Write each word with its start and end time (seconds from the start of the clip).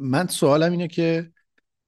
من 0.00 0.26
سوالم 0.26 0.72
اینه 0.72 0.88
که 0.88 1.30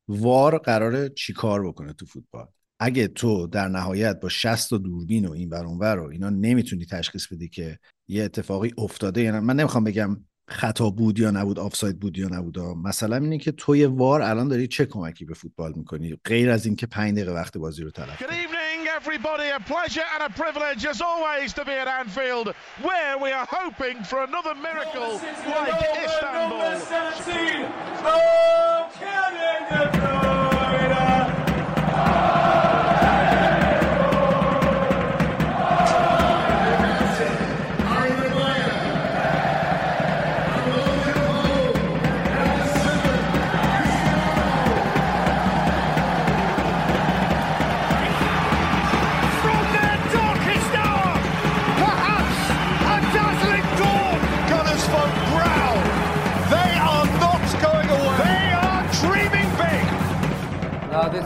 وار 0.08 0.58
قراره 0.58 1.08
چی 1.08 1.32
کار 1.32 1.66
بکنه 1.66 1.92
تو 1.92 2.06
فوتبال؟ 2.06 2.46
اگه 2.80 3.08
تو 3.08 3.46
در 3.46 3.68
نهایت 3.68 4.20
با 4.20 4.28
60 4.28 4.72
و 4.72 4.78
دوربین 4.78 5.26
و 5.26 5.32
این 5.32 5.48
بر 5.48 5.64
و 5.64 6.08
اینا 6.12 6.30
نمی‌تونی 6.30 6.86
تشخیص 6.86 7.26
بدی 7.26 7.48
که 7.48 7.78
یه 8.08 8.24
اتفاقی 8.24 8.72
افتاده 8.78 9.22
یا 9.22 9.40
من 9.40 9.56
نمی‌خوام 9.56 9.84
بگم 9.84 10.16
خطا 10.48 10.90
بود 10.90 11.18
یا 11.18 11.30
نبود 11.30 11.58
آفساید 11.58 11.98
بود 12.00 12.18
یا 12.18 12.28
نبود. 12.28 12.58
مثلا 12.58 13.16
اینه 13.16 13.38
که 13.38 13.52
توی 13.52 13.84
وار 13.86 14.22
الان 14.22 14.48
داری 14.48 14.66
چه 14.66 14.86
کمکی 14.86 15.24
به 15.24 15.34
فوتبال 15.34 15.72
می‌کنی؟ 15.76 16.16
غیر 16.24 16.50
از 16.50 16.66
اینکه 16.66 16.86
5 16.86 17.12
دقیقه 17.12 17.32
وقت 17.32 17.58
بازی 17.58 17.82
رو 17.82 17.90
تلف 17.90 18.22
کنی. 18.22 18.61
Everybody. 19.02 19.48
A 19.48 19.58
pleasure 19.58 20.04
and 20.14 20.22
a 20.22 20.30
privilege, 20.30 20.86
as 20.86 21.00
always, 21.00 21.52
to 21.52 21.64
be 21.64 21.72
at 21.72 21.88
Anfield, 21.88 22.54
where 22.82 23.18
we 23.18 23.32
are 23.32 23.48
hoping 23.50 24.04
for 24.04 24.22
another 24.22 24.54
miracle 24.54 25.20
like 25.48 25.82
Istanbul. 26.04 26.62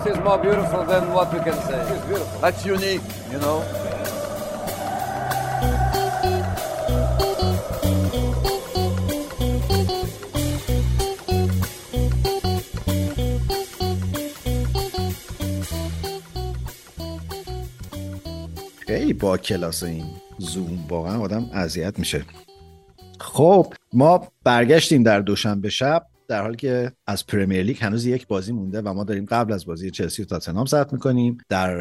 This 0.06 0.16
is 0.16 0.22
more 0.22 0.38
beautiful 0.38 0.84
than 0.84 1.12
what 1.12 1.32
we 1.34 1.40
can 1.40 1.58
say. 1.66 1.80
It's 1.94 2.06
beautiful. 2.06 2.40
That's 2.40 2.64
unique, 2.64 3.02
you 3.32 3.38
know. 3.38 3.62
خیلی 18.86 19.12
با 19.12 19.36
کلاس 19.38 19.82
این 19.82 20.06
زوم 20.38 20.86
واقعا 20.88 21.20
آدم 21.20 21.50
اذیت 21.52 21.98
میشه 21.98 22.24
خب 23.20 23.74
ما 23.92 24.28
برگشتیم 24.44 25.02
در 25.02 25.20
دوشنبه 25.20 25.68
شب 25.68 26.06
در 26.28 26.42
حالی 26.42 26.56
که 26.56 26.92
از 27.06 27.26
پرمیر 27.26 27.62
لیگ 27.62 27.76
هنوز 27.80 28.06
یک 28.06 28.26
بازی 28.26 28.52
مونده 28.52 28.82
و 28.82 28.92
ما 28.94 29.04
داریم 29.04 29.24
قبل 29.24 29.52
از 29.52 29.66
بازی 29.66 29.90
چلسی 29.90 30.22
و 30.22 30.24
تاتنهام 30.24 30.66
ضبط 30.66 30.92
می‌کنیم. 30.92 31.38
در 31.48 31.76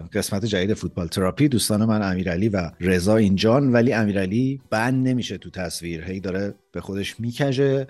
قسمت 0.00 0.44
جدید 0.44 0.74
فوتبال 0.74 1.06
تراپی 1.06 1.48
دوستان 1.48 1.84
من 1.84 2.12
امیرعلی 2.12 2.48
و 2.48 2.70
رضا 2.80 3.16
اینجان 3.16 3.72
ولی 3.72 3.92
امیرعلی 3.92 4.60
بند 4.70 5.08
نمیشه 5.08 5.38
تو 5.38 5.50
تصویر. 5.50 6.04
هی 6.04 6.20
داره 6.20 6.54
به 6.72 6.80
خودش 6.80 7.20
می‌کشه. 7.20 7.86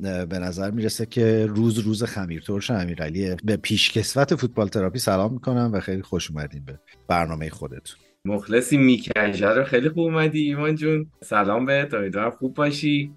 به 0.00 0.38
نظر 0.38 0.70
می‌رسه 0.70 1.06
که 1.06 1.46
روز 1.46 1.78
روز 1.78 2.02
خمیرترش 2.02 2.70
امیرعلی. 2.70 3.36
به 3.44 3.56
پیشکسوت 3.56 4.34
فوتبال 4.34 4.68
تراپی 4.68 4.98
سلام 4.98 5.32
می‌کنم 5.32 5.70
و 5.72 5.80
خیلی 5.80 6.02
خوش 6.02 6.30
اومدین 6.30 6.64
به 6.64 6.78
برنامه 7.08 7.50
خودتون. 7.50 7.98
مخلصی 8.24 8.76
می‌کشه. 8.76 9.48
رو 9.48 9.64
خیلی 9.64 9.88
خوب 9.88 9.98
اومدی 9.98 10.40
ایمان 10.40 10.74
جون. 10.74 11.06
سلام 11.24 11.66
به 11.66 11.88
امیدوارم 11.92 12.30
خوب 12.30 12.54
باشی. 12.54 13.12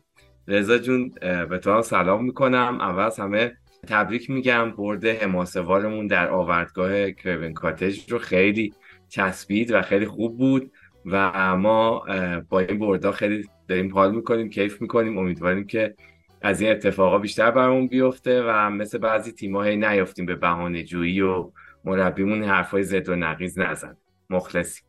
رضا 0.52 0.78
جون 0.78 1.12
به 1.50 1.58
تو 1.58 1.82
سلام 1.82 2.26
می‌کنم. 2.26 2.78
اول 2.82 3.10
همه 3.18 3.58
تبریک 3.88 4.30
میگم. 4.30 4.72
برد 4.72 5.06
حماسوارمون 5.06 6.08
در 6.08 6.30
آوردگاه 6.30 7.12
کروین 7.12 7.54
کاتج 7.54 8.12
رو 8.12 8.18
خیلی 8.18 8.74
چسبید 9.10 9.72
و 9.72 9.82
خیلی 9.82 10.06
خوب 10.06 10.38
بود 10.38 10.72
و 11.06 11.58
ما 11.58 12.06
با 12.50 12.60
این 12.60 12.80
بردا 12.80 13.12
خیلی 13.12 13.50
داریم 13.68 13.94
حال 13.94 14.16
می‌کنیم 14.16 14.50
کیف 14.50 14.82
می‌کنیم. 14.82 15.18
امیدواریم 15.18 15.68
که 15.68 15.96
از 16.42 16.62
این 16.62 16.72
اتفاقا 16.72 17.18
بیشتر 17.18 17.52
برامون 17.52 17.88
بیفته 17.88 18.44
و 18.44 18.70
مثل 18.70 18.98
بعضی 18.98 19.32
تیم‌ها 19.32 19.64
هی 19.64 19.76
نیافتیم 19.76 20.26
به 20.26 20.36
بهانه 20.36 20.84
جویی 20.84 21.22
و 21.22 21.52
مربیمون 21.86 22.44
حرفای 22.44 22.84
زد 22.84 23.10
و 23.10 23.16
نقیز 23.16 23.60
نزن 23.60 23.98
مخلصی 24.30 24.82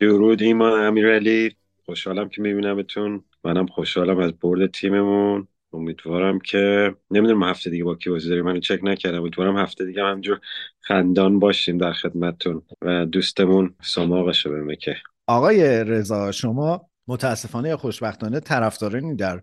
درود 0.00 0.42
ایمان 0.42 0.80
امیرعلی. 0.80 1.56
خوشحالم 1.84 2.28
که 2.28 2.42
میبینمتون. 2.42 3.24
منم 3.44 3.66
خوشحالم 3.66 4.18
از 4.18 4.32
برد 4.32 4.70
تیممون. 4.70 5.48
امیدوارم 5.72 6.38
که 6.38 6.94
نمی‌دونم 7.10 7.42
هفته 7.42 7.70
دیگه 7.70 7.84
با 7.84 7.94
کی 7.94 8.10
بازی 8.10 8.28
داریم. 8.28 8.44
منو 8.44 8.60
چک 8.60 8.80
نکردم. 8.82 9.20
امیدوارم 9.20 9.58
هفته 9.58 9.84
دیگه 9.84 10.02
همجور 10.02 10.40
خندان 10.80 11.38
باشیم 11.38 11.78
در 11.78 11.92
خدمتتون 11.92 12.62
و 12.82 13.06
دوستمون 13.06 13.74
سماقش 13.82 14.46
رو 14.46 14.74
که 14.74 14.96
آقای 15.26 15.84
رضا 15.84 16.32
شما 16.32 16.88
متاسفانه 17.08 17.68
یا 17.68 17.76
خوشبختانه 17.76 18.40
طرفدارانی 18.40 19.16
در 19.16 19.42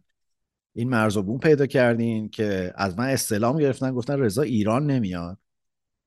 این 0.74 0.90
مرز 0.90 1.18
و 1.18 1.24
بوم 1.24 1.40
پیدا 1.40 1.66
کردین 1.66 2.30
که 2.30 2.74
از 2.76 3.00
من 3.00 3.06
استلام 3.06 3.58
گرفتن 3.58 3.92
گفتن 3.92 4.20
رضا 4.20 4.42
ایران 4.42 4.86
نمیاد. 4.86 5.38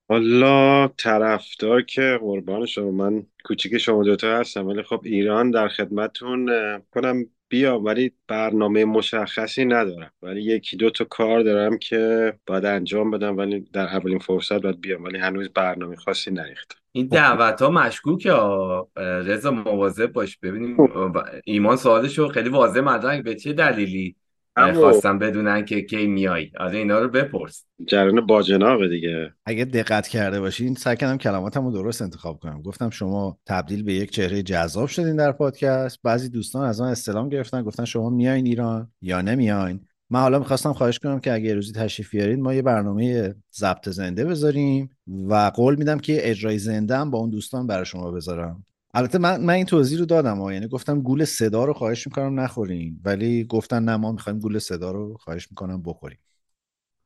حالا 0.09 0.88
طرفدار 0.88 1.82
که 1.82 2.19
قربان 2.20 2.66
شما 2.66 2.91
من 2.91 3.26
کوچیک 3.44 3.78
شما 3.78 4.04
دوتا 4.04 4.38
هستم 4.38 4.66
ولی 4.66 4.82
خب 4.82 5.00
ایران 5.04 5.50
در 5.50 5.69
خدمتون 5.69 6.50
کنم 6.91 7.25
بیام 7.48 7.84
ولی 7.84 8.12
برنامه 8.28 8.84
مشخصی 8.84 9.65
ندارم. 9.65 10.10
ولی 10.22 10.42
یکی 10.42 10.76
دو 10.76 10.91
تا 10.91 11.04
کار 11.04 11.42
دارم 11.42 11.78
که 11.78 12.32
باید 12.47 12.65
انجام 12.65 13.10
بدم 13.10 13.37
ولی 13.37 13.60
در 13.60 13.87
اولین 13.87 14.19
فرصت 14.19 14.62
باید 14.62 14.81
بیام 14.81 15.04
ولی 15.04 15.19
هنوز 15.19 15.48
برنامه 15.48 15.97
خاصی 15.97 16.31
نریختم. 16.31 16.78
این 16.92 17.06
دعوت 17.06 17.62
ها. 17.62 17.71
مشکوکه 17.71 18.32
رضا 18.97 19.50
مواظب 19.50 20.12
باش 20.12 20.38
ببینیم 20.38 20.76
خب. 20.76 21.16
ایمان 21.44 21.76
سوالش 21.76 22.19
رو 22.19 22.28
خیلی 22.28 22.48
واضح 22.48 22.81
مدرک 22.81 23.22
به 23.25 23.34
چه 23.34 23.53
دلیلی؟ 23.53 24.16
خواستم 24.56 25.19
بدونن 25.19 25.65
که 25.65 25.82
کی 25.82 26.06
میای. 26.06 26.50
آره 26.60 26.78
اینا 26.78 26.98
رو 26.98 27.09
بپرس. 27.09 27.65
جریان 27.87 28.26
باجناق 28.26 28.88
دیگه. 28.88 29.32
اگه 29.47 29.65
دقت 29.65 30.09
کرده 30.09 30.41
باشین 30.41 30.75
سعی 30.75 30.97
کردم 30.97 31.16
کلماتمو 31.16 31.72
درست 31.72 32.03
انتخاب 32.03 32.38
کنم. 32.38 32.62
گفتم 32.62 32.91
شما 32.91 33.38
تبدیل 33.47 33.82
به 33.82 33.92
یک 33.92 34.10
چهره 34.10 34.42
جذاب 34.42 34.88
شدین 34.88 35.16
در 35.16 35.32
پادکست. 35.32 35.98
بعضی 36.03 36.28
دوستان 36.28 36.65
از 36.65 36.81
آن 36.81 36.88
استلام 36.88 37.28
گرفتن 37.28 37.62
گفتن 37.62 37.84
شما 37.84 38.10
میایین 38.10 38.47
ایران 38.47 38.92
یا 39.00 39.22
نمیاین 39.22 39.81
من 40.10 40.20
حالا 40.20 40.38
می‌خواستم 40.38 40.72
خواهش 40.72 40.98
کنم 40.98 41.21
که 41.21 41.32
اگه 41.32 41.54
روزی 41.54 41.72
تشریف 41.72 42.10
بیارید 42.10 42.38
ما 42.38 42.54
یه 42.54 42.62
برنامه 42.62 43.34
ضبط 43.54 43.88
زنده 43.88 44.25
بذاریم 44.25 44.91
و 45.06 45.50
قول 45.54 45.75
میدم 45.75 45.98
که 45.98 46.31
اجرای 46.31 46.59
زنده 46.59 46.97
هم 46.97 47.10
با 47.10 47.19
اون 47.19 47.31
دوستان 47.31 47.66
برای 47.66 47.84
شما 47.84 48.10
بذارم. 48.10 48.66
البته 48.94 49.19
من, 49.19 49.41
من 49.41 49.55
این 49.55 49.66
توضیح 49.66 49.99
رو 49.99 50.06
دادم 50.06 50.38
ها. 50.38 50.53
یعنی 50.53 50.69
گفتم 50.69 51.03
گول 51.03 51.25
صدا 51.25 51.65
رو 51.65 51.72
خواهش 51.72 52.06
می‌کنم 52.06 52.41
نخورین. 52.41 53.00
ولی 53.05 53.44
گفتن 53.44 53.82
نه 53.82 53.97
ما 53.97 54.12
می‌خوایم 54.12 54.38
گول 54.38 54.59
صدا 54.59 54.91
رو 54.91 55.16
خواهش 55.16 55.49
می‌کنم 55.50 55.82
بخوریم. 55.82 56.19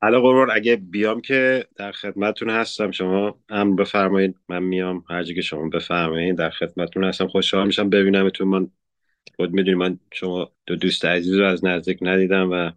حالا 0.02 0.20
قربان 0.20 0.50
اگه 0.50 0.76
بیام 0.76 1.20
که 1.20 1.66
در 1.76 1.92
خدمتتون 1.92 2.50
هستم. 2.50 2.90
شما 2.90 3.38
هم 3.50 3.76
بفرمایید 3.76 4.36
من 4.48 4.62
میام. 4.62 5.04
هر 5.10 5.22
که 5.22 5.40
شما 5.40 5.68
بفرمایید 5.68 6.36
در 6.36 6.50
خدمتتون 6.50 7.04
هستم. 7.04 7.26
خوشحال 7.28 7.66
میشم 7.66 7.90
ببینمتون. 7.90 8.48
من 8.48 8.70
خود 9.36 9.52
می‌دونی 9.52 9.76
من 9.76 9.98
شما 10.12 10.52
دو 10.66 10.76
دوست 10.76 11.04
عزیز 11.04 11.34
رو 11.34 11.46
از 11.46 11.64
نزدیک 11.64 11.98
ندیدم 12.02 12.50
و 12.52 12.70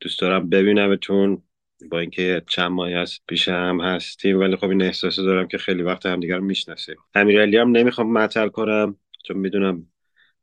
دوست 0.00 0.20
دارم 0.20 0.48
ببینمتون. 0.48 1.42
با 1.90 1.98
اینکه 1.98 2.42
چند 2.48 2.70
ماهی 2.70 2.94
هست 2.94 3.22
پیش 3.26 3.48
هم 3.48 3.80
هستیم 3.80 4.40
ولی 4.40 4.56
خب 4.56 4.68
این 4.68 4.82
احساس 4.82 5.16
دارم 5.16 5.48
که 5.48 5.58
خیلی 5.58 5.82
وقت 5.82 6.06
همدیگر 6.06 6.36
رو 6.36 6.44
می‌شناسیم 6.44 6.96
امیرعلی 7.14 7.56
هم 7.56 7.70
نمی‌خوام 7.70 8.12
معطل 8.12 8.48
کنم 8.48 8.96
چون 9.24 9.36
می‌دونم 9.36 9.86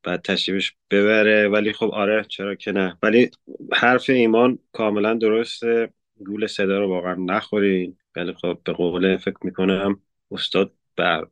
بعد 0.04 0.22
تشریفش 0.22 0.74
ببره 0.92 1.48
ولی 1.48 1.74
خب 1.74 1.90
آره 1.94 2.26
چرا 2.30 2.56
که 2.56 2.72
نه. 2.72 2.98
ولی 3.04 3.30
حرف 3.74 4.10
ایمان 4.10 4.60
کاملا 4.72 5.14
درسته. 5.14 5.90
گول 6.26 6.48
صدا 6.48 6.80
رو 6.80 6.90
واقعا 6.90 7.16
نخورین. 7.16 7.98
ولی 8.16 8.34
خب 8.34 8.60
به 8.66 8.74
قول 8.74 9.18
فکر 9.18 9.38
می‌کنم 9.44 10.00
استاد 10.32 10.74
بر 10.96 11.26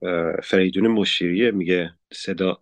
فریدون 0.44 0.88
مشیریه 0.88 1.52
میگه 1.52 1.94
صدا 2.14 2.60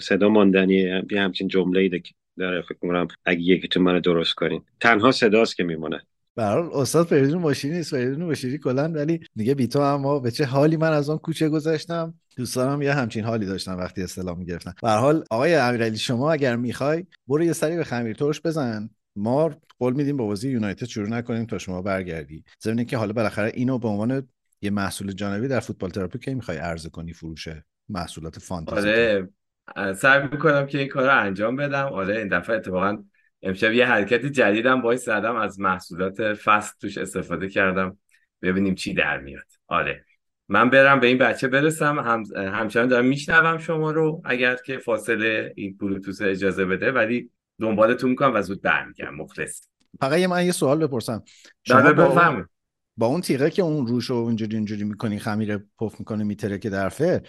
صدا 0.00 0.28
ماندنیه 0.28 1.02
یه 1.10 1.20
همچین 1.20 1.48
جمله 1.48 2.02
داره 2.38 2.62
فکر 2.62 2.78
کنم 2.78 3.08
اگه 3.24 3.40
یکیتون 3.40 3.82
منو 3.82 4.00
درست 4.00 4.34
کنین. 4.34 4.62
تنها 4.80 5.12
صداست 5.12 5.56
که 5.56 5.64
میمونه. 5.64 6.02
برحال 6.36 6.70
استاد 6.72 7.06
فریدون 7.06 7.42
ماشینی 7.42 7.76
نیست 7.76 7.90
فریدون 7.90 8.22
ماشینی 8.24 8.58
کلا 8.58 8.92
ولی 8.92 9.20
دیگه 9.36 9.54
بی 9.54 9.66
تو 9.66 9.80
اما 9.80 10.18
به 10.18 10.30
چه 10.30 10.44
حالی 10.44 10.76
من 10.76 10.92
از 10.92 11.08
اون 11.08 11.18
کوچه 11.18 11.48
گذاشتم 11.48 12.14
دوستانم 12.36 12.82
یه 12.82 12.94
همچین 12.94 13.24
حالی 13.24 13.46
داشتن 13.46 13.74
وقتی 13.74 14.02
استلام 14.02 14.38
می‌گرفتن. 14.38 14.72
به 14.82 14.90
حال 14.90 15.24
آقای 15.30 15.54
امیرعلی 15.54 15.96
شما 15.96 16.32
اگر 16.32 16.56
می‌خوای 16.56 17.04
برو 17.28 17.44
یه 17.44 17.52
سری 17.52 17.76
به 17.76 17.84
خمیر 17.84 18.16
ترش 18.16 18.40
بزن. 18.40 18.90
ما 19.16 19.50
قول 19.78 19.92
میدیم 19.92 20.16
با 20.16 20.26
بازی 20.26 20.50
یونایتد 20.50 20.86
شروع 20.86 21.08
نکنیم 21.08 21.46
تا 21.46 21.58
شما 21.58 21.82
برگردی. 21.82 22.44
ضمن 22.62 22.84
که 22.84 22.96
حالا 22.96 23.12
بالاخره 23.12 23.52
اینو 23.54 23.78
به 23.78 23.88
عنوان 23.88 24.28
یه 24.62 24.70
محصول 24.70 25.12
جانبی 25.12 25.48
در 25.48 25.60
فوتبال 25.60 25.90
تراپی 25.90 26.18
کی 26.18 26.34
می‌خوای 26.34 26.58
عرضه 26.58 26.90
کنی 26.90 27.12
فروشه 27.12 27.64
محصولات 27.88 28.38
فانتزی؟ 28.38 28.88
آره 28.88 29.28
سعی 29.96 30.28
می‌کنم 30.32 30.66
که 30.66 30.78
این 30.78 30.88
کار 30.88 31.04
رو 31.04 31.20
انجام 31.20 31.56
بدم. 31.56 31.86
آره 31.86 32.18
این 32.18 32.28
دفعه 32.28 32.56
اتفاقا 32.56 33.04
امشب 33.42 33.72
یه 33.72 33.86
حرکت 33.86 34.26
جدیدم 34.26 34.82
باید 34.82 34.98
زدم 34.98 35.36
از 35.36 35.60
محصولات 35.60 36.34
فست 36.34 36.80
توش 36.80 36.98
استفاده 36.98 37.48
کردم. 37.48 37.98
ببینیم 38.42 38.74
چی 38.74 38.94
در 38.94 39.18
میاد. 39.18 39.46
آره. 39.66 40.04
من 40.48 40.70
برم 40.70 41.00
به 41.00 41.06
این 41.06 41.18
بچه 41.18 41.48
برسم. 41.48 41.98
هم... 41.98 42.24
همچنان 42.36 42.88
دارم 42.88 43.04
میشنوم 43.04 43.58
شما 43.58 43.90
رو 43.90 44.22
اگر 44.24 44.56
که 44.66 44.78
فاصله 44.78 45.52
این 45.56 45.76
بلوتوث 45.76 46.22
اجازه 46.22 46.64
بده 46.64 46.92
ولی 46.92 47.30
دنبالتون 47.60 48.10
می‌کنم 48.10 48.34
و 48.34 48.42
زود 48.42 48.62
برمیگردم. 48.62 49.14
مخلص. 49.14 49.68
فقط 50.00 50.18
من 50.18 50.46
یه 50.46 50.52
سوال 50.52 50.86
بپرسم. 50.86 51.22
شما 51.62 51.80
شما 51.80 51.92
با, 51.92 52.08
بفهم 52.08 52.48
با 52.96 53.06
اون 53.06 53.20
تیغه 53.20 53.50
که 53.50 53.62
اون 53.62 53.86
روش 53.86 54.04
رو 54.04 54.16
اینجوری 54.16 54.56
اینجوری 54.56 54.84
می‌کنی 54.84 55.18
خمیر 55.18 55.58
پف 55.80 55.98
می‌کنه 55.98 56.24
میتره 56.24 56.58
که 56.58 56.70
درفه 56.70 57.22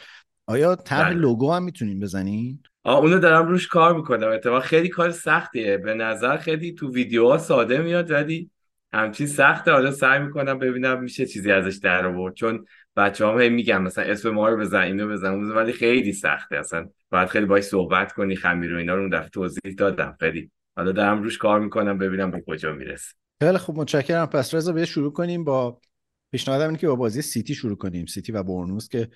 آیا 0.50 0.76
طرح 0.76 1.10
بله. 1.10 1.20
لوگو 1.20 1.52
هم 1.52 1.64
می‌تونین 1.64 2.00
بزنین؟ 2.00 2.60
آه 2.84 3.00
اونو 3.00 3.20
دارم 3.20 3.48
روش 3.48 3.68
کار 3.68 3.96
می‌کنم. 3.96 4.28
اتفاقا 4.28 4.60
خیلی 4.60 4.90
کار 4.90 5.12
سختیه. 5.12 5.78
به 5.78 5.94
نظر 5.94 6.38
خیلی 6.38 6.74
تو 6.74 6.94
ویدیوها 6.94 7.38
ساده 7.38 7.78
میاد 7.82 8.12
ولی 8.12 8.50
همچین 8.94 9.28
سخته. 9.28 9.72
حالا 9.72 9.92
سعی 9.92 10.20
می‌کنم 10.20 10.60
ببینم 10.60 11.04
میشه 11.04 11.26
چیزی 11.26 11.52
ازش 11.52 11.76
در 11.76 12.06
آورد. 12.06 12.34
چون 12.34 12.66
بچه 12.96 13.28
هم 13.28 13.40
هی 13.40 13.50
میگن 13.50 13.78
مثلا 13.78 14.04
اسم 14.04 14.30
ما 14.30 14.50
رو 14.50 14.58
بزن 14.58 14.82
اینو 14.82 15.08
بزن 15.08 15.34
ولی 15.34 15.72
خیلی 15.72 16.14
سخته. 16.14 16.58
اصلا 16.58 16.90
باید 17.12 17.28
خیلی 17.28 17.46
باید 17.46 17.64
صحبت 17.64 18.12
کنی 18.12 18.36
خمیر 18.36 18.74
و 18.74 18.78
اینا 18.78 18.96
رو 18.96 19.02
اون 19.02 19.10
دفعه 19.10 19.30
توضیح 19.30 19.74
دادم. 19.78 20.18
خیلی 20.20 20.52
حالا 20.76 20.92
دارم 20.92 21.24
روش 21.24 21.38
کار 21.38 21.60
می‌کنم 21.60 21.98
ببینم 21.98 22.32
به 22.32 22.44
کجا 22.48 22.74
می‌رسه. 22.74 23.14
خیلی 23.42 23.58
خوب 23.58 23.80
متشکرم. 23.80 24.26
پس 24.26 24.54
رضا 24.54 24.74
بیا 24.74 24.86
شروع 24.86 25.14
کنیم 25.14 25.44
با 25.44 25.82
پیشنهادم 26.32 26.66
اینه 26.66 26.78
که 26.78 26.88
با 26.88 26.96
بازی 26.96 27.22
سیتی 27.22 27.56
شروع 27.56 27.78
کنیم. 27.78 28.06
سیتی 28.06 28.32
و 28.32 28.44
برنموث 28.44 28.90
که 28.90 29.10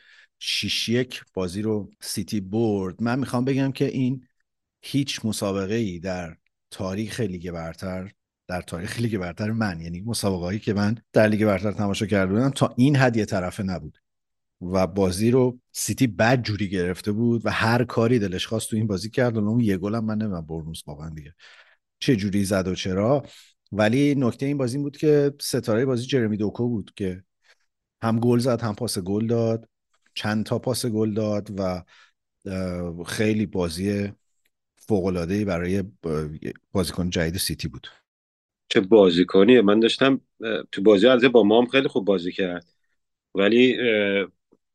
6 0.46 0.90
یک 0.90 1.24
بازی 1.34 1.62
رو 1.62 1.92
سیتی 2.02 2.42
برد. 2.42 3.04
من 3.04 3.20
می‌خوام 3.20 3.46
بگم 3.46 3.72
که 3.72 3.86
این 3.86 4.28
هیچ 4.82 5.26
مسابقه 5.26 5.76
ای 5.76 6.00
در 6.00 6.38
تاریخ 6.72 7.20
لیگ 7.20 7.52
برتر 7.52 8.12
در 8.48 8.62
تاریخ 8.62 9.00
لیگ 9.00 9.18
برتر 9.18 9.52
من 9.52 9.82
یعنی 9.82 10.02
مسابقه 10.02 10.44
هایی 10.46 10.60
که 10.60 10.74
من 10.74 10.98
در 11.14 11.28
لیگ 11.28 11.46
برتر 11.46 11.72
تماشا 11.72 12.06
کرده 12.06 12.34
بودم 12.34 12.50
تا 12.50 12.74
این 12.78 12.96
حد 12.96 13.18
یه 13.18 13.26
طرفه 13.26 13.64
نبود. 13.64 13.98
و 14.62 14.88
بازی 14.88 15.32
رو 15.32 15.60
سیتی 15.72 16.08
بد 16.08 16.42
جوری 16.42 16.70
گرفته 16.70 17.12
بود 17.12 17.46
و 17.46 17.50
هر 17.50 17.84
کاری 17.84 18.20
دلش 18.20 18.48
خواست 18.48 18.70
تو 18.70 18.76
این 18.76 18.88
بازی 18.88 19.10
کرد 19.10 19.38
و 19.38 19.48
اون 19.48 19.60
یه 19.60 19.78
گل 19.78 19.96
هم 19.96 20.06
من 20.06 20.18
نمی‌دونم 20.18 20.46
برنموث 20.46 20.82
واقعا 20.88 21.10
دیگه 21.10 21.36
چه 22.00 22.16
جوری 22.16 22.46
زد 22.46 22.68
و 22.68 22.76
چرا. 22.76 23.26
ولی 23.72 24.16
نکته 24.16 24.46
این 24.46 24.58
بازی 24.58 24.78
بود 24.78 24.98
که 24.98 25.34
ستاره 25.42 25.86
بازی 25.86 26.06
جرمی 26.06 26.38
دوکو 26.38 26.70
بود 26.70 26.92
که 26.96 27.24
هم 28.02 28.20
گل 28.20 28.40
زد 28.40 28.62
هم 28.62 28.76
پاس 28.76 29.00
گل 29.00 29.28
داد. 29.28 29.70
چند 30.14 30.46
تا 30.46 30.60
پاس 30.60 30.86
گل 30.86 31.14
داد 31.14 31.50
و 31.60 31.84
خیلی 33.06 33.46
بازی 33.46 34.12
فوق‌العاده‌ای 34.76 35.46
برای 35.46 35.84
بازیکن 36.72 37.10
جدید 37.10 37.38
سیتی 37.38 37.68
بود. 37.68 37.88
چه 38.70 38.82
بازیکنیه؟ 38.82 39.62
من 39.62 39.80
داشتم 39.80 40.22
تو 40.72 40.82
بازی 40.82 41.08
البته 41.08 41.30
با 41.30 41.44
مام 41.44 41.66
خیلی 41.66 41.88
خوب 41.88 42.06
بازی 42.06 42.32
کرد. 42.32 42.66
ولی 43.36 43.78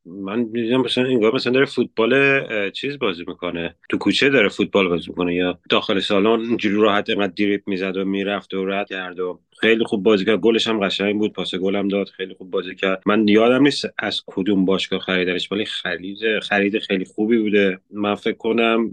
من 0.05 0.43
دیدم 0.51 0.81
مثلا 0.81 1.05
انگار 1.05 1.35
مثلا 1.35 1.53
داره 1.53 1.65
فوتبال 1.65 2.71
چیز 2.71 2.99
بازی 2.99 3.23
می‌کنه. 3.27 3.75
تو 3.89 3.97
کوچه 3.97 4.29
داره 4.29 4.49
فوتبال 4.49 4.87
بازی 4.87 5.09
می‌کنه 5.09 5.35
یا 5.35 5.59
داخل 5.69 5.99
سالن 5.99 6.39
اینجوری 6.39 6.75
راحت 6.75 7.09
اینقدر 7.09 7.33
دریپ 7.37 7.63
می‌زد 7.67 7.97
و 7.97 8.05
می‌رفت 8.05 8.53
و 8.53 8.65
رد 8.65 8.89
کرد 8.89 9.19
و 9.19 9.39
خیلی 9.59 9.83
خوب 9.83 10.03
بازی 10.03 10.25
کرد. 10.25 10.39
گلش 10.39 10.67
هم 10.67 10.79
قشنگ 10.79 11.17
بود 11.17 11.33
پاس 11.33 11.53
هم 11.53 11.87
داد 11.87 12.07
خیلی 12.07 12.33
خوب 12.33 12.51
بازی 12.51 12.75
کرد. 12.75 13.03
من 13.05 13.27
یادم 13.27 13.63
نیست 13.63 13.85
از 13.97 14.21
کدوم 14.27 14.65
باشگاه 14.65 14.99
خریدنش 14.99 15.51
ولی 15.51 15.65
خرید 15.65 16.39
خرید 16.39 16.79
خیلی 16.79 17.05
خوبی 17.05 17.37
بوده. 17.37 17.79
من 17.91 18.15
فکر 18.15 18.37
کنم 18.37 18.91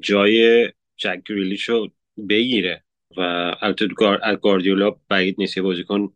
جای 0.00 0.68
جک 0.96 1.20
گریلیشو 1.28 1.88
بگیره 2.28 2.84
و 3.16 3.20
البته 3.60 3.86
گار- 3.86 4.36
گاردیولا 4.36 4.94
بعید 5.08 5.34
نیست 5.38 5.58
بازیکن 5.58 6.12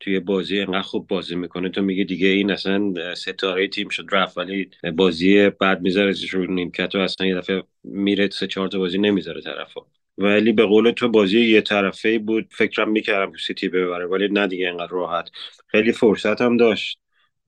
توی 0.00 0.20
بازی 0.20 0.60
انقدر 0.60 0.82
خوب 0.82 1.06
بازی 1.06 1.36
می‌کنه. 1.36 1.68
تو 1.68 1.82
میگه 1.82 2.04
دیگه 2.04 2.28
این 2.28 2.50
اصلا 2.50 3.14
ستاره 3.14 3.68
تیم 3.68 3.88
شد 3.88 4.06
رفت 4.12 4.38
ولی 4.38 4.70
بازی 4.96 5.50
بعد 5.50 5.80
می‌ذاره 5.80 6.14
رو 6.30 6.54
نیمکت 6.54 6.94
و 6.94 6.98
اصلا 6.98 7.26
یه 7.26 7.34
دفعه 7.34 7.62
میره 7.84 8.28
سه 8.32 8.46
چهار 8.46 8.68
تا 8.68 8.78
بازی 8.78 8.98
نمی‌ذاره 8.98 9.40
طرفا 9.40 9.80
ولی 10.18 10.52
به 10.52 10.66
قول 10.66 10.90
تو 10.90 11.08
بازی 11.08 11.40
یه 11.40 11.60
طرفه 11.60 12.18
بود 12.18 12.48
فکرم 12.50 12.90
می‌کردم 12.90 13.32
سیتی 13.46 13.68
ببره 13.68 14.06
ولی 14.06 14.28
نه 14.28 14.46
دیگه 14.46 14.68
انقدر 14.68 14.90
راحت. 14.92 15.30
خیلی 15.66 15.92
فرصت 15.92 16.40
هم 16.40 16.56
داشت. 16.56 16.98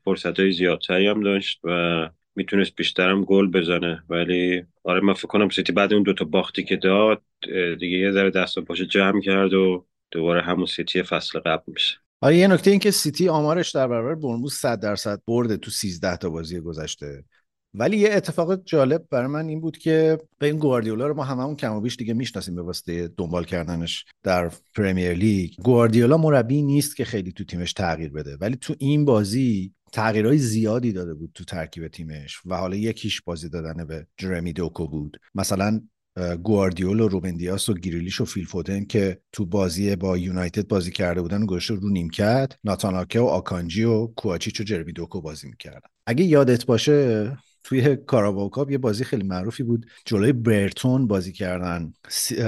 فرصت 0.04 0.40
های 0.40 0.52
زیادتری 0.52 1.06
هم 1.06 1.22
داشت 1.22 1.60
و 1.64 2.08
می‌تونست 2.36 2.76
بیشترم 2.76 3.24
گل 3.24 3.46
بزنه. 3.50 4.02
ولی 4.08 4.62
آره 4.84 5.00
من 5.00 5.12
فکر 5.12 5.26
کنم 5.26 5.48
سیتی 5.48 5.72
بعد 5.72 5.92
اون 5.92 6.02
دوتا 6.02 6.24
باختی 6.24 6.64
که 6.64 6.76
داد 6.76 7.22
دیگه 7.80 7.98
یه 7.98 8.12
ذره 8.12 8.30
دست 8.30 8.58
و 8.58 8.62
پاشو 8.62 8.84
جمع 8.84 9.20
کرد 9.20 9.54
و 9.54 9.86
دوباره 10.10 10.42
همون 10.42 10.66
سیتی 10.66 11.02
فصل 11.02 11.38
قبل 11.38 11.62
میشه. 11.66 11.96
آره 12.22 12.36
یه 12.36 12.48
نکته 12.48 12.70
این 12.70 12.80
که 12.80 12.90
سیتی 12.90 13.28
آمارش 13.28 13.70
در 13.70 13.88
برابر 13.88 14.14
برنموث 14.14 14.52
100 14.52 14.80
درصد 14.80 15.20
برده 15.26 15.56
تو 15.56 15.70
13 15.70 16.16
تا 16.16 16.30
بازی 16.30 16.60
گذشته. 16.60 17.24
ولی 17.74 17.96
یه 17.98 18.12
اتفاق 18.12 18.64
جالب 18.64 19.04
برای 19.10 19.26
من 19.26 19.48
این 19.48 19.60
بود 19.60 19.78
که 19.78 20.18
به 20.38 20.46
این 20.46 20.58
گواردیولا 20.58 21.06
رو 21.06 21.14
ما 21.14 21.24
هممون 21.24 21.56
کم 21.56 21.72
و 21.72 21.80
بیش 21.80 21.96
دیگه 21.96 22.14
می‌شناسیم 22.14 22.54
به 22.54 22.62
واسطه 22.62 23.08
دنبال 23.08 23.44
کردنش 23.44 24.04
در 24.22 24.50
پریمیر 24.76 25.12
لیگ. 25.12 25.50
گواردیولا 25.64 26.16
مربی 26.16 26.62
نیست 26.62 26.96
که 26.96 27.04
خیلی 27.04 27.32
تو 27.32 27.44
تیمش 27.44 27.72
تغییر 27.72 28.12
بده 28.12 28.36
ولی 28.40 28.56
تو 28.56 28.74
این 28.78 29.04
بازی 29.04 29.72
تغییرهای 29.92 30.38
زیادی 30.38 30.92
داده 30.92 31.14
بود 31.14 31.30
تو 31.34 31.44
ترکیب 31.44 31.88
تیمش 31.88 32.40
و 32.46 32.56
حالا 32.56 32.76
یکیش 32.76 33.22
بازی 33.22 33.48
دادن 33.48 33.86
به 33.86 34.06
جرمی 34.16 34.52
دوکو 34.52 34.88
بود. 34.88 35.20
مثلا 35.34 35.80
گواردیول 36.42 37.00
و 37.00 37.08
روبن 37.08 37.36
دیاس 37.36 37.68
و 37.68 37.74
گریلیش 37.74 38.20
و 38.20 38.24
فیل 38.24 38.44
فودن 38.44 38.84
که 38.84 39.20
تو 39.32 39.46
بازی 39.46 39.96
با 39.96 40.18
یونایتد 40.18 40.68
بازی 40.68 40.90
کرده 40.90 41.22
بودن 41.22 41.42
و 41.42 41.46
گذاشته 41.46 41.74
رو 41.74 41.88
نیمکت 41.88 42.52
ناتان 42.64 42.88
آکه 42.88 43.20
و 43.20 43.24
آکانجی 43.24 43.84
و 43.84 44.06
کوآچیچ 44.06 44.60
و 44.60 44.64
جرمی 44.64 44.92
دوکو 44.92 45.20
بازی 45.20 45.48
می‌کردن. 45.48 45.88
اگه 46.06 46.24
یادت 46.24 46.66
باشه 46.66 47.32
توی 47.64 47.96
کاراباو 47.96 48.50
کاپ 48.50 48.70
یه 48.70 48.78
بازی 48.78 49.04
خیلی 49.04 49.22
معروفی 49.22 49.62
بود. 49.62 49.86
جلوی 50.04 50.32
برتون 50.32 51.06
بازی 51.06 51.32
کردن 51.32 51.92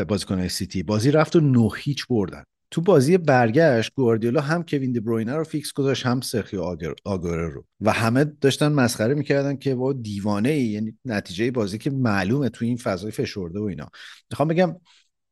بازیکنهای 0.08 0.48
سیتی. 0.48 0.82
بازی 0.82 1.10
رفت 1.10 1.36
و 1.36 1.40
نه 1.40 1.68
هیچ 1.76 2.06
بردن. 2.06 2.44
تو 2.74 2.80
بازی 2.80 3.18
برگشت 3.18 3.92
گواردیولا 3.94 4.40
هم 4.40 4.62
کوین 4.62 4.92
دی 4.92 5.00
بروینه 5.00 5.36
رو 5.36 5.44
فیکس 5.44 5.72
گذاشت 5.72 6.06
هم 6.06 6.20
سرخیو 6.20 6.62
آگوئرو. 6.62 7.64
و 7.80 7.92
همه 7.92 8.24
داشتن 8.24 8.72
مسخره 8.72 9.14
می‌کردن 9.14 9.56
که 9.56 9.74
با 9.74 9.92
دیوانه 9.92 10.48
ای 10.48 10.62
یعنی 10.62 10.98
نتیجه 11.04 11.50
بازی 11.50 11.78
که 11.78 11.90
معلومه 11.90 12.48
تو 12.48 12.64
این 12.64 12.76
فضای 12.76 13.10
فشرده 13.10 13.60
و 13.60 13.62
اینا. 13.62 13.88
می‌خوام 14.30 14.48
بگم 14.48 14.76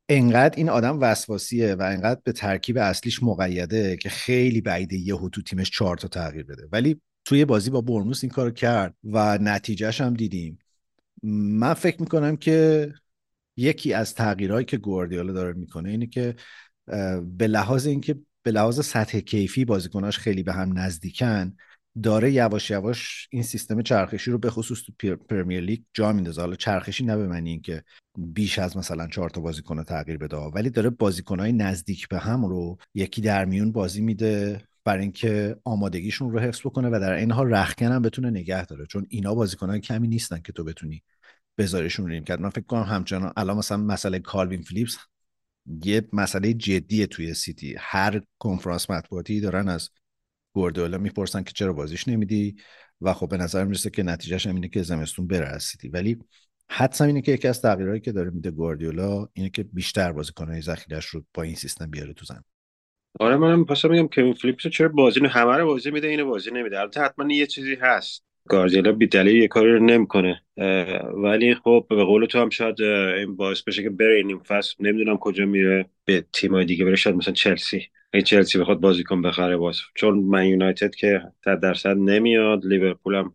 انقدر 0.08 0.56
این 0.56 0.68
آدم 0.68 1.00
وسواسیه 1.00 1.74
و 1.74 1.82
انقدر 1.82 2.20
به 2.24 2.32
ترکیب 2.32 2.78
اصلیش 2.78 3.22
مقیده 3.22 3.96
که 3.96 4.08
خیلی 4.08 4.60
بعیده 4.60 4.96
یهو 4.96 5.28
تو 5.28 5.42
تیمش 5.42 5.70
چهار 5.70 5.96
تا 5.96 6.08
تغییر 6.08 6.44
بده. 6.44 6.68
ولی 6.72 7.00
توی 7.24 7.44
بازی 7.44 7.70
با 7.70 7.80
برنوس 7.80 8.24
این 8.24 8.30
کارو 8.30 8.50
کرد 8.50 8.94
و 9.04 9.38
نتیجهش 9.38 10.00
هم 10.00 10.14
دیدیم. 10.14 10.58
من 11.22 11.74
فکر 11.74 12.00
می‌کنم 12.00 12.36
که 12.36 12.92
یکی 13.56 13.92
از 13.92 14.14
تغییرهایی 14.14 14.64
که 14.64 14.76
گواردیولا 14.76 15.32
داره 15.32 15.52
می‌کنه 15.52 15.90
اینه 15.90 16.06
که 16.06 16.34
به 17.36 17.46
لحاظ 17.46 17.86
اینکه 17.86 18.18
به 18.42 18.50
لحاظ 18.50 18.80
سطح 18.80 19.20
کیفی 19.20 19.64
بازیکناش 19.64 20.18
خیلی 20.18 20.42
به 20.42 20.52
هم 20.52 20.78
نزدیکن 20.78 21.56
داره 22.02 22.32
یواش 22.32 22.70
یواش 22.70 23.28
این 23.30 23.42
سیستم 23.42 23.82
چرخشی 23.82 24.30
رو 24.30 24.38
به 24.38 24.50
خصوص 24.50 24.82
تو 24.82 25.16
پرمیر 25.16 25.60
لیگ 25.60 25.82
جا 25.94 26.12
میندازه. 26.12 26.40
حالا 26.40 26.56
چرخشی 26.56 27.04
نه 27.04 27.16
به 27.16 27.26
معنی 27.26 27.50
اینکه 27.50 27.84
بیش 28.18 28.58
از 28.58 28.76
مثلا 28.76 29.06
چهار 29.06 29.30
تا 29.30 29.40
بازیکن 29.40 29.84
تغییر 29.84 30.18
بده 30.18 30.36
ولی 30.36 30.70
داره 30.70 30.90
بازیکنهای 30.90 31.52
نزدیک 31.52 32.08
به 32.08 32.18
هم 32.18 32.44
رو 32.44 32.78
یکی 32.94 33.20
در 33.20 33.44
میون 33.44 33.72
بازی 33.72 34.00
میده 34.00 34.62
برای 34.84 35.02
اینکه 35.02 35.56
آمادگیشون 35.64 36.32
رو 36.32 36.38
حفظ 36.38 36.60
بکنه 36.60 36.88
و 36.88 37.00
در 37.00 37.12
این 37.12 37.32
حال 37.32 37.54
رختکن 37.54 37.92
هم 37.92 38.02
بتونه 38.02 38.30
نگه 38.30 38.66
داره. 38.66 38.86
چون 38.86 39.06
اینا 39.08 39.34
بازیکنهای 39.34 39.80
کمی 39.80 40.08
نیستن 40.08 40.40
که 40.40 40.52
تو 40.52 40.64
بتونی 40.64 41.02
بذاریشون 41.58 42.10
رو 42.10 42.20
کرد. 42.20 42.40
من 42.40 42.50
فکر 42.50 42.64
کنم 42.64 42.82
همچنان 42.82 43.32
الان 43.36 43.56
مثلا 43.56 43.76
مسئله 43.76 44.18
کالوین 44.18 44.62
فلیپس 44.62 44.98
یه 45.84 46.08
مسئله 46.12 46.54
جدیه 46.54 47.06
توی 47.06 47.34
سیتی. 47.34 47.74
هر 47.78 48.22
کنفرانس 48.38 48.90
مطبوعاتی 48.90 49.40
دارن 49.40 49.68
از 49.68 49.90
گواردیولا 50.52 50.98
می‌پرسن 50.98 51.42
که 51.42 51.52
چرا 51.52 51.72
بازیش 51.72 52.08
نمیدی؟ 52.08 52.56
و 53.00 53.12
خب 53.12 53.28
به 53.28 53.36
نظر 53.36 53.64
می‌رسه 53.64 53.90
که 53.90 54.02
نتیجهش 54.02 54.46
هم 54.46 54.54
اینه 54.54 54.68
که 54.68 54.82
زمستون 54.82 55.26
بره 55.26 55.46
از 55.46 55.62
سیتی. 55.62 55.88
ولی 55.88 56.18
حدسم 56.68 57.06
اینه 57.06 57.22
که 57.22 57.32
یکی 57.32 57.48
از 57.48 57.62
تغییرهایی 57.62 58.00
که 58.00 58.12
داره 58.12 58.30
میده 58.30 58.50
گواردیولا 58.50 59.28
اینه 59.32 59.50
که 59.50 59.62
بیشتر 59.62 60.12
بازیکنهای 60.12 60.62
ذخیره‌اش 60.62 61.06
رو 61.06 61.24
با 61.34 61.42
این 61.42 61.54
سیستم 61.54 61.90
بیاره 61.90 62.12
تو 62.12 62.24
زمین. 62.24 62.44
آره 63.20 63.36
منم 63.36 63.64
پس 63.64 63.84
میگم 63.84 64.08
کوین 64.08 64.34
فلیپس 64.34 64.66
چرا 64.66 64.88
بازی 64.88 65.20
همه 65.20 65.56
رو 65.56 65.66
بازی 65.66 65.90
میده 65.90 66.08
اینو 66.08 66.26
بازی 66.26 66.50
نمیده. 66.50 66.80
البته 66.80 67.00
حتما 67.00 67.32
یه 67.32 67.46
چیزی 67.46 67.74
هست. 67.74 68.24
گاردیولا 68.48 68.92
بی 68.92 69.06
دلیل 69.06 69.36
یه 69.36 69.48
کاری 69.48 69.72
رو 69.72 69.84
نمی‌کنه. 69.84 70.42
ولی 71.14 71.54
خب 71.54 71.86
به 71.90 72.04
قول 72.04 72.26
تو 72.26 72.38
هم 72.38 72.50
شاید 72.50 72.82
این 72.82 73.36
باعث 73.36 73.62
بشه 73.62 73.82
که 73.82 73.90
بره 73.90 74.16
این 74.16 74.38
فصل. 74.38 74.74
نمی‌دونم 74.80 75.16
کجا 75.16 75.46
میره 75.46 75.86
به 76.04 76.24
تیمای 76.32 76.64
دیگه 76.64 76.84
بره. 76.84 76.96
شاید 76.96 77.16
مثلا 77.16 77.34
چلسی. 77.34 77.86
اگه 78.12 78.24
چلسی 78.24 78.58
بخواد 78.58 78.80
بازیکن 78.80 79.22
بخره 79.22 79.56
باز. 79.56 79.76
چون 79.94 80.18
من 80.18 80.46
یونایتد 80.46 80.94
که 80.94 81.22
صد 81.44 81.60
درصد 81.60 81.96
نمیاد. 81.96 82.66
لیورپول 82.66 83.14
هم 83.14 83.34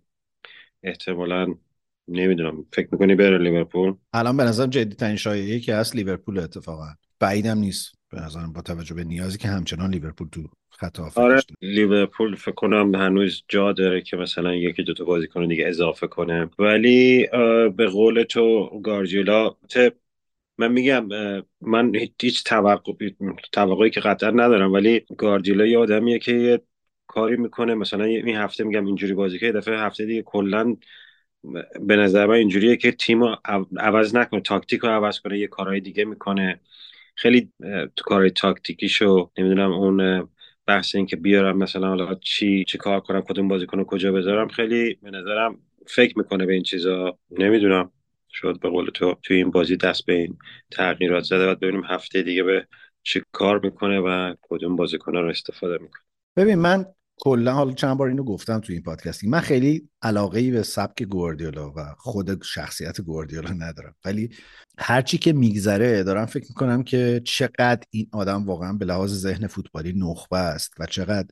احتمالاً 0.84 1.54
نمی‌دونم. 2.08 2.66
فکر 2.74 2.88
می‌کنی 2.92 3.16
بره 3.16 3.38
لیورپول؟ 3.38 3.96
الان 4.14 4.38
به 4.38 4.44
نظرم 4.44 4.70
جدی 4.70 4.96
ترین 4.96 5.16
شایعه 5.16 5.60
که 5.60 5.76
هست 5.76 5.96
لیورپول 5.96 6.40
اتفاقا. 6.40 6.88
بعیدم 7.20 7.58
نیست. 7.58 7.97
به 8.12 8.22
نظرم 8.22 8.54
با 8.54 8.62
توجه 8.62 8.96
به 8.96 9.04
نیازی 9.04 9.38
که 9.38 9.48
همچنان 9.48 9.92
لیورپول 9.92 10.28
تو 10.32 10.44
خط 10.70 11.00
آره 11.16 11.42
لیورپول 11.62 12.36
فکر 12.36 12.52
کنم 12.52 12.96
هنوز 12.96 13.44
جا 13.48 13.72
داره 13.72 14.02
که 14.02 14.18
مثلا 14.18 14.56
یکی 14.56 14.84
دو 14.84 14.94
تا 14.94 15.04
بازیکن 15.04 15.48
دیگه 15.48 15.68
اضافه 15.68 16.08
کنه. 16.08 16.50
ولی 16.60 17.28
به 17.78 17.88
قول 17.88 18.24
تو 18.24 18.70
گارجیلا 18.84 19.56
من 20.58 20.72
میگم 20.72 21.08
من 21.62 21.92
هیچ 22.22 22.44
توقعی 23.52 23.90
که 23.90 24.00
قطعا 24.00 24.30
ندارم 24.30 24.74
ولی 24.74 25.06
گاردیولا 25.18 25.66
یه 25.66 25.78
آدمیه 25.78 26.20
که 26.20 26.32
یه 26.32 26.62
کاری 27.08 27.38
می‌کنه. 27.38 27.76
مثلا 27.76 28.04
این 28.04 28.36
هفته 28.36 28.64
میگم 28.64 28.86
اینجوری 28.86 29.14
بازی 29.14 29.40
که 29.40 29.52
دفعه 29.52 29.80
هفته 29.80 30.06
دیگه 30.06 30.22
کلا 30.22 30.76
به 31.82 31.96
نظر 31.96 32.26
من 32.26 32.34
اینجوریه 32.34 32.78
که 32.78 32.92
تیم 32.92 33.24
عوض 33.78 34.16
نکنه 34.16 34.42
تاکتیک 34.42 34.80
رو 34.82 34.90
عوض 34.90 35.20
کنه 35.20 35.40
یه 35.40 35.48
کارهای 35.48 35.80
دیگه 35.80 36.06
می‌کنه. 36.06 36.60
خیلی 37.18 37.52
تو 37.96 38.04
کارهای 38.04 38.32
تاکتیکیشو 38.32 39.32
نمی‌دونم 39.38 39.72
اون 39.72 40.30
بحث 40.66 40.96
این 40.96 41.06
که 41.06 41.16
بیارم 41.16 41.58
مثلا 41.58 41.88
حالا 41.88 42.16
چی 42.16 42.66
چی 42.66 42.78
کار 42.78 43.00
کنم 43.00 43.22
کدوم 43.22 43.48
بازیکن 43.48 43.84
کجا 43.84 44.12
بذارم 44.12 44.48
خیلی 44.48 44.94
به 45.04 45.12
نظرم 45.12 45.60
فکر 45.88 46.18
می‌کنه 46.18 46.46
به 46.46 46.54
این 46.54 46.64
چیزا. 46.64 47.18
نمی‌دونم. 47.32 47.92
شد 48.32 48.60
به 48.60 48.70
قول 48.70 48.90
تو 48.90 49.16
توی 49.24 49.38
این 49.38 49.52
بازی 49.52 49.78
دست 49.78 50.06
به 50.06 50.14
این 50.14 50.38
تغییرات 50.72 51.24
زده 51.24 51.46
باید 51.46 51.60
ببینیم 51.60 51.84
هفته 51.84 52.22
دیگه 52.22 52.44
به 52.44 52.68
چی 53.04 53.22
کار 53.32 53.60
می‌کنه 53.60 54.00
و 54.00 54.36
کدوم 54.42 54.76
بازیکن 54.76 55.12
رو 55.16 55.30
استفاده 55.30 55.74
می‌کنه. 55.74 56.04
ببین 56.38 56.56
من 56.56 56.86
کلا 57.20 57.54
حالا 57.54 57.72
چند 57.72 57.98
بار 57.98 58.08
اینو 58.08 58.24
گفتم 58.24 58.60
توی 58.60 58.76
این 58.76 58.84
پادکستی 58.84 59.28
من 59.28 59.40
خیلی 59.40 59.90
علاقه 60.02 60.40
ای 60.40 60.52
به 60.52 60.64
سبک 60.64 61.04
گواردیولا 61.04 61.72
و 61.76 61.96
خود 61.98 62.44
شخصیت 62.44 63.02
گواردیولا 63.02 63.50
ندارم. 63.50 63.96
ولی 64.06 64.30
هرچی 64.78 65.18
که 65.18 65.34
میگذره 65.34 66.04
دارم 66.04 66.26
فکر 66.26 66.46
می‌کنم 66.50 66.84
که 66.84 67.22
چقدر 67.26 67.84
این 67.90 68.08
آدم 68.12 68.46
واقعا 68.46 68.74
به 68.74 68.86
لحاظ 68.86 69.14
ذهن 69.14 69.48
فوتبالی 69.48 69.94
نخبه 69.94 70.38
است 70.38 70.74
و 70.80 70.86
چقدر 70.86 71.28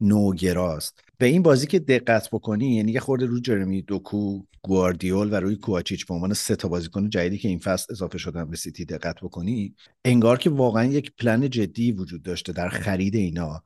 نوگراست. 0.00 1.00
به 1.18 1.26
این 1.26 1.42
بازی 1.42 1.66
که 1.66 1.78
دقت 1.78 2.28
بکنی 2.32 2.76
یعنی 2.76 2.92
یه 2.92 3.00
خورده 3.00 3.26
رو 3.26 3.40
جرمی 3.40 3.82
دوکو 3.82 4.42
گواردیول 4.62 5.32
و 5.32 5.34
روی 5.34 5.56
کوچیچ 5.56 6.06
به 6.06 6.14
عنوان 6.14 6.34
سه 6.34 6.56
تا 6.56 6.68
بازیکن 6.68 7.10
جدیدی 7.10 7.38
که 7.38 7.48
این 7.48 7.58
فصل 7.58 7.92
اضافه 7.92 8.18
شدن 8.18 8.50
به 8.50 8.56
سیتی 8.56 8.84
دقت 8.84 9.20
بکنی 9.20 9.74
انگار 10.04 10.38
که 10.38 10.50
واقعا 10.50 10.84
یک 10.84 11.12
پلن 11.18 11.50
جدی 11.50 11.92
وجود 11.92 12.22
داشته 12.22 12.52
در 12.52 12.68
خرید 12.68 13.14
اینا. 13.14 13.62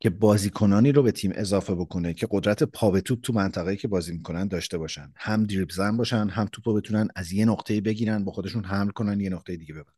که 0.00 0.10
بازیکنانی 0.10 0.92
رو 0.92 1.02
به 1.02 1.12
تیم 1.12 1.32
اضافه 1.34 1.74
بکنه 1.74 2.14
که 2.14 2.28
قدرت 2.30 2.62
پا 2.62 2.90
به 2.90 3.00
توپ 3.00 3.20
تو 3.20 3.32
منطقه‌ای 3.32 3.76
که 3.76 3.88
بازی 3.88 4.12
می‌کنن 4.12 4.48
داشته 4.48 4.78
باشن. 4.78 5.12
هم 5.16 5.44
دریبل 5.44 5.74
زن 5.74 5.96
باشن 5.96 6.28
هم 6.28 6.48
توپو 6.52 6.74
بتونن 6.74 7.08
از 7.16 7.32
یه 7.32 7.44
نقطه 7.44 7.80
بگیرن 7.80 8.24
با 8.24 8.32
خودشون 8.32 8.64
حمل 8.64 8.90
کنن 8.90 9.20
یه 9.20 9.30
نقطه 9.30 9.56
دیگه 9.56 9.74
ببرن. 9.74 9.94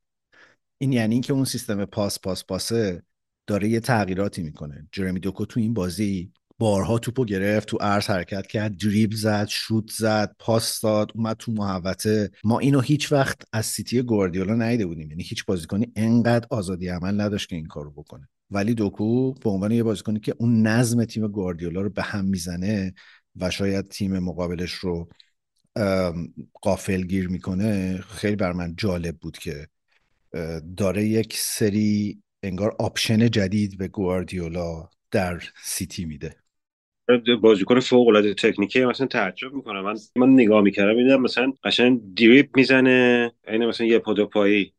این 0.79 0.93
یعنی 0.93 1.15
اینکه 1.15 1.33
اون 1.33 1.45
سیستم 1.45 1.85
پاس 1.85 2.21
پاس 2.21 2.45
پاسه 2.45 3.03
داره 3.47 3.69
یه 3.69 3.81
تغییراتی 3.81 4.43
می‌کنه. 4.43 4.89
جرمی 4.93 5.21
دوکو 5.21 5.45
تو 5.45 5.61
این 5.61 5.75
بازی 5.75 6.33
بارها 6.59 6.99
توپو 6.99 7.25
گرفت 7.25 7.69
تو 7.69 7.79
ارز 7.81 8.07
حرکت 8.07 8.47
کرد 8.47 8.77
دریبل 8.77 9.17
زد 9.17 9.47
شوت 9.47 9.91
زد 9.91 10.37
پاس 10.39 10.81
داد 10.81 11.13
اومد 11.15 11.37
تو 11.37 11.53
محوطه. 11.53 12.31
ما 12.45 12.59
اینو 12.59 12.81
هیچ 12.81 13.13
وقت 13.13 13.43
از 13.53 13.67
سیتی 13.67 14.03
گواردیولا 14.03 14.55
ندیده 14.55 14.87
بودیم. 14.87 15.11
یعنی 15.11 15.23
هیچ 15.23 15.45
بازیکنی 15.45 15.93
انقدر 15.97 16.47
آزادی 16.51 16.89
عمل 16.89 17.21
نداشت 17.21 17.49
که 17.49 17.57
این 17.57 17.67
کارو 17.67 17.91
بکنه. 17.91 18.29
ولی 18.51 18.75
دوکو 18.75 19.33
به 19.35 19.51
عنوان 19.51 19.73
یه 19.73 19.83
بازیکنی 19.83 20.21
که 20.21 20.35
اون 20.39 20.63
نظم 20.67 21.05
تیم 21.05 21.29
گواردیولا 21.29 21.81
رو 21.81 21.91
به 21.91 22.03
هم 22.03 22.25
می‌زنه 22.25 22.95
و 23.37 23.51
شاید 23.51 23.89
تیم 23.89 24.19
مقابلش 24.19 24.73
رو 24.73 25.09
قافل 26.63 27.03
گیر 27.03 27.29
می‌کنه 27.29 28.01
خیلی 28.01 28.37
بر 28.37 28.53
من 28.53 28.75
جالب 28.77 29.17
بود 29.17 29.39
که 29.39 29.69
داره 30.77 31.05
یک 31.05 31.37
سری 31.37 32.23
انگار 32.43 32.77
آپشن 32.79 33.31
جدید 33.31 33.79
به 33.79 33.89
گواردیولا 33.89 34.89
در 35.11 35.43
سیتی 35.65 36.05
میده. 36.05 36.37
بازیکن 37.43 37.81
فوق 37.81 38.09
العاده 38.09 38.35
تکنیکی 38.35 38.85
مثلا 38.85 39.07
تعجب 39.07 39.53
می‌کنم. 39.53 39.85
من 39.85 39.95
من 40.17 40.29
نگاه 40.29 40.63
می‌کردم 40.63 40.97
میدم 40.97 41.21
مثلا 41.21 41.53
قشنگ 41.65 42.15
دریپ 42.15 42.57
می‌زنه 42.57 43.33
عین 43.47 43.67
مثلا 43.67 43.87
یه 43.87 43.99
پدو 43.99 44.27
پایی 44.27 44.75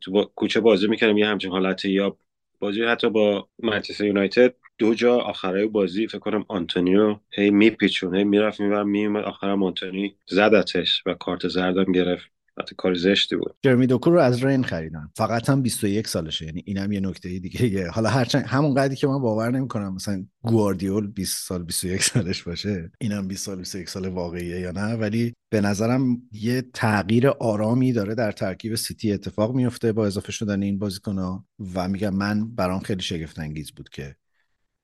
تو 0.00 0.12
با 0.12 0.24
کوچه 0.24 0.60
بازی 0.60 0.86
می‌کردم 0.88 1.18
یه 1.18 1.26
همچین 1.26 1.50
حالتی 1.50 1.90
یا 1.90 2.18
بازی 2.58 2.84
حتی 2.84 3.10
با 3.10 3.48
منچستر 3.62 4.04
یونایتد 4.04 4.54
دو 4.78 4.94
جا 4.94 5.16
آخره 5.18 5.66
بازی 5.66 6.08
فکر 6.08 6.18
کنم 6.18 6.44
آنتونیو 6.48 7.16
هی 7.30 7.50
میپیچون 7.50 8.14
هی 8.16 8.24
می‌رفت 8.24 8.60
میبر 8.60 8.82
میومد 8.82 9.24
آخرم 9.24 9.62
آنتونی 9.62 10.16
زدتش 10.26 11.02
و 11.06 11.14
کارت 11.14 11.48
زردم 11.48 11.92
گرفت. 11.92 12.35
حتی 12.58 12.74
کار 12.78 12.94
زشتی 12.94 13.36
بود. 13.36 13.56
جرمی 13.62 13.86
دوکو 13.86 14.10
رو 14.10 14.20
از 14.20 14.44
رین 14.44 14.64
خریدن. 14.64 15.08
فقط 15.16 15.50
هم 15.50 15.62
21 15.62 16.08
سالشه. 16.08 16.46
یعنی 16.46 16.62
اینم 16.66 16.92
یه 16.92 17.00
نکته 17.00 17.38
دیگه 17.38 17.90
حالا 17.90 18.08
هرچند 18.08 18.44
همون 18.46 18.74
قدری 18.74 18.96
که 18.96 19.06
من 19.06 19.18
باور 19.18 19.50
نمی‌کنم 19.50 19.94
مثلا 19.94 20.26
گواردیول 20.42 21.06
20 21.06 21.48
سال 21.48 21.62
21 21.62 22.02
سالش 22.02 22.42
باشه. 22.42 22.90
اینم 23.00 23.28
20 23.28 23.44
سال 23.44 23.58
21 23.58 23.88
سال 23.88 24.08
واقعیه 24.08 24.60
یا 24.60 24.70
نه. 24.70 24.94
ولی 24.94 25.34
به 25.50 25.60
نظرم 25.60 26.22
یه 26.32 26.62
تغییر 26.74 27.28
آرامی 27.28 27.92
داره 27.92 28.14
در 28.14 28.32
ترکیب 28.32 28.74
سیتی 28.74 29.12
اتفاق 29.12 29.54
میفته 29.54 29.92
با 29.92 30.06
اضافه 30.06 30.32
شدن 30.32 30.62
این 30.62 30.78
بازیکن‌ها 30.78 31.44
و 31.74 31.88
میگم 31.88 32.14
من 32.14 32.54
برام 32.54 32.80
خیلی 32.80 33.02
شگفت 33.02 33.38
انگیز 33.38 33.72
بود 33.72 33.88
که 33.88 34.16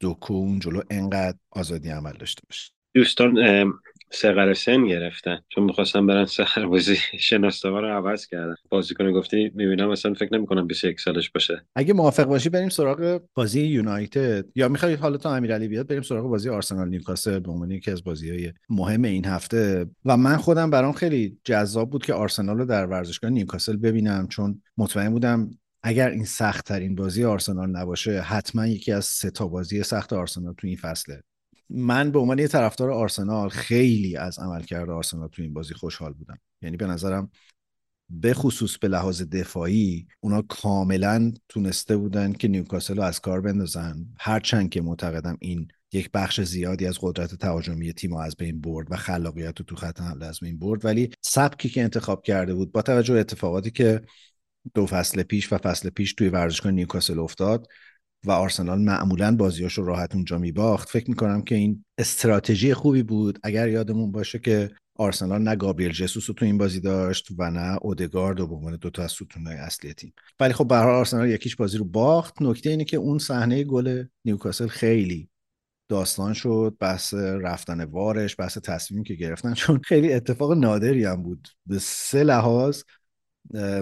دوکو 0.01 0.35
اون 0.35 0.59
جلو 0.59 0.81
انقدر 0.91 1.39
آزادی 1.51 1.89
عمل 1.89 2.13
داشته 2.13 2.43
باشه. 2.49 2.73
دوستان 2.95 3.39
سقر 4.15 4.55
سن 4.55 4.87
گرفتن. 4.87 5.39
چون 5.49 5.65
می‌خواستم 5.65 6.07
برن 6.07 6.25
سهر 6.25 6.67
بازی 6.67 6.97
شناسنامه 7.29 7.81
رو 7.81 7.89
عوض 7.89 8.27
کردن. 8.27 8.55
بازیکن 8.71 9.13
گفتی 9.13 9.51
می‌بینم 9.55 9.89
مثلا 9.89 10.15
فکر 10.15 10.35
نمی‌کنم 10.35 10.67
21 10.67 11.01
سالش 11.01 11.31
باشه. 11.31 11.65
اگه 11.75 11.95
موافق 11.95 12.25
باشی 12.25 12.49
بریم 12.49 12.69
سراغ 12.69 13.21
بازی 13.35 13.61
یونایتد. 13.61 14.45
یا 14.55 14.69
می‌خوای 14.69 14.95
حالا 14.95 15.17
تا 15.17 15.35
امیرعلی 15.35 15.69
بیاد 15.69 15.87
بریم 15.87 16.03
سراغ 16.03 16.29
بازی 16.29 16.49
آرسنال 16.49 16.89
نیوکاسل 16.89 17.39
به 17.39 17.51
عنوان 17.51 17.71
یکی 17.71 17.91
از 17.91 18.05
بازیهای 18.05 18.53
مهم 18.69 19.05
این 19.05 19.25
هفته. 19.25 19.87
و 20.05 20.17
من 20.17 20.37
خودم 20.37 20.71
برام 20.71 20.93
خیلی 20.93 21.39
جذاب 21.45 21.91
بود 21.91 22.05
که 22.05 22.15
آرسنال 22.15 22.59
رو 22.59 22.65
در 22.65 22.87
ورزشگاه 22.87 23.31
نیوکاسل 23.31 23.77
ببینم 23.77 24.27
چون 24.29 24.63
مطمئن 24.79 25.11
بودم 25.11 25.51
اگر 25.83 26.09
این 26.09 26.25
سخت 26.25 26.67
ترین 26.67 26.95
بازی 26.95 27.25
آرسنال 27.25 27.71
نباشه 27.71 28.21
حتما 28.21 28.67
یکی 28.67 28.93
از 28.93 29.05
سه 29.05 29.31
تا 29.31 29.49
بازی 29.49 29.83
سخت 29.83 30.13
آرسنال 30.13 30.55
تو 30.55 30.67
این 30.67 30.77
فصله. 30.77 31.23
من 31.75 32.11
به 32.11 32.19
عنوان 32.19 32.39
یه 32.39 32.49
طرفدار 32.49 32.91
آرسنال 32.91 33.49
خیلی 33.49 34.17
از 34.17 34.39
عملکرد 34.39 34.91
آرسنال 34.91 35.29
تو 35.29 35.43
این 35.43 35.53
بازی 35.53 35.75
خوشحال 35.75 36.13
بودم. 36.13 36.39
یعنی 36.63 36.77
به 36.77 36.87
نظرم 36.87 37.31
به 38.11 38.35
خصوص 38.35 38.79
به 38.79 38.89
لحاظ 38.89 39.23
دفاعی 39.23 40.07
اونا 40.21 40.43
کاملا 40.43 41.33
تونسته 41.49 41.97
بودن 41.97 42.33
که 42.33 42.49
نیوکاسل 42.49 42.97
رو 42.97 43.03
از 43.03 43.21
کار 43.21 43.41
بندازن. 43.41 44.07
هرچند 44.19 44.71
که 44.71 44.81
معتقدم 44.81 45.37
این 45.41 45.69
یک 45.93 46.11
بخش 46.11 46.41
زیادی 46.41 46.87
از 46.87 46.99
قدرت 47.01 47.35
تهاجمی 47.35 47.93
تیم 47.93 48.17
از 48.17 48.37
بین 48.37 48.61
برد 48.61 48.87
و 48.91 48.97
خلاقیت 48.97 49.59
رو 49.59 49.65
تو 49.65 49.77
خط 49.77 50.01
حمله 50.01 50.27
از 50.27 50.41
بین 50.41 50.59
برد 50.59 50.85
ولی 50.85 51.11
سبکی 51.21 51.69
که 51.69 51.83
انتخاب 51.83 52.23
کرده 52.23 52.55
بود 52.55 52.73
با 52.73 52.83
توجه 52.83 53.15
اتفاقاتی 53.15 53.71
که 53.71 54.03
دو 54.75 54.87
فصل 54.87 55.23
پیش 55.23 55.53
و 55.53 55.59
فصل 55.59 55.91
پیش 55.91 56.15
توی 56.15 56.29
ورزشگاه 56.29 56.73
نیوکاسل 56.73 57.19
افتاد 57.19 57.69
و 58.27 58.31
آرسنال 58.31 58.81
معمولا 58.81 59.37
بازیاش 59.37 59.73
رو 59.73 59.85
راحت 59.85 60.15
اونجا 60.15 60.39
میباخت. 60.39 60.89
فکر 60.89 61.11
می‌کنم 61.11 61.43
که 61.43 61.55
این 61.55 61.85
استراتژی 61.99 62.75
خوبی 62.75 63.03
بود. 63.03 63.39
اگر 63.43 63.69
یادمون 63.69 64.13
باشه 64.13 64.39
که 64.39 64.71
آرسنال 64.97 65.43
نه 65.43 65.57
گابریل 65.57 65.93
جسوس 65.93 66.31
رو 66.31 66.35
تو 66.35 66.45
این 66.45 66.59
بازی 66.59 66.81
داشت 66.81 67.29
و 67.39 67.51
نه 67.51 67.79
اودگارد 67.83 68.41
و 68.41 68.47
به 68.47 68.55
عنوان 68.55 68.77
دو 68.77 68.91
تا 68.91 69.03
از 69.03 69.13
ستونهای 69.13 69.57
اصلی 69.57 69.95
تیم. 69.95 70.15
ولی 70.41 70.53
خب 70.53 70.69
به 70.69 70.75
آرسنال 70.75 71.31
یکیش 71.31 71.57
بازی 71.57 71.79
رو 71.79 71.85
باخت. 71.85 72.43
نکته 72.43 72.71
اینه 72.71 72.85
که 72.85 72.97
اون 72.97 73.19
صحنه 73.19 73.65
گل 73.65 74.05
نیوکاسل 74.25 74.67
خیلی 74.67 75.29
داستان 75.89 76.33
شد. 76.33 76.77
بحث 76.81 77.15
رفتن 77.15 77.85
وارش 77.85 78.37
بحث 78.39 78.59
تصمیمی 78.59 79.05
که 79.05 79.15
گرفتن. 79.15 79.55
چون 79.55 79.81
خیلی 79.85 80.13
اتفاق 80.13 80.53
نادری 80.53 81.05
هم 81.05 81.23
بود. 81.23 81.49
به 81.67 81.79
سه 81.79 82.25
لحاظ 82.25 82.83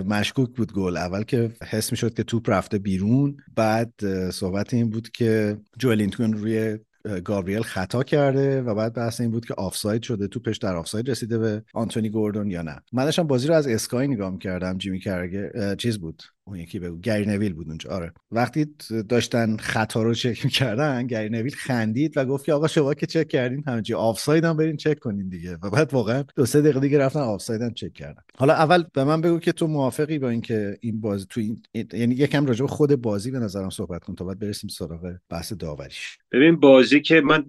مشکوک 0.07 0.51
بود 0.57 0.73
گل. 0.73 0.97
اول 0.97 1.23
که 1.23 1.53
حس 1.69 1.93
می‌شد 1.93 2.15
که 2.15 2.23
توپ 2.23 2.51
رفته 2.51 2.79
بیرون 2.79 3.37
بعد 3.57 3.93
صحبت 4.31 4.75
این 4.75 4.91
بود 4.91 5.11
که 5.11 5.59
جولینتون 5.79 6.33
روی 6.33 6.79
گابریل 7.25 7.63
خطا 7.63 8.03
کرده 8.03 8.63
و 8.63 8.75
بعد 8.75 8.95
بحث 8.95 9.21
این 9.21 9.31
بود 9.31 9.47
که 9.47 9.55
آفساید 9.55 10.03
شده 10.03 10.29
توپش 10.29 10.57
در 10.57 10.77
آفساید 10.77 11.11
رسیده 11.11 11.39
به 11.39 11.63
آنتونی 11.75 12.09
گوردون 12.09 12.51
یا 12.51 12.63
نه. 12.63 12.81
من 12.93 13.05
داشتم 13.05 13.27
بازی 13.27 13.49
رو 13.49 13.55
از 13.55 13.67
اسکای 13.67 14.09
نگاه 14.09 14.39
کردم 14.39 14.79
جیمی 14.79 15.01
کرگر 15.01 15.75
چیز 15.75 15.99
بود؟ 15.99 16.23
اون 16.45 16.59
یکی 16.59 16.79
بگو. 16.79 17.01
گری 17.01 17.27
نویل 17.27 17.53
بود 17.53 17.69
اونجا. 17.69 17.91
آره. 17.91 18.13
وقتی 18.31 18.67
داشتن 19.09 19.57
خطا 19.57 20.03
رو 20.03 20.15
چک 20.15 20.45
می‌کردن 20.45 21.07
گری 21.07 21.29
نویل 21.29 21.55
خندید 21.55 22.17
و 22.17 22.25
گفت 22.25 22.45
که 22.45 22.53
آقا 22.53 22.67
شما 22.67 22.95
که 22.95 23.07
چک 23.07 23.29
کردین 23.29 23.65
همینجوری 23.67 24.01
آفساید 24.01 24.45
هم 24.45 24.57
برین 24.57 24.77
چک 24.77 24.99
کنین 24.99 25.29
دیگه. 25.29 25.59
و 25.63 25.71
بعد 25.71 25.95
واقعا 25.95 26.25
دو 26.37 26.47
سه 26.47 26.61
دقیقه 26.61 26.81
دیگه 26.81 26.99
رفتن 26.99 27.21
آفساید 27.21 27.63
هم 27.63 27.75
چک 27.75 27.93
کردن. 27.93 28.23
حالا 28.37 28.53
اول 28.53 28.85
به 28.95 29.05
من 29.05 29.21
بگو 29.21 29.39
که 29.39 29.53
تو 29.53 29.67
موافقی 29.67 30.19
با 30.19 30.29
اینکه 30.29 30.77
این 30.81 31.01
بازی 31.01 31.27
تو 31.31 31.41
این 31.41 31.63
یعنی 31.93 32.15
یکم 32.15 32.47
راجع 32.47 32.63
به 32.63 32.69
خود 32.69 32.95
بازی 32.95 33.31
به 33.31 33.39
نظرم 33.39 33.71
صحبت 33.71 34.05
کن 34.05 34.15
تا 34.15 34.25
بعد 34.25 34.39
برسیم 34.39 34.71
سراغ 34.71 35.15
بحث 35.31 35.53
داوریش. 35.53 36.19
ببین 36.33 36.57
بازی 36.57 37.01
که 37.01 37.21
من 37.21 37.45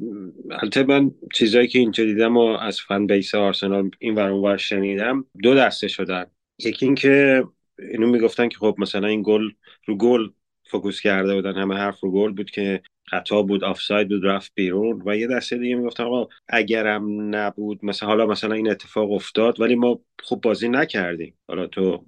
البته 0.52 0.84
من 0.84 1.12
چیزایی 1.34 1.68
که 1.68 1.80
اینجا 1.80 2.04
دیدم 2.04 2.38
و 2.38 2.40
از 2.40 2.80
fan 2.80 3.08
base 3.08 3.36
آرسنال 3.36 3.92
این 4.00 4.16
ور 4.16 4.58
شنیدم 4.58 5.26
دو 5.44 5.56
دسته 5.56 5.88
شدن. 5.88 6.26
یکی 6.60 6.86
اینکه 6.86 7.44
اینو 7.92 8.08
می‌گفتن 8.08 8.50
که 8.50 8.58
خب 8.58 8.76
مثلا 8.78 9.08
این 9.08 9.24
گل 9.26 9.50
رو 9.86 9.98
گل 9.98 10.28
focus 10.72 11.02
کرده 11.02 11.36
بودن 11.36 11.56
همه 11.56 11.76
حرف 11.76 12.00
رو 12.00 12.12
گل 12.12 12.32
بود 12.32 12.52
که 12.52 12.82
خطا 13.06 13.42
بود 13.42 13.64
آفساید 13.64 14.10
بود 14.10 14.26
رفت 14.26 14.52
بیرون 14.56 15.02
و 15.06 15.18
یه 15.18 15.28
دسته 15.28 15.58
دیگه 15.58 15.76
می‌گفتن 15.76 16.04
آقا 16.04 16.28
اگرم 16.48 17.36
نبود 17.36 17.86
مثلا 17.86 18.10
حالا 18.10 18.26
مثلا 18.26 18.56
این 18.56 18.72
اتفاق 18.72 19.12
افتاد 19.12 19.62
ولی 19.62 19.76
ما 19.76 20.00
خوب 20.24 20.42
بازی 20.42 20.70
نکردیم. 20.70 21.34
حالا 21.48 21.68
تو 21.68 22.06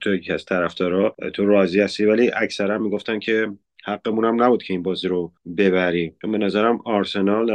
تو 0.00 0.14
یکی 0.14 0.32
از 0.32 0.44
طرفدارا 0.44 1.16
تو 1.34 1.46
راضی 1.46 1.80
هستی؟ 1.80 2.04
ولی 2.04 2.30
اکثرا 2.36 2.78
می‌گفتن 2.78 3.18
که 3.18 3.48
حقمون 3.84 4.24
هم 4.24 4.42
نبود 4.42 4.62
که 4.62 4.74
این 4.74 4.82
بازی 4.82 5.08
رو 5.08 5.32
ببریم. 5.56 6.16
به 6.20 6.38
نظرم 6.38 6.80
آرسنال 6.84 7.50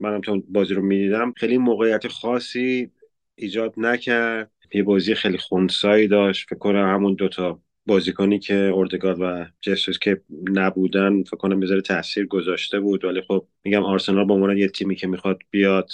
منم 0.00 0.20
تو 0.20 0.42
بازی 0.48 0.74
رو 0.74 0.82
می‌دیدم 0.82 1.32
خیلی 1.36 1.58
موقعیت 1.58 2.08
خاصی 2.08 2.90
ایجاد 3.36 3.74
نکرد. 3.76 4.50
یه 4.74 4.82
بازی 4.82 5.14
خیلی 5.14 5.38
خونسایی 5.38 6.08
داشت. 6.08 6.48
فکر 6.48 6.58
کنم 6.58 6.94
همون 6.94 7.14
دوتا 7.14 7.60
بازیکنی 7.86 8.38
که 8.38 8.72
اردگارد 8.74 9.20
و 9.20 9.46
جسوس 9.60 9.98
که 9.98 10.20
نبودن 10.44 11.22
فکر 11.22 11.36
کنم 11.36 11.60
بذاره 11.60 11.80
تاثیر 11.80 12.26
گذاشته 12.26 12.80
بود. 12.80 13.04
ولی 13.04 13.22
خب 13.28 13.46
میگم 13.64 13.82
آرسنال 13.82 14.26
به 14.26 14.32
عنوان 14.32 14.58
یه 14.58 14.68
تیمی 14.68 14.96
که 14.96 15.06
می‌خواد 15.06 15.38
بیاد 15.50 15.90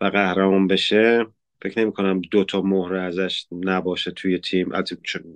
و 0.00 0.04
قهرمان 0.04 0.66
بشه 0.66 1.26
فکر 1.62 1.80
نمی 1.80 1.92
کنم 1.92 2.20
دو 2.20 2.44
تا 2.44 2.62
مهره 2.62 3.00
ازش 3.00 3.46
نباشه 3.52 4.10
توی 4.10 4.38
تیم. 4.38 4.72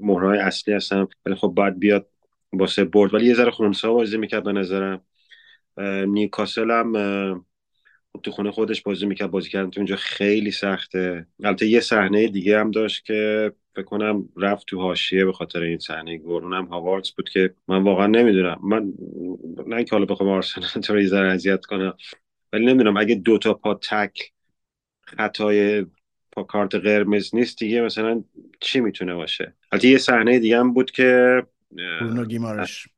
مهرهای 0.00 0.38
اصلی 0.38 0.74
هستم 0.74 1.08
ولی 1.26 1.34
خب 1.34 1.48
باید 1.48 1.78
بیاد 1.78 2.08
واسه 2.52 2.84
برد. 2.84 3.14
ولی 3.14 3.26
یه 3.26 3.34
ذره 3.34 3.50
خونسا 3.50 3.92
بازی 3.92 4.18
می‌کرد 4.18 4.44
به 4.44 4.52
نظرم. 4.52 5.00
نیوکاسل 6.06 6.70
هم 6.70 6.92
تو 8.22 8.30
خونه 8.30 8.50
خودش 8.50 8.82
بازی 8.82 9.06
می‌کرد 9.06 9.30
بازی 9.30 9.50
کردن 9.50 9.70
تو 9.70 9.80
اونجا 9.80 9.96
خیلی 9.96 10.50
سخته. 10.50 11.26
البته 11.44 11.66
یه 11.66 11.80
صحنه 11.80 12.28
دیگه 12.28 12.58
هم 12.60 12.70
داشت 12.70 13.04
که 13.04 13.52
فکر 13.74 13.84
کنم 13.84 14.28
رفت 14.36 14.66
تو 14.66 14.80
حاشیه 14.80 15.24
به 15.24 15.32
خاطر 15.32 15.60
این 15.62 15.78
صحنه 15.78 16.18
گل. 16.18 16.42
اونم 16.42 16.64
هاواردز 16.64 17.10
بود 17.10 17.28
که 17.28 17.54
من 17.68 17.82
واقعا 17.82 18.06
نمی‌دونم. 18.06 18.60
من 18.62 18.92
نه 19.66 19.84
که 19.84 19.90
حالا 19.90 20.04
بخوام 20.04 20.28
آرسنال 20.28 20.68
تو 20.68 20.94
رو 20.94 21.06
ذره 21.06 21.32
اذیت 21.32 21.64
کنم 21.64 21.94
ولی 22.52 22.66
نمی‌دونم. 22.66 22.96
اگه 22.96 23.14
دو 23.14 23.38
تا 23.38 23.54
پا 23.54 23.74
تک 23.74 24.32
خطای 25.06 25.86
پا 26.32 26.42
کارت 26.42 26.74
قرمز 26.74 27.34
نیست 27.34 27.58
دیگه 27.58 27.80
مثلا 27.80 28.24
چی 28.60 28.80
می‌تونه 28.80 29.14
باشه؟ 29.14 29.54
البته 29.72 29.88
یه 29.88 29.98
صحنه 29.98 30.38
دیگه 30.38 30.58
هم 30.58 30.72
بود 30.72 30.90
که 30.90 31.42
برونو 31.76 32.24
گیمارش. 32.24 32.88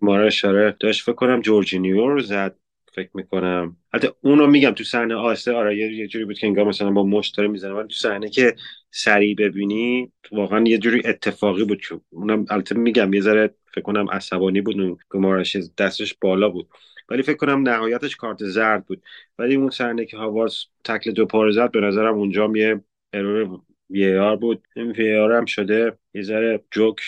گیمارش 0.00 0.44
آره. 0.44 0.76
داشت 0.80 1.02
فکر 1.02 1.14
کنم 1.14 1.40
جورجینیو 1.40 2.20
زد. 2.20 2.56
فکر 2.94 3.10
می‌کنم. 3.14 3.76
حتی 3.94 4.08
اونو 4.20 4.46
میگم 4.46 4.70
تو 4.70 4.84
صحنه 4.84 5.14
آسه 5.14 5.52
آره 5.52 5.76
یه 5.76 6.06
جوری 6.08 6.24
بود 6.24 6.38
که 6.38 6.46
انگار 6.46 6.64
مثلا 6.64 6.90
با 6.90 7.04
مشت 7.04 7.36
داره 7.36 7.48
می‌زنه 7.48 7.72
ولی 7.72 7.88
تو 7.88 7.94
صحنه 7.94 8.28
که 8.28 8.54
سریع 8.90 9.34
ببینی 9.34 10.12
واقعا 10.32 10.64
یه 10.66 10.78
جوری 10.78 11.02
اتفاقی 11.04 11.64
بود 11.64 11.80
که 11.80 12.00
اونم 12.10 12.46
البته 12.50 12.74
میگم 12.74 13.12
یه 13.12 13.20
ذره 13.20 13.54
فکر 13.74 13.80
کنم 13.80 14.10
عصبانی 14.10 14.60
بود 14.60 14.80
اون 14.80 14.96
گمارش 15.10 15.56
دستش 15.78 16.14
بالا 16.14 16.48
بود. 16.48 16.68
ولی 17.08 17.22
فکر 17.22 17.36
کنم 17.36 17.68
نهایتش 17.68 18.16
کارت 18.16 18.44
زرد 18.44 18.86
بود. 18.86 19.02
ولی 19.38 19.54
اون 19.54 19.70
صحنه 19.70 20.04
که 20.04 20.16
هاواز 20.16 20.64
تکل 20.84 21.12
دو 21.12 21.26
پاره 21.26 21.52
زد 21.52 21.70
به 21.70 21.80
نظرم 21.80 22.14
اونجا 22.14 22.52
یه 22.56 22.80
ارور 23.12 23.60
وی 23.90 24.36
بود. 24.36 24.68
این 24.76 24.90
وی 24.90 25.12
هم 25.12 25.44
شده 25.44 25.98
یه 26.14 26.22
ذره 26.22 26.64
جوک 26.70 27.00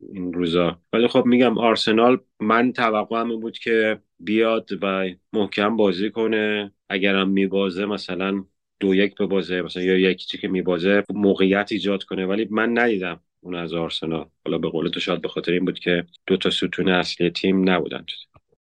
این 0.00 0.32
روزا. 0.32 0.80
ولی 0.92 1.08
خب 1.08 1.24
میگم 1.26 1.58
آرسنال 1.58 2.20
من 2.40 2.72
توقعم 2.72 3.40
بود 3.40 3.58
که 3.58 4.00
بیاد 4.20 4.68
و 4.82 5.08
محکم 5.32 5.76
بازی 5.76 6.10
کنه. 6.10 6.72
اگرم 6.88 7.30
میبازه 7.30 7.86
مثلا 7.86 8.44
دو 8.80 8.94
یک 8.94 9.14
به 9.14 9.26
بازه 9.26 9.62
مثلا 9.62 9.82
یا 9.82 9.98
یکی 9.98 10.26
چی 10.26 10.38
که 10.38 10.48
میبازه 10.48 11.04
موقعیت 11.14 11.68
ایجاد 11.72 12.04
کنه. 12.04 12.26
ولی 12.26 12.48
من 12.50 12.78
ندیدم 12.78 13.20
اون 13.40 13.54
از 13.54 13.72
آرسنال. 13.72 14.28
حالا 14.44 14.58
به 14.58 14.68
قول 14.68 14.88
تو 14.88 15.00
شاید 15.00 15.20
به 15.20 15.28
خاطر 15.28 15.52
این 15.52 15.64
بود 15.64 15.78
که 15.78 16.06
دو 16.26 16.36
تا 16.36 16.50
ستون 16.50 16.88
اصلی 16.88 17.30
تیم 17.30 17.70
نبودن. 17.70 18.04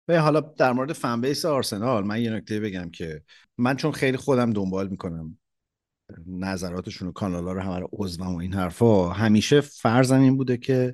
و 0.07 0.21
حالا 0.21 0.39
در 0.39 0.71
مورد 0.71 0.93
فن 0.93 1.21
بیس 1.21 1.45
آرسنال 1.45 2.03
من 2.03 2.21
یه 2.21 2.33
نکته 2.33 2.59
بگم 2.59 2.89
که 2.89 3.21
من 3.57 3.75
چون 3.75 3.91
خیلی 3.91 4.17
خودم 4.17 4.53
دنبال 4.53 4.87
می‌کنم 4.87 5.37
نظراتشون 6.27 7.07
و 7.07 7.11
کانالا 7.11 7.51
رو 7.51 7.61
همه 7.61 7.87
عضوم 7.93 8.35
و 8.35 8.37
این 8.37 8.53
حرفا 8.53 9.09
همیشه 9.09 9.61
فرضم 9.61 10.21
این 10.21 10.37
بوده 10.37 10.57
که 10.57 10.93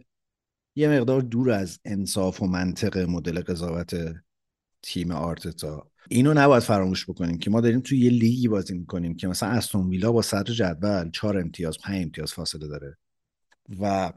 یه 0.75 0.89
مقدار 0.89 1.21
دور 1.21 1.51
از 1.51 1.79
انصاف 1.85 2.41
و 2.41 2.47
منطق 2.47 2.97
مدل 2.97 3.41
قضاوت 3.41 3.95
تیم 4.81 5.11
آرتتا. 5.11 5.91
اینو 6.09 6.33
نباید 6.33 6.63
فراموش 6.63 7.09
بکنیم 7.09 7.37
که 7.37 7.49
ما 7.49 7.61
داریم 7.61 7.79
توی 7.79 7.99
یه 7.99 8.09
لیگی 8.09 8.47
بازی 8.47 8.77
می‌کنیم 8.77 9.15
که 9.15 9.27
مثلا 9.27 9.49
استون 9.49 9.89
ویلا 9.89 10.11
با 10.11 10.21
صدر 10.21 10.53
جدول 10.53 11.11
چهار 11.11 11.37
امتیاز 11.37 11.77
پنج 11.77 12.03
امتیاز 12.03 12.33
فاصله 12.33 12.67
داره 12.67 12.97
و 13.79 14.13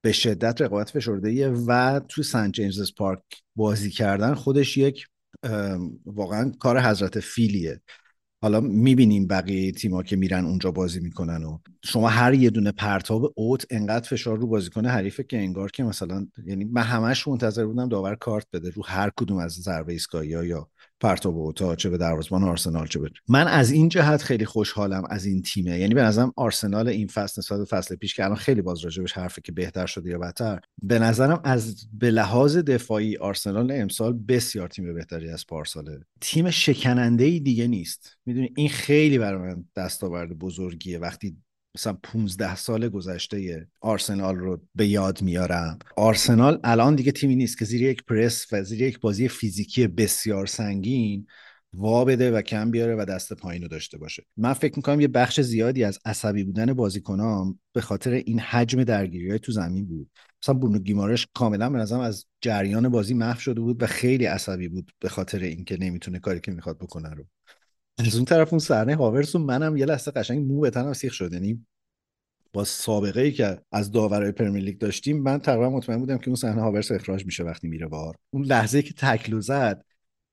به 0.00 0.12
شدت 0.12 0.62
رقابت 0.62 0.90
فشرده 0.90 1.50
و 1.50 2.00
توی 2.08 2.24
سنت 2.24 2.52
جیمز 2.52 2.94
پارک 2.94 3.20
بازی 3.56 3.90
کردن 3.90 4.34
خودش 4.34 4.76
یک 4.76 5.06
واقعا 6.06 6.52
کار 6.60 6.80
حضرت 6.80 7.20
فیلیه. 7.20 7.80
حالا 8.44 8.60
می‌بینیم 8.60 9.26
بقیه 9.26 9.72
تیما 9.72 10.02
که 10.02 10.16
میرن 10.16 10.44
اونجا 10.44 10.70
بازی 10.70 11.00
می‌کنن 11.00 11.44
و 11.44 11.58
شما 11.84 12.08
هر 12.08 12.34
یه 12.34 12.50
دونه 12.50 12.72
پرتاب 12.72 13.32
اوت 13.36 13.66
انقدر 13.70 14.08
فشار 14.08 14.38
رو 14.38 14.46
بازیکن 14.46 14.86
حریفه 14.86 15.22
که 15.24 15.38
انگار 15.38 15.70
که 15.70 15.84
مثلا 15.84 16.26
یعنی 16.46 16.64
من 16.64 16.82
همش 16.82 17.28
منتظر 17.28 17.66
بودم 17.66 17.88
داور 17.88 18.14
کارت 18.14 18.46
بده 18.52 18.70
رو 18.70 18.82
هر 18.86 19.10
کدوم 19.16 19.38
از 19.38 19.52
ضربه 19.52 19.92
ایستگاهی 19.92 20.28
یا 20.28 20.68
پرتاب 21.04 21.38
اوتا 21.38 21.76
چه 21.76 21.90
به 21.90 21.98
دروازه‌بان 21.98 22.44
آرسنال 22.44 22.86
چه 22.86 22.98
به 22.98 23.10
من 23.28 23.48
از 23.48 23.70
این 23.70 23.88
جهت 23.88 24.22
خیلی 24.22 24.44
خوشحالم 24.44 25.02
از 25.10 25.26
این 25.26 25.42
تیمه. 25.42 25.78
یعنی 25.78 25.94
به 25.94 26.02
نظرم 26.02 26.32
آرسنال 26.36 26.88
این 26.88 27.06
فصل 27.06 27.40
نسبت 27.40 27.58
به 27.58 27.64
فصل 27.64 27.96
پیش 27.96 28.14
که 28.14 28.24
الان 28.24 28.36
خیلی 28.36 28.62
باز 28.62 28.80
راجبش 28.80 29.12
حرفه 29.12 29.40
که 29.40 29.52
بهتر 29.52 29.86
شده 29.86 30.10
یا 30.10 30.18
بدتر 30.18 30.60
به 30.82 30.98
نظرم 30.98 31.40
از 31.44 31.86
به 31.92 32.10
لحاظ 32.10 32.56
دفاعی 32.56 33.16
آرسنال 33.16 33.72
امسال 33.72 34.12
بسیار 34.28 34.68
تیم 34.68 34.94
بهتری 34.94 35.28
از 35.28 35.46
پارساله 35.46 36.00
تیم 36.20 36.50
شکننده 36.50 37.24
ای 37.24 37.40
دیگه 37.40 37.66
نیست. 37.66 38.16
می‌دونی؟ 38.26 38.52
این 38.56 38.68
خیلی 38.68 39.18
برای 39.18 39.54
من 39.54 39.64
دستاورد 39.76 40.38
بزرگیه. 40.38 40.98
وقتی 40.98 41.36
مثلا 41.76 41.92
15 42.02 42.56
سال 42.56 42.88
گذشته 42.88 43.68
آرسنال 43.80 44.36
رو 44.36 44.60
به 44.74 44.86
یاد 44.86 45.22
میارم. 45.22 45.78
آرسنال 45.96 46.60
الان 46.64 46.94
دیگه 46.94 47.12
تیمی 47.12 47.36
نیست 47.36 47.58
که 47.58 47.64
زیر 47.64 47.82
یک 47.82 48.04
پرس 48.04 48.46
و 48.52 48.62
زیر 48.62 48.82
یک 48.82 49.00
بازی 49.00 49.28
فیزیکی 49.28 49.86
بسیار 49.86 50.46
سنگین 50.46 51.26
وا 51.72 52.04
بده 52.04 52.30
و 52.30 52.42
کم 52.42 52.70
بیاره 52.70 52.96
و 52.96 53.04
دست 53.04 53.32
پایین 53.32 53.62
رو 53.62 53.68
داشته 53.68 53.98
باشه. 53.98 54.24
من 54.36 54.52
فکر 54.52 54.76
می‌کنم 54.76 55.00
یه 55.00 55.08
بخش 55.08 55.40
زیادی 55.40 55.84
از 55.84 55.98
عصبی 56.04 56.44
بودن 56.44 56.72
بازیکنام 56.72 57.58
به 57.72 57.80
خاطر 57.80 58.10
این 58.10 58.40
حجم 58.40 58.84
درگیری 58.84 59.30
های 59.30 59.38
تو 59.38 59.52
زمین 59.52 59.86
بود. 59.86 60.10
مثلا 60.42 60.54
برونو 60.54 60.78
گیمارش 60.78 61.28
کاملا 61.34 61.70
به 61.70 61.78
نظرم 61.78 62.00
از 62.00 62.26
جریان 62.40 62.88
بازی 62.88 63.14
محو 63.14 63.40
شده 63.40 63.60
بود 63.60 63.82
و 63.82 63.86
خیلی 63.86 64.24
عصبی 64.24 64.68
بود 64.68 64.92
به 65.00 65.08
خاطر 65.08 65.38
اینکه 65.38 65.76
نمی‌تونه 65.76 66.18
کاری 66.18 66.40
که 66.40 66.52
می‌خواد 66.52 66.78
بکنه 66.78 67.10
رو. 67.10 67.24
از 67.98 68.14
اون 68.14 68.24
طرف 68.24 68.52
اون 68.52 68.58
صحنه 68.58 68.96
هاورتس 68.96 69.36
منم 69.36 69.76
یه 69.76 69.86
لحظه 69.86 70.10
قشنگ 70.10 70.46
مو 70.46 70.60
به 70.60 70.70
تنم 70.70 70.92
سیخ 70.92 71.12
شد. 71.12 71.32
یعنی 71.32 71.66
با 72.52 72.64
سابقه 72.64 73.20
ای 73.20 73.32
که 73.32 73.60
از 73.72 73.90
داورای 73.90 74.32
پرمیر 74.32 74.62
لیگ 74.62 74.78
داشتیم 74.78 75.22
من 75.22 75.38
تقریبا 75.38 75.70
مطمئن 75.70 75.98
بودم 75.98 76.18
که 76.18 76.28
اون 76.28 76.36
صحنه 76.36 76.62
هاورتس 76.62 76.92
اخراج 76.92 77.26
میشه 77.26 77.44
وقتی 77.44 77.68
میره 77.68 77.86
VAR. 77.86 78.16
اون 78.30 78.44
لحظه 78.44 78.82
که 78.82 78.94
تکلو 78.96 79.40
زد 79.40 79.84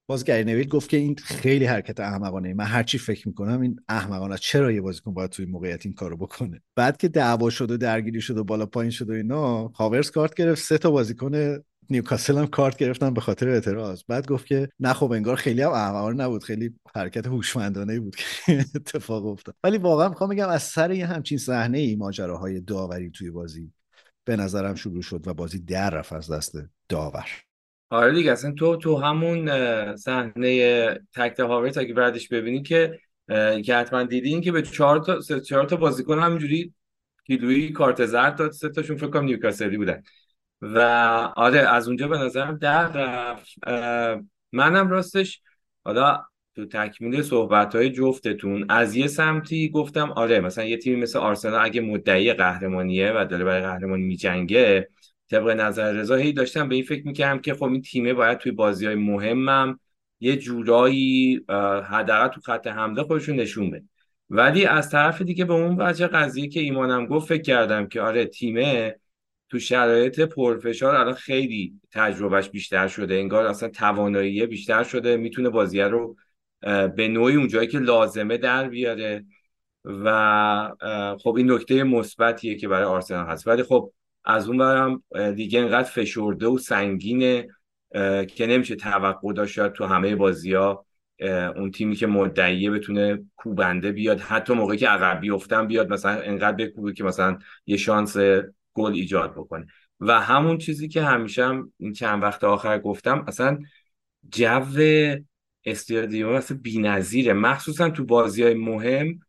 باز 0.07 0.23
گری 0.23 0.43
نویل 0.43 0.67
گفت 0.67 0.89
که 0.89 0.97
این 0.97 1.15
خیلی 1.15 1.65
حرکت 1.65 1.99
احمقانه 1.99 2.53
من 2.53 2.65
هرچی 2.65 2.97
فکر 2.97 3.27
می‌کنم 3.27 3.61
این 3.61 3.79
احمقانه. 3.89 4.37
چرا 4.37 4.71
یه 4.71 4.81
بازیکن 4.81 5.13
باید 5.13 5.29
توی 5.29 5.45
موقعیت 5.45 5.85
این 5.85 5.95
کارو 5.95 6.17
بکنه؟ 6.17 6.61
بعد 6.75 6.97
که 6.97 7.07
دعوا 7.07 7.49
شد 7.49 7.71
و 7.71 7.77
درگیری 7.77 8.21
شد 8.21 8.37
و 8.37 8.43
بالا 8.43 8.65
پایین 8.65 8.91
شد 8.91 9.09
و 9.09 9.13
اینا 9.13 9.67
هاورتس 9.67 10.11
کارت 10.11 10.33
گرفت 10.33 10.63
سه 10.63 10.77
تا 10.77 10.91
بازیکن 10.91 11.57
نیوکاسل 11.91 12.37
هم 12.37 12.47
کارت 12.47 12.77
گرفتن 12.77 13.13
به 13.13 13.21
خاطر 13.21 13.49
اعتراض. 13.49 14.03
بعد 14.07 14.27
گفت 14.27 14.45
که 14.45 14.69
نه 14.79 14.93
خب 14.93 15.11
انگار 15.11 15.35
خیلی 15.35 15.61
هم 15.61 15.71
احمقانه 15.71 16.23
نبود. 16.23 16.43
خیلی 16.43 16.75
حرکت 16.95 17.27
هوشمندانه 17.27 17.99
بود 17.99 18.15
که 18.15 18.25
اتفاق 18.75 19.25
افتاد. 19.25 19.55
ولی 19.63 19.77
واقعا 19.77 20.09
می‌خوام 20.09 20.29
بگم 20.29 20.49
از 20.49 20.63
سر 20.63 20.91
یه 20.91 21.05
همچین 21.05 21.37
صحنه 21.37 21.77
ای 21.77 21.95
ماجراهای 21.95 22.61
داوری 22.61 23.09
توی 23.09 23.31
بازی 23.31 23.73
به 24.25 24.35
نظرم 24.35 24.75
شروع 24.75 25.01
شد 25.01 25.27
و 25.27 25.33
بازی 25.33 25.59
در 25.59 25.89
رفت 25.89 26.13
از 26.13 26.31
دست 26.31 26.57
داور. 26.89 27.25
آره 27.89 28.13
دیگه 28.13 28.31
اصلا 28.31 28.51
تو 28.51 28.75
تو 28.77 28.97
همون 28.97 29.47
صحنه 29.95 30.99
تک 31.15 31.39
هاورت 31.39 31.77
اگه 31.77 31.93
بعدش 31.93 32.27
ببینی 32.27 32.61
که 32.61 32.99
که 33.65 33.75
حتما 33.75 34.03
دیدین 34.03 34.41
که 34.41 34.51
به 34.51 34.61
چهار 34.61 34.99
تا 34.99 35.39
چهار 35.39 35.65
تا 35.65 35.75
بازیکن 35.75 36.19
همینجوری 36.19 36.73
کیلویی 37.27 37.71
کارت 37.71 38.05
زرد 38.05 38.35
داد 38.35 38.51
سه 38.51 38.69
تاشون 38.69 38.97
فکر 38.97 39.09
کنم 39.09 39.23
نیوکاسلی 39.23 39.77
بودن. 39.77 40.03
و 40.61 40.79
آره 41.35 41.59
از 41.59 41.87
اونجا 41.87 42.07
به 42.07 42.17
نظرم 42.17 42.57
در 42.57 42.87
رفت. 42.87 43.55
منم 44.51 44.89
راستش 44.89 45.41
حالا 45.85 46.23
تو 46.55 46.65
تکمیل 46.65 47.21
صحبت 47.21 47.75
های 47.75 47.89
جفتتون 47.89 48.65
از 48.69 48.95
یه 48.95 49.07
سمتی 49.07 49.69
گفتم 49.69 50.11
آره 50.11 50.39
مثلا 50.39 50.63
یه 50.63 50.77
تیمی 50.77 51.01
مثل 51.01 51.19
آرسنال 51.19 51.65
اگه 51.65 51.81
مدعی 51.81 52.33
قهرمانیه 52.33 53.11
و 53.15 53.25
داره 53.25 53.43
برای 53.43 53.61
قهرمانی 53.61 54.03
میجنگه 54.03 54.89
طبق 55.31 55.49
نظر 55.49 55.91
رضا 55.91 56.15
هی 56.15 56.33
داشتم 56.33 56.69
به 56.69 56.75
این 56.75 56.83
فکر 56.83 57.07
می‌کردم 57.07 57.41
که 57.41 57.53
خب 57.53 57.63
این 57.63 57.81
تیمه 57.81 58.13
باید 58.13 58.37
توی 58.37 58.51
بازی 58.51 58.85
های 58.85 58.95
مهمم 58.95 59.79
یه 60.19 60.37
جورایی 60.37 61.45
حداقل 61.83 62.27
تو 62.27 62.41
خط 62.41 62.67
حمله 62.67 63.03
خودشون 63.03 63.35
نشون 63.35 63.71
بده. 63.71 63.85
ولی 64.29 64.65
از 64.65 64.89
طرف 64.89 65.21
دیگه 65.21 65.45
به 65.45 65.53
اون 65.53 65.75
وجه 65.81 66.07
قضیه 66.07 66.47
که 66.47 66.59
ایمانم 66.59 67.05
گفت 67.05 67.27
فکر 67.27 67.41
کردم 67.41 67.87
که 67.87 68.01
آره 68.01 68.25
تیمه 68.25 68.95
تو 69.51 69.59
شرایط 69.59 70.19
پرفشار 70.19 70.95
الان 70.95 71.13
خیلی 71.13 71.73
تجربهش 71.91 72.49
بیشتر 72.49 72.87
شده. 72.87 73.15
انگار 73.15 73.45
اصلا 73.45 73.69
توانایی 73.69 74.45
بیشتر 74.45 74.83
شده. 74.83 75.17
می‌تونه 75.17 75.49
بازیه 75.49 75.87
رو 75.87 76.15
به 76.95 77.07
نوعی 77.07 77.35
اونجایی 77.35 77.67
که 77.67 77.79
لازمه 77.79 78.37
در 78.37 78.69
بیاره 78.69 79.25
و 79.85 80.69
خب 81.19 81.35
این 81.35 81.51
نکته 81.51 81.83
مثبتیه 81.83 82.55
که 82.55 82.67
برای 82.67 82.83
آرسنال 82.83 83.25
هست. 83.25 83.47
ولی 83.47 83.63
خب 83.63 83.91
از 84.25 84.47
اون 84.47 84.57
برم 84.57 85.03
دیگه 85.31 85.59
انقدر 85.59 85.89
فشرده 85.89 86.47
و 86.47 86.57
سنگینه 86.57 87.47
که 88.27 88.47
نمیشه 88.47 88.75
توقع 88.75 89.33
داشت 89.33 89.67
تو 89.67 89.85
همه 89.85 90.15
بازی 90.15 90.53
ها 90.53 90.85
اون 91.55 91.71
تیمی 91.71 91.95
که 91.95 92.07
مدعیه 92.07 92.71
بتونه 92.71 93.23
کوبنده 93.35 93.91
بیاد. 93.91 94.19
حتی 94.19 94.53
موقعی 94.53 94.77
که 94.77 94.87
عقب 94.87 95.21
بیفتن 95.21 95.67
بیاد 95.67 95.93
مثلا 95.93 96.21
انقدر 96.21 96.65
بکوبه 96.65 96.93
که 96.93 97.03
مثلا 97.03 97.37
یه 97.65 97.77
شانس 97.77 98.17
گل 98.73 98.93
ایجاد 98.93 99.31
بکنه. 99.31 99.67
و 99.99 100.21
همون 100.21 100.57
چیزی 100.57 100.87
که 100.87 101.01
همیشه 101.03 101.45
هم 101.45 101.73
این 101.77 101.93
چند 101.93 102.23
وقت 102.23 102.43
آخر 102.43 102.79
گفتم 102.79 103.25
اصلا 103.27 103.59
جو 104.31 104.61
استادیوم 105.65 106.33
اصلا 106.33 106.57
بی‌نظیره. 106.61 107.33
مخصوصا 107.33 107.89
تو 107.89 108.05
بازی 108.05 108.43
های 108.43 108.53
مهم 108.53 109.19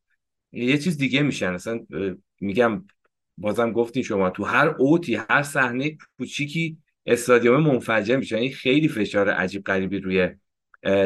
یه 0.53 0.79
چیز 0.79 0.99
دیگه 0.99 1.23
میشن. 1.23 1.53
اصلا 1.53 1.81
میگم 2.41 2.85
بازم 3.39 3.73
گفتین 3.73 4.03
شما 4.03 4.31
تو 4.31 4.45
هر 4.45 4.69
اوتی 4.69 5.15
هر 5.15 5.43
صحنه 5.43 5.97
کوچیکی 6.19 6.79
استادیوم 7.07 7.63
منفجر 7.63 8.17
میشه. 8.17 8.37
این 8.37 8.53
خیلی 8.53 8.89
فشار 8.89 9.29
عجیب 9.29 9.65
غریبی 9.65 9.99
روی 9.99 10.29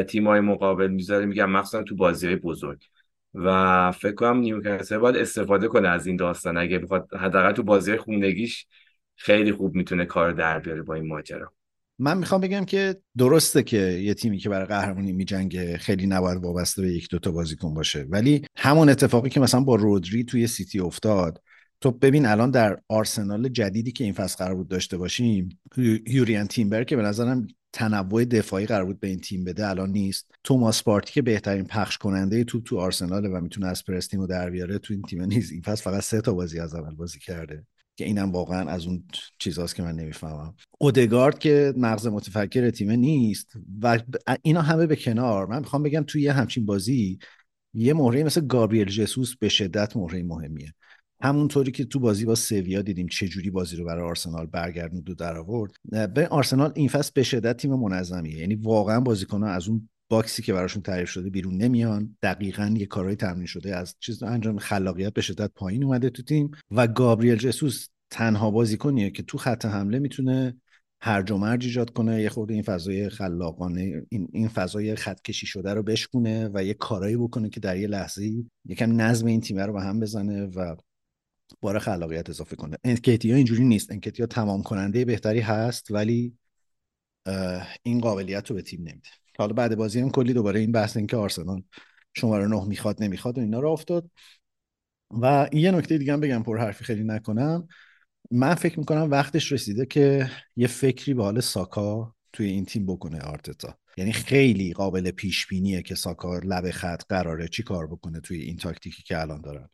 تیمای 0.03 0.39
مقابل 0.39 0.87
می‌ذاره. 0.87 1.25
میگم 1.25 1.51
مخصوصا 1.51 1.83
تو 1.83 1.95
بازی 1.95 2.27
های 2.27 2.35
بزرگ. 2.35 2.83
و 3.33 3.91
فکر 3.91 4.15
کنم 4.15 4.37
نیوکاسل 4.37 4.97
باید 4.97 5.15
استفاده 5.15 5.67
کنه 5.67 5.87
از 5.87 6.07
این 6.07 6.15
داستان. 6.15 6.57
اگه 6.57 6.79
بخواد 6.79 7.07
حداقل 7.19 7.51
تو 7.51 7.63
بازی 7.63 7.97
خونگیش 7.97 8.65
خیلی 9.15 9.51
خوب 9.51 9.75
می‌تونه 9.75 10.05
کار 10.05 10.31
در 10.31 10.59
بیاره 10.59 10.81
با 10.81 10.93
این 10.93 11.07
ماجرا. 11.07 11.53
من 11.99 12.17
می‌خوام 12.17 12.41
بگم 12.41 12.65
که 12.65 12.95
درسته 13.17 13.63
که 13.63 13.77
یه 13.77 14.13
تیمی 14.13 14.37
که 14.37 14.49
برای 14.49 14.65
قهرمانی 14.65 15.13
میجنگه 15.13 15.77
خیلی 15.77 16.07
نباید 16.07 16.43
وابسته 16.43 16.81
به 16.81 16.87
یک 16.87 17.09
دوتا 17.09 17.31
بازیکن 17.31 17.73
باشه. 17.73 18.05
ولی 18.09 18.45
همون 18.57 18.89
اتفاقی 18.89 19.29
که 19.29 19.39
مثلا 19.39 19.61
با 19.61 19.75
رودری 19.75 20.23
توی 20.23 20.47
سیتی 20.47 20.79
افتاد 20.79 21.41
تو 21.81 21.91
ببین 21.91 22.25
الان 22.25 22.51
در 22.51 22.77
آرسنال 22.87 23.49
جدیدی 23.49 23.91
که 23.91 24.03
این 24.03 24.13
فصل 24.13 24.45
قرار 24.45 24.55
بود 24.55 24.67
داشته 24.67 24.97
باشیم 24.97 25.59
یوریان 26.07 26.47
تیمبر 26.47 26.83
که 26.83 26.95
به 26.95 27.01
نظرم 27.01 27.47
تنوع 27.77 28.25
دفاعی 28.25 28.65
قرار 28.65 28.85
بود 28.85 28.99
به 28.99 29.07
این 29.07 29.19
تیم 29.19 29.43
بده 29.43 29.69
الان 29.69 29.89
نیست. 29.89 30.31
توماس 30.43 30.83
پارتی 30.83 31.13
که 31.13 31.21
بهترین 31.21 31.65
پخش 31.65 31.97
کننده 31.97 32.43
توپ 32.43 32.63
تو 32.63 32.79
آرسناله 32.79 33.29
و 33.29 33.41
می‌تونه 33.41 33.67
از 33.67 33.85
پرس 33.85 34.13
رو 34.13 34.27
در 34.27 34.49
بیاره 34.49 34.77
تو 34.77 34.93
این 34.93 35.01
تیم 35.01 35.23
نیست. 35.23 35.51
این 35.51 35.61
فصل 35.61 35.83
فقط 35.83 36.03
سه 36.03 36.21
تا 36.21 36.33
بازی 36.33 36.59
از 36.59 36.75
اول 36.75 36.95
بازی 36.95 37.19
کرده. 37.19 37.65
که 37.95 38.05
اینم 38.05 38.31
واقعا 38.31 38.69
از 38.69 38.85
اون 38.85 39.03
چیزاست 39.39 39.75
که 39.75 39.83
من 39.83 39.95
نمی‌فهمم. 39.95 40.55
اودگارد 40.79 41.39
که 41.39 41.73
مغز 41.77 42.07
متفکر 42.07 42.69
تیم 42.69 42.91
نیست 42.91 43.53
و 43.81 43.99
اینا 44.41 44.61
همه 44.61 44.85
به 44.87 44.95
کنار. 44.95 45.45
من 45.45 45.59
می‌خوام 45.59 45.83
بگم 45.83 46.03
توی 46.07 46.21
یه 46.21 46.33
همچین 46.33 46.65
بازی 46.65 47.19
یه 47.73 47.93
مهره 47.93 48.23
مثل 48.23 48.47
گابریل 48.47 48.87
جسوس 48.87 49.35
به 49.35 49.49
شدت 49.49 49.97
مهره 49.97 50.23
مهمیه. 50.23 50.73
همونطوری 51.21 51.71
که 51.71 51.85
تو 51.85 51.99
بازی 51.99 52.25
با 52.25 52.35
سویا 52.35 52.81
دیدیم 52.81 53.07
چه 53.07 53.27
جوری 53.27 53.49
بازی 53.49 53.75
رو 53.75 53.85
برای 53.85 54.03
آرسنال 54.03 54.45
برگردوند 54.45 55.09
و 55.09 55.15
در 55.15 55.37
آورد 55.37 55.71
به 56.13 56.27
آرسنال 56.27 56.71
این 56.75 56.87
فصل 56.87 57.11
به 57.13 57.23
شدت 57.23 57.57
تیم 57.57 57.73
منظمیه. 57.73 58.37
یعنی 58.37 58.55
واقعا 58.55 58.99
بازیکن‌ها 58.99 59.49
از 59.49 59.67
اون 59.67 59.89
باکسی 60.09 60.41
که 60.41 60.53
براشون 60.53 60.81
تعریف 60.81 61.09
شده 61.09 61.29
بیرون 61.29 61.57
نمیان. 61.57 62.17
دقیقا 62.21 62.73
یه 62.77 62.85
کارهای 62.85 63.15
تمرین 63.15 63.45
شده. 63.45 63.75
از 63.75 63.95
چیز 63.99 64.23
انجام 64.23 64.57
خلاقیت 64.57 65.13
به 65.13 65.21
شدت 65.21 65.51
پایین 65.55 65.83
اومده 65.83 66.09
تو 66.09 66.23
تیم 66.23 66.51
و 66.71 66.87
گابریل 66.87 67.35
جسوس 67.35 67.87
تنها 68.11 68.51
بازیکنیه 68.51 69.09
که 69.09 69.23
تو 69.23 69.37
خط 69.37 69.65
حمله 69.65 69.99
می‌تونه 69.99 70.55
هرج 71.01 71.31
و 71.31 71.37
مرج 71.37 71.65
ایجاد 71.65 71.89
کنه. 71.89 72.21
یه 72.21 72.29
خورده 72.29 72.53
این 72.53 72.63
فضای 72.63 73.09
خلاقانه 73.09 74.05
این 74.09 74.27
این 74.33 74.47
فضای 74.47 74.95
خط 74.95 75.21
کشی 75.21 75.45
شده 75.45 75.73
رو 75.73 75.83
بشکونه 75.83 76.49
و 76.53 76.63
یه 76.63 76.73
کارایی 76.73 77.17
بکنه 77.17 77.49
که 77.49 77.59
در 77.59 77.77
یه 77.77 77.87
لحظه 77.87 78.43
یکم 78.65 79.01
نظم 79.01 79.25
این 79.25 79.41
تیم 79.41 79.59
رو 79.59 79.73
به 79.73 79.81
هم 79.81 79.99
بزنه 79.99 80.45
و 80.45 80.75
بار 81.61 81.79
خلاقیت 81.79 82.29
اضافه 82.29 82.55
کنه. 82.55 82.77
انکتیا 82.83 83.35
اینجوری 83.35 83.63
نیست. 83.63 83.91
انکتیا 83.91 84.25
تمام 84.25 84.63
کننده 84.63 85.05
بهتری 85.05 85.39
هست 85.39 85.91
ولی 85.91 86.33
این 87.83 87.99
قابلیت 87.99 88.49
رو 88.49 88.55
به 88.55 88.61
تیم 88.61 88.79
نمیده. 88.79 89.09
حالا 89.37 89.53
بعد 89.53 89.75
بازی 89.75 89.99
هم 89.99 90.09
کلی 90.09 90.33
دوباره 90.33 90.59
این 90.59 90.71
بحث 90.71 90.97
اینکه 90.97 91.17
آرسنال 91.17 91.63
شماره 92.13 92.47
نه 92.47 92.65
می‌خواد 92.65 93.03
نمی‌خواد 93.03 93.37
و 93.37 93.41
اینا 93.41 93.59
رو 93.59 93.69
افتاد. 93.69 94.11
و 95.21 95.49
یه 95.53 95.71
نکته 95.71 95.97
دیگه 95.97 96.13
هم 96.13 96.19
بگم 96.19 96.43
پر 96.43 96.57
حرفی 96.57 96.83
خیلی 96.83 97.03
نکنم. 97.03 97.67
من 98.31 98.55
فکر 98.55 98.79
می‌کنم 98.79 99.11
وقتش 99.11 99.51
رسیده 99.51 99.85
که 99.85 100.29
یه 100.55 100.67
فکری 100.67 101.13
به 101.13 101.23
حال 101.23 101.39
ساکا 101.39 102.15
توی 102.33 102.47
این 102.47 102.65
تیم 102.65 102.85
بکنه 102.85 103.19
آرتتا. 103.19 103.77
یعنی 103.97 104.11
خیلی 104.11 104.73
قابل 104.73 105.11
پیش 105.11 105.47
بینیه 105.47 105.81
که 105.81 105.95
ساکا 105.95 106.37
لب 106.37 106.71
خط 106.71 107.03
قراره 107.09 107.47
چی 107.47 107.63
کار 107.63 107.87
بکنه 107.87 108.19
توی 108.19 108.41
این 108.41 108.57
تاکتیکی 108.57 109.03
که 109.03 109.21
الان 109.21 109.41
دارن. 109.41 109.69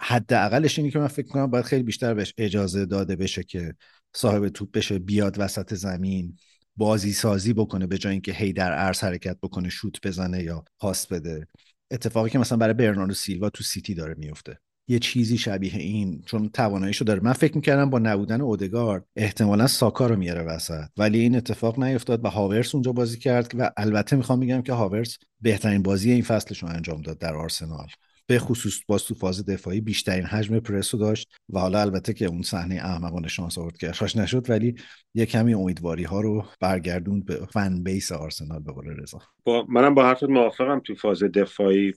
حداقلش 0.00 0.78
اینه 0.78 0.90
که 0.90 0.98
من 0.98 1.06
فکر 1.06 1.28
کنم 1.28 1.46
باید 1.46 1.64
خیلی 1.64 1.82
بیشتر 1.82 2.14
بهش 2.14 2.34
اجازه 2.38 2.86
داده 2.86 3.16
بشه 3.16 3.42
که 3.42 3.74
صاحب 4.14 4.48
توپ 4.48 4.70
بشه 4.70 4.98
بیاد 4.98 5.36
وسط 5.38 5.74
زمین 5.74 6.36
بازی 6.76 7.12
سازی 7.12 7.52
بکنه 7.52 7.86
به 7.86 7.98
جای 7.98 8.12
اینکه 8.12 8.32
هی 8.32 8.52
در 8.52 8.72
عرض 8.72 9.00
حرکت 9.00 9.36
بکنه 9.42 9.68
شوت 9.68 10.06
بزنه 10.06 10.42
یا 10.42 10.64
پاس 10.78 11.06
بده. 11.06 11.46
اتفاقی 11.90 12.30
که 12.30 12.38
مثلا 12.38 12.58
برای 12.58 12.74
برناردو 12.74 13.14
سیلوا 13.14 13.50
تو 13.50 13.64
سیتی 13.64 13.94
داره 13.94 14.14
میفته 14.18 14.58
یه 14.88 14.98
چیزی 14.98 15.38
شبیه 15.38 15.76
این 15.76 16.22
چون 16.26 16.48
تواناییشو 16.48 17.04
داره. 17.04 17.20
من 17.20 17.32
فکر 17.32 17.56
می‌کردم 17.56 17.90
با 17.90 17.98
نبودن 17.98 18.40
اودگارد 18.40 19.04
احتمالا 19.16 19.66
ساکا 19.66 20.06
رو 20.06 20.16
میاره 20.16 20.42
وسط. 20.42 20.84
ولی 20.96 21.18
این 21.18 21.36
اتفاق 21.36 21.84
نیفتاد 21.84 22.24
و 22.24 22.28
هاورس 22.28 22.74
اونجا 22.74 22.92
بازی 22.92 23.18
کرد 23.18 23.52
و 23.58 23.70
البته 23.76 24.16
می‌خوام 24.16 24.40
بگم 24.40 24.62
که 24.62 24.72
هاورس 24.72 25.18
بهترین 25.40 25.82
بازی 25.82 26.12
این 26.12 26.22
فصلش 26.22 26.62
رو 26.62 26.68
انجام 26.68 27.02
داد 27.02 27.18
در 27.18 27.34
آرسنال. 27.34 27.86
به 28.26 28.38
خصوص 28.38 28.80
باز 28.86 29.04
تو 29.04 29.14
دفاعی 29.48 29.80
بیشترین 29.80 30.24
حجم 30.24 30.58
پرس 30.58 30.94
رو 30.94 31.00
داشت 31.00 31.28
و 31.52 31.58
حالا 31.58 31.80
البته 31.80 32.12
که 32.12 32.26
اون 32.26 32.42
صحنه 32.42 32.74
احمقانه 32.74 33.28
شانس 33.28 33.58
آورد 33.58 33.76
که 33.76 33.88
اخراج 33.88 34.18
نشد 34.18 34.50
ولی 34.50 34.74
یه 35.14 35.26
کمی 35.26 35.54
امیدواری 35.54 36.04
ها 36.04 36.20
رو 36.20 36.44
برگردوند 36.60 37.24
به 37.24 37.46
فن 37.52 37.82
بیس 37.82 38.12
آرسنال 38.12 38.62
به 38.62 38.72
قول 38.72 38.88
رضا. 38.88 39.18
با 39.44 39.66
منم 39.68 39.94
با 39.94 40.04
حرفت 40.04 40.24
موافقم 40.24 40.80
تو 40.80 40.94
فاز 40.94 41.22
دفاعی 41.22 41.92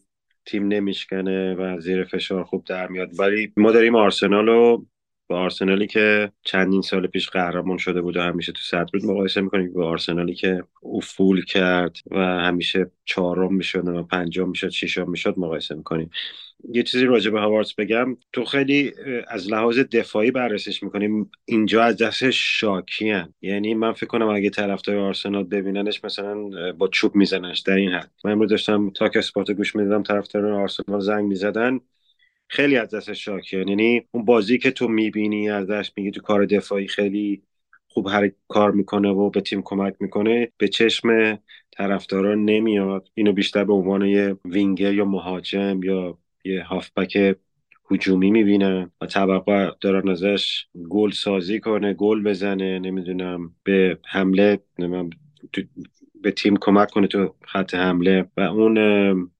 تیم 0.45 0.67
نمیشکنه 0.67 1.53
و 1.53 1.79
زیر 1.79 2.03
فشار 2.03 2.43
خوب 2.43 2.65
در 2.65 2.88
میاد 2.88 3.19
ولی 3.19 3.53
ما 3.57 3.71
داریم 3.71 3.95
آرسنال 3.95 4.45
رو 4.45 4.85
با 5.27 5.39
آرسنالی 5.39 5.88
که 5.88 6.31
چندین 6.43 6.81
سال 6.81 7.07
پیش 7.07 7.29
قهرمان 7.29 7.77
شده 7.77 8.01
بود 8.01 8.17
و 8.17 8.21
همیشه 8.21 8.51
تو 8.51 8.61
صدر 8.61 8.89
بود 8.93 9.05
مقایسه 9.05 9.41
می‌کنیم 9.41 9.73
با 9.73 9.88
آرسنالی 9.89 10.33
که 10.35 10.63
افول 10.83 11.45
کرد 11.45 11.97
و 12.11 12.17
همیشه 12.19 12.91
چهارم 13.05 13.53
می‌شد 13.53 13.88
و 13.88 14.03
پنجم 14.03 14.49
می‌شد 14.49 14.69
ششم 14.69 15.09
می‌شد 15.11 15.33
مقایسه 15.38 15.75
می‌کنیم 15.75 16.09
یه 16.73 16.83
چیزی 16.83 17.05
راجع 17.05 17.31
به 17.31 17.39
هاوارتس 17.39 17.73
بگم. 17.73 18.17
تو 18.33 18.45
خیلی 18.45 18.93
از 19.27 19.51
لحاظ 19.51 19.79
دفاعی 19.79 20.31
بررسیش 20.31 20.83
می‌کنیم 20.83 21.31
اینجا 21.45 21.83
از 21.83 21.97
دست 21.97 22.29
شاکی 22.29 23.09
هن. 23.09 23.33
یعنی 23.41 23.73
من 23.73 23.93
فکر 23.93 24.05
کنم 24.05 24.27
اگه 24.27 24.49
طرفدار 24.49 24.97
آرسنال 24.97 25.43
ببیننش 25.43 26.03
مثلا 26.03 26.49
با 26.71 26.88
چوب 26.88 27.15
میزننش 27.15 27.59
در 27.59 27.75
این 27.75 27.91
حد. 27.91 28.11
من 28.25 28.31
امروز 28.31 28.49
داشتم 28.49 28.89
تاک 28.89 29.15
اسپورت 29.15 29.51
گوش 29.51 29.75
می‌دادم 29.75 30.03
طرفدار 30.03 30.45
آرسنال 30.51 30.99
زنگ 30.99 31.25
می‌زدن. 31.25 31.79
خیلی 32.47 32.77
از 32.77 32.95
دست 32.95 33.13
شاکیان 33.13 33.67
یعنی 33.67 34.01
اون 34.12 34.25
بازی 34.25 34.58
که 34.58 34.71
تو 34.71 34.88
می‌بینی 34.88 35.49
ازش 35.49 35.91
میگی 35.97 36.12
تو 36.12 36.21
کار 36.21 36.45
دفاعی 36.45 36.88
خیلی 36.88 37.41
خوب 37.88 38.08
هر 38.08 38.31
کار 38.47 38.71
می‌کنه 38.71 39.10
و 39.10 39.29
به 39.29 39.41
تیم 39.41 39.62
کمک 39.62 39.95
می‌کنه 39.99 40.51
به 40.58 40.67
چشم 40.67 41.39
طرفدارا 41.71 42.36
نمیاد. 42.36 43.10
اینو 43.13 43.34
بیشتر 43.34 43.63
به 43.63 43.73
عنوان 43.73 44.01
یه 44.01 44.36
وینگر 44.45 44.93
یا 44.93 45.05
مهاجم 45.05 45.84
یا 45.84 46.17
یه 46.45 46.63
هافبک 46.63 47.36
هجومی 47.91 48.31
می‌بینن 48.31 48.91
و 49.01 49.05
توقع 49.05 49.71
دارن 49.81 50.10
ازش 50.10 50.65
گل 50.89 51.12
سازی 51.12 51.60
کنه 51.60 51.93
گل 51.93 52.23
بزنه 52.23 52.79
نمی‌دونم 52.79 53.55
به 53.63 53.99
حمله 54.05 54.60
نمی‌دونم 54.79 55.10
به 56.25 56.31
تیم 56.31 56.57
کمک 56.61 56.91
کنه 56.91 57.07
تو 57.07 57.35
خط 57.47 57.75
حمله 57.75 58.25
و 58.38 58.41
اون 58.41 58.77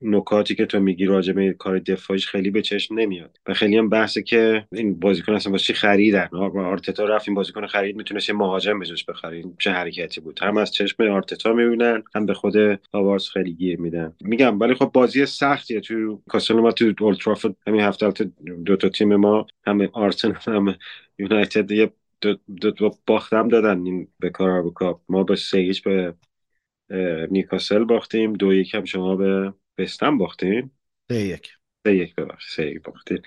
نکاتی 0.02 0.56
که 0.56 0.65
تو 0.65 0.80
میگی 0.80 1.06
راجع 1.06 1.34
به 1.34 1.54
کار 1.54 1.80
دفاعیش 1.80 2.28
خیلی 2.28 2.50
به 2.50 2.62
چشم 2.62 2.95
نمیاد. 2.95 3.39
و 3.48 3.54
خیلی 3.54 3.78
هم 3.78 3.89
بحثه 3.89 4.21
که 4.21 4.67
این 4.71 5.00
بازیکن 5.00 5.34
اصلا 5.34 5.52
واسه 5.52 5.63
چی 5.63 5.74
خریدن؟ 5.74 6.30
آرتتا 6.56 7.06
رفت 7.06 7.28
این 7.28 7.36
بازیکن 7.36 7.67
خرید 7.67 7.95
می‌تونست 7.95 8.30
یه 8.30 8.36
مهاجم 8.36 8.80
بجاش 8.80 9.06
بخرید 9.06 9.56
چه 9.60 9.71
حرکتی 9.71 10.21
بود؟ 10.21 10.39
هم 10.41 10.58
از 10.58 10.71
چشم 10.71 11.04
آرتتا 11.04 11.54
می‌بینن 11.54 12.04
هم 12.15 12.26
به 12.26 12.34
خود 12.34 12.56
هاوارز 12.93 13.30
خیلی 13.30 13.54
گیر 13.54 13.80
میدن. 13.80 14.13
میگم 14.21 14.60
ولی 14.60 14.74
خب 14.74 14.91
بازی 14.93 15.26
سختیه. 15.26 15.80
تو 15.80 16.21
کاسل 16.30 16.54
ما 16.54 16.71
تو 16.71 16.93
اولترافورد 17.02 17.56
همین 17.67 17.82
هفته 17.82 18.32
دو 18.65 18.76
تا 18.76 18.89
تیم 18.89 19.15
ما 19.15 19.48
هم 19.67 19.89
آرسنال 19.93 20.38
هم 20.48 20.76
یونایتد 21.19 21.71
یه 21.71 21.91
دو, 22.21 22.36
دو, 22.62 22.71
دو 22.71 22.91
باختم 23.08 23.48
دادن 23.48 23.86
این 23.86 24.08
به 24.19 24.30
کار 24.30 24.63
ما 25.10 25.24
با 25.24 25.36
سه 25.36 25.71
به 25.86 26.13
نیکاسل 27.32 27.84
باختیم. 27.84 28.34
دو 28.34 28.54
یک 28.54 28.76
هم 28.76 28.86
شما 28.86 29.15
به 29.15 29.54
بستم 29.78 30.17
باختیم 30.17 30.71
سه 31.12 31.21
یک. 31.21 31.50
سه 31.88 31.95
یک 31.95 32.15
ببخش 32.15 32.56
سه 32.56 32.67
یک 32.67 32.82
باختیم 32.82 33.21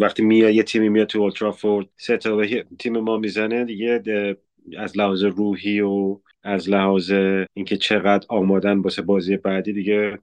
وقتی 0.00 0.22
میاد 0.22 0.54
یه 0.54 0.62
تیمی 0.62 0.88
میاد 0.88 1.06
تو 1.06 1.20
اولترافورد 1.20 1.86
سه 1.96 2.16
تا 2.16 2.42
تیم 2.78 2.98
ما 2.98 3.16
می‌زنه 3.16 3.64
دیگه 3.64 4.02
از 4.78 4.98
لحاظ 4.98 5.24
روحی 5.24 5.80
و 5.80 6.20
از 6.42 6.70
لحاظ 6.70 7.10
اینکه 7.54 7.76
چقدر 7.76 8.26
آمادن 8.28 8.78
واسه 8.78 9.02
بازی 9.02 9.36
بعدی 9.36 9.72
دیگه 9.72 10.18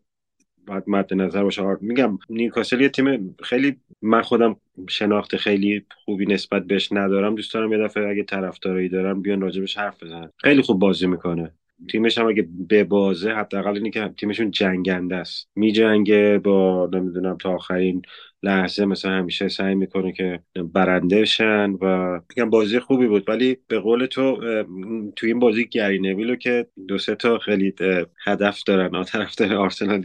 باید 0.67 0.83
مد 0.87 1.13
نظر 1.13 1.43
باشه. 1.43 1.63
میگم 1.81 2.17
نیوکاسل 2.29 2.81
یه 2.81 2.89
تیم 2.89 3.35
خیلی 3.43 3.77
من 4.01 4.21
خودم 4.21 4.55
شناخت 4.89 5.35
خیلی 5.35 5.85
خوبی 6.05 6.25
نسبت 6.25 6.63
بهش 6.63 6.91
ندارم. 6.91 7.35
دوست 7.35 7.53
دارم 7.53 7.71
یه 7.71 7.77
دفعه 7.77 8.09
اگه 8.09 8.23
طرفدارایی 8.23 8.89
دارم 8.89 9.21
بیان 9.21 9.41
راجبش 9.41 9.77
حرف 9.77 10.03
بزنن. 10.03 10.31
خیلی 10.37 10.61
خوب 10.61 10.79
بازی 10.79 11.07
می‌کنه. 11.07 11.51
تیمش 11.91 12.17
هم 12.17 12.27
اگه 12.27 12.47
به 12.67 12.83
بازه 12.83 13.31
حداقل 13.31 13.73
اینه 13.73 13.89
که 13.89 14.13
تیمشون 14.17 14.51
جنگنده 14.51 15.15
است. 15.15 15.49
میجنگه 15.55 16.41
با 16.43 16.89
نمی‌دونم 16.93 17.37
تا 17.37 17.55
آخرین 17.55 18.01
لحظه 18.43 18.85
مثلا 18.85 19.11
همیشه 19.11 19.47
سعی 19.47 19.75
می‌کنه 19.75 20.11
که 20.11 20.39
برنده 20.73 21.25
شن 21.25 21.71
و 21.71 22.19
میگم 22.29 22.49
بازی 22.49 22.79
خوبی 22.79 23.07
بود. 23.07 23.29
ولی 23.29 23.57
به 23.67 23.79
قول 23.79 24.05
تو 24.05 24.37
تو 25.15 25.27
این 25.27 25.39
بازی 25.39 25.65
گری 25.65 25.99
نویلو 25.99 26.35
که 26.35 26.67
دو 26.87 26.97
سه 26.97 27.15
تا 27.15 27.37
خیلی 27.37 27.73
هدف 28.25 28.63
دارن. 28.63 29.03
طرفدار 29.03 29.53
آرسنال 29.53 30.01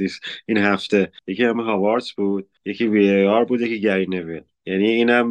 این 0.47 0.59
هفته. 0.59 1.13
یکی 1.27 1.45
هم 1.45 1.93
بود 2.17 2.49
یکی 2.65 2.87
وی 2.87 3.27
آر 3.27 3.45
بود 3.45 3.61
یکی 3.61 3.81
گری 3.81 4.07
نویل 4.07 4.43
یعنی 4.67 4.89
اینم 4.89 5.29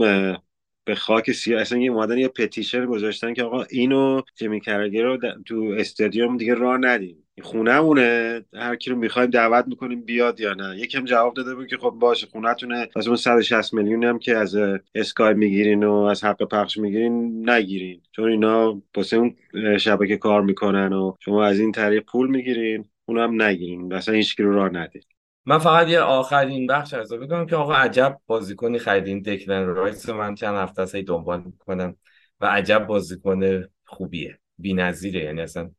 به 0.85 0.95
خاک 0.95 1.31
سیاه 1.31 1.61
اصلا 1.61 1.77
یه 1.79 1.91
اومدن 1.91 2.17
یه 2.17 2.27
پتیشن 2.27 2.85
گذاشتن 2.85 3.33
که 3.33 3.43
آقا 3.43 3.63
اینو 3.63 4.21
جیمی 4.35 4.61
کرگر 4.61 5.03
رو 5.03 5.17
تو 5.45 5.75
استادیوم 5.77 6.37
دیگه 6.37 6.53
راه 6.53 6.77
ندیم. 6.77 7.17
خونهمونه. 7.41 8.41
هر 8.53 8.75
کی 8.75 8.89
رو 8.89 8.95
می‌خوایم 8.95 9.29
دعوت 9.29 9.67
می‌کنیم 9.67 10.01
بیاد 10.01 10.39
یا 10.39 10.53
نه. 10.53 10.77
یکم 10.77 11.05
جواب 11.05 11.33
داده 11.33 11.55
بود 11.55 11.67
که 11.67 11.77
خب 11.77 11.89
باشه 11.89 12.27
خونهتونه. 12.27 12.89
از 12.95 13.07
اون 13.07 13.15
160 13.17 13.73
میلیون 13.73 14.03
هم 14.03 14.19
که 14.19 14.37
از 14.37 14.57
اسکای 14.95 15.33
می‌گیرین 15.33 15.83
و 15.83 15.93
از 15.93 16.23
حق 16.23 16.43
پخش 16.43 16.77
می‌گیرین 16.77 17.49
نگیرین. 17.49 18.01
چون 18.11 18.29
اینا 18.29 18.81
واسه 18.95 19.17
اون 19.17 19.35
شبکه 19.77 20.17
کار 20.17 20.41
می‌کنن 20.41 20.93
و 20.93 21.13
شما 21.19 21.45
از 21.45 21.59
این 21.59 21.71
طریق 21.71 22.03
پول 22.05 22.29
می‌گیرین 22.29 22.85
اونم 23.05 23.41
نگیرین. 23.41 23.93
اصلا 23.93 24.15
هیچ 24.15 24.39
رو 24.39 24.53
راه 24.53 24.69
ندید 24.73 25.05
من 25.45 25.57
فقط 25.57 25.87
یه 25.87 25.99
آخرین 25.99 26.67
بخش 26.67 26.93
از 26.93 27.13
بگم 27.13 27.45
که 27.45 27.55
آقا 27.55 27.73
عجب 27.73 28.19
بازیکنی 28.27 28.79
خریدین 28.79 29.21
دکلن 29.21 29.65
رایس 29.65 30.09
من 30.09 30.35
چند 30.35 30.55
هفته 30.55 30.81
است 30.81 30.95
دنبال 30.95 31.43
می‌کنم 31.45 31.95
و 32.39 32.45
عجب 32.45 32.87
بازیکن 32.87 33.63
خوبیه 33.83 34.39
بی‌نظیره 34.57 35.23
یعنی 35.23 35.41
اصلا 35.41 35.71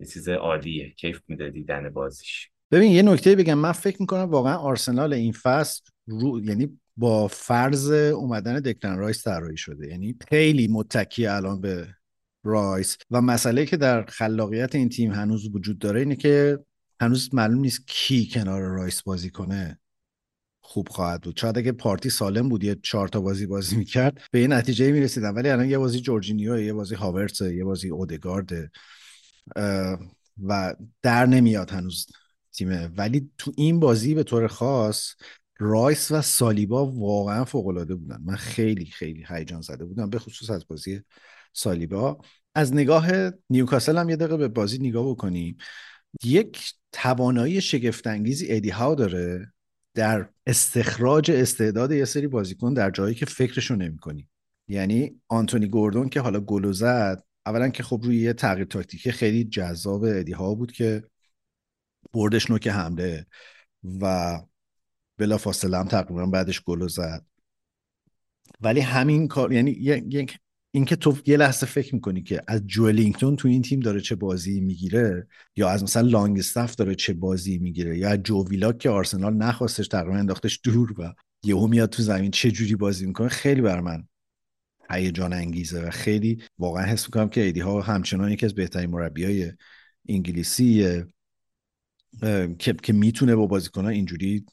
یه 0.00 0.06
چیز 0.06 0.28
عالیه 0.28 0.90
کیف 0.90 1.20
میده 1.28 1.50
دیدن 1.50 1.90
بازیش. 1.90 2.50
ببین 2.70 2.92
یه 2.92 3.02
نکته 3.02 3.36
بگم 3.36 3.58
من 3.58 3.72
فکر 3.72 3.96
می‌کنم 4.00 4.30
واقعا 4.30 4.56
آرسنال 4.56 5.12
این 5.12 5.32
فصل 5.32 5.82
رو 6.06 6.44
یعنی 6.44 6.80
با 6.96 7.28
فرض 7.28 7.90
اومدن 7.90 8.60
دکلن 8.60 8.98
رایس 8.98 9.22
طراحی 9.22 9.56
شده 9.56 9.88
یعنی 9.88 10.16
خیلی 10.28 10.68
متکی 10.68 11.26
الان 11.26 11.60
به 11.60 11.88
رایس. 12.44 12.96
و 13.10 13.20
مسئله 13.20 13.66
که 13.66 13.76
در 13.76 14.04
خلاقیت 14.06 14.74
این 14.74 14.88
تیم 14.88 15.12
هنوز 15.12 15.54
وجود 15.54 15.78
داره 15.78 16.00
اینه 16.00 16.16
که 16.16 16.58
هنوز 17.00 17.34
معلوم 17.34 17.60
نیست 17.60 17.86
کی 17.86 18.28
کنار 18.28 18.62
رایس 18.62 19.02
بازی 19.02 19.30
کنه. 19.30 19.78
خوب 20.60 20.88
خواهد 20.88 21.20
بود. 21.22 21.36
شاید 21.36 21.58
اگه 21.58 21.72
پارتی 21.72 22.10
سالم 22.10 22.48
بود 22.48 22.64
یه 22.64 22.76
چهار 22.82 23.08
تا 23.08 23.20
بازی 23.20 23.46
بازی 23.46 23.76
می‌کرد 23.76 24.20
به 24.30 24.38
این 24.38 24.52
نتیجه 24.52 24.92
می‌رسیدن 24.92 25.30
ولی 25.30 25.48
الان 25.48 25.70
یه 25.70 25.78
بازی 25.78 26.00
جورجینیو 26.00 26.60
یه 26.60 26.72
بازی 26.72 26.94
هاورتس 26.94 27.40
یه 27.40 27.64
بازی 27.64 27.88
اودگارد 27.88 28.70
و 30.42 30.74
در 31.02 31.26
نمیاد 31.26 31.70
هنوز 31.70 32.06
تیمه. 32.52 32.86
ولی 32.86 33.30
تو 33.38 33.52
این 33.56 33.80
بازی 33.80 34.14
به 34.14 34.22
طور 34.22 34.46
خاص 34.46 35.14
رایس 35.58 36.10
و 36.10 36.22
سالیبا 36.22 36.86
واقعا 36.86 37.44
فوق 37.44 37.66
العاده 37.66 37.94
بودن. 37.94 38.22
من 38.24 38.36
خیلی 38.36 38.86
خیلی 38.86 39.24
هیجان 39.28 39.60
زده 39.60 39.84
بودم 39.84 40.10
به 40.10 40.18
خصوص 40.18 40.50
از 40.50 40.66
بازی 40.68 41.00
سالیبا. 41.52 42.18
از 42.54 42.74
نگاه 42.74 43.10
نیوکاسل 43.50 43.98
هم 43.98 44.08
یه 44.08 44.16
دقیقه 44.16 44.36
به 44.36 44.48
بازی 44.48 44.78
نگاه 44.78 45.10
بکنیم. 45.10 45.56
یک 46.24 46.72
توانایی 46.92 47.60
شگفتانگیزی 47.60 48.46
ادی 48.48 48.70
هاو 48.70 48.94
داره 48.94 49.52
در 49.94 50.28
استخراج 50.46 51.30
استعداد 51.30 51.92
یه 51.92 52.04
سری 52.04 52.26
بازیکن 52.26 52.74
در 52.74 52.90
جایی 52.90 53.14
که 53.14 53.26
فکرشو 53.26 53.76
نمی‌کنی. 53.76 54.28
یعنی 54.68 55.20
آنتونی 55.28 55.66
گوردون 55.66 56.08
که 56.08 56.20
حالا 56.20 56.40
گل 56.40 56.72
زد 56.72 57.24
اولا 57.46 57.68
که 57.68 57.82
خب 57.82 58.00
روی 58.04 58.16
یه 58.16 58.32
تغییر 58.32 58.66
تاکتیکی 58.66 59.12
خیلی 59.12 59.44
جذاب 59.44 60.04
ادی 60.04 60.32
ها 60.32 60.54
بود 60.54 60.72
که 60.72 61.04
بردش 62.12 62.50
نوک 62.50 62.68
حمله 62.68 63.26
و 64.00 64.38
بلا 65.16 65.38
فاصله 65.38 65.78
هم 65.78 65.88
تقریبا 65.88 66.26
بعدش 66.26 66.62
گل 66.62 66.88
زد. 66.88 67.24
ولی 68.60 68.80
همین 68.80 69.28
کار 69.28 69.52
یعنی 69.52 69.70
یک 69.70 70.38
اینکه 70.72 70.96
تو 70.96 71.18
یه 71.26 71.36
لحظه 71.36 71.66
فکر 71.66 71.94
می‌کنی 71.94 72.22
که 72.22 72.40
از 72.48 72.66
جولینگتون 72.66 73.36
تو 73.36 73.48
این 73.48 73.62
تیم 73.62 73.80
داره 73.80 74.00
چه 74.00 74.14
بازی 74.14 74.60
می‌گیره 74.60 75.26
یا 75.56 75.68
از 75.68 75.82
مثلا 75.82 76.08
لانگستاف 76.08 76.74
داره 76.74 76.94
چه 76.94 77.12
بازی 77.12 77.58
می‌گیره 77.58 77.98
یا 77.98 78.16
جو 78.16 78.44
ویلاک 78.48 78.78
که 78.78 78.90
آرسنال 78.90 79.34
نخواستش 79.34 79.88
تقریبا 79.88 80.16
انداختش 80.16 80.60
دور 80.64 81.00
و 81.00 81.14
یهو 81.42 81.66
میاد 81.66 81.90
تو 81.90 82.02
زمین 82.02 82.30
چه 82.30 82.50
جوری 82.50 82.76
بازی 82.76 83.06
می‌کنه 83.06 83.28
خیلی 83.28 83.60
بر 83.60 83.80
من 83.80 84.04
هیجان 84.90 85.32
انگیزه 85.32 85.82
و 85.82 85.90
خیلی 85.90 86.42
واقعا 86.58 86.84
حس 86.84 87.04
می‌کنم 87.04 87.28
که 87.28 87.40
ایدی 87.40 87.60
ها 87.60 87.80
همچنان 87.80 88.32
یکی 88.32 88.46
از 88.46 88.54
بهترین 88.54 88.90
مربی 88.90 89.24
های 89.24 89.52
انگلیسی 90.08 91.02
که 92.58 92.74
که 92.82 92.92
می‌تونه 92.92 93.36
با 93.36 93.46
بازیکن 93.46 93.86
اینجوری 93.86 94.44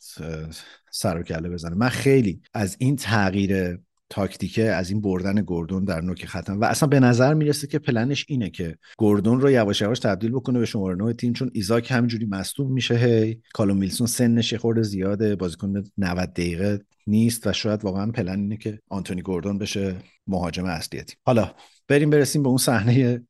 سر 0.91 1.17
و 1.17 1.23
کله 1.23 1.49
بزنه. 1.49 1.75
من 1.75 1.89
خیلی 1.89 2.41
از 2.53 2.75
این 2.80 2.95
تغییر 2.95 3.80
تاکتیکه 4.10 4.63
از 4.63 4.89
این 4.89 5.02
بردن 5.02 5.43
گوردون 5.48 5.86
در 5.86 6.02
نوک 6.02 6.26
خوشم. 6.26 6.62
و 6.62 6.63
اصلا 6.63 6.89
به 6.89 7.00
نظر 7.00 7.34
می‌رسه 7.34 7.67
که 7.67 7.80
پلنش 7.80 8.26
اینه 8.28 8.50
که 8.50 8.78
گوردون 9.00 9.41
رو 9.41 9.52
یواش 9.52 9.82
یواش 9.82 10.00
تبدیل 10.00 10.32
بکنه 10.32 10.60
به 10.60 10.65
شماره 10.65 10.96
9 10.96 11.13
تیم 11.13 11.34
چون 11.34 11.52
ایزاک 11.54 11.91
همینجوری 11.91 12.26
مصدوم 12.26 12.72
میشه 12.72 12.96
هی. 12.96 13.41
کالوم 13.54 13.74
ویلسون 13.74 14.08
سنش 14.08 14.54
خورده 14.54 14.84
زیاده 14.84 15.36
بازیکن 15.36 15.84
90 15.98 16.34
دقیقه 16.34 16.80
نیست 17.08 17.48
و 17.48 17.54
شاید 17.54 17.84
واقعا 17.84 18.12
پلن 18.12 18.39
اینه 18.39 18.58
که 18.58 18.80
آنتونی 18.89 19.22
گوردون 19.22 19.58
بشه 19.58 19.96
مهاجم 20.28 20.65
اصلی 20.65 21.02
تیم. 21.02 21.17
حالا 21.26 21.52
بریم 21.88 22.10
برسیم 22.10 22.43
به 22.43 22.50
اون 22.50 22.58
صحنه 22.58 23.22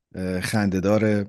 خندهدار 0.42 1.26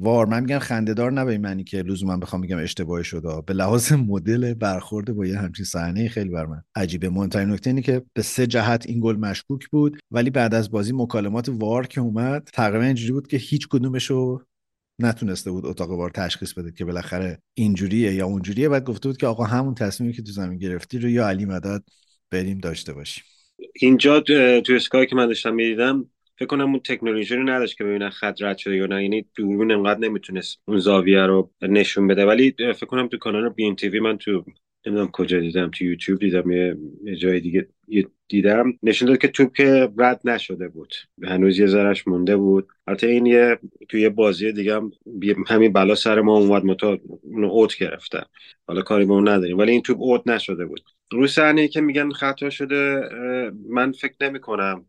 VAR 0.00 0.26
من 0.26 0.40
میگم 0.40 0.58
خندهدار 0.58 1.12
نه 1.12 1.24
به 1.24 1.38
معنی 1.38 1.64
که 1.64 1.82
لزوما 1.82 2.16
بخوام 2.16 2.42
بگم 2.42 2.58
اشتباهی 2.58 3.04
شده. 3.04 3.42
به 3.46 3.54
لحاظ 3.54 3.92
مدل 3.92 4.54
برخورد 4.54 5.12
با 5.12 5.26
یه 5.26 5.38
همچین 5.38 5.64
صحنه 5.64 6.08
خیلی 6.08 6.30
بر 6.30 6.46
من 6.46 6.62
عجیبه. 6.74 7.10
مهمترین 7.10 7.50
نکته 7.50 7.70
اینه 7.70 7.82
که 7.82 8.02
به 8.14 8.22
سه 8.22 8.46
جهت 8.46 8.86
این 8.86 9.00
گل 9.00 9.16
مشکوک 9.16 9.68
بود 9.68 9.98
ولی 10.10 10.30
بعد 10.30 10.54
از 10.54 10.70
بازی 10.70 10.92
مکالمات 10.92 11.48
VAR 11.48 11.86
که 11.86 12.00
اومد 12.00 12.50
تقریبا 12.52 12.84
اینجوری 12.84 13.12
بود 13.12 13.26
که 13.26 13.36
هیچ 13.36 13.68
کدومشو 13.68 14.40
نتونسته 14.98 15.50
بود 15.50 15.66
اتاق 15.66 15.90
وار 15.90 16.10
تشخیص 16.10 16.52
بده 16.52 16.72
که 16.72 16.84
بالاخره 16.84 17.42
اینجوریه 17.54 18.14
یا 18.14 18.26
اونجوریه. 18.26 18.68
بعد 18.68 18.84
گفته 18.84 19.08
بود 19.08 19.16
که 19.16 19.26
آقا 19.26 19.44
همون 19.44 19.74
تصمیمی 19.74 20.12
که 20.12 20.22
تو 20.22 20.32
زمین 20.32 20.58
گرفتی 20.58 20.98
رو 20.98 21.08
یا 21.08 21.28
علی 21.28 21.44
مدد 21.44 21.82
بریم 22.30 22.58
داشته 22.58 22.92
باشیم. 22.92 23.24
اینجا 23.80 24.20
تو 24.66 24.72
اسکای 24.72 25.06
که 25.06 25.16
من 25.16 25.26
داشتم 25.26 25.54
می‌دیدم 25.54 26.10
فکر 26.38 26.46
کنم 26.46 26.70
اون 26.70 26.78
تکنولوژی 26.78 27.36
رو 27.36 27.42
نداشت 27.42 27.78
که 27.78 27.84
ببینن 27.84 28.10
خط 28.10 28.42
رد 28.42 28.58
شده 28.58 28.76
یا 28.76 28.86
نه. 28.86 29.02
یعنی 29.02 29.26
دوربین 29.36 29.72
انقدر 29.72 30.00
نمی‌تونست 30.00 30.60
اون 30.68 30.78
زاویه 30.78 31.26
رو 31.26 31.50
نشون 31.62 32.06
بده. 32.06 32.26
ولی 32.26 32.54
فکر 32.58 32.86
کنم 32.86 33.08
تو 33.08 33.18
کانال 33.18 33.48
بی 33.48 33.74
تیوی 33.74 34.00
من 34.00 34.18
تو 34.18 34.44
نمی‌دونم 34.86 35.10
کجا 35.10 35.40
دیدم 35.40 35.70
تو 35.70 35.84
یوتیوب 35.84 36.18
دیدم 36.18 36.50
یه 36.50 36.76
جای 37.16 37.40
دیگه 37.40 37.68
دیدم. 38.28 38.72
نشون 38.82 39.08
داد 39.08 39.18
که 39.18 39.28
توپ 39.28 39.52
که 39.56 39.88
رد 39.98 40.20
نشده 40.24 40.68
بود. 40.68 40.94
هنوز 41.22 41.58
یه 41.58 41.66
ذرش 41.66 42.08
مونده 42.08 42.36
بود. 42.36 42.68
البته 42.86 43.06
این 43.06 43.26
یه 43.26 43.58
توی 43.88 44.00
یه 44.00 44.08
بازی 44.08 44.52
دیگه 44.52 44.74
هم 44.74 44.90
همین 45.46 45.72
بلا 45.72 45.94
سر 45.94 46.20
ما 46.20 46.38
اومد 46.38 46.64
متا 46.64 46.98
اونو 47.22 47.48
اوت 47.48 47.78
گرفتن. 47.78 48.22
حالا 48.66 48.82
کاری 48.82 49.04
با 49.04 49.14
اون 49.14 49.28
نداریم. 49.28 49.58
ولی 49.58 49.72
این 49.72 49.82
توپ 49.82 49.96
اوت 50.00 50.28
نشده 50.28 50.66
بود. 50.66 50.80
رو 51.12 51.26
صحنه 51.26 51.68
که 51.68 51.80
میگن 51.80 52.10
خطا 52.10 52.50
شده 52.50 53.00
من 53.68 53.92
فکر 53.92 54.14
نمی 54.20 54.40
کنم 54.40 54.84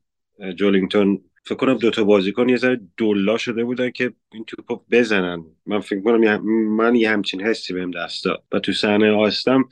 جولینگتون 0.56 1.22
فکر 1.50 1.58
کنم 1.58 1.78
دوتا 1.78 2.04
بازیکن 2.04 2.50
یه 2.50 2.58
ذره 2.58 2.82
دلا 2.98 3.38
شده 3.38 3.64
بودن 3.64 3.90
که 3.90 4.14
این 4.34 4.46
توپو 4.46 4.82
بزنن. 4.92 5.46
من 5.66 5.80
فکر 5.80 6.02
کنم 6.02 6.42
من 6.76 6.96
یه 6.96 7.10
همچین 7.10 7.42
حسی 7.42 7.74
بهم 7.74 7.92
دست 7.92 8.26
داد. 8.26 8.44
و 8.52 8.60
تو 8.60 8.72
صحنه 8.74 9.12
آستم 9.12 9.64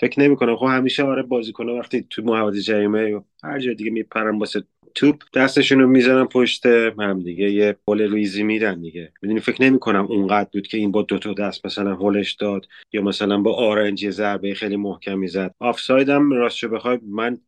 فکر 0.00 0.20
نمی 0.20 0.36
کنم 0.36 0.56
خب 0.56 0.66
همیشه 0.66 1.02
آره 1.02 1.22
بازیکن 1.22 1.68
وقتی 1.68 2.06
تو 2.10 2.22
محوطه 2.22 2.60
جریمه 2.60 3.14
و 3.14 3.20
هر 3.44 3.58
جای 3.58 3.74
دیگه 3.74 3.90
میپرن 3.90 4.38
واسه 4.38 4.64
توپ 4.94 5.22
دستشون 5.34 5.80
رو 5.80 5.88
می‌زنن 5.88 6.24
پشت 6.24 6.66
هم 6.66 7.22
دیگه. 7.22 7.50
یه 7.50 7.76
پل 7.86 8.12
ریزی 8.12 8.42
میرن 8.42 8.80
دیگه. 8.80 9.12
می‌دونی 9.22 9.40
فکر 9.40 9.62
نمی 9.62 9.78
کنم 9.78 10.06
اونقدر 10.06 10.48
بود 10.52 10.66
که 10.66 10.78
این 10.78 10.90
با 10.90 11.02
دو 11.02 11.18
تا 11.18 11.32
دست 11.34 11.66
مثلا 11.66 11.94
هولش 11.94 12.32
داد 12.32 12.66
یا 12.92 13.02
مثلا 13.02 13.38
با 13.38 13.54
آرنج 13.54 14.10
ضربه 14.10 14.54
خیلی 14.54 14.76
محکمی 14.76 15.28
زد 15.28 15.54
آفسایدم 15.58 16.30
راستش 16.30 16.64
بخوای 16.64 16.98
من 17.08 17.38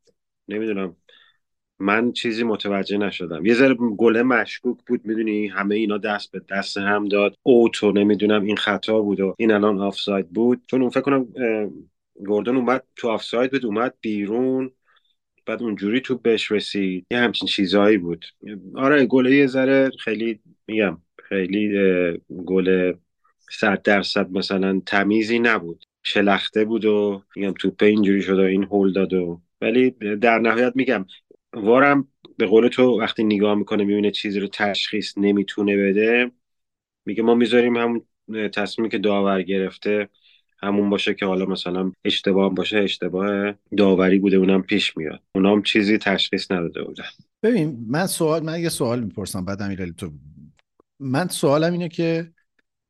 نمی‌دونم. 0.48 0.96
من 1.80 2.12
چیزی 2.12 2.44
متوجه 2.44 2.98
نشدم. 2.98 3.46
یه 3.46 3.54
ذره 3.54 3.74
گله 3.74 4.22
مشکوک 4.22 4.78
بود 4.86 5.00
می‌دونی؟ 5.04 5.46
همه 5.46 5.74
اینا 5.74 5.98
دست 5.98 6.32
به 6.32 6.40
دست 6.50 6.78
هم 6.78 7.08
داد. 7.08 7.34
اوتو 7.42 7.92
نمی‌دونم 7.92 8.44
این 8.44 8.56
خطا 8.56 9.00
بود 9.00 9.20
و 9.20 9.34
این 9.38 9.50
الان 9.50 9.80
آفساید 9.80 10.30
بود. 10.30 10.62
چون 10.66 10.80
اون 10.80 10.90
فکر 10.90 11.00
کنم 11.00 11.26
گوردون 12.26 12.56
اومد 12.56 12.82
تو 12.96 13.08
آفساید 13.08 13.50
بود 13.50 13.66
اومد 13.66 13.94
بیرون. 14.00 14.70
بعد 15.46 15.62
اونجوری 15.62 16.00
تو 16.00 16.18
بهش 16.18 16.52
رسید. 16.52 17.06
یه 17.10 17.18
همچین 17.18 17.48
چیزهایی 17.48 17.98
بود. 17.98 18.24
آره 18.74 19.06
گله 19.06 19.34
یه 19.34 19.46
ذره 19.46 19.90
خیلی 19.98 20.40
میگم 20.66 20.98
خیلی 21.28 21.72
گل 22.46 22.92
صد 23.50 23.82
درصد 23.82 24.30
مثلا 24.30 24.82
تمیزی 24.86 25.38
نبود. 25.38 25.84
شلخته 26.02 26.64
بود 26.64 26.84
و 26.84 27.22
میگم 27.36 27.52
توپه 27.52 27.86
اینجوری 27.86 28.22
شد 28.22 28.38
و 28.38 28.42
این 28.42 28.64
هول 28.64 28.92
داد 28.92 29.12
و 29.12 29.40
ولی 29.60 29.90
در 30.20 30.38
نهایت 30.38 30.72
میگم 30.74 31.06
وارم 31.54 32.08
به 32.36 32.46
قول 32.46 32.68
تو 32.68 33.00
وقتی 33.00 33.24
نگاه 33.24 33.54
می‌کنه 33.54 33.84
می‌بینه 33.84 34.10
چیزی 34.10 34.40
رو 34.40 34.48
تشخیص 34.48 35.18
نمی‌تونه 35.18 35.76
بده. 35.76 36.30
میگه 37.06 37.22
ما 37.22 37.34
می‌ذاریم 37.34 37.76
همون 37.76 38.06
تصمیمی 38.54 38.90
که 38.90 38.98
داور 38.98 39.42
گرفته 39.42 40.08
همون 40.62 40.90
باشه 40.90 41.14
که 41.14 41.26
حالا 41.26 41.46
مثلا 41.46 41.92
اشتباه 42.04 42.54
باشه 42.54 42.78
اشتباه 42.78 43.54
داوری 43.76 44.18
بوده 44.18 44.36
اونم 44.36 44.62
پیش 44.62 44.96
میاد. 44.96 45.22
اونام 45.34 45.62
چیزی 45.62 45.98
تشخیص 45.98 46.50
نداده 46.50 46.84
بودن. 46.84 47.04
ببین 47.42 47.86
من 47.88 48.06
سوال 48.06 48.42
من 48.42 48.60
یه 48.60 48.68
سوال 48.68 49.04
می‌پرسم 49.04 49.44
بعد 49.44 49.62
امیرعلی 49.62 49.92
تو. 49.92 50.12
من 51.00 51.28
سوالم 51.28 51.72
اینه 51.72 51.88
که 51.88 52.32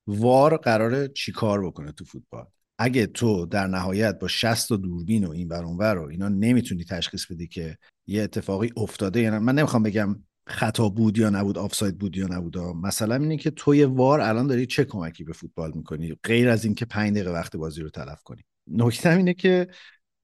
وار 0.07 0.57
قراره 0.57 1.09
چیکار 1.09 1.67
بکنه 1.67 1.93
تو 1.93 2.05
فوتبال؟ 2.05 2.47
اگه 2.79 3.07
تو 3.07 3.47
در 3.47 3.67
نهایت 3.67 4.19
با 4.19 4.29
60 4.29 4.73
دوربین 4.73 5.25
و 5.25 5.31
این 5.31 5.49
ور 5.49 5.95
رو 5.95 6.09
اینا 6.09 6.29
نمی‌تونی 6.29 6.85
تشخیص 6.85 7.33
بدی 7.33 7.47
که 7.47 7.79
یه 8.09 8.23
اتفاقی 8.23 8.73
افتاده 8.77 9.21
یا 9.21 9.41
من 9.41 9.55
نمی‌خوام 9.55 9.83
بگم 9.83 10.17
خطا 10.47 10.89
بود 10.89 11.19
یا 11.19 11.31
نبود 11.31 11.59
آفساید 11.59 11.99
بود 11.99 12.17
یا 12.17 12.27
نبود. 12.27 12.59
مثلا 12.59 13.15
اینه 13.15 13.37
که 13.37 13.51
توی 13.51 13.85
وار 13.85 14.21
الان 14.21 14.47
داری 14.47 14.67
چه 14.67 14.85
کمکی 14.85 15.25
به 15.25 15.33
فوتبال 15.33 15.73
می‌کنی؟ 15.75 16.17
غیر 16.23 16.49
از 16.49 16.65
اینکه 16.65 16.85
5 16.85 17.13
دقیقه 17.13 17.31
وقت 17.31 17.57
بازی 17.57 17.81
رو 17.81 17.91
تلف 17.91 18.23
کنی. 18.23 18.45
نکته 18.67 19.11
اینه 19.11 19.35
که 19.35 19.69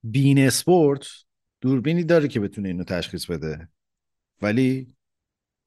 beIN 0.03 0.39
Sport 0.39 1.07
دوربینی 1.61 2.05
داره 2.05 2.29
که 2.29 2.41
بتونه 2.41 2.69
اینو 2.69 2.85
تشخیص 2.85 3.27
بده. 3.27 3.69
ولی 4.43 4.95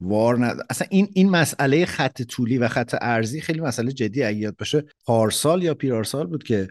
VAR 0.00 0.46
ند... 0.46 0.66
اصلا 0.70 0.86
این 0.90 1.08
این 1.12 1.30
مسئله 1.30 1.86
خط 1.86 2.22
طولی 2.22 2.58
و 2.58 2.68
خط 2.68 2.94
عرضی 3.00 3.40
خیلی 3.40 3.60
مسئله 3.60 3.92
جدی 3.92 4.22
اگه 4.22 4.38
یاد 4.38 4.56
باشه. 4.56 4.84
پارسال 5.04 5.62
یا 5.62 5.74
پیرارسال 5.74 6.26
بود 6.26 6.42
که 6.42 6.68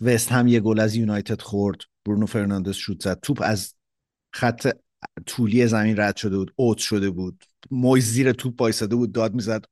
وست 0.00 0.32
هم 0.32 0.48
یه 0.48 0.60
گل 0.60 0.80
از 0.80 0.96
یونایتد 0.96 1.40
خورد. 1.40 1.78
برونو 2.04 2.26
فرناندز 2.26 2.74
شوت 2.74 3.02
زد. 3.02 3.20
توپ 3.20 3.42
از 3.44 3.74
خط 4.32 4.68
طولی 5.26 5.66
زمین 5.66 6.00
رد 6.00 6.16
شده 6.16 6.36
بود 6.36 6.52
اوت 6.56 6.78
شده 6.78 7.10
بود. 7.10 7.44
مویز 7.70 8.04
زیر 8.04 8.32
توپ 8.32 8.60
وایساده 8.60 8.96
بود 8.96 9.12
داد 9.12 9.34
می‌زد. 9.34 9.64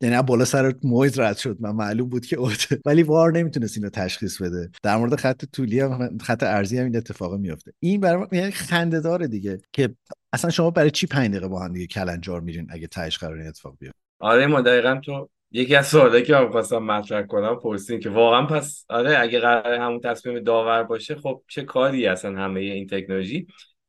یعنی 0.00 0.22
بالا 0.22 0.44
سر 0.44 0.74
مویز 0.82 1.18
رد 1.18 1.36
شد. 1.36 1.56
من 1.60 1.70
معلوم 1.70 2.08
بود 2.08 2.26
که 2.26 2.36
اوت. 2.36 2.68
ولی 2.86 3.02
VAR 3.02 3.32
نمی‌تونست 3.32 3.76
اینو 3.76 3.90
تشخیص 3.90 4.42
بده. 4.42 4.70
در 4.82 4.96
مورد 4.96 5.16
خط 5.16 5.44
طولی 5.44 5.80
هم 5.80 6.18
خط 6.18 6.42
عرضی 6.42 6.78
هم 6.78 6.84
این 6.84 6.96
اتفاق 6.96 7.34
میفته 7.34 7.72
این 7.78 8.00
برای 8.00 8.26
یعنی 8.32 8.50
خنده 8.50 9.00
داره 9.00 9.28
دیگه 9.28 9.58
که 9.72 9.94
اصلا 10.32 10.50
شما 10.50 10.70
برای 10.70 10.90
چی 10.90 11.06
پنج 11.06 11.30
دقیقه 11.30 11.48
با 11.48 11.64
هم 11.64 11.72
دیگه 11.72 11.86
کلنجار 11.86 12.40
میرین 12.40 12.66
اگه 12.70 12.86
تهش 12.86 13.18
قرار 13.18 13.36
این 13.36 13.48
اتفاق 13.48 13.76
بیفته؟ 13.78 13.98
آره 14.20 14.46
ما 14.46 14.60
دقیقا 14.60 15.00
تو 15.04 15.28
یکی 15.50 15.76
از 15.76 15.86
سوالایی 15.86 16.24
که 16.24 16.32
من 16.32 16.50
خواستم 16.50 16.78
مطرح 16.78 17.22
کنم 17.22 17.56
پرسین 17.56 18.00
که 18.00 18.10
واقعا 18.10 18.46
پس 18.46 18.84
آره 18.88 19.18
اگه 19.18 19.40
قرار 19.40 19.80
همون 19.80 20.00
تصمیم 20.00 20.40
داور 20.40 20.82
باشه 20.82 21.14
خب 21.14 21.42
چه 21.48 21.62
کاری 21.62 22.06
اصلا 22.06 22.38
همه 22.38 22.60
این 22.60 22.86
تکنولوژی؟ 22.86 23.46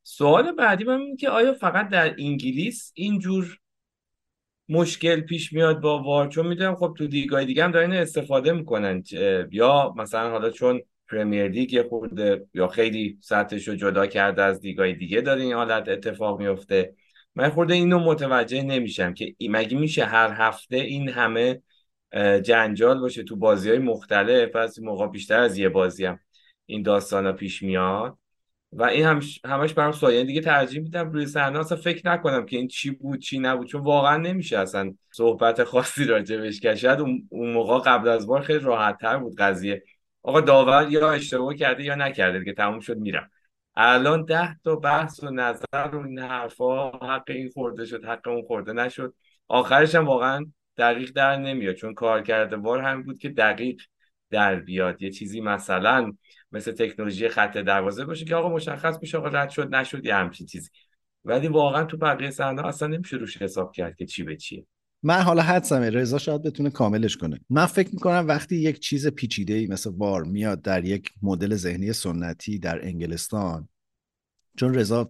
سوال 0.09 0.51
بعدی 0.51 0.83
من 0.83 0.99
این 0.99 1.17
که 1.17 1.29
آیا 1.29 1.53
فقط 1.53 1.89
در 1.89 2.15
انگلیس 2.19 2.91
اینجور 2.95 3.59
مشکل 4.69 5.21
پیش 5.21 5.53
میاد 5.53 5.81
با 5.81 6.03
وار؟ 6.03 6.27
چون 6.27 6.47
می‌دونم 6.47 6.75
خب 6.75 6.93
تو 6.97 7.07
دیگای 7.07 7.45
دیگه 7.45 7.63
هم 7.63 7.71
دارین 7.71 7.93
استفاده 7.93 8.51
می‌کنن 8.51 9.03
یا 9.51 9.93
مثلا 9.97 10.29
حالا 10.29 10.49
چون 10.49 10.81
پرمیر 11.09 11.47
لیگ 11.47 11.73
یه 11.73 11.83
خورده 11.83 12.45
یا 12.53 12.67
خیلی 12.67 13.17
سطحش 13.21 13.67
رو 13.67 13.75
جدا 13.75 14.07
کرده 14.07 14.43
از 14.43 14.59
دیگای 14.59 14.93
دیگه 14.93 15.21
داره 15.21 15.41
این 15.41 15.53
حالت 15.53 15.89
اتفاق 15.89 16.39
میفته 16.39 16.95
من 17.35 17.49
خورده 17.49 17.73
اینو 17.73 17.99
متوجه 17.99 18.61
نمیشم 18.61 19.13
که 19.13 19.35
مگه 19.49 19.77
میشه 19.77 20.05
هر 20.05 20.31
هفته 20.31 20.75
این 20.75 21.09
همه 21.09 21.61
جنجال 22.43 22.99
باشه 22.99 23.23
تو 23.23 23.35
بازی 23.35 23.69
های 23.69 23.79
مختلف؟ 23.79 24.55
از 24.55 24.81
موقع 24.81 25.07
بیشتر 25.07 25.39
از 25.39 25.57
یه 25.57 25.69
بازی 25.69 26.05
هم 26.05 26.19
این 26.65 26.81
داستان 26.81 27.25
ها 27.25 27.33
پیش 27.33 27.63
میاد. 27.63 28.17
و 28.71 28.83
این 28.83 29.05
هم 29.05 29.21
همش 29.45 29.73
برام 29.73 29.91
سوال. 29.91 30.13
یعنی 30.13 30.25
دیگه 30.25 30.41
ترجیح 30.41 30.81
میدم 30.81 31.11
روی 31.11 31.25
صحنه 31.25 31.59
اصلا 31.59 31.77
فکر 31.77 32.07
نکنم 32.07 32.45
که 32.45 32.57
این 32.57 32.67
چی 32.67 32.91
بود 32.91 33.19
چی 33.19 33.39
نبود. 33.39 33.67
چون 33.67 33.81
واقعا 33.81 34.17
نمیشه 34.17 34.57
اصلا 34.59 34.93
صحبت 35.11 35.63
خاصی 35.63 36.05
راجبش 36.05 36.59
کرد. 36.59 37.01
اون 37.01 37.27
موقع 37.53 37.79
قبل 37.79 38.07
از 38.07 38.27
بار 38.27 38.41
خیلی 38.41 38.59
راحت 38.59 38.97
تر 38.97 39.17
بود 39.17 39.37
قضیه. 39.37 39.83
آقا 40.23 40.41
داور 40.41 40.87
یا 40.91 41.11
اشتباه 41.11 41.55
کرده 41.55 41.83
یا 41.83 41.95
نکرده 41.95 42.45
که 42.45 42.53
تموم 42.53 42.79
شد 42.79 42.97
میرم. 42.97 43.31
الان 43.75 44.25
ده 44.25 44.57
تا 44.63 44.75
بحث 44.75 45.23
و 45.23 45.29
نظر 45.29 45.89
و 45.93 46.05
این 46.05 46.19
حرفا 46.19 46.91
حق 46.91 47.23
این 47.27 47.49
خورده 47.49 47.85
شد 47.85 48.05
حق 48.05 48.27
اون 48.27 48.41
خورده 48.41 48.73
نشد. 48.73 49.15
آخرش 49.47 49.95
هم 49.95 50.05
واقعا 50.05 50.45
دقیق 50.77 51.11
در 51.11 51.37
نمیاد. 51.37 51.75
چون 51.75 51.93
کار 51.93 52.21
کرده 52.21 52.57
بار 52.57 52.81
هم 52.81 53.03
بود 53.03 53.19
که 53.19 53.29
دقیق 53.29 53.81
در 54.29 54.55
بیاد. 54.55 55.01
یه 55.01 55.11
چیزی 55.11 55.41
مثلا 55.41 56.13
مثل 56.51 56.71
تکنولوژی 56.71 57.29
خط 57.29 57.57
دروازه 57.57 58.05
باشه 58.05 58.25
که 58.25 58.35
آقا 58.35 58.49
مشخص 58.49 58.97
میشه 59.01 59.17
آقا 59.17 59.27
رد 59.27 59.49
شد 59.49 59.75
نشد 59.75 60.05
یه 60.05 60.15
همچین 60.15 60.47
چیزی. 60.47 60.69
ولی 61.25 61.47
واقعا 61.47 61.83
تو 61.83 61.97
بقیه 61.97 62.29
صحنه 62.29 62.65
اصلا 62.65 62.87
نمیشه 62.87 63.17
روش 63.17 63.41
حساب 63.41 63.71
کرد 63.71 63.95
که 63.95 64.05
چی 64.05 64.23
به 64.23 64.35
چیه. 64.35 64.65
من 65.03 65.21
حالا 65.21 65.41
حدسمه 65.41 65.89
رضا 65.89 66.17
شاید 66.17 66.43
بتونه 66.43 66.69
کاملش 66.69 67.17
کنه. 67.17 67.39
من 67.49 67.65
فکر 67.65 67.89
می‌کنم 67.93 68.27
وقتی 68.27 68.55
یک 68.55 68.79
چیز 68.79 69.07
پیچیده 69.07 69.53
ای 69.53 69.67
مثل 69.67 69.91
وار 69.97 70.23
میاد 70.23 70.61
در 70.61 70.85
یک 70.85 71.11
مدل 71.21 71.55
ذهنی 71.55 71.93
سنتی 71.93 72.59
در 72.59 72.85
انگلستان 72.85 73.69
چون 74.57 74.73
رضا 74.73 75.09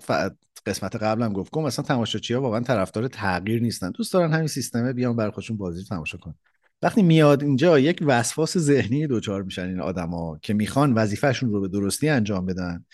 قسمت 0.65 0.95
قبلم 0.95 1.33
گفت 1.33 1.51
گفت 1.51 1.65
مثلا 1.65 1.85
تماشاچی 1.85 2.33
ها 2.33 2.41
واقعا 2.41 2.59
طرفدار 2.59 3.07
تغییر 3.07 3.61
نیستن. 3.61 3.91
دوست 3.91 4.13
دارن 4.13 4.33
همین 4.33 4.47
سیستمه 4.47 4.93
بیان 4.93 5.15
برای 5.15 5.31
خودشون 5.31 5.57
بازی 5.57 5.83
تماشا 5.83 6.17
کنن. 6.17 6.35
وقتی 6.81 7.03
میاد 7.03 7.43
اینجا 7.43 7.79
یک 7.79 7.99
وسواس 8.01 8.57
ذهنی 8.57 9.07
دوچار 9.07 9.43
میشن 9.43 9.67
این 9.67 9.79
آدما 9.79 10.39
که 10.41 10.53
می‌خوان 10.53 10.93
وظیفهشون 10.93 11.51
رو 11.51 11.61
به 11.61 11.67
درستی 11.67 12.09
انجام 12.09 12.45
بدن. 12.45 12.85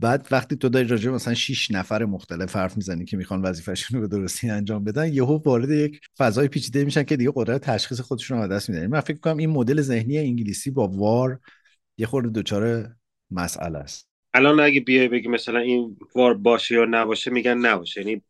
بعد 0.00 0.28
وقتی 0.30 0.56
تو 0.56 0.68
داری 0.68 0.88
راجع 0.88 1.10
مثلا 1.10 1.34
6 1.34 1.70
نفر 1.70 2.04
مختلف 2.04 2.56
حرف 2.56 2.76
می‌زنی 2.76 3.04
که 3.04 3.16
می‌خوان 3.16 3.42
وظیفهشون 3.42 4.00
رو 4.00 4.08
به 4.08 4.16
درستی 4.16 4.50
انجام 4.50 4.84
بدن 4.84 5.12
یهو 5.12 5.42
وارد 5.46 5.70
یک 5.70 6.00
فضای 6.18 6.48
پیچیده 6.48 6.84
میشن 6.84 7.02
که 7.02 7.16
دیگه 7.16 7.32
قدرت 7.34 7.60
تشخیص 7.60 8.00
خودشون 8.00 8.38
رو 8.38 8.48
دست 8.48 8.70
میدن. 8.70 8.86
من 8.86 9.00
فکر 9.00 9.18
کنم 9.18 9.36
این 9.36 9.50
مدل 9.50 9.80
ذهنی 9.80 10.18
انگلیسی 10.18 10.70
با 10.70 10.88
وار 10.88 11.40
یه 11.98 12.06
خورده 12.06 12.28
دوچار 12.28 12.94
مسئله 13.30 13.78
است. 13.78 14.08
الان 14.34 14.60
اگه 14.60 14.80
بیای 14.80 15.08
بگی 15.08 15.28
مثلا 15.28 15.58
این 15.58 15.96
وار 16.14 16.34
باشه 16.34 16.74
یا 16.74 16.84
نباشه 16.84 17.30
میگن 17.30 17.58
نباشه. 17.58 18.00
یعنی 18.00 18.22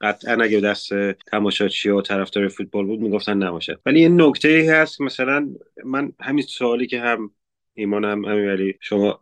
قطعا 0.00 0.42
اگه 0.42 0.60
دست 0.60 0.88
تماشاچی 1.12 1.88
و 1.88 2.00
طرفدار 2.00 2.48
فوتبال 2.48 2.86
بود 2.86 3.00
می‌گفتن 3.00 3.42
نباشه. 3.42 3.78
ولی 3.86 4.00
یه 4.00 4.08
نکته 4.08 4.48
ای 4.48 4.68
هست 4.68 5.00
مثلا 5.00 5.48
من 5.84 6.12
همین 6.20 6.44
سوالی 6.44 6.86
که 6.86 7.00
هم 7.00 7.30
ایمان 7.74 8.04
هم 8.04 8.24
ولی 8.24 8.74
شما 8.80 9.20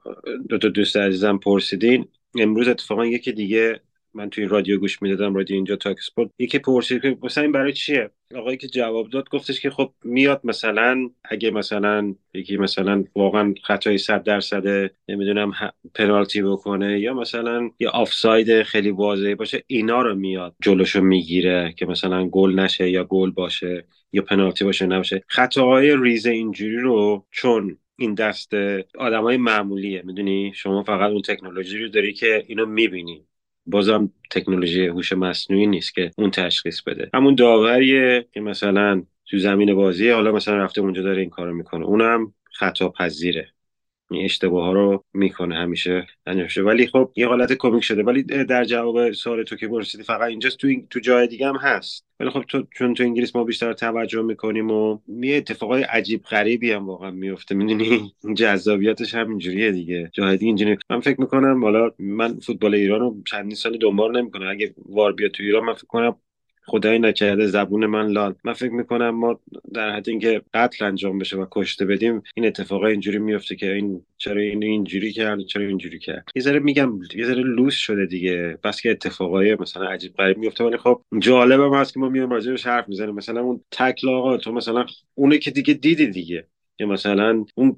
دو 0.49 0.59
تا 0.59 0.69
دوست 0.69 0.97
عزیزم 0.97 1.39
پرسیدین 1.39 2.09
امروز 2.39 2.69
اتفاقا 2.69 3.07
یکی 3.07 3.33
دیگه 3.33 3.81
من 4.15 4.31
توی 4.31 4.45
رادیو 4.45 4.79
گوش 4.79 5.03
می‌دادم 5.03 5.35
رادیو 5.35 5.55
اینجا 5.55 5.77
تاک 5.77 5.97
اسپورت. 5.99 6.31
یکی 6.39 6.59
پرسید 6.59 7.03
که 7.03 7.17
مثلا 7.23 7.43
این 7.43 7.53
برای 7.53 7.73
چیه؟ 7.73 8.11
آقایی 8.35 8.57
که 8.57 8.69
جواب 8.69 9.11
داد 9.11 9.29
گفتش 9.29 9.61
که 9.61 9.71
خب 9.71 9.93
میاد 10.05 10.41
مثلا 10.45 11.11
اگه 11.25 11.51
مثلا 11.51 12.15
یکی 12.35 12.57
مثلا 12.57 13.05
واقعا 13.17 13.55
خطای 13.63 13.99
صد 13.99 14.23
درصد 14.23 14.91
نمی‌دونم 15.09 15.53
پنالتی 15.95 16.43
بکنه 16.43 17.01
یا 17.01 17.15
مثلا 17.15 17.71
یه 17.81 17.89
آفساید 17.89 18.63
خیلی 18.63 18.91
واضحه 18.91 19.35
باشه 19.35 19.63
اینا 19.67 20.03
رو 20.03 20.15
میاد 20.15 20.55
جلوشو 20.63 21.01
می‌گیره 21.01 21.75
که 21.77 21.87
مثلا 21.87 22.29
گل 22.29 22.55
نشه 22.55 22.91
یا 22.91 23.05
گل 23.05 23.31
باشه 23.31 23.85
یا 24.13 24.23
پنالتی 24.23 24.65
باشه 24.65 24.87
نباشه. 24.87 25.23
خطاهای 25.27 25.97
ریزه 25.97 26.31
اینجوری 26.31 26.77
رو 26.77 27.27
چون 27.31 27.79
این 27.97 28.15
دست 28.15 28.55
آدمای 28.99 29.37
معمولیه 29.37 30.03
می‌دونی؟ 30.05 30.53
شما 30.55 30.83
فقط 30.83 31.11
اون 31.11 31.23
تکنولوژی 31.23 31.79
رو 31.79 31.89
داری 31.89 32.13
که 32.13 32.45
اینو 32.47 32.67
می‌بینی. 32.67 33.25
بازم 33.67 34.11
تکنولوژی 34.31 34.87
هوش 34.87 35.13
مصنوعی 35.13 35.67
نیست 35.67 35.95
که 35.95 36.11
اون 36.19 36.31
تشخیص 36.31 36.83
بده. 36.83 37.11
همون 37.15 37.35
داوریه 37.35 38.27
که 38.33 38.41
مثلا 38.41 39.03
تو 39.27 39.39
زمین 39.39 39.75
بازی 39.75 40.11
حالا 40.11 40.33
مثلا 40.33 40.57
رفته 40.57 40.81
اونجا 40.81 41.03
داره 41.03 41.21
این 41.21 41.31
کارو 41.31 41.55
می‌کنه. 41.55 41.85
اونم 41.85 42.35
خطا 42.53 42.89
پذیره 42.89 43.54
این 44.15 44.25
اشتباه 44.25 44.65
ها 44.65 44.73
رو 44.73 45.05
می‌کنه 45.13 45.55
همیشه 45.55 46.07
انجامشه 46.27 46.63
ولی 46.63 46.87
خب 46.87 47.13
یه 47.17 47.29
حالت 47.29 47.53
کمیک 47.53 47.85
شده. 47.85 48.03
ولی 48.03 48.23
در 48.23 48.65
جواب 48.65 49.13
سوال 49.13 49.43
تو 49.43 49.57
که 49.57 49.69
پرسیدی 49.69 50.05
فقط 50.05 50.29
اینجاست 50.29 50.59
تو 50.59 50.69
تو 50.91 51.01
جای 51.01 51.27
دیگه 51.27 51.49
هم 51.49 51.57
هست. 51.57 52.05
ولی 52.21 52.31
خب 52.31 52.43
تو 52.49 52.63
چون 52.79 52.95
تو 52.95 53.03
انگلیس 53.03 53.37
ما 53.37 53.45
بیشتر 53.45 53.73
توجه 53.73 54.23
می‌کنیم 54.23 54.71
و 54.71 54.99
یه 55.09 55.37
اتفاقای 55.37 55.83
عجیب 55.83 56.23
غریبی 56.23 56.71
هم 56.71 56.87
واقعا 56.87 57.11
میفته 57.11 57.55
می‌دونی؟ 57.55 58.13
جذابیتش 58.37 59.15
همینجوریه 59.15 59.71
دیگه. 59.71 60.11
جای 60.13 60.37
دیگه 60.37 60.47
اینجوری 60.47 60.77
من 60.91 61.01
فکر 61.01 61.21
می‌کنم 61.21 61.65
حالا 61.65 61.91
من 61.99 62.39
فوتبال 62.39 62.75
ایران 62.75 63.01
رو 63.01 63.23
سال 63.55 63.79
دنبال 63.79 64.21
نمی‌کنم. 64.21 64.51
اگه 64.51 64.75
وار 64.87 65.13
بیاد 65.13 65.31
تو 65.31 65.43
ایران 65.43 65.65
من 65.65 65.75
فکر 65.75 65.87
کنم 65.87 66.17
خدای 66.67 66.99
نکرده 66.99 67.47
زبون 67.47 67.87
من 67.87 68.07
لال. 68.07 68.35
من 68.45 68.53
فکر 68.53 68.73
می‌کنم 68.73 69.11
ما 69.11 69.41
در 69.75 69.91
حد 69.91 70.09
اینکه 70.09 70.43
قتل 70.55 70.85
انجام 70.85 71.19
بشه 71.19 71.37
و 71.37 71.47
کشته 71.51 71.85
بدیم 71.85 72.23
این 72.35 72.47
اتفاقا 72.47 72.87
اینجوری 72.87 73.19
میفته 73.19 73.57
که 73.57 73.73
این 73.73 74.03
چرا 74.17 74.41
این 74.41 74.65
اینجوری 74.65 75.13
کرد 75.13 75.41
چرا 75.41 75.67
اینجوری 75.67 75.99
کرد. 75.99 76.25
یه 76.37 76.43
ذره 76.43 76.59
میگم 76.59 76.93
یه 77.15 77.25
ذره 77.25 77.43
لوس 77.43 77.75
شده 77.75 78.07
دیگه. 78.07 78.59
بس 78.65 78.81
که 78.81 78.91
اتفاقای 78.91 79.55
مثلا 79.55 79.89
عجیب 79.89 80.15
غریب 80.15 80.39
میفته 80.39 80.65
ولی 80.65 80.77
خب 80.77 81.03
جالب 81.19 81.61
هم 81.61 81.75
هست 81.75 81.95
که 81.95 82.01
ما 82.01 82.09
میایم 82.09 82.31
راجعش 82.31 82.67
حرف 82.67 82.89
می‌زنیم. 82.89 83.15
مثلا 83.15 83.41
اون 83.41 83.61
تکل 83.71 84.09
آقا 84.09 84.37
تو 84.37 84.53
مثلا 84.53 84.87
اونه 85.15 85.39
که 85.39 85.51
دیگه 85.51 85.75
دیدی 85.75 86.07
دیگه. 86.07 86.47
که 86.79 86.87
مثلا 86.87 87.45
اون 87.55 87.77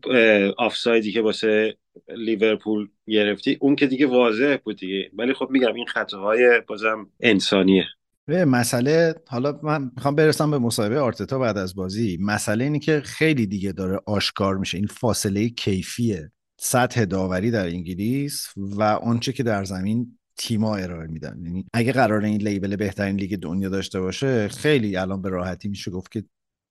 آفسایدی 0.58 1.12
که 1.12 1.20
واسه 1.20 1.76
لیورپول 2.16 2.88
گرفتی 3.08 3.56
اون 3.60 3.76
که 3.76 3.86
دیگه 3.86 4.06
واضح 4.06 4.56
بود 4.64 4.76
دیگه. 4.76 5.10
ولی 5.12 5.32
خب 5.32 5.48
میگم 5.50 5.74
این 5.74 5.86
خطاهای 5.86 6.60
بازم 6.66 7.06
انسانیه. 7.20 7.84
به 8.28 8.44
مسئله 8.44 9.14
حالا 9.26 9.60
من 9.62 9.90
می‌خوام 9.96 10.14
برسم 10.14 10.50
به 10.50 10.58
مصاحبه 10.58 11.00
آرتتا 11.00 11.38
بعد 11.38 11.58
از 11.58 11.74
بازی. 11.74 12.18
مسئله 12.20 12.64
اینه 12.64 12.78
که 12.78 13.00
خیلی 13.00 13.46
دیگه 13.46 13.72
داره 13.72 14.00
آشکار 14.06 14.56
میشه. 14.56 14.78
این 14.78 14.86
فاصله 14.86 15.48
کیفیه. 15.48 16.32
سطح 16.60 17.04
داوری 17.04 17.50
در 17.50 17.66
انگلیس 17.66 18.48
و 18.56 18.82
آنچه 18.82 19.32
که 19.32 19.42
در 19.42 19.64
زمین 19.64 20.18
تیما 20.36 20.76
ارائه 20.76 21.06
میدن. 21.06 21.40
یعنی 21.44 21.66
اگه 21.72 21.92
قرار 21.92 22.24
این 22.24 22.40
لیبل 22.40 22.76
بهترین 22.76 23.16
لیگ 23.16 23.38
دنیا 23.38 23.68
داشته 23.68 24.00
باشه 24.00 24.48
خیلی 24.48 24.96
الان 24.96 25.22
به 25.22 25.28
راحتی 25.28 25.68
میشه 25.68 25.90
گفت 25.90 26.12
که 26.12 26.24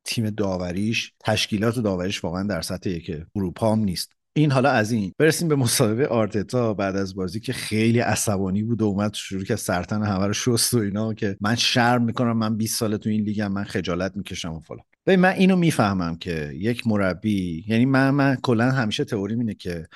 تیم 0.05 0.29
داوریش 0.29 1.13
تشکیلات 1.19 1.79
داوریش 1.79 2.23
واقعا 2.23 2.43
در 2.43 2.61
سطح 2.61 2.89
یک 2.89 3.11
اروپا 3.35 3.71
هم 3.71 3.79
نیست. 3.79 4.11
این 4.37 4.51
حالا 4.51 4.69
از 4.69 4.91
این. 4.91 5.13
برسیم 5.17 5.47
به 5.47 5.55
مصاحبه 5.55 6.07
آرتتا 6.07 6.73
بعد 6.73 6.95
از 6.95 7.15
بازی 7.15 7.39
که 7.39 7.53
خیلی 7.53 7.99
عصبانی 7.99 8.63
بود 8.63 8.81
و 8.81 8.85
اومد 8.85 9.13
شروع 9.13 9.43
که 9.43 9.55
سرطن 9.55 10.03
همه 10.03 10.27
رو 10.27 10.33
شست 10.33 10.73
و 10.73 10.77
اینا 10.77 11.13
که 11.13 11.37
من 11.41 11.55
شرم 11.55 12.03
می‌کنم 12.03 12.37
من 12.37 12.57
20 12.57 12.79
سال 12.79 12.97
تو 12.97 13.09
این 13.09 13.21
لیگم 13.23 13.51
من 13.51 13.63
خجالت 13.63 14.17
می‌کشم 14.17 14.53
و 14.53 14.59
فلان. 14.59 14.83
ببین 15.05 15.19
من 15.19 15.29
اینو 15.29 15.55
می‌فهمم 15.55 16.17
که 16.17 16.51
یک 16.55 16.87
مربی 16.87 17.65
یعنی 17.67 17.85
من 17.85 18.09
من 18.09 18.35
کلا 18.35 18.71
همیشه 18.71 19.03
تئوری 19.05 19.35
اینه 19.35 19.53
که 19.53 19.87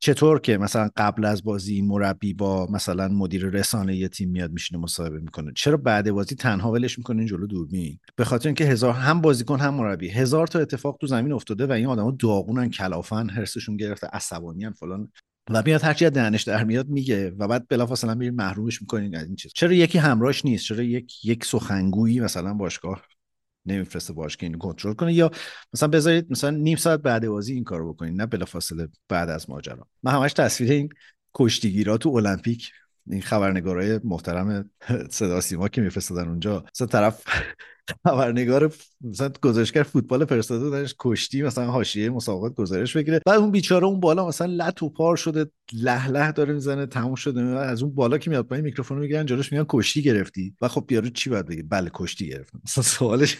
چطور 0.00 0.40
که 0.40 0.58
مثلا 0.58 0.90
قبل 0.96 1.24
از 1.24 1.44
بازی 1.44 1.82
مربی 1.82 2.34
با 2.34 2.66
مثلا 2.70 3.08
مدیر 3.08 3.46
رسانه 3.46 3.96
یه 3.96 4.08
تیم 4.08 4.30
میاد 4.30 4.52
میشینه 4.52 4.80
مصاحبه 4.80 5.20
می‌کنه 5.20 5.52
چرا 5.56 5.76
بعد 5.76 6.10
بازی 6.10 6.34
تنها 6.34 6.72
ولش 6.72 6.98
می‌کنه 6.98 7.26
جلو 7.26 7.46
دوربین؟ 7.46 7.98
به 8.16 8.24
خاطر 8.24 8.48
اینکه 8.48 8.64
هزار 8.64 8.94
هم 8.94 9.20
بازیکن 9.20 9.60
هم 9.60 9.74
مربی 9.74 10.08
هزار 10.08 10.46
تا 10.46 10.58
اتفاق 10.58 10.96
تو 11.00 11.06
زمین 11.06 11.32
افتاده 11.32 11.66
و 11.66 11.72
این 11.72 11.86
آدما 11.86 12.10
داغونن 12.10 12.70
کلافن 12.70 13.30
هرسشون 13.30 13.76
گرفته 13.76 14.06
عصبانیان 14.06 14.72
فلان. 14.72 15.12
و 15.50 15.62
میاد 15.66 15.82
هرچی 15.82 16.04
از 16.04 16.12
دهنش 16.12 16.42
در 16.42 16.64
میاد 16.64 16.88
میگه 16.88 17.30
و 17.30 17.48
بعد 17.48 17.68
بلافاصله 17.68 18.14
میرین 18.14 18.34
محرومش 18.34 18.82
می‌کنین 18.82 19.16
از 19.16 19.26
این 19.26 19.36
چیز. 19.36 19.52
چرا 19.54 19.72
یکی 19.72 19.98
همراهش 19.98 20.44
نیست؟ 20.44 20.64
چرا 20.64 20.82
یک 20.82 21.24
یک 21.24 21.44
سخنگویی 21.44 22.20
مثلا 22.20 22.54
باشگاه 22.54 23.02
نمیفرسته 23.66 24.12
باش 24.12 24.36
که 24.36 24.46
اینو 24.46 24.58
کنترل 24.58 24.92
کنه 24.92 25.12
یا 25.12 25.30
مثلا 25.72 25.88
بذارید 25.88 26.30
مثلا 26.30 26.50
نیم 26.50 26.76
ساعت 26.76 27.00
بعد 27.00 27.28
بازی 27.28 27.54
این 27.54 27.64
کارو 27.64 27.92
بکنید 27.92 28.14
نه 28.20 28.26
بلافاصله 28.26 28.88
بعد 29.08 29.28
از 29.28 29.50
ماجرا. 29.50 29.86
من 30.02 30.12
همش 30.12 30.32
تصویر 30.32 30.72
این 30.72 30.88
کشتیگیرا 31.34 31.98
تو 31.98 32.08
المپیک 32.08 32.72
این 33.10 33.22
خبرنگارای 33.22 34.00
محترم 34.04 34.70
صدا 35.10 35.40
سیما 35.40 35.68
که 35.68 35.80
میفرستادن 35.80 36.28
اونجا 36.28 36.64
مثلا 36.74 36.86
طرف 36.86 37.24
خبرنگار 38.06 38.72
مثلا 39.00 39.30
گزارشگر 39.42 39.82
فوتبال 39.82 40.24
فرستاده 40.24 40.70
درش 40.70 40.94
کشتی 40.98 41.42
مثلا 41.42 41.66
حاشیه 41.66 42.10
مسابقات 42.10 42.54
گزارش 42.54 42.96
بگیره. 42.96 43.20
بعد 43.26 43.38
اون 43.38 43.50
بیچاره 43.50 43.86
اون 43.86 44.00
بالا 44.00 44.28
مثلا 44.28 44.46
لط 44.56 44.82
و 44.82 44.88
پار 44.88 45.16
شده 45.16 45.46
له 45.72 46.08
له 46.08 46.32
داره 46.32 46.54
می‌زنه 46.54 46.86
تموم 46.86 47.14
شده. 47.14 47.40
از 47.40 47.82
اون 47.82 47.94
بالا 47.94 48.18
که 48.18 48.30
میاد 48.30 48.46
پایین 48.46 48.64
میکروفون 48.64 48.98
می‌گیرن 48.98 49.26
جلوش 49.26 49.52
میگن 49.52 49.66
کشتی 49.68 50.02
گرفتی. 50.02 50.54
و 50.62 50.68
خب 50.68 50.92
یارو 50.92 51.08
چی 51.08 51.30
باید 51.30 51.46
بگه؟ 51.46 51.62
بله 51.62 51.90
کشتی 51.94 52.28
گرفتم 52.28 52.60
مثلا 52.64 52.84
سوالش 52.84 53.36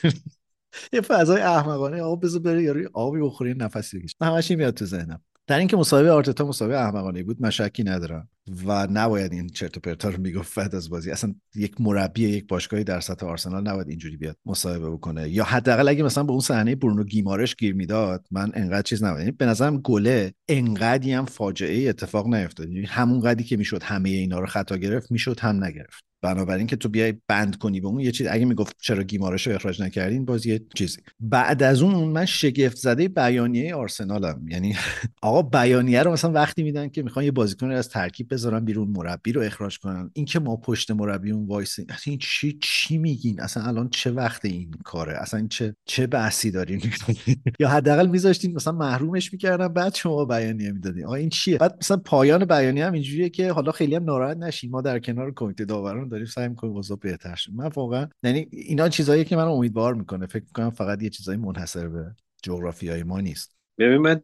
یه 0.92 1.00
فضای 1.00 1.40
احمقانه 1.40 2.02
آقا 2.02 2.16
بذار 2.16 2.40
بره 2.40 2.62
یارو 2.62 2.88
آبی 2.92 3.20
بخوری 3.20 3.54
نفسی 3.54 3.98
بکشه. 3.98 4.14
همش 4.20 4.50
میاد 4.50 4.74
تو 4.74 4.84
ذهنم. 4.84 5.20
در 5.46 5.58
اینکه 5.58 5.76
مسابقه 5.76 6.10
آرتتا 6.10 6.46
مسابقه 6.46 6.76
احمقانه 6.76 7.22
بود 7.22 7.36
من 7.40 7.50
شکی 7.50 7.84
ندارم. 7.84 8.28
و 8.66 8.86
نباید 8.90 9.32
این 9.32 9.48
چرت 9.48 9.76
و 9.76 9.80
پرتا 9.80 10.08
رو 10.08 10.20
می‌گفت 10.20 10.58
از 10.58 10.90
بازی. 10.90 11.10
اصلا 11.10 11.34
یک 11.54 11.80
مربی 11.80 12.28
یک 12.28 12.46
باشگاهی 12.46 12.84
در 12.84 13.00
سطح 13.00 13.26
آرسنال 13.26 13.68
نباید 13.68 13.88
اینجوری 13.88 14.16
بیاد 14.16 14.36
مصاحبه 14.46 14.90
بکنه. 14.90 15.28
یا 15.28 15.44
حداقل 15.44 15.88
اگه 15.88 16.02
مثلا 16.02 16.24
به 16.24 16.30
اون 16.30 16.40
صحنه 16.40 16.74
برونو 16.74 17.04
گیمارش 17.04 17.56
گیر 17.56 17.74
می‌داد 17.74 18.26
من 18.30 18.50
انقدر 18.54 18.82
چیز 18.82 19.02
نباید 19.02 19.20
یعنی 19.20 19.32
به 19.32 19.46
نظرم 19.46 19.78
گله 19.80 20.32
انقدی 20.48 21.12
هم 21.12 21.24
فاجعه 21.24 21.88
اتفاق 21.88 22.34
نیفتاد. 22.34 22.68
یعنی 22.68 22.86
همون 22.86 23.20
قدی 23.20 23.44
که 23.44 23.56
می‌شد 23.56 23.82
همه 23.82 24.08
اینا 24.08 24.38
رو 24.38 24.46
خطا 24.46 24.76
گرفت 24.76 25.10
می‌شد 25.12 25.40
هم 25.40 25.64
نگرفت. 25.64 26.04
بنابراین 26.22 26.66
که 26.66 26.76
تو 26.76 26.88
بیای 26.88 27.14
بند 27.28 27.58
کنی 27.58 27.80
به 27.80 27.86
اون 27.86 28.00
یه 28.00 28.12
چیز 28.12 28.26
اگه 28.30 28.44
می‌گفت 28.44 28.76
چرا 28.80 29.02
گیمارش 29.02 29.46
رو 29.46 29.54
اخراج 29.54 29.82
نکردین 29.82 30.24
باز 30.24 30.46
یه 30.46 30.60
چیزی. 30.74 30.98
بعد 31.20 31.62
از 31.62 31.82
اون 31.82 31.94
من 31.94 32.24
شگفت 32.24 32.76
زده 32.76 33.08
بیانیه 33.08 33.74
آرسنالم. 33.74 34.48
یعنی 34.48 34.74
آقا 35.22 35.42
بیانیه 35.42 36.02
رو 36.02 36.12
مثلا 36.12 36.32
وقتی 36.32 36.62
میدن 36.62 36.88
که 36.88 37.02
می‌خوان 37.02 37.24
یه 37.24 37.30
بازیکن 37.30 37.70
از 37.70 37.88
ترکیب 37.88 38.28
بذارن 38.38 38.64
بیرون 38.64 38.88
مربی 38.88 39.32
رو 39.32 39.42
اخراج 39.42 39.78
کنن. 39.78 40.10
این 40.12 40.24
که 40.24 40.38
ما 40.40 40.56
پشت 40.56 40.90
مربی 40.90 41.30
اون 41.30 41.46
وایس 41.46 41.78
اصلا 41.80 42.10
این 42.10 42.18
چی 42.18 42.58
چی 42.62 42.98
میگین؟ 42.98 43.40
اصلا 43.40 43.62
الان 43.62 43.88
چه 43.88 44.10
وقت 44.10 44.44
این 44.44 44.70
کاره؟ 44.84 45.16
اصلا 45.16 45.46
چه 45.50 45.74
چه 45.84 46.06
بحثی 46.06 46.50
دارین؟ 46.50 46.80
یا 47.60 47.68
حداقل 47.68 48.06
میذاشتین 48.06 48.54
مثلا 48.54 48.72
محرومش 48.72 49.32
می‌کردن 49.32 49.68
بعد 49.68 49.94
شما 49.94 50.24
بیانیه 50.24 50.72
می‌دادین. 50.72 51.04
آقا 51.04 51.14
این 51.14 51.28
چیه؟ 51.28 51.58
بعد 51.58 51.76
مثلا 51.80 51.96
پایان 51.96 52.44
بیانیه 52.44 52.86
هم 52.86 52.92
اینجوریه 52.92 53.28
که 53.28 53.52
حالا 53.52 53.72
خیلی 53.72 53.94
هم 53.94 54.04
ناراحت 54.04 54.36
نشین. 54.36 54.70
ما 54.70 54.80
در 54.80 54.98
کنار 54.98 55.32
کمیته 55.36 55.64
داوران 55.64 56.08
داریم 56.08 56.26
سعی 56.26 56.48
می‌کنیم 56.48 56.72
اوضاع 56.72 56.98
بهتر 56.98 57.34
شه. 57.34 57.52
من 57.52 57.70
واقعا 57.74 58.08
یعنی 58.22 58.48
اینا 58.52 58.88
چیزایی 58.88 59.24
که 59.24 59.36
من 59.36 59.44
امیدوار 59.44 59.94
می‌کنه. 59.94 60.26
فکر 60.26 60.44
می‌کنم 60.44 60.70
فقط 60.70 61.02
یه 61.02 61.10
چیزایی 61.10 61.38
منحصر 61.38 61.88
به 61.88 62.14
جغرافیای 62.42 63.02
ما 63.02 63.20
نیست. 63.20 63.58
ببین 63.78 63.96
من 63.96 64.20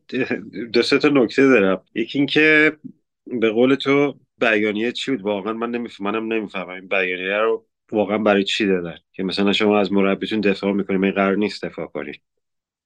دو 0.73 0.83
سه 0.83 0.99
تا 0.99 1.09
نکته 1.09 1.43
دارم. 1.43 1.81
یکی 1.95 2.19
اینکه 2.19 2.73
به 3.27 3.51
قول 3.51 3.75
تو 3.75 4.14
بیانیه 4.41 4.93
چی 4.93 5.11
بود؟ 5.11 5.22
واقعا 5.22 5.53
من 5.53 5.70
نمی‌فهمم 5.70 6.11
منم 6.11 6.33
نمی‌فهمم. 6.33 6.68
این 6.68 6.89
بیانیه 6.89 7.39
رو 7.39 7.66
واقعا 7.93 8.18
برای 8.18 8.45
چی 8.45 8.66
دادن؟ 8.66 8.97
که 9.12 9.22
مثلا 9.22 9.53
شما 9.53 9.79
از 9.79 9.93
مربیتون 9.93 10.41
دفاع 10.41 10.72
می‌کنید 10.72 11.05
این 11.05 11.12
قرار 11.12 11.37
نیست 11.37 11.64
دفاع 11.64 11.87
کنید. 11.87 12.20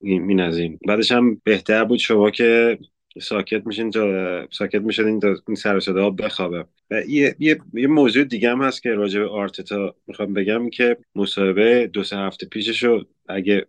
این 0.01 0.39
از 0.39 0.57
این. 0.57 0.79
بعدش 0.87 1.11
هم 1.11 1.41
بهتر 1.43 1.83
بود 1.83 1.99
شما 1.99 2.31
که 2.31 2.77
ساکت 3.21 3.67
میشین 3.67 3.91
تا 3.91 4.47
ساکت 4.51 4.81
می‌شدین 4.81 5.19
تا 5.19 5.35
این 5.47 5.55
سر 5.55 5.79
صدا 5.79 6.09
بخوابه. 6.09 6.65
و 6.91 7.01
یه،, 7.07 7.35
یه،, 7.39 7.59
یه 7.73 7.87
موضوع 7.87 8.23
دیگه 8.23 8.51
هم 8.51 8.61
هست 8.61 8.83
که 8.83 8.89
راجع 8.89 9.19
به 9.19 9.29
آرتتا 9.29 9.95
می‌خوام 10.07 10.33
بگم 10.33 10.69
که 10.69 10.97
مصاحبه 11.15 11.87
دو 11.93 12.03
سه 12.03 12.17
هفته 12.17 12.45
پیششو 12.45 13.05
اگه 13.29 13.65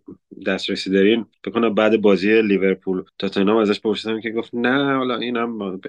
دسترسی 0.46 0.90
دارین 0.90 1.26
بکنم 1.44 1.74
بعد 1.74 2.00
بازی 2.00 2.42
لیورپول. 2.42 3.02
تاتنهام 3.18 3.56
ازش 3.56 3.80
پرسیدم 3.80 4.20
که 4.20 4.30
گفت 4.30 4.54
نه 4.54 4.96
حالا 4.96 5.16
اینم 5.16 5.80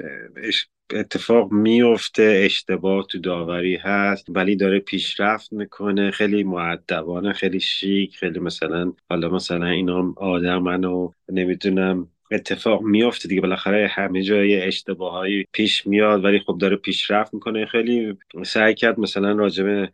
اتفاق 0.94 1.52
میفته 1.52 2.42
اشتباه 2.46 3.08
تو 3.08 3.20
داوری 3.20 3.76
هست 3.76 4.26
ولی 4.30 4.56
داره 4.56 4.80
پیشرفت 4.80 5.54
می‌کنه 5.54 6.12
خیلی 6.12 6.44
معدبانه 6.44 7.34
خیلی 7.34 7.60
شیک 7.60 8.18
خیلی 8.18 8.40
مثلا 8.40 8.94
حالا 9.10 9.30
مثلا 9.30 9.66
اینا 9.66 10.14
آدمن 10.18 10.84
و 10.84 11.12
نمی‌دونم 11.32 12.08
اتفاق 12.32 12.82
میافته 12.82 13.28
دیگه. 13.28 13.42
بالاخره 13.42 13.88
همه 13.88 14.24
جای 14.24 14.62
اشتباهایی 14.62 15.46
پیش 15.52 15.88
میاد 15.88 16.24
ولی 16.24 16.40
خب 16.40 16.58
داره 16.58 16.76
پیشرفت 16.76 17.34
می‌کنه. 17.34 17.66
خیلی 17.66 18.18
سعی 18.46 18.74
کرد 18.74 19.00
مثلا 19.00 19.32
راجبه 19.32 19.92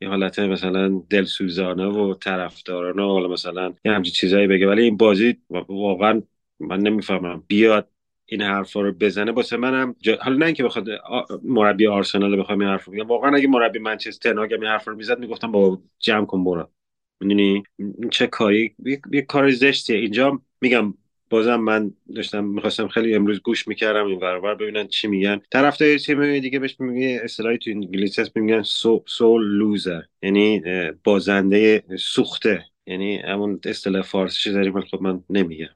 یه 0.00 0.08
حالت 0.08 0.38
مثلا 0.38 1.02
دلسوزانه 1.10 1.86
و 1.86 2.14
طرفدارانه 2.14 3.02
حالا 3.02 3.28
مثلا 3.28 3.74
یه 3.84 3.92
همچین 3.92 4.12
چیزایی 4.12 4.46
بگه. 4.46 4.68
ولی 4.68 4.82
این 4.82 4.96
بازی 4.96 5.36
واقعا 5.68 6.22
من 6.60 6.80
نمی‌فهمم. 6.80 7.44
بیاد 7.48 7.88
این 8.26 8.42
حرفا 8.42 8.80
رو 8.80 8.92
بزنه. 8.92 9.32
واسه 9.32 9.56
منم 9.56 9.94
جا... 10.00 10.16
حالا 10.20 10.36
نه 10.36 10.46
اینکه 10.46 10.64
بخواد 10.64 10.88
مربی 11.42 11.86
آرسنال 11.86 12.40
بخوام 12.40 12.60
این 12.60 12.68
حرف 12.68 12.88
بگم. 12.88 13.06
واقعا 13.06 13.36
اگه 13.36 13.48
مربی 13.48 13.78
منچستر 13.78 14.32
ناگم 14.32 14.60
این 14.60 14.70
حرف 14.70 14.88
رو 14.88 14.96
می‌زد 14.96 15.18
می‌گفتم 15.18 15.52
با 15.52 15.82
جمع 15.98 16.26
کن 16.26 16.44
برو. 16.44 16.68
می‌دونی؟ 17.20 17.62
چه 18.10 18.26
کاری؟ 18.26 18.74
یه, 19.12 19.22
کار 19.22 19.50
زشتیه. 19.50 19.96
اینجا 19.98 20.40
میگم 20.60 20.94
بازم 21.30 21.56
من 21.56 21.90
داشتم 22.14 22.44
می‌خواستم 22.44 22.88
خیلی 22.88 23.14
امروز 23.14 23.40
گوش 23.40 23.68
می‌کردم 23.68 24.06
این 24.06 24.18
برابر 24.18 24.54
ببینن 24.54 24.86
چی 24.86 25.08
میگن. 25.08 25.40
طرفدار 25.52 25.98
تیم 25.98 26.38
دیگه 26.38 26.58
بهش 26.58 26.80
میگه 26.80 27.20
اصطلاحی 27.24 27.58
تو 27.58 27.70
انگلیسی 27.70 28.20
هست 28.20 28.36
میگن 28.36 28.62
سو 28.62 29.04
سول 29.06 29.46
لوزر 29.46 30.02
یعنی 30.22 30.62
بازنده 31.04 31.82
سوخته. 31.98 32.64
یعنی 32.86 33.16
همون 33.16 33.60
اصطلاح 33.64 34.02
فارسی 34.02 34.52
داریم 34.52 34.74
ولی 34.74 34.86
خب 34.86 35.02
من 35.02 35.20
نمیگم. 35.30 35.68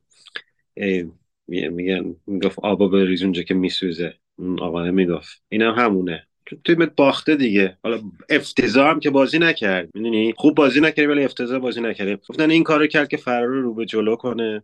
میگن 1.47 2.15
می‌گفت 2.27 2.59
آبا 2.59 2.89
بریز 2.89 3.23
اونجا 3.23 3.43
که 3.43 3.55
میسوزه. 3.55 4.15
اون 4.37 4.61
آقا 4.61 4.91
می‌گفت. 4.91 5.43
اینم 5.49 5.75
هم 5.75 5.85
همونه 5.85 6.27
تیمت 6.65 6.95
باخته 6.97 7.37
دیگه. 7.37 7.79
حالا 7.83 8.01
افتضاح 8.31 8.91
هم 8.91 9.01
که 9.01 9.11
بازی 9.11 9.39
نکرد. 9.39 9.89
می‌دونی؟ 9.95 10.35
خوب 10.37 10.55
بازی 10.55 10.81
نکردی 10.81 11.07
ولی 11.07 11.25
افتضاح 11.25 11.59
بازی 11.59 11.81
نکردی. 11.81 12.17
گفتن 12.29 12.51
این 12.51 12.65
کارو 12.65 12.87
کرد 12.87 13.09
که 13.09 13.17
فرار 13.17 13.47
رو 13.47 13.75
به 13.75 13.87
جلو 13.87 14.17
کنه. 14.17 14.63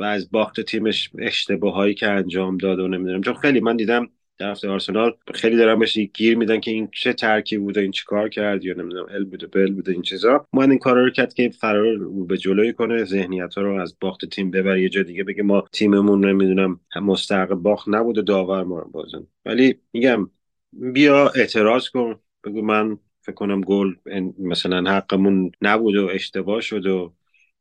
و 0.00 0.04
از 0.04 0.30
باخت 0.30 0.60
تیمش 0.60 1.10
اشتباهایی 1.18 1.94
که 1.94 2.08
انجام 2.08 2.56
داد 2.56 2.78
و 2.78 2.88
نمی‌دونم. 2.88 3.20
چون 3.20 3.34
خیلی 3.34 3.60
من 3.60 3.76
دیدم 3.76 4.08
طرف 4.38 4.64
آرسنال 4.64 5.16
خیلی 5.34 5.56
دارن 5.56 5.78
بهش 5.78 5.98
گیر 5.98 6.36
میدن 6.36 6.60
که 6.60 6.70
این 6.70 6.88
چه 6.92 7.12
ترکیب 7.12 7.60
بوده 7.60 7.80
این 7.80 7.90
چیکار 7.90 8.28
کرد 8.28 8.64
یا 8.64 8.74
نمی‌دونم 8.74 9.06
ال 9.10 9.24
بوده 9.24 9.46
بل 9.46 9.72
بوده 9.72 9.92
این 9.92 10.02
چیزا. 10.02 10.46
ما 10.52 10.62
این 10.62 10.78
کارا 10.78 11.04
رو 11.04 11.10
کرد 11.10 11.34
که 11.34 11.48
فرار 11.48 11.94
رو 11.94 12.24
به 12.24 12.36
جلوی 12.36 12.72
کنه 12.72 13.04
ذهنیت 13.04 13.54
ها 13.54 13.62
رو 13.62 13.80
از 13.80 13.96
باخت 14.00 14.24
تیم 14.24 14.50
ببره 14.50 14.82
یه 14.82 14.88
جا 14.88 15.02
دیگه 15.02 15.24
بگه 15.24 15.42
ما 15.42 15.64
تیممون 15.72 16.24
نمی‌دونم 16.24 16.80
مستحق 17.02 17.48
باخت 17.48 17.88
نبوده 17.88 18.22
داور 18.22 18.64
ما 18.64 18.80
بازن. 18.80 19.26
ولی 19.46 19.74
میگم 19.92 20.30
بیا 20.72 21.32
اعتراض 21.36 21.88
کن 21.88 22.16
بگو 22.44 22.62
من 22.62 22.98
فکر 23.22 23.34
کنم 23.34 23.60
گل 23.60 23.94
مثلا 24.38 24.90
حقمون 24.90 25.52
نبود 25.62 25.96
و 25.96 26.08
اشتباه 26.12 26.60
شد 26.60 26.86
و 26.86 27.12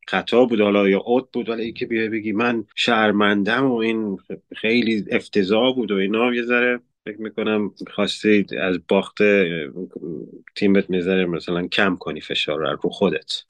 خطا 0.08 0.45
بود 0.45 0.62
حالا 0.62 0.89
یا 0.89 0.99
اوت 0.99 1.26
بود 1.34 1.49
ولی 1.49 1.74
که 1.74 1.86
بیا 1.86 2.10
بگی 2.10 2.32
من 2.32 2.66
شرمندم 2.76 3.72
و 3.72 3.76
این 3.76 4.18
خیلی 4.55 5.05
افتضاح 5.12 5.76
بود 5.76 5.91
و 5.91 5.95
اینا 5.95 6.34
یه 6.34 6.43
ذره 6.43 6.80
فکر 7.05 7.22
می‌کنم 7.22 7.72
خواستی 7.95 8.45
از 8.62 8.80
باخت 8.88 9.18
تیمت 10.55 10.89
می‌ذاره 10.89 11.26
مثلا 11.26 11.68
کم 11.68 11.95
کنی 11.95 12.22
فشار 12.22 12.80
رو 12.84 12.89
خودت. 12.89 13.43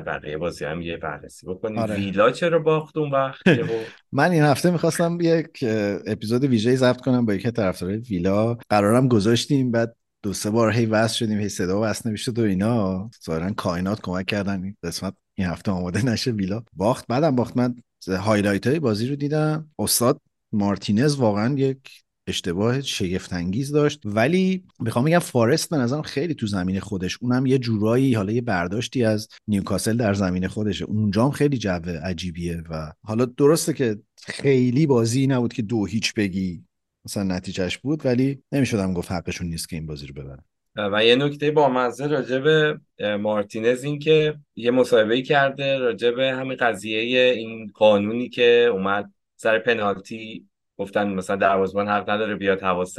بقیه 0.00 0.38
بازی 0.38 0.64
هم 0.64 0.82
یه 0.82 0.96
بررسی 0.96 1.46
بکنیم. 1.46 1.78
آره. 1.78 1.94
ویلا 1.94 2.30
چرا 2.30 2.58
باخت 2.58 2.96
اون 2.96 3.10
وقت؟ 3.10 3.42
من 4.12 4.30
این 4.30 4.42
هفته 4.42 4.70
می‌خواستم 4.70 5.18
یک 5.20 5.64
اپیزود 6.06 6.44
ویژه 6.44 6.76
ضبط 6.76 7.00
کنم 7.00 7.26
با 7.26 7.34
یکی 7.34 7.50
طرفدارای 7.50 7.96
ویلا. 7.96 8.54
قرارم 8.54 9.08
گذاشتیم 9.08 9.70
بعد 9.70 9.96
دو 10.22 10.32
سه 10.32 10.50
بار 10.50 10.72
هی 10.72 10.86
وصل 10.86 11.14
شدیم 11.16 11.38
هی 11.38 11.48
صدا 11.48 11.80
وصل 11.82 12.08
نمی‌شد 12.08 12.38
و 12.38 12.42
اینا. 12.42 13.10
ظاهرا 13.24 13.52
کائنات 13.52 14.00
کمک 14.02 14.26
کردن 14.26 14.64
این 14.64 14.76
قسمت 14.82 15.14
این 15.34 15.46
هفته 15.46 15.70
آماده 15.70 16.04
نشه. 16.04 16.30
ویلا 16.30 16.62
باخت. 16.72 17.04
بعدم 17.08 17.36
باخت. 17.36 17.56
من 17.56 17.74
highlight 18.08 18.66
های 18.66 18.78
بازی 18.78 19.08
رو 19.08 19.16
دیدم. 19.16 19.70
استاد 19.78 20.20
مارتینز 20.52 21.16
واقعا 21.16 21.54
یک 21.54 22.03
اشتباه 22.26 22.80
شگفت 22.80 23.32
انگیز 23.32 23.72
داشت. 23.72 24.00
ولی 24.04 24.64
می‌خوام 24.80 25.04
بگم 25.04 25.18
فارست 25.18 25.70
به 25.70 25.76
نظرم 25.76 26.02
خیلی 26.02 26.34
تو 26.34 26.46
زمین 26.46 26.80
خودش 26.80 27.18
اونم 27.20 27.46
یه 27.46 27.58
جورایی 27.58 28.14
حالا 28.14 28.32
یه 28.32 28.40
برداشتی 28.40 29.04
از 29.04 29.28
نیوکاسل 29.48 29.96
در 29.96 30.14
زمین 30.14 30.48
خودشه. 30.48 30.84
اونجا 30.84 31.24
هم 31.24 31.30
خیلی 31.30 31.58
جو 31.58 31.80
عجیبیه 32.04 32.62
و 32.70 32.92
حالا 33.02 33.24
درسته 33.24 33.72
که 33.72 33.98
خیلی 34.26 34.86
بازی 34.86 35.26
نبود 35.26 35.52
که 35.52 35.62
دو 35.62 35.86
هیچ 35.86 36.14
بگی 36.14 36.64
مثلا 37.04 37.22
نتیجهش 37.22 37.78
بود 37.78 38.06
ولی 38.06 38.42
نمی‌شدم 38.52 38.94
گفت 38.94 39.12
حقشون 39.12 39.46
نیست 39.46 39.68
که 39.68 39.76
این 39.76 39.86
بازی 39.86 40.06
رو 40.06 40.14
ببرن. 40.14 40.44
و 40.92 41.04
یه 41.04 41.16
نکته 41.16 41.50
با 41.50 41.68
مزه 41.68 42.06
راجب 42.06 42.76
مارتینز 43.20 43.84
این 43.84 43.98
که 43.98 44.34
یه 44.56 44.70
مصاحبه 44.70 45.22
کرده 45.22 45.78
راجب 45.78 46.18
همین 46.18 46.56
قضیه 46.56 47.22
این 47.32 47.70
قانونی 47.74 48.28
که 48.28 48.68
اومد 48.72 49.10
سر 49.36 49.58
پنالتی 49.58 50.46
گفتن 50.78 51.08
مثلا 51.08 51.36
دروازه‌بان 51.36 51.88
حق 51.88 52.10
نداره 52.10 52.36
بیاد 52.36 52.62
حواس 52.62 52.96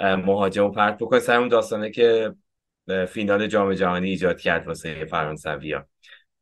مهاجم 0.00 0.70
پرت 0.70 0.98
بکنه. 0.98 1.20
سر 1.20 1.36
اون 1.36 1.48
داستانه 1.48 1.90
که 1.90 2.34
فینال 3.08 3.46
جام 3.46 3.74
جهانی 3.74 4.08
ایجاد 4.08 4.40
کرد 4.40 4.66
واسه 4.66 5.04
فرانسویا. 5.04 5.86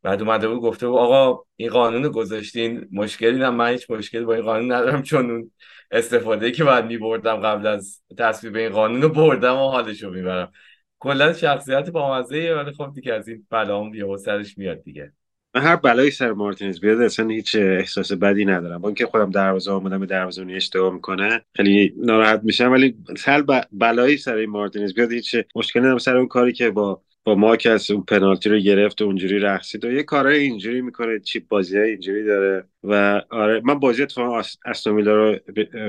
بعد 0.02 0.22
اومده 0.22 0.48
بود 0.48 0.60
گفته 0.60 0.88
بود 0.88 0.98
آقا 0.98 1.44
این 1.56 1.70
قانون 1.70 2.08
گذاشتین؟ 2.08 2.88
مشکلی 2.92 3.38
نه 3.38 3.50
من 3.50 3.68
هیچ 3.70 3.90
مشکلی 3.90 4.24
با 4.24 4.34
این 4.34 4.44
قانون 4.44 4.72
ندارم 4.72 5.02
چون 5.02 5.30
اون 5.30 5.50
استفاده 5.90 6.50
که 6.50 6.64
بعد 6.64 6.86
میبردم 6.86 7.36
قبل 7.36 7.66
از 7.66 8.02
تصویب 8.18 8.56
این 8.56 8.68
قانون 8.68 9.02
رو 9.02 9.08
بردم 9.08 9.54
و 9.54 9.68
حالش 9.70 10.02
رو 10.02 10.10
می‌برم. 10.10 10.52
کلا 10.98 11.32
شخصیت 11.32 11.90
با 11.90 12.18
مزه 12.18 12.54
ولی 12.54 12.72
خب 12.72 12.92
دیگه 12.94 13.14
از 13.14 13.28
این 13.28 13.46
بلا 13.50 13.90
یه 13.94 14.16
سرش 14.16 14.58
میاد 14.58 14.82
دیگه. 14.82 15.12
من 15.54 15.60
هر 15.62 15.76
بلایی 15.76 16.10
سر 16.10 16.32
مارتینز 16.32 16.80
بیاد 16.80 17.00
اصلا 17.00 17.28
هیچ 17.28 17.56
احساس 17.56 18.12
بدی 18.12 18.44
ندارم. 18.44 18.78
با 18.78 18.88
اینکه 18.88 19.06
خودم 19.06 19.30
دروازه 19.30 19.70
آمدم 19.70 19.98
به 20.00 20.06
دروازه 20.06 20.46
اشتباه 20.50 20.94
می‌کنه. 20.94 21.40
خیلی 21.56 21.94
ناراحت 21.96 22.40
میشم. 22.44 22.72
ولی 22.72 22.96
هر 23.24 23.42
بلایی 23.72 24.16
سر 24.16 24.34
این 24.36 24.50
مارتینز 24.50 24.94
بیاد 24.94 25.12
هیچ 25.12 25.36
مشکلی 25.54 25.82
ندارم. 25.82 25.98
سر 25.98 26.16
اون 26.16 26.28
کاری 26.28 26.52
که 26.52 26.70
با 26.70 27.02
با 27.24 27.34
ما 27.34 27.56
که 27.56 27.70
از 27.70 27.90
اون 27.90 28.02
پنالتی 28.02 28.48
رو 28.48 28.58
گرفت 28.58 29.02
و 29.02 29.04
اونجوری 29.04 29.38
رقصید 29.38 29.84
و 29.84 29.92
یه 29.92 30.02
کارهای 30.02 30.38
اینجوری 30.38 30.80
می‌کنه. 30.80 31.18
چیپ 31.20 31.48
بازی 31.48 31.78
های 31.78 31.90
اینجوری 31.90 32.24
داره. 32.24 32.64
و 32.84 33.22
آره 33.30 33.60
من 33.64 33.78
بازی 33.78 34.02
اتفاقا 34.02 34.42
استومیلا 34.64 35.14
رو 35.14 35.38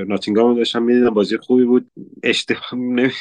ناتینگام 0.08 0.56
داشتم 0.56 0.84
می‌دیدم 0.84 1.10
بازی 1.10 1.38
خوبی 1.38 1.64
بود. 1.66 1.92
اشتباه 2.24 2.76
نمی‌دونم. 2.76 3.12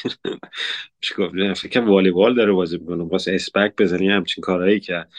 چیکار 1.00 1.54
فکر 1.54 1.80
والیبال 1.80 2.34
داره 2.34 2.52
بازی 2.52 2.78
می‌کنه. 2.78 3.04
واسه 3.04 3.32
اسپک 3.34 3.72
بزنی 3.78 4.08
همچین 4.08 4.42
کارهایی 4.42 4.80
کرد. 4.80 5.10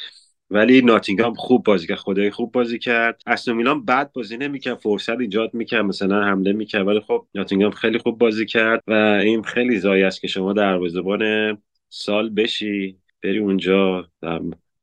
ولی 0.53 0.81
ناتینگام 0.81 1.33
خوب 1.33 1.63
بازی 1.63 1.87
کرد 1.87 1.97
خدای 1.97 2.31
خوب 2.31 2.51
بازی 2.51 2.79
کرد. 2.79 3.21
اصلا 3.25 3.53
میلان 3.53 3.85
بد 3.85 4.11
بازی 4.11 4.37
نمی‌کرد 4.37 4.77
فرصت 4.77 5.19
ایجاد 5.19 5.53
می‌کرد 5.53 5.85
مثلا 5.85 6.23
حمله 6.23 6.53
می‌کرد 6.53 6.87
ولی 6.87 6.99
خب 6.99 7.27
ناتینگام 7.35 7.71
خیلی 7.71 7.97
خوب 7.97 8.17
بازی 8.17 8.45
کرد 8.45 8.83
و 8.87 8.93
این 8.93 9.43
خیلی 9.43 9.79
زایی 9.79 10.03
است 10.03 10.21
که 10.21 10.27
شما 10.27 10.53
دروازه‌بان 10.53 11.57
سال 11.89 12.29
بشی 12.29 12.97
بری 13.23 13.37
اونجا 13.37 14.09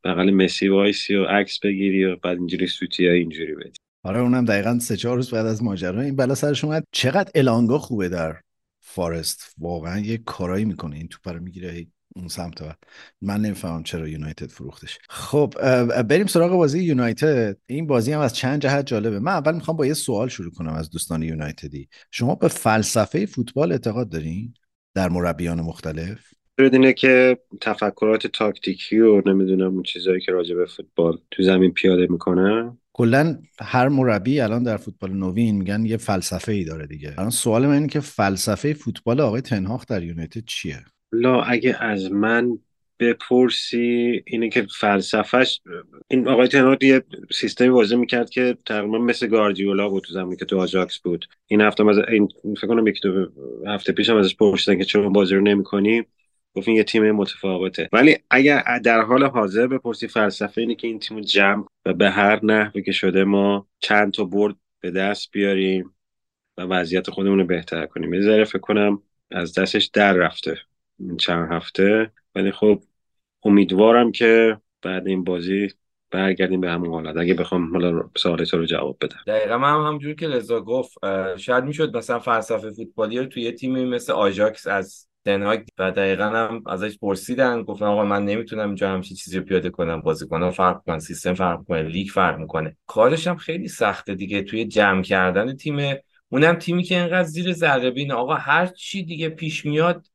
بغل 0.04 0.30
مسی 0.30 0.68
وایسی 0.68 1.14
و 1.14 1.24
عکس 1.24 1.60
بگیری 1.60 2.04
و 2.04 2.16
بعد 2.16 2.38
اینجوری 2.38 2.66
سوتی 2.66 3.08
اینجوری 3.08 3.54
بدی. 3.54 3.78
آره 4.02 4.20
اونم 4.20 4.44
دقیقا 4.44 4.78
سه 4.78 4.96
چهار 4.96 5.16
روز 5.16 5.30
بعد 5.30 5.46
از 5.46 5.62
ماجرا. 5.62 6.00
این 6.00 6.16
بلا 6.16 6.34
سرش 6.34 6.64
اومد. 6.64 6.84
چقدر 6.92 7.30
الانگا 7.34 7.78
خوبه 7.78 8.08
در 8.08 8.36
فارست. 8.80 9.54
واقعا 9.58 9.98
یه 9.98 10.18
کارایی 10.18 10.64
می‌کنه. 10.64 10.96
این 10.96 11.08
توپ 11.08 11.28
رو 11.28 11.42
می‌گیره 11.42 11.86
اون 12.18 12.28
سمت 12.28 12.62
و 12.62 12.64
من 13.22 13.40
نمی‌فهمم 13.40 13.82
چرا 13.82 14.08
یونایتد 14.08 14.50
فروختش. 14.50 14.98
خب 15.08 15.54
بریم 16.02 16.26
سراغ 16.26 16.52
بازی 16.52 16.84
یونایتد. 16.84 17.56
این 17.66 17.86
بازی 17.86 18.12
هم 18.12 18.20
از 18.20 18.34
چند 18.34 18.62
جهت 18.62 18.86
جالبه. 18.86 19.18
من 19.18 19.32
اول 19.32 19.54
می‌خوام 19.54 19.76
با 19.76 19.86
یه 19.86 19.94
سوال 19.94 20.28
شروع 20.28 20.50
کنم 20.50 20.72
از 20.72 20.90
دوستان 20.90 21.22
یونایتدی. 21.22 21.88
شما 22.10 22.34
به 22.34 22.48
فلسفه 22.48 23.26
فوتبال 23.26 23.72
اعتقاد 23.72 24.08
دارین؟ 24.08 24.54
در 24.94 25.08
مربیان 25.08 25.60
مختلف؟ 25.60 26.18
اینه 26.58 26.92
که 26.92 27.38
تفکرات 27.60 28.26
تاکتیکی 28.26 28.98
و 28.98 29.22
نمی‌دونم 29.26 29.74
اون 29.74 29.82
چیزهایی 29.82 30.20
که 30.20 30.32
راجع 30.32 30.54
به 30.54 30.66
فوتبال 30.66 31.18
تو 31.30 31.42
زمین 31.42 31.72
پیاده 31.72 32.06
می‌کنن 32.10 32.78
کلا 32.92 33.38
هر 33.60 33.88
مربی 33.88 34.40
الان 34.40 34.62
در 34.62 34.76
فوتبال 34.76 35.12
نوین 35.12 35.56
میگن 35.56 35.84
یه 35.84 35.96
فلسفه 35.96 36.52
ای 36.52 36.64
داره 36.64 36.86
دیگه. 36.86 37.14
الان 37.18 37.30
سوال 37.30 37.66
من 37.66 37.72
اینه 37.72 37.86
که 37.86 38.00
فلسفه 38.00 38.72
فوتبال 38.72 39.20
آقای 39.20 39.40
تنهاخ 39.40 39.86
در 39.86 40.02
یونایتد 40.02 40.44
چیه؟ 40.46 40.84
لا 41.12 41.42
اگه 41.42 41.82
از 41.82 42.12
من 42.12 42.58
بپرسی 43.00 44.22
اینه 44.26 44.48
که 44.48 44.66
فلسفهش 44.80 45.60
این 46.08 46.28
آقای 46.28 46.48
تنهاخ 46.48 46.82
یه 46.82 47.02
سیستمی 47.32 47.70
بازی 47.70 47.96
می‌کرد 47.96 48.30
که 48.30 48.56
تقریبا 48.66 48.98
مثل 48.98 49.26
گاردیولا 49.26 49.88
بود 49.88 50.02
تو 50.02 50.12
زمانی 50.12 50.36
که 50.36 50.44
تو 50.44 50.58
آجاکس 50.58 50.98
بود. 50.98 51.26
این 51.46 51.60
هفته 51.60 51.88
از 51.88 51.98
این 51.98 52.28
فکر 52.56 52.66
کنم 52.66 52.86
یکی 52.86 53.00
دو 53.00 53.28
هفته 53.66 53.92
پیشم 53.92 54.16
ازش 54.16 54.36
پرسیدن 54.36 54.78
که 54.78 54.84
چرا 54.84 55.08
بازی 55.08 55.34
رو 55.34 55.40
نمی‌کنی؟ 55.40 56.04
گفت 56.54 56.68
یه 56.68 56.84
تیم 56.84 57.10
متفاوته. 57.10 57.88
ولی 57.92 58.16
اگر 58.30 58.78
در 58.84 59.00
حال 59.00 59.24
حاضر 59.24 59.66
بپرسی 59.66 60.08
فلسفه 60.08 60.60
اینه 60.60 60.74
که 60.74 60.86
این 60.86 60.98
تیم 60.98 61.20
جمع 61.20 61.64
و 61.86 61.94
به 61.94 62.10
هر 62.10 62.44
نحوی 62.44 62.82
که 62.82 62.92
شده 62.92 63.24
ما 63.24 63.68
چند 63.78 64.12
تا 64.12 64.24
برد 64.24 64.56
به 64.80 64.90
دست 64.90 65.28
بیاریم 65.32 65.94
و 66.56 66.62
وضعیت 66.62 67.10
خودمون 67.10 67.38
رو 67.38 67.44
بهتر 67.44 67.86
کنیم. 67.86 68.14
یه 68.14 68.20
ذره 68.20 68.44
فکر 68.44 68.58
کنم 68.58 69.02
از 69.30 69.58
دستش 69.58 69.86
در 69.86 70.12
رفته. 70.12 70.58
چند 71.18 71.52
هفته. 71.52 72.12
ولی 72.34 72.52
خب 72.52 72.80
امیدوارم 73.42 74.12
که 74.12 74.58
بعد 74.82 75.08
این 75.08 75.24
بازی 75.24 75.68
برگردیم 76.10 76.60
به 76.60 76.70
همون 76.70 76.90
حالت. 76.90 77.16
اگه 77.16 77.34
بخوام 77.34 77.72
حالا 77.72 78.10
سوال 78.16 78.38
رو 78.52 78.64
جواب 78.64 78.96
بدم. 79.00 79.20
دقیقا 79.26 79.58
من 79.58 79.74
هم 79.74 79.92
همجور 79.92 80.14
که 80.14 80.26
لذا 80.26 80.60
گفت 80.60 80.98
شاید 81.36 81.64
می‌شد 81.64 81.96
مثلا 81.96 82.18
فلسفه 82.18 82.70
فوتبالی 82.70 83.18
رو 83.18 83.24
توی 83.24 83.42
یه 83.42 83.52
تیمی 83.52 83.84
مثل 83.84 84.12
آژاکس 84.12 84.66
از 84.66 85.08
تنهاگ 85.24 85.60
و 85.78 85.90
دقیقا 85.90 86.24
هم 86.24 86.62
ازش 86.66 86.98
پرسیدن. 86.98 87.62
گفتن 87.62 87.84
آقا 87.84 88.04
من 88.04 88.24
نمی‌تونم 88.24 88.66
اینجا 88.66 88.90
همچین 88.90 89.16
چیزی 89.16 89.38
رو 89.38 89.44
پیاده 89.44 89.70
کنم 89.70 90.00
بازیکن‌ها 90.00 90.50
فرق 90.50 90.82
کنن 90.86 90.98
سیستم 90.98 91.34
فرق 91.34 91.64
کنه 91.64 91.82
لیگ 91.82 92.08
فرق 92.08 92.38
می‌کنه. 92.38 92.76
کارش 92.86 93.26
هم 93.26 93.36
خیلی 93.36 93.68
سخته 93.68 94.14
دیگه 94.14 94.42
توی 94.42 94.64
جمع 94.64 95.02
کردن 95.02 95.56
تیم. 95.56 95.96
اونم 96.28 96.54
تیمی 96.54 96.82
که 96.82 96.98
اینقدر 96.98 97.28
زیر 97.28 97.52
ذره 97.52 98.12
آقا 98.12 98.34
هر 98.34 98.66
چی 98.66 99.02
دیگه 99.04 99.28
پیش 99.28 99.66
میاد 99.66 100.06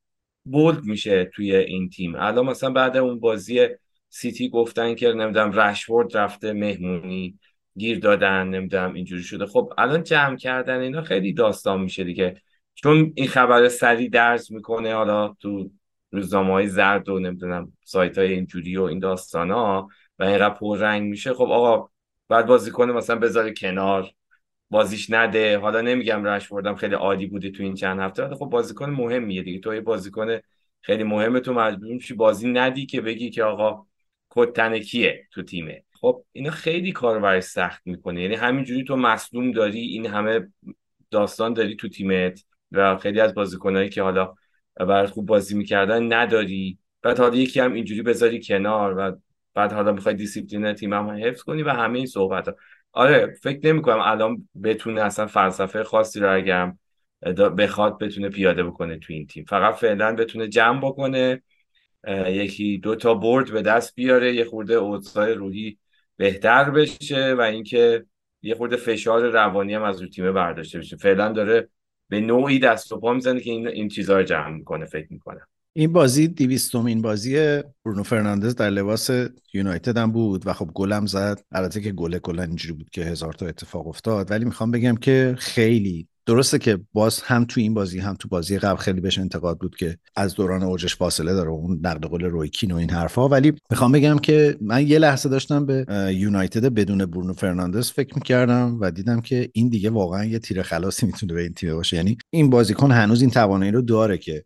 بولد 0.43 0.83
میشه 0.83 1.25
توی 1.25 1.55
این 1.55 1.89
تیم. 1.89 2.15
الان 2.15 2.45
مثلا 2.45 2.69
بعد 2.69 2.97
اون 2.97 3.19
بازی 3.19 3.67
سیتی 4.09 4.49
گفتن 4.49 4.95
که 4.95 5.07
نمی‌دونم 5.07 5.51
رشورد 5.51 6.17
رفته 6.17 6.53
مهمونی 6.53 7.39
گیر 7.77 7.99
دادن 7.99 8.47
نمی‌دونم 8.47 8.93
اینجوری 8.93 9.23
شده. 9.23 9.45
خب 9.45 9.73
الان 9.77 10.03
جمع 10.03 10.37
کردن 10.37 10.79
اینا 10.79 11.01
خیلی 11.01 11.33
داستان 11.33 11.81
میشه 11.81 12.03
دیگه. 12.03 12.41
چون 12.75 13.13
این 13.15 13.27
خبر 13.27 13.67
سری 13.67 14.09
درز 14.09 14.51
می‌کنه 14.51 14.93
حالا 14.93 15.27
تو 15.39 15.71
روزنامه 16.11 16.53
های 16.53 16.67
زرد 16.67 17.09
و 17.09 17.19
نمی‌دونم 17.19 17.73
سایت 17.83 18.17
های 18.17 18.33
اینجوری 18.33 18.77
و 18.77 18.83
این 18.83 18.99
داستان 18.99 19.51
ها 19.51 19.89
و 20.19 20.23
اینقدر 20.23 20.57
رنگ 20.61 21.09
میشه. 21.09 21.33
خب 21.33 21.47
آقا 21.51 21.89
بعد 22.29 22.45
بازیکن 22.45 22.91
مثلا 22.91 23.15
بذاره 23.15 23.53
کنار. 23.53 24.09
بازیش 24.73 25.09
نده. 25.09 25.57
حالا 25.59 25.81
نمیگم 25.81 26.23
رش 26.23 26.47
بردم 26.47 26.75
خیلی 26.75 26.95
عادی 26.95 27.25
بوده 27.27 27.51
تو 27.51 27.63
این 27.63 27.73
چند 27.73 27.99
هفته 27.99 28.27
خب 28.35 28.45
بازیکن 28.45 28.89
مهمیه 28.89 29.43
دیگه. 29.43 29.59
تو 29.59 29.73
یه 29.73 29.81
بازیکن 29.81 30.39
خیلی 30.81 31.03
مهمه 31.03 31.39
تو 31.39 31.53
مجبور 31.53 31.93
میشی 31.93 32.13
بازی 32.13 32.51
ندی 32.51 32.85
که 32.85 33.01
بگی 33.01 33.29
که 33.29 33.43
آقا 33.43 33.85
کد 34.29 34.77
کیه 34.77 35.27
تو 35.31 35.43
تیمه. 35.43 35.83
خب 36.01 36.23
اینا 36.31 36.51
خیلی 36.51 36.91
کار 36.91 37.19
برای 37.19 37.41
سخت 37.41 37.81
می‌کنه. 37.85 38.21
یعنی 38.21 38.35
همینجوری 38.35 38.83
تو 38.83 38.95
مصدوم 38.95 39.51
داری 39.51 39.79
این 39.79 40.05
همه 40.05 40.47
داستان 41.11 41.53
داری 41.53 41.75
تو 41.75 41.89
تیمت 41.89 42.43
و 42.71 42.97
خیلی 42.97 43.19
از 43.19 43.33
بازیکنایی 43.33 43.89
که 43.89 44.01
حالا 44.01 44.33
برات 44.75 45.09
خوب 45.09 45.25
بازی 45.25 45.55
می‌کردن 45.55 46.13
نداری. 46.13 46.77
بعد 47.01 47.19
حالا 47.19 47.35
یکی 47.35 47.59
هم 47.59 47.73
اینجوری 47.73 48.01
بذاری 48.01 48.41
کنار 48.43 48.97
و 48.97 49.15
بعد 49.53 49.73
حالا 49.73 49.91
می‌خوای 49.91 50.15
دیسیپلین 50.15 50.73
تیم 50.73 50.93
هم 50.93 51.09
حفظ 51.09 51.41
کنی 51.43 51.63
و 51.63 51.69
همه 51.69 51.97
این 51.97 52.07
صحبت 52.07 52.47
ها 52.47 52.55
آره 52.93 53.35
فکر 53.41 53.67
نمی 53.67 53.81
کنم 53.81 53.99
الان 53.99 54.49
بتونه 54.63 55.01
اصلا 55.01 55.27
فلسفه 55.27 55.83
خاصی 55.83 56.19
رو 56.19 56.35
اگرم 56.35 56.79
بخواد 57.57 57.97
بتونه 57.99 58.29
پیاده 58.29 58.63
بکنه 58.63 58.97
تو 58.97 59.13
این 59.13 59.27
تیم. 59.27 59.45
فقط 59.45 59.75
فعلا 59.75 60.15
بتونه 60.15 60.47
جمع 60.47 60.81
بکنه 60.81 61.41
یکی 62.27 62.77
دو 62.77 62.95
تا 62.95 63.13
برد 63.13 63.51
به 63.51 63.61
دست 63.61 63.95
بیاره 63.95 64.35
یه 64.35 64.45
خورده 64.45 64.73
اوضاع 64.73 65.33
روحی 65.33 65.77
بهتر 66.17 66.69
بشه 66.69 67.33
و 67.33 67.41
اینکه 67.41 68.05
یه 68.41 68.55
خورده 68.55 68.75
فشار 68.75 69.29
روانی 69.29 69.73
هم 69.73 69.83
از 69.83 70.01
رو 70.01 70.07
تیم 70.07 70.33
برداشته 70.33 70.79
بشه. 70.79 70.97
فعلا 70.97 71.31
داره 71.31 71.69
به 72.09 72.19
نوعی 72.21 72.59
دست 72.59 72.91
و 72.91 72.99
پا 72.99 73.13
می‌زنه 73.13 73.39
که 73.39 73.51
این 73.51 73.67
این 73.67 73.87
چیزها 73.87 74.17
رو 74.17 74.23
جمع 74.23 74.49
می‌کنه 74.49 74.85
فکر 74.85 75.07
می‌کنم. 75.09 75.47
این 75.75 75.93
بازی 75.93 76.27
دویستمین 76.27 77.01
بازی 77.01 77.61
برونو 77.85 78.03
فرناندز 78.03 78.55
در 78.55 78.69
لباس 78.69 79.09
یونایتد 79.53 79.97
هم 79.97 80.11
بود 80.11 80.47
و 80.47 80.53
خب 80.53 80.71
گلم 80.73 81.05
زد. 81.05 81.41
البته 81.51 81.81
که 81.81 81.91
گل 81.91 82.17
کلا 82.17 82.43
اینجوری 82.43 82.73
بود 82.73 82.89
که 82.89 83.01
هزار 83.01 83.33
تا 83.33 83.47
اتفاق 83.47 83.87
افتاد. 83.87 84.31
ولی 84.31 84.45
می‌خوام 84.45 84.71
بگم 84.71 84.95
که 84.95 85.35
خیلی 85.37 86.07
درسته 86.25 86.59
که 86.59 86.79
باز 86.93 87.21
هم 87.21 87.45
تو 87.45 87.59
این 87.59 87.73
بازی 87.73 87.99
هم 87.99 88.15
تو 88.19 88.27
بازی 88.27 88.57
قبل 88.57 88.77
خیلی 88.77 89.01
بهش 89.01 89.19
انتقاد 89.19 89.59
بود 89.59 89.75
که 89.75 89.97
از 90.15 90.35
دوران 90.35 90.63
اوجش 90.63 90.95
فاصله 90.95 91.33
داره 91.33 91.49
اون 91.49 91.79
نقل 91.83 92.05
قول 92.05 92.23
روی 92.23 92.44
کین 92.44 92.71
و 92.71 92.75
این 92.75 92.89
حرفها 92.89 93.27
ولی 93.27 93.53
می‌خوام 93.69 93.91
بگم 93.91 94.19
که 94.19 94.57
من 94.61 94.87
یه 94.87 94.99
لحظه 94.99 95.29
داشتم 95.29 95.65
به 95.65 95.85
یونایتد 96.15 96.65
بدون 96.65 97.05
برونو 97.05 97.33
فرناندز 97.33 97.91
فکر 97.91 98.15
می‌کردم 98.15 98.77
و 98.81 98.91
دیدم 98.91 99.21
که 99.21 99.49
این 99.53 99.69
دیگه 99.69 99.89
واقعا 99.89 100.25
یه 100.25 100.39
تیر 100.39 100.61
خلاصی 100.61 101.05
می‌تونه 101.05 101.33
به 101.33 101.41
این 101.41 101.53
تیم 101.53 101.75
باشه. 101.75 101.97
یعنی 101.97 102.17
این 102.29 102.49
بازیکن 102.49 102.91
هنوز 102.91 103.21
این 103.21 103.31
توانایی 103.31 103.71
رو 103.71 103.81
داره 103.81 104.17
که 104.17 104.45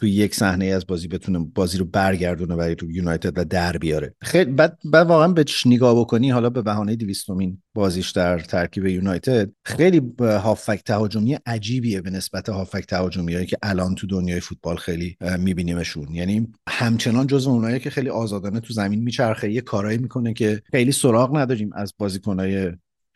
توی 0.00 0.10
یک 0.10 0.34
صحنه 0.34 0.64
از 0.64 0.86
بازی 0.86 1.08
بتونه 1.08 1.38
بازی 1.38 1.78
رو 1.78 1.84
برگردونه 1.84 2.56
برای 2.56 2.74
تو 2.74 2.90
یونایتد 2.90 3.38
و 3.38 3.44
در 3.44 3.78
بیاره. 3.78 4.14
خیلی 4.22 4.50
بعد 4.50 4.78
بعد 4.84 5.06
واقعا 5.06 5.28
بهش 5.28 5.66
نگاه 5.66 6.00
بکنی 6.00 6.30
حالا 6.30 6.50
به 6.50 6.62
بهانه 6.62 6.96
200 6.96 7.26
بازیش 7.74 8.10
در 8.10 8.38
ترکیب 8.38 8.86
یونایتد 8.86 9.50
خیلی 9.64 10.02
هافک 10.20 10.82
تهاجمی 10.86 11.38
عجیبیه 11.46 12.00
به 12.00 12.10
نسبت 12.10 12.48
هافک 12.48 12.86
تهاجمی 12.86 13.46
که 13.46 13.56
الان 13.62 13.94
تو 13.94 14.06
دنیای 14.06 14.40
فوتبال 14.40 14.76
خیلی 14.76 15.16
میبینیمشون. 15.38 16.14
یعنی 16.14 16.48
همچنان 16.68 17.26
جز 17.26 17.46
اونایی 17.46 17.78
که 17.78 17.90
خیلی 17.90 18.08
آزادانه 18.08 18.60
تو 18.60 18.72
زمین 18.72 19.02
میچرخه 19.02 19.52
یه 19.52 19.60
کارایی 19.60 19.98
می‌کنه 19.98 20.32
که 20.32 20.62
خیلی 20.70 20.92
سراغ 20.92 21.36
نداریم 21.36 21.70
از 21.72 21.94
بازیکنهای 21.98 22.72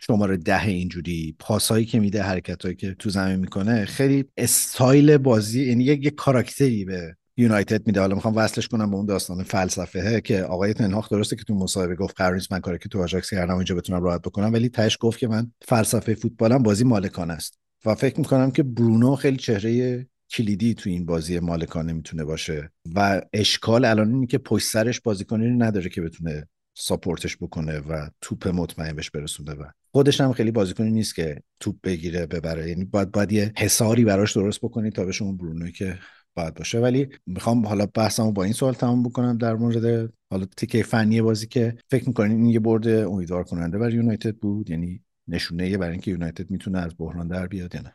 شماره 0.06 0.36
ده 0.36 0.66
اینجوری 0.66 1.36
پاسایی 1.38 1.84
که 1.84 2.00
میده 2.00 2.22
حرکتهایی 2.22 2.76
که 2.76 2.94
تو 2.98 3.10
زمین 3.10 3.36
می‌کنه 3.36 3.84
خیلی 3.84 4.24
استایل 4.36 5.16
بازی 5.16 5.64
یعنی 5.64 5.84
یک, 5.84 6.06
یک 6.06 6.14
کاراکتری 6.14 6.84
به 6.84 7.16
یونایتد 7.36 7.86
میده. 7.86 8.00
حالا 8.00 8.14
می‌خوام 8.14 8.36
وصلش 8.36 8.68
کنم 8.68 8.90
به 8.90 8.96
اون 8.96 9.06
داستان 9.06 9.42
فلسفه 9.42 10.20
که 10.20 10.42
آقای 10.42 10.74
تنهاخ 10.74 11.12
درسته 11.12 11.36
که 11.36 11.44
تو 11.44 11.54
مصاحبه 11.54 11.94
گفت 11.94 12.14
قرار 12.16 12.34
نیست 12.34 12.52
من 12.52 12.60
کاری 12.60 12.78
که 12.78 12.88
تو 12.88 13.02
آژاکس 13.02 13.30
کردم 13.30 13.54
اینجا 13.54 13.74
بتونم 13.74 14.02
راحت 14.02 14.22
بکنم 14.22 14.52
ولی 14.52 14.68
تاش 14.68 14.98
گفت 15.00 15.18
که 15.18 15.28
من 15.28 15.52
فلسفه 15.62 16.14
فوتبالم 16.14 16.62
بازی 16.62 16.84
مالکانه 16.84 17.32
است. 17.32 17.58
و 17.84 17.94
فکر 17.94 18.18
می‌کنم 18.18 18.50
که 18.50 18.62
برونو 18.62 19.16
خیلی 19.16 19.36
چهره 19.36 20.06
کلیدی 20.30 20.74
تو 20.74 20.90
این 20.90 21.06
بازی 21.06 21.38
مالکانه 21.38 21.92
می‌تونه 21.92 22.24
باشه. 22.24 22.70
و 22.94 23.22
اشکال 23.32 23.84
الان 23.84 24.14
اینه 24.14 24.26
که 24.26 24.38
پشت 24.38 24.66
سرش 24.66 25.00
بازیکنی 25.00 25.50
نداره 25.50 25.88
که 25.88 26.00
بتونه 26.00 26.48
ساپورتش 26.74 27.36
بکنه 27.36 27.78
و 27.78 28.08
توپ 28.20 28.48
مطمئن 28.48 28.96
بهش 28.96 29.10
برسونه 29.10 29.52
و 29.52 29.64
خودش 29.92 30.20
هم 30.20 30.32
خیلی 30.32 30.50
بازیکنی 30.50 30.90
نیست 30.90 31.14
که 31.14 31.42
توپ 31.60 31.76
بگیره 31.84 32.26
ببره. 32.26 32.68
یعنی 32.68 32.84
باید 32.84 33.10
باید 33.10 33.32
یه 33.32 33.52
حساری 33.58 34.04
براش 34.04 34.36
درست 34.36 34.60
بکنی 34.60 34.90
تا 34.90 35.04
بشه 35.04 35.24
اون 35.24 35.36
برونوی 35.36 35.72
که 35.72 35.98
باید 36.34 36.54
باشه. 36.54 36.78
ولی 36.78 37.08
می‌خوام 37.26 37.66
حالا 37.66 37.86
بحثمو 37.86 38.32
با 38.32 38.44
این 38.44 38.52
سوال 38.52 38.74
تمام 38.74 39.02
بکنم 39.02 39.38
در 39.38 39.54
مورد 39.54 40.12
حالا 40.30 40.46
تیکه 40.56 40.82
فنی 40.82 41.22
بازی 41.22 41.46
که 41.46 41.76
فکر 41.90 42.08
می‌کنین 42.08 42.36
این 42.36 42.50
یه 42.50 42.60
برد 42.60 42.88
امیدوار 42.88 43.44
کننده 43.44 43.78
برای 43.78 43.94
یونایتد 43.94 44.36
بود؟ 44.36 44.70
یعنی 44.70 45.00
نشونه 45.28 45.78
برای 45.78 45.92
اینکه 45.92 46.10
یونایتد 46.10 46.50
می‌تونه 46.50 46.78
از 46.78 46.94
بحران 46.98 47.28
در 47.28 47.46
بیاد 47.46 47.74
یا 47.74 47.80
نه؟ 47.80 47.92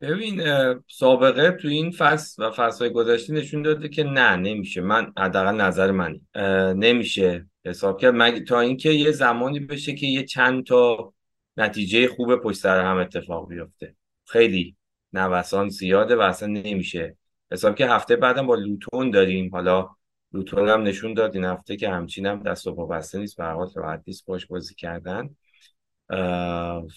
ببین 0.00 0.42
سابقه 0.88 1.50
تو 1.50 1.68
این 1.68 1.90
فصل 1.90 2.42
و 2.42 2.50
فصل 2.50 2.88
گذشته 2.88 3.32
نشون 3.32 3.62
داده 3.62 3.88
که 3.88 4.04
نه 4.04 4.36
نمیشه. 4.36 4.80
من 4.80 5.12
حداقل 5.18 5.60
نظر 5.60 5.90
منی. 5.90 6.22
نمیشه. 6.76 7.46
حساب 7.64 8.00
کرد. 8.00 8.14
مگه 8.16 8.40
تا 8.40 8.60
اینکه 8.60 8.90
یه 8.90 9.10
زمانی 9.10 9.60
بشه 9.60 9.94
که 9.94 10.06
یه 10.06 10.24
چند 10.24 10.64
تا 10.64 11.12
نتیجه 11.56 12.08
خوب 12.08 12.36
پشت 12.36 12.58
سر 12.58 12.84
هم 12.84 12.96
اتفاق 12.96 13.48
بیفته. 13.48 13.96
خیلی 14.26 14.76
نوسان 15.12 15.68
زیاده 15.68 16.16
و 16.16 16.20
اصلا 16.20 16.48
نمیشه. 16.48 17.16
حساب 17.52 17.74
که 17.74 17.86
هفته 17.86 18.16
بعدم 18.16 18.46
با 18.46 18.54
لوتون 18.54 19.10
داریم. 19.10 19.50
حالا 19.50 19.88
لوتون 20.32 20.68
هم 20.68 20.82
نشون 20.82 21.14
داد 21.14 21.34
این 21.34 21.44
هفته 21.44 21.76
که 21.76 21.88
همچین 21.88 22.26
هم 22.26 22.42
دست 22.42 22.66
و 22.66 22.74
پا 22.74 22.86
بسته 22.86 23.18
نیست. 23.18 23.36
به 23.36 23.44
حال 23.44 23.70
راحت 23.76 24.02
نیست 24.06 24.26
باش 24.26 24.46
بازی 24.46 24.74
کردن. 24.74 25.36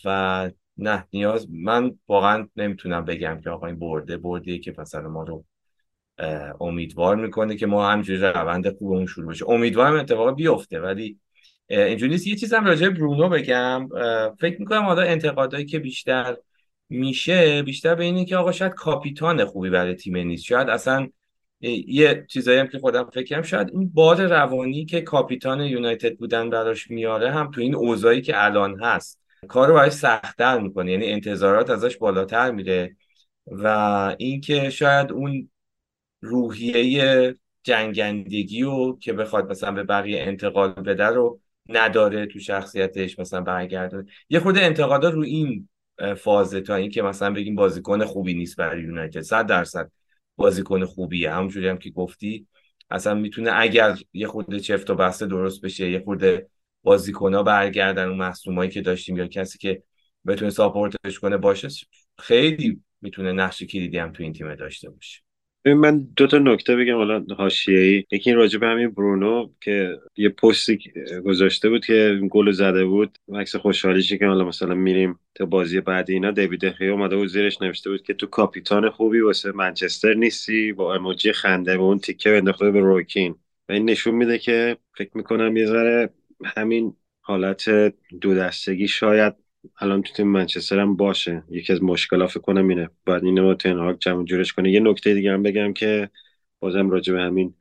و 0.05 0.51
نه 0.77 1.07
نیاز 1.13 1.47
من 1.51 1.99
واقعا 2.07 2.47
نمی‌تونم 2.55 3.05
بگم 3.05 3.41
که 3.43 3.49
آقا 3.49 3.67
این 3.67 3.79
برده 3.79 4.17
بردیه 4.17 4.59
که 4.59 4.75
مثلا 4.77 5.09
ما 5.09 5.23
رو 5.23 5.45
امیدوار 6.61 7.15
می‌کنه 7.15 7.55
که 7.55 7.65
ما 7.65 7.91
همجوری 7.91 8.19
روند 8.19 8.77
خوبمون 8.77 9.05
شروع 9.05 9.29
بشه. 9.29 9.49
امیدوارم 9.49 9.95
اتفاق 9.95 10.35
بیفته 10.35 10.79
ولی 10.79 11.17
اینجوری 11.69 12.11
نیست. 12.11 12.27
یه 12.27 12.35
چیزم 12.35 12.65
راجع 12.65 12.89
برونو 12.89 13.29
بگم. 13.29 13.89
فکر 14.39 14.59
می‌کنم 14.59 14.81
حالا 14.81 15.01
انتقادایی 15.01 15.65
که 15.65 15.79
بیشتر 15.79 16.35
میشه 16.89 17.63
بیشتر 17.63 17.95
به 17.95 18.03
اینه 18.03 18.25
که 18.25 18.37
آقا 18.37 18.51
شاید 18.51 18.73
کاپیتان 18.73 19.45
خوبی 19.45 19.69
برای 19.69 19.95
تیم 19.95 20.17
نیست. 20.17 20.43
شاید 20.43 20.69
اصلا 20.69 21.07
یه 21.61 22.25
چیزایی 22.29 22.59
هم 22.59 22.67
که 22.67 22.79
خودم 22.79 23.09
فکرم 23.13 23.41
شاید 23.41 23.69
این 23.69 23.89
بار 23.89 24.27
روانی 24.27 24.85
که 24.85 25.01
کاپیتان 25.01 25.61
یونایتد 25.61 26.17
بودن 26.17 26.49
براش 26.49 26.91
میاره 26.91 27.31
هم 27.31 27.51
تو 27.51 27.61
این 27.61 27.75
اوضاعی 27.75 28.21
که 28.21 28.45
الان 28.45 28.79
هست 28.83 29.21
کار 29.47 29.67
رو 29.67 29.73
برای 29.73 29.89
سختتر 29.89 30.59
می‌کنه. 30.59 30.91
یعنی 30.91 31.05
انتظارات 31.11 31.69
ازش 31.69 31.97
بالاتر 31.97 32.51
میره 32.51 32.95
و 33.47 34.15
اینکه 34.17 34.69
شاید 34.69 35.11
اون 35.11 35.49
روحیه 36.27 37.35
جنگندگی 37.63 38.63
و 38.63 38.95
که 38.95 39.13
بخواد 39.13 39.51
مثلا 39.51 39.71
به 39.71 39.83
بقیه 39.83 40.21
انتقال 40.21 40.71
بده 40.71 41.05
رو 41.05 41.39
نداره 41.69 42.25
تو 42.25 42.39
شخصیتش 42.39 43.19
مثلا 43.19 43.41
برگرده 43.41 44.05
یه 44.29 44.39
خود 44.39 44.57
انتقادا 44.57 45.09
رو 45.09 45.21
این 45.21 45.69
فازه 46.17 46.61
تا 46.61 46.75
اینکه 46.75 47.01
مثلا 47.01 47.33
بگیم 47.33 47.55
بازیکن 47.55 48.05
خوبی 48.05 48.33
نیست 48.33 48.55
برای 48.57 48.81
یونایتد. 48.81 49.21
100 49.21 49.45
درصد 49.45 49.91
بازیکن 50.35 50.85
خوبیه. 50.85 51.31
همونجوری 51.31 51.67
هم 51.67 51.77
که 51.77 51.89
گفتی 51.89 52.47
اصلا 52.89 53.13
می‌تونه 53.13 53.51
اگر 53.53 53.97
یه 54.13 54.27
خورده 54.27 54.59
چفت 54.59 54.89
و 54.89 54.95
بسته 54.95 55.25
درست 55.25 55.61
بشه 55.61 55.91
یه 55.91 55.99
خورده 55.99 56.49
ها 57.21 57.43
برگردن 57.43 58.07
اون 58.07 58.17
مصومایی 58.17 58.69
که 58.69 58.81
داشتیم 58.81 59.17
یا 59.17 59.27
کسی 59.27 59.57
که 59.57 59.83
بتونه 60.27 60.51
ساپورتش 60.51 61.19
کنه 61.19 61.37
باشه 61.37 61.67
خیلی 62.19 62.81
می‌تونه 63.01 63.31
نقش 63.31 63.63
کلیدی 63.63 63.97
هم 63.97 64.11
تو 64.11 64.23
این 64.23 64.33
تیم 64.33 64.55
داشته 64.55 64.89
باشه. 64.89 65.26
من 65.73 66.07
دو 66.15 66.27
تا 66.27 66.37
نکته 66.37 66.75
بگم. 66.75 66.95
حالا 66.95 67.25
حاشیه‌ای 67.37 68.03
یکی 68.11 68.33
راجع 68.33 68.59
به 68.59 68.67
همین 68.67 68.89
برونو 68.89 69.49
که 69.61 69.99
یه 70.17 70.29
پستی 70.29 70.79
گذاشته 71.25 71.69
بود 71.69 71.85
که 71.85 72.19
گل 72.29 72.51
زده 72.51 72.85
بود. 72.85 73.17
عکس 73.35 73.55
خوشحالیشی 73.55 74.17
که 74.17 74.25
حالا 74.25 74.45
مثلا 74.45 74.75
میریم 74.75 75.19
تا 75.35 75.45
بازی 75.45 75.81
بعدی 75.81 76.13
اینا. 76.13 76.31
دیوید 76.31 76.69
خیلی 76.69 76.89
اومده 76.89 77.15
بود 77.15 77.27
زیرش 77.27 77.61
نوشته 77.61 77.89
بود 77.89 78.01
که 78.01 78.13
تو 78.13 78.27
کاپیتان 78.27 78.89
خوبی 78.89 79.19
واسه 79.19 79.51
منچستر 79.51 80.13
نیستی. 80.13 80.73
با 80.73 80.95
اموجی 80.95 81.31
خنده 81.31 81.77
به 81.77 81.83
اون 81.83 81.99
تیکه 81.99 82.37
انداخته 82.37 82.71
به 82.71 82.79
رویکین 82.79 83.35
و 83.69 83.71
این 83.71 83.89
نشون 83.89 84.15
میده 84.15 84.37
که 84.37 84.77
فکر 84.97 85.11
می‌کنم 85.13 85.57
یه 85.57 85.65
ذره 85.65 86.09
همین 86.45 86.95
حالت 87.21 87.69
دو 88.21 88.35
دستگی 88.35 88.87
شاید 88.87 89.33
الان 89.79 90.01
تو 90.01 90.13
تیم 90.13 90.27
منچستر 90.27 90.79
هم 90.79 90.95
باشه. 90.95 91.43
یکی 91.49 91.73
از 91.73 91.83
مشکلات 91.83 92.29
فکر 92.29 92.39
کنم 92.39 92.67
اینه. 92.67 92.89
بعد 93.05 93.23
اینو 93.23 93.53
تنهاگ 93.53 93.97
جمع 93.99 94.25
جورش 94.25 94.53
کنه. 94.53 94.71
یه 94.71 94.79
نکته 94.79 95.13
دیگه 95.13 95.31
هم 95.33 95.43
بگم 95.43 95.73
که 95.73 96.09
بازم 96.59 96.89
راجع 96.89 97.13
به 97.13 97.21
همین 97.21 97.53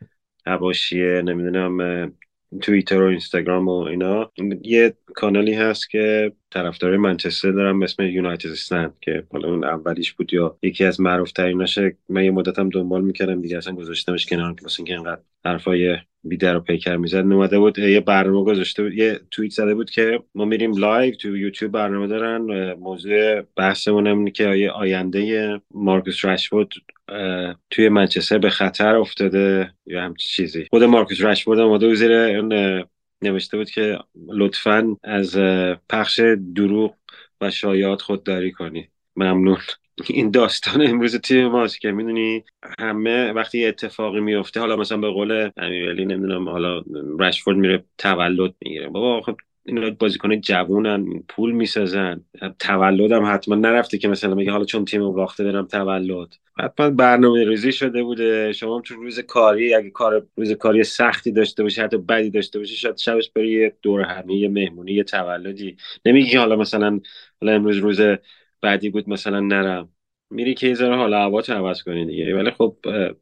حواشیه 0.46 1.22
نمی‌دونم 1.22 2.12
توییتر 2.60 3.02
و 3.02 3.06
اینستاگرام 3.06 3.68
و 3.68 3.80
اینا. 3.80 4.32
یه 4.62 4.96
کانالی 5.14 5.54
هست 5.54 5.90
که 5.90 6.32
طرفدار 6.56 6.96
منچستر 6.96 7.50
دارم 7.50 7.82
اسم 7.82 8.02
یونایتد 8.02 8.50
استند 8.50 8.94
که 9.00 9.24
حالا 9.32 9.48
اون 9.48 9.64
اولیش 9.64 10.12
بود 10.12 10.34
یا 10.34 10.58
یکی 10.62 10.84
از 10.84 11.00
معروف 11.00 11.32
تریناشه 11.32 11.96
من 12.08 12.24
یه 12.24 12.30
مدتم 12.30 12.68
دنبال 12.68 13.04
می‌کردم 13.04 13.42
دیگه 13.42 13.56
اصلا 13.56 13.74
گذاشتمش 13.74 14.26
کنار 14.26 14.54
که 14.54 14.62
واسه 14.62 14.80
اینکه 14.80 14.94
انقدر 14.94 15.20
حرفای 15.44 15.96
بی 16.24 16.40
در 16.40 16.56
و 16.56 16.60
پیکر 16.60 16.96
می‌زد. 16.96 17.24
اومده 17.24 17.58
بود 17.58 17.78
یه 17.78 18.00
برنامه 18.00 18.44
گذاشته 18.44 18.82
بود 18.82 18.94
یه 18.94 19.20
توییت 19.30 19.52
زده 19.52 19.74
بود 19.74 19.90
که 19.90 20.22
ما 20.34 20.44
میریم 20.44 20.76
live 20.76 21.14
تو 21.14 21.36
یوتیوب 21.36 21.72
برنامه 21.72 22.06
دارن 22.06 22.72
موضوع 22.72 23.40
بحثمون 23.56 24.06
اینه 24.06 24.30
که 24.30 24.70
آینده 24.74 25.60
مارکوس 25.74 26.24
رشفورد 26.24 26.68
توی 27.70 27.88
منچستر 27.88 28.38
به 28.38 28.50
خطر 28.50 28.94
افتاده 28.94 29.70
یا 29.86 30.02
همچی 30.02 30.28
چیزی. 30.28 30.66
خود 30.70 30.84
مارکوس 30.84 31.20
رشفورد 31.20 31.58
اومده 31.60 31.94
زیر 31.94 32.12
اون 32.12 32.84
نوشته 33.22 33.56
بود 33.56 33.70
که 33.70 33.98
لطفا 34.28 34.96
از 35.04 35.36
پخش 35.90 36.20
دروغ 36.54 36.94
و 37.40 37.50
شایعات 37.50 38.02
خودداری 38.02 38.52
کنی. 38.52 38.88
ممنون. 39.16 39.58
این 40.08 40.30
داستان 40.30 40.86
امروز 40.86 41.16
تیم 41.16 41.46
ماست 41.46 41.80
که 41.80 41.92
می‌دونی 41.92 42.44
همه 42.78 43.32
وقتی 43.32 43.66
اتفاقی 43.66 44.20
میفته 44.20 44.60
حالا 44.60 44.76
مثلا 44.76 44.98
به 44.98 45.10
قول 45.10 45.50
امیرعلی 45.56 46.04
نمی‌دونم 46.04 46.48
حالا 46.48 46.82
رشفورد 47.20 47.56
میره 47.56 47.84
تولد 47.98 48.54
می‌گیره. 48.60 48.88
بابا 48.88 49.20
خب 49.20 49.36
اینا 49.66 49.90
بازیکن 49.90 50.40
جوونن 50.40 51.22
پول 51.28 51.52
می‌سازن. 51.52 52.24
تولدم 52.58 53.34
حتما 53.34 53.54
نرفته 53.54 53.98
که 53.98 54.08
مثلا 54.08 54.34
میگه 54.34 54.50
حالا 54.50 54.64
چون 54.64 54.84
تیم 54.84 55.12
باخته 55.12 55.44
برم 55.44 55.66
تولد. 55.66 56.28
حتما 56.58 56.90
برنامه 56.90 57.44
ریزی 57.44 57.72
شده 57.72 58.02
بوده. 58.02 58.52
شما 58.52 58.80
تو 58.80 58.94
روز 58.94 59.20
کاری 59.20 59.74
اگه 59.74 59.90
کار 59.90 60.26
روز 60.36 60.52
کاری 60.52 60.84
سختی 60.84 61.32
داشته 61.32 61.62
باشی 61.62 61.80
حتی 61.80 61.98
بدی 61.98 62.30
داشته 62.30 62.58
باشی 62.58 62.76
شاید 62.76 62.96
شبش 62.96 63.30
بری 63.30 63.50
یه 63.50 63.76
دور 63.82 64.00
همه 64.00 64.34
یه 64.34 64.48
مهمونی 64.48 64.92
یه 64.92 65.04
تولدی. 65.04 65.76
نمیگی 66.04 66.36
حالا 66.36 66.56
مثلا 66.56 67.00
حالا 67.40 67.52
امروز 67.52 67.76
روز 67.76 68.00
بعدی 68.60 68.90
بود 68.90 69.08
مثلا 69.08 69.40
نرم. 69.40 69.88
میری 70.30 70.54
که 70.54 70.66
یه 70.68 70.76
حالا 70.76 71.18
هوا 71.18 71.42
عوض 71.48 71.82
کنی 71.82 72.06
دیگه. 72.06 72.34
ولی 72.34 72.50
خب 72.50 72.76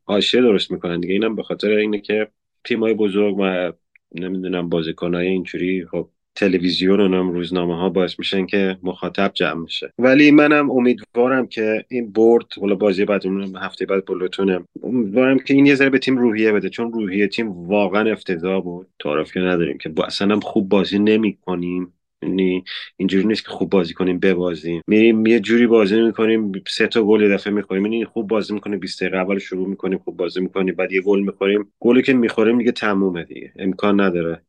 حاشیه 0.04 0.40
درست 0.40 0.70
می‌کنن 0.70 1.00
دیگه. 1.00 1.14
اینم 1.14 1.36
به 1.36 1.42
خاطر 1.42 1.70
اینه 1.70 2.00
که 2.00 2.28
تیمای 2.64 2.94
بزرگ 2.94 3.36
و 3.38 3.72
نمی‌دونم 4.14 4.68
بازیکنای 4.68 5.26
اینجوری 5.26 5.86
خب 5.86 6.08
تلویزیون 6.34 7.00
و 7.00 7.08
نام 7.08 7.32
روزنامه 7.32 7.76
ها 7.76 7.88
باعث 7.88 8.18
میشن 8.18 8.46
که 8.46 8.78
مخاطب 8.82 9.30
جمع 9.34 9.60
میشه. 9.60 9.92
ولی 9.98 10.30
منم 10.30 10.70
امیدوارم 10.70 11.46
که 11.46 11.84
این 11.88 12.12
برد 12.12 12.46
حالا 12.60 12.74
بازی 12.74 13.04
بعد 13.04 13.22
هفته 13.60 13.86
بعد 13.86 14.04
بلوتونه 14.04 14.60
امیدوارم 14.82 15.38
که 15.38 15.54
این 15.54 15.66
یه 15.66 15.74
ذره 15.74 15.90
به 15.90 15.98
تیم 15.98 16.18
روحیه 16.18 16.52
بده 16.52 16.68
چون 16.68 16.92
روحیه 16.92 17.28
تیم 17.28 17.48
واقعا 17.48 18.12
افتضاح 18.12 18.62
بود. 18.62 18.86
تعارف 18.98 19.32
که 19.32 19.40
نداریم 19.40 19.78
که 19.78 19.92
اصلا 20.06 20.40
خوب 20.40 20.68
بازی 20.68 20.98
نمی‌کنیم. 20.98 21.92
یعنی 22.22 22.64
اینجوری 22.96 23.26
نیست 23.26 23.44
که 23.44 23.50
خوب 23.50 23.70
بازی 23.70 23.94
کنیم 23.94 24.18
ببازیم. 24.18 24.82
میریم 24.86 25.26
یه 25.26 25.40
جوری 25.40 25.66
بازی 25.66 26.00
می‌کنیم 26.00 26.52
سه 26.66 26.86
تا 26.86 27.02
گل 27.02 27.22
یه 27.22 27.28
دفعه 27.28 27.52
می‌خوریم. 27.52 27.86
یعنی 27.86 28.04
خوب 28.04 28.28
بازی 28.28 28.54
می‌کنیم 28.54 28.78
20 28.78 29.00
دقیقه 29.00 29.16
اول 29.18 29.38
شروع 29.38 29.68
می‌کنیم 29.68 29.98
خوب 29.98 30.16
بازی 30.16 30.40
می‌کنیم 30.40 30.74
بعد 30.74 30.92
یه 30.92 31.00
گل 31.00 31.20
می‌خوریم. 31.20 31.72
گلی 31.80 32.02
که 32.02 32.12
می‌خوریم 32.12 32.58
دیگه 32.58 32.72
تمومه 32.72 33.24
دیگه. 33.24 33.52
امکان 33.56 34.00
نداره. 34.00 34.42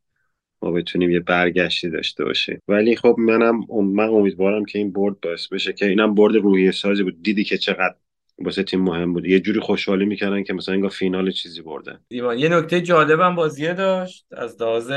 بتونیم 0.72 1.10
یه 1.10 1.20
برگشتی 1.20 1.90
داشته 1.90 2.24
باشیم. 2.24 2.62
ولی 2.68 2.96
خب 2.96 3.16
منم 3.18 3.60
من 3.70 4.08
امیدوارم 4.08 4.64
که 4.64 4.78
این 4.78 4.92
برد 4.92 5.20
باعث 5.20 5.48
بشه 5.48 5.72
که 5.72 5.86
اینم 5.86 6.14
برد 6.14 6.36
روحیه 6.36 6.70
سازی 6.70 7.02
بود. 7.02 7.22
دیدی 7.22 7.44
که 7.44 7.58
چقدر 7.58 7.94
واسه 8.38 8.62
تیم 8.62 8.80
مهم 8.80 9.12
بود. 9.12 9.26
یه 9.26 9.40
جوری 9.40 9.60
خوشحالی 9.60 10.04
می‌کردن 10.04 10.42
که 10.42 10.52
مثلا 10.52 10.74
انگار 10.74 10.90
فینال 10.90 11.30
چیزی 11.30 11.62
بردن. 11.62 12.00
ایمان 12.08 12.38
یه 12.38 12.48
نکته 12.48 12.80
جالبم 12.80 13.34
بازیه 13.34 13.74
داشت. 13.74 14.26
از 14.30 14.62
لحاظ 14.62 14.92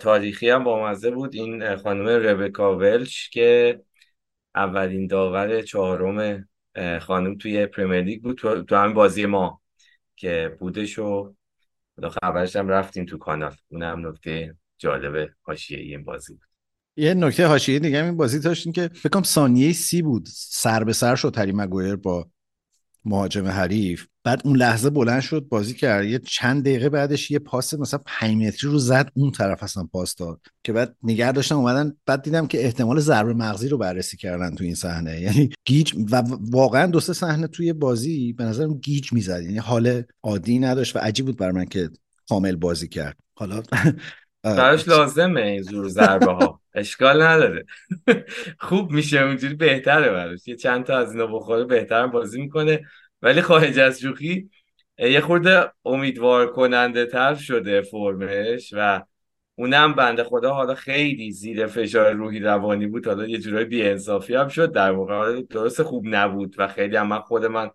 تاریخی 0.00 0.50
هم 0.50 0.64
بامزه 0.64 1.10
بود. 1.10 1.34
این 1.34 1.76
خانم 1.76 2.06
ربکا 2.06 2.76
ولش 2.76 3.30
که 3.30 3.80
اولین 4.54 5.06
داور 5.06 5.62
چهارم 5.62 6.48
خانم 7.00 7.38
توی 7.38 7.66
پرمیر 7.66 8.00
لیگ 8.00 8.22
بود. 8.22 8.36
تو, 8.36 8.62
تو 8.62 8.76
همین 8.76 8.94
بازی 8.94 9.26
ما 9.26 9.60
که 10.16 10.56
بودش 10.60 10.98
و 10.98 11.34
خبرش 12.22 12.56
هم 12.56 12.68
رفتیم 12.68 13.04
تو 13.04 13.18
کانال. 13.18 13.54
اونم 13.68 14.08
نکته 14.08 14.54
جالب 14.80 15.30
حاشیه 15.42 15.78
این 15.78 16.04
بازی 16.04 16.32
بود. 16.32 16.42
یه 16.96 17.14
نکته 17.14 17.46
حاشیه 17.46 17.78
دیگه 17.78 18.04
این 18.04 18.16
بازی 18.16 18.38
داشتین 18.38 18.72
که 18.72 18.90
فکر 18.94 19.22
ثانیه 19.22 19.72
سی 19.72 20.02
بود. 20.02 20.28
سر 20.32 20.84
به 20.84 20.92
سر 20.92 21.16
شد 21.16 21.38
هری 21.38 21.52
مگویر 21.52 21.96
با 21.96 22.28
مهاجم 23.04 23.46
حریف. 23.46 24.06
بعد 24.24 24.42
اون 24.44 24.56
لحظه 24.56 24.90
بلند 24.90 25.20
شد 25.20 25.46
بازی 25.48 25.74
کرد. 25.74 26.04
یه 26.04 26.18
چند 26.18 26.62
دقیقه 26.62 26.88
بعدش 26.88 27.30
یه 27.30 27.38
پاس 27.38 27.74
مثلا 27.74 28.00
5 28.06 28.46
متری 28.46 28.70
رو 28.70 28.78
زد 28.78 29.10
اون 29.14 29.30
طرف 29.30 29.62
اصلا 29.62 29.84
پاس 29.84 30.14
داد. 30.14 30.40
که 30.64 30.72
بعد 30.72 30.96
نگه 31.02 31.32
داشتن 31.32 31.56
اومدن 31.56 31.92
بعد 32.06 32.22
دیدم 32.22 32.46
که 32.46 32.64
احتمال 32.64 33.00
ضربه 33.00 33.34
مغزی 33.34 33.68
رو 33.68 33.78
بررسی 33.78 34.16
کردن 34.16 34.54
تو 34.54 34.64
این 34.64 34.74
صحنه. 34.74 35.20
یعنی 35.26 35.50
گیج 35.64 35.94
و 36.10 36.22
واقعا 36.40 36.86
دو 36.86 37.00
سه 37.00 37.12
صحنه 37.12 37.46
توی 37.46 37.72
بازی 37.72 38.32
به 38.32 38.44
نظرم 38.44 38.74
گیج 38.74 39.12
می‌زد. 39.12 39.42
یعنی 39.42 39.58
حال 39.58 40.02
عادی 40.22 40.58
نداشت 40.58 40.96
و 40.96 40.98
عجیب 40.98 41.26
بود 41.26 41.36
بر 41.36 41.50
من 41.50 41.64
که 41.64 41.90
کامل 42.28 42.56
بازی 42.56 42.88
کرد. 42.88 43.16
حالا 43.34 43.62
براش 44.42 44.88
لازمه 44.88 45.40
این 45.40 45.62
زور 45.62 45.88
ضربه 45.88 46.32
ها. 46.32 46.60
اشکال 46.74 47.22
نداره. 47.22 47.64
خوب 48.58 48.90
میشه 48.90 49.20
اونجوری 49.20 49.54
بهتره 49.54 50.10
براش. 50.10 50.48
یه 50.48 50.56
چند 50.56 50.84
تا 50.84 50.98
از 50.98 51.12
اینا 51.12 51.26
بخوره 51.26 51.64
بهتر 51.64 52.06
بازی 52.06 52.40
می‌کنه. 52.40 52.80
ولی 53.22 53.42
خارج 53.42 53.78
از 53.78 54.00
شوخی 54.00 54.50
یه 54.98 55.20
خورده 55.20 55.72
امیدوار 55.84 56.52
کننده 56.52 57.06
تر 57.06 57.34
شده 57.34 57.82
فرمش 57.82 58.74
و 58.76 59.02
اونم 59.54 59.94
بنده 59.94 60.24
خدا 60.24 60.54
حالا 60.54 60.74
خیلی 60.74 61.32
زیر 61.32 61.66
فشار 61.66 62.12
روحی 62.12 62.40
روانی 62.40 62.86
بود. 62.86 63.06
حالا 63.06 63.26
یه 63.26 63.38
جورای 63.38 63.64
بیانصافی 63.64 64.34
هم 64.34 64.48
شد 64.48 64.72
در 64.72 64.92
موقع 64.92 65.42
درست 65.42 65.82
خوب 65.82 66.04
نبود 66.06 66.54
و 66.58 66.68
خیلی 66.68 66.96
هم 66.96 67.06
من 67.06 67.20
خود 67.20 67.44
من 67.44 67.70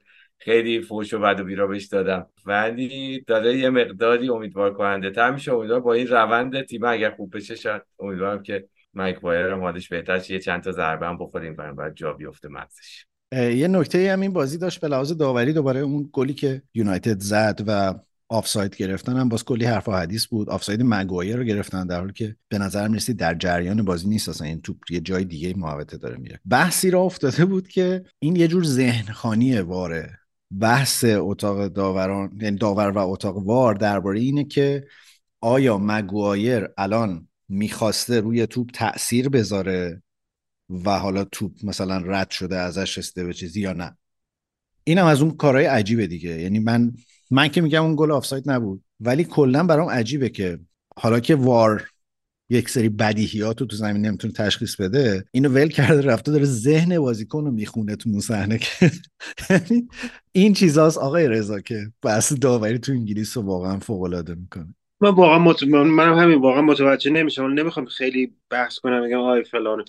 خیلی 0.45 0.81
فوش 0.81 1.13
و 1.13 1.19
بد 1.19 1.39
و 1.39 1.43
بیرا 1.43 1.67
بهش 1.67 1.85
دادم. 1.85 2.27
ولی 2.45 3.23
داره 3.27 3.57
یه 3.57 3.69
مقداری 3.69 4.29
امیدوار 4.29 4.73
کننده 4.73 5.11
تر 5.11 5.31
میشه. 5.31 5.53
امیدوار 5.53 5.79
با 5.79 5.93
این 5.93 6.07
روند 6.07 6.61
تیم 6.61 6.83
اگر 6.83 7.11
خوب 7.11 7.35
بشه 7.35 7.55
شاید 7.55 7.81
امیدوارم 7.99 8.43
که 8.43 8.67
مایک 8.93 9.19
بایر 9.19 9.45
هم 9.45 9.59
حالش 9.59 9.89
بهتر 9.89 10.21
یه 10.29 10.39
چند 10.39 10.63
تا 10.63 10.71
ضربه 10.71 11.07
هم 11.07 11.17
بخوریم 11.17 11.55
بعد 11.55 11.95
جا 11.95 12.13
بیفته 12.13 12.47
مغزش. 12.47 13.05
یه 13.31 13.67
نکته 13.67 14.11
هم 14.13 14.21
این 14.21 14.33
بازی 14.33 14.57
داشت 14.57 14.81
به 14.81 14.87
لحاظ 14.87 15.11
داوری 15.11 15.53
دوباره 15.53 15.79
اون 15.79 16.09
گلی 16.13 16.33
که 16.33 16.61
یونایتد 16.73 17.19
زد 17.19 17.63
و 17.67 17.93
آفساید 18.29 18.75
گرفتن 18.75 19.17
هم 19.17 19.29
باز 19.29 19.45
کلی 19.45 19.65
حرف 19.65 19.87
و 19.87 19.91
حدیث 19.91 20.27
بود. 20.27 20.49
آفساید 20.49 20.81
مگوایر 20.83 21.37
رو 21.37 21.43
گرفتن 21.43 21.87
در 21.87 21.99
حالی 21.99 22.13
که 22.13 22.35
به 22.49 22.57
نظر 22.57 22.87
می‌رسی 22.87 23.13
در 23.13 23.33
جریان 23.33 23.85
بازی 23.85 24.09
نیست. 24.09 24.29
اصلا 24.29 24.47
این 24.47 24.61
توپ 24.61 24.77
یه 24.89 24.99
جای 24.99 25.23
دیگه 25.23 25.53
محوطه 25.57 25.97
داره 25.97 26.17
میره. 26.17 26.39
بحثی 26.49 26.91
را 26.91 27.01
افتاده 27.01 27.45
بود 27.45 27.67
که 27.67 28.03
این 28.19 28.35
یه 28.35 28.47
جور 28.47 28.63
ذهن 28.63 29.13
خانی 29.13 29.59
واره. 29.59 30.19
بحث 30.59 31.05
اتاق 31.07 31.67
داوران 31.67 32.37
یعنی 32.41 32.57
داور 32.57 32.89
و 32.89 32.97
اتاق 32.97 33.37
وار 33.37 33.73
درباره 33.73 34.19
اینه 34.19 34.43
که 34.43 34.87
آیا 35.41 35.77
مگوایر 35.77 36.67
الان 36.77 37.27
می‌خواسته 37.49 38.19
روی 38.19 38.47
توپ 38.47 38.69
تاثیر 38.73 39.29
بذاره 39.29 40.01
و 40.69 40.99
حالا 40.99 41.23
توپ 41.23 41.51
مثلا 41.63 41.97
رد 41.97 42.29
شده 42.29 42.57
ازش 42.57 42.97
رسیده 42.97 43.23
به 43.23 43.33
چیزی 43.33 43.61
یا 43.61 43.73
نه؟ 43.73 43.97
اینم 44.83 45.05
از 45.05 45.21
اون 45.21 45.31
کارهای 45.31 45.65
عجیبه 45.65 46.07
دیگه. 46.07 46.41
یعنی 46.41 46.59
من 46.59 46.93
من 47.31 47.47
که 47.47 47.61
میگم 47.61 47.83
اون 47.83 47.95
گل 47.97 48.11
آفساید 48.11 48.51
نبود 48.51 48.83
ولی 48.99 49.23
کلا 49.23 49.63
برام 49.63 49.89
عجیبه 49.89 50.29
که 50.29 50.59
حالا 50.97 51.19
که 51.19 51.35
وار 51.35 51.89
یک 52.49 52.69
سری 52.69 52.89
بدیهیات 52.89 53.61
رو 53.61 53.67
تو 53.67 53.75
زمین 53.75 54.05
نمی‌تونه 54.05 54.33
تشخیص 54.33 54.75
بده. 54.75 55.25
اینو 55.31 55.49
ول 55.49 55.67
کرده 55.67 56.01
رفته 56.01 56.31
داره 56.31 56.45
ذهن 56.45 56.99
بازیکن 56.99 57.45
رو 57.45 57.51
می‌خونه 57.51 57.95
تو 57.95 58.21
صحنه 58.21 58.57
که 58.57 58.67
یعنی 59.49 59.87
این 60.31 60.53
چیزاست 60.53 60.97
آقای 60.97 61.27
رضا 61.27 61.59
که 61.59 61.91
بحث 62.01 62.33
داوری 62.33 62.79
تو 62.79 62.91
انگلیس 62.91 63.37
رو 63.37 63.43
واقعا 63.43 63.79
فوق 63.79 64.01
العاده 64.01 64.35
می‌کنه. 64.35 64.75
من 65.01 65.09
واقعا 65.09 65.39
مت... 65.39 65.63
من 65.63 66.19
همین 66.19 66.41
واقعا 66.41 66.61
متوجه 66.61 67.11
نمیشم. 67.11 67.43
نمی‌خوام 67.43 67.85
خیلی 67.85 68.33
بحث 68.49 68.79
کنم 68.79 69.03
میگم 69.03 69.19
آی 69.19 69.43
فلان. 69.43 69.85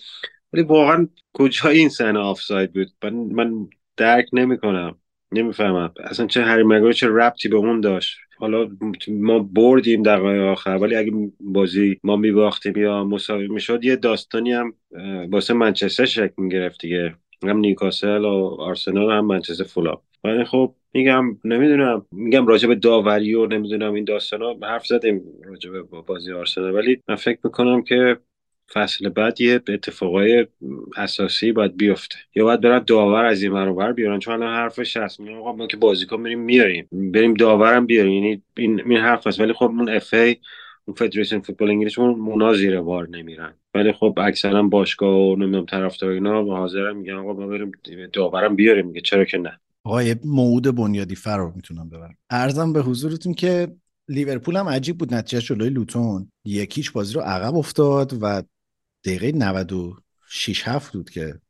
ولی 0.53 0.63
واقعا 0.63 1.09
کجای 1.33 1.79
این 1.79 1.89
صحنه 1.89 2.19
آفساید 2.19 2.73
بود؟ 2.73 2.93
من, 3.05 3.15
من 3.15 3.69
درک 3.97 4.29
نمی‌کنم. 4.33 4.99
نمی‌فهمم. 5.33 5.95
اصلا 6.05 6.27
چه 6.27 6.43
هری 6.43 6.63
مگویر 6.63 6.93
چه 6.93 7.09
ربطی 7.09 7.49
به 7.49 7.57
اون 7.57 7.81
داشت. 7.81 8.19
حالا 8.39 8.69
ما 9.09 9.39
بردیم 9.39 10.03
دقایق 10.03 10.43
آخر 10.43 10.71
ولی 10.71 10.97
اگه 10.97 11.13
بازی 11.41 12.01
ما 12.05 12.17
میباختیم 12.17 12.77
یا 12.77 13.05
مساوی 13.05 13.49
می‌شد 13.49 13.85
یه 13.85 13.97
داستانی 13.97 14.53
هم 14.53 14.75
واسه 15.31 15.55
منچستر 15.55 16.05
شکل 16.05 16.33
می‌گرفت 16.37 16.81
دیگه. 16.81 17.15
هم 17.43 17.57
نیوکاسل 17.59 18.25
و 18.25 18.57
آرسنال 18.59 19.11
هم 19.13 19.27
منچستر 19.27 19.65
فولا 19.65 19.95
ولی 20.25 20.45
خب 20.45 20.75
میگم 20.95 21.39
نمی‌دونم. 21.45 22.07
میگم 22.13 22.47
راجع 22.47 22.69
به 22.69 22.75
داوری 22.75 23.35
و 23.35 23.47
نمی‌دونم 23.47 23.95
این 23.95 24.05
داستانا 24.05 24.55
حرف 24.63 24.87
زدیم 24.87 25.23
راجع 25.45 25.71
به 25.71 25.83
بازی 25.83 26.33
آرسنال 26.33 26.75
ولی 26.75 27.03
من 27.09 27.17
فکر 27.17 27.39
می‌کنم 27.45 27.83
که 27.83 28.17
فصل 28.73 29.09
بعد 29.09 29.41
یه 29.41 29.55
اتفاقای 29.55 30.47
اساسی 30.97 31.53
باید 31.53 31.77
بیفته. 31.77 32.17
یا 32.35 32.45
باید 32.45 32.61
برن 32.61 32.85
داور 32.87 33.25
از 33.25 33.43
این 33.43 33.53
برابر 33.53 33.93
بیارن 33.93 34.19
چون 34.19 34.35
الان 34.35 34.55
حرفش 34.55 34.97
هست 34.97 35.21
میگم 35.21 35.37
آقا 35.37 35.53
ما 35.53 35.67
که 35.67 35.77
بازیکن 35.77 36.23
بریم 36.23 36.41
میاریم. 36.41 36.89
بریم 36.93 37.35
داورم 37.35 37.87
بیاریم. 37.87 38.13
یعنی 38.13 38.43
این 38.57 38.81
این 38.87 38.99
حرف 38.99 39.27
هست. 39.27 39.41
ولی 39.41 39.53
خب 39.53 39.65
اون 39.65 39.89
اف 39.89 40.15
ای 40.15 40.37
اون 40.85 40.95
فدریشن 40.95 41.41
فوتبال 41.41 41.71
انگلیس 41.71 41.99
اون 41.99 42.19
مونا 42.19 42.55
زیر 42.55 42.81
بار 42.81 43.09
نمیرن. 43.09 43.55
ولی 43.75 43.93
خب 43.93 44.19
اکثرا 44.23 44.63
باشگاه 44.63 45.17
و 45.17 45.37
نمی‌دونم 45.37 45.67
طرفدار 45.67 46.11
اینا 46.11 46.45
حاضرن 46.45 46.97
میگن 46.97 47.15
آقا 47.15 47.33
ما 47.33 47.47
بریم 47.47 47.73
داورم 48.13 48.57
بیاریم. 48.57 48.87
میگه 48.87 49.01
چرا 49.01 49.25
که 49.25 49.39
نه. 49.39 49.61
آقا 49.85 50.03
یه 50.03 50.21
موعود 50.25 50.75
بنیادی 50.75 51.15
فرار 51.15 51.53
می‌تونم 51.57 51.89
ببرم. 51.89 52.17
ارزم 52.31 52.73
به 52.73 52.83
حضورتون 52.83 53.35
که 53.35 53.69
لیورپول 54.09 54.57
هم 54.57 54.69
عجیب 54.69 54.99
بود. 54.99 55.15
نتیجه 55.15 55.43
جلوی 55.43 55.71
لوتون. 55.71 56.31
یکیش 56.45 56.91
بازی 56.91 57.15
رو 57.15 57.21
عقب 57.21 57.57
افتاد 57.57 58.13
و 58.21 58.43
دقیقه 59.07 59.33
96 59.33 60.69
7 60.69 60.93
بود 60.93 61.11
که 61.11 61.41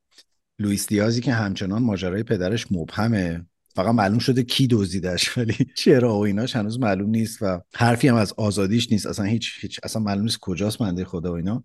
لوئیس 0.59 0.87
دیازی 0.87 1.21
که 1.21 1.33
همچنان 1.33 1.83
ماجرای 1.83 2.23
پدرش 2.23 2.67
مبهمه. 2.71 3.47
فقط 3.75 3.95
معلوم 3.95 4.19
شده 4.19 4.43
کی 4.43 4.67
دزدیدش 4.67 5.39
ولی 5.39 5.55
چرا 5.77 6.19
و 6.19 6.25
ایناش 6.25 6.57
هنوز 6.57 6.81
معلوم 6.81 7.11
نیست 7.11 7.39
و 7.43 7.61
حرفی 7.75 8.09
هم 8.09 8.15
از 8.15 8.33
آزادیش 8.33 8.93
نیست. 8.93 9.07
اصلا 9.07 9.25
هیچ 9.25 9.53
هیچ 9.61 9.81
اصلا 9.83 10.03
معلوم 10.03 10.23
نیست 10.23 10.39
کجاست 10.41 10.83
منده 10.83 11.05
خدا 11.05 11.33
و 11.33 11.37
اینا. 11.37 11.65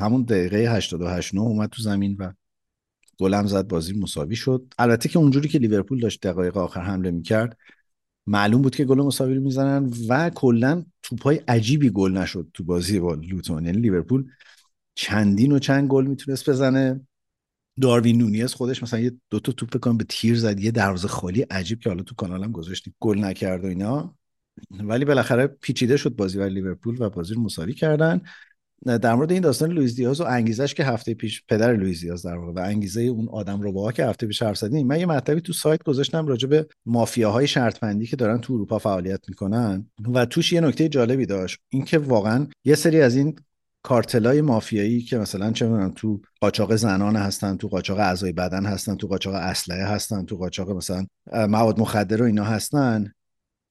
همون 0.00 0.22
دقیقه 0.22 0.56
88 0.56 1.34
9 1.34 1.40
اومد 1.40 1.68
تو 1.68 1.82
زمین 1.82 2.16
و 2.18 2.32
گلم 3.18 3.46
زد 3.46 3.68
بازی 3.68 3.98
مساوی 3.98 4.36
شد. 4.36 4.74
البته 4.78 5.08
که 5.08 5.18
اونجوری 5.18 5.48
که 5.48 5.58
لیورپول 5.58 6.00
داشت 6.00 6.26
دقایق 6.26 6.56
آخر 6.56 6.80
حمله 6.80 7.10
می‌کرد 7.10 7.56
معلوم 8.26 8.62
بود 8.62 8.76
که 8.76 8.84
گل 8.84 9.00
مساوی 9.00 9.34
رو 9.34 9.42
می‌زنن 9.42 9.92
و 10.08 10.30
کلا 10.30 10.84
توپای 11.02 11.40
عجیبی 11.48 11.90
گل 11.90 12.12
نشد 12.12 12.50
تو 12.54 12.64
بازی 12.64 12.98
با 12.98 13.14
لوتون. 13.14 13.64
یعنی 13.64 13.80
لیورپول 13.80 14.30
چندین 15.00 15.52
و 15.52 15.58
چند 15.58 15.88
گل 15.88 16.06
می‌تونست 16.06 16.50
بزنه. 16.50 17.00
داروین 17.80 18.18
نونیز 18.18 18.54
خودش 18.54 18.82
مثلا 18.82 19.00
یه 19.00 19.12
دو 19.30 19.40
تا 19.40 19.52
توپ 19.52 19.76
کنم 19.80 19.96
به 19.96 20.04
تیر 20.08 20.38
زد 20.38 20.60
یه 20.60 20.70
دروازه 20.70 21.08
خالی 21.08 21.42
عجیب 21.42 21.80
که 21.80 21.90
حالا 21.90 22.02
تو 22.02 22.14
کانالم 22.14 22.52
گذاشتیم 22.52 22.94
گل 23.00 23.24
نکرد 23.24 23.64
و 23.64 23.66
اینا. 23.66 24.14
ولی 24.80 25.04
بالاخره 25.04 25.46
پیچیده 25.46 25.96
شد 25.96 26.16
بازی 26.16 26.38
برای 26.38 26.54
لیورپول 26.54 26.96
و 27.02 27.10
بازی 27.10 27.34
رو 27.34 27.40
مساوی 27.40 27.74
کردن. 27.74 28.20
در 28.84 29.14
مورد 29.14 29.32
این 29.32 29.42
داستان 29.42 29.70
لوئیس 29.70 29.96
دیاز 29.96 30.20
و 30.20 30.24
انگیزش 30.24 30.74
که 30.74 30.84
هفته 30.84 31.14
پیش 31.14 31.42
پدر 31.48 31.76
لوئیس 31.76 32.00
دیاز 32.00 32.22
در 32.22 32.38
و 32.38 32.58
انگیزه 32.58 33.00
اون 33.00 33.28
آدم 33.28 33.60
رو 33.60 33.72
با 33.72 33.92
که 33.92 34.04
هفته 34.04 34.26
پیش 34.26 34.42
حرف 34.42 34.58
زدیم. 34.58 34.86
من 34.86 35.00
یه 35.00 35.06
مطلبی 35.06 35.40
تو 35.40 35.52
سایت 35.52 35.82
گذاشتم 35.82 36.26
راجع 36.26 36.48
به 36.48 36.66
مافیاهای 36.86 37.46
شرط 37.46 37.80
بندی 37.80 38.06
که 38.06 38.16
دارن 38.16 38.38
تو 38.38 38.52
اروپا 38.52 38.78
فعالیت 38.78 39.20
می‌کنن 39.28 39.86
و 40.14 40.26
توش 40.26 40.52
یه 40.52 40.60
نکته 40.60 40.88
جالبی 40.88 41.26
داشت. 41.26 41.58
اینکه 41.68 41.98
واقعا 41.98 42.46
یه 42.64 42.74
سری 42.74 43.00
از 43.00 43.16
این 43.16 43.36
کارتلای 43.82 44.40
مافیایی 44.40 45.02
که 45.02 45.18
مثلا 45.18 45.52
چه 45.52 45.90
تو 45.96 46.20
قاچاق 46.40 46.76
زنان 46.76 47.16
هستن 47.16 47.56
تو 47.56 47.68
قاچاق 47.68 47.98
اعضای 47.98 48.32
بدن 48.32 48.66
هستن 48.66 48.96
تو 48.96 49.06
قاچاق 49.06 49.34
اسلحه 49.34 49.84
هستن 49.84 50.24
تو 50.24 50.36
قاچاق 50.36 50.70
مثلا 50.70 51.06
مواد 51.32 51.80
مخدر 51.80 52.22
و 52.22 52.24
اینا 52.24 52.44
هستن 52.44 53.12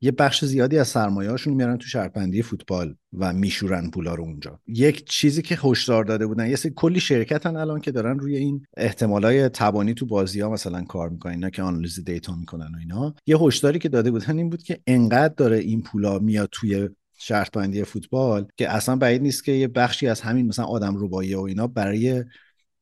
یه 0.02 0.12
بخش 0.12 0.46
زیادی 0.46 0.78
از 0.78 0.94
هاشون 0.94 1.54
میارن 1.54 1.78
تو 1.78 1.88
شرط 1.88 2.15
بندی 2.15 2.42
فوتبال 2.42 2.96
و 3.14 3.34
میشورن 3.34 3.90
پولا 3.90 4.16
رو 4.16 4.24
اونجا. 4.24 4.60
یک 4.68 5.10
چیزی 5.10 5.42
که 5.42 5.60
هشدار 5.64 6.04
داده 6.04 6.28
بودن 6.28 6.50
یه 6.50 6.56
سری 6.56 6.72
کلی 6.76 7.00
شرکتن 7.00 7.56
الان 7.56 7.82
که 7.82 7.92
دارن 7.92 8.20
روی 8.20 8.38
این 8.38 8.66
احتمالای 8.78 9.50
تبانی 9.50 9.94
تو 9.94 10.06
بازی 10.06 10.42
ها 10.42 10.50
مثلا 10.50 10.84
کار 10.84 11.10
می‌کنن 11.10 11.32
اینا 11.32 11.50
که 11.50 11.62
آنالیز 11.62 12.04
data 12.04 12.36
می‌کنن 12.36 12.76
و 12.76 12.78
اینا. 12.80 13.16
یه 13.28 13.38
هشداری 13.38 13.80
که 13.80 13.90
داده 13.90 14.12
بودن 14.12 14.38
این 14.38 14.50
بود 14.50 14.64
که 14.64 14.80
انقدر 14.88 15.34
داره 15.38 15.58
این 15.58 15.82
پولا 15.82 16.20
میاد 16.20 16.50
توی 16.52 16.90
شرط 17.20 17.52
بندی 17.52 17.84
فوتبال 17.84 18.48
که 18.58 18.70
اصلا 18.70 18.96
بعید 18.96 19.22
نیست 19.22 19.44
که 19.44 19.52
یه 19.52 19.68
بخشی 19.68 20.08
از 20.08 20.22
همین 20.22 20.48
مثلا 20.48 20.66
آدم 20.66 20.96
روبایی 20.96 21.36
و 21.36 21.40
اینا 21.40 21.68
برای 21.68 22.24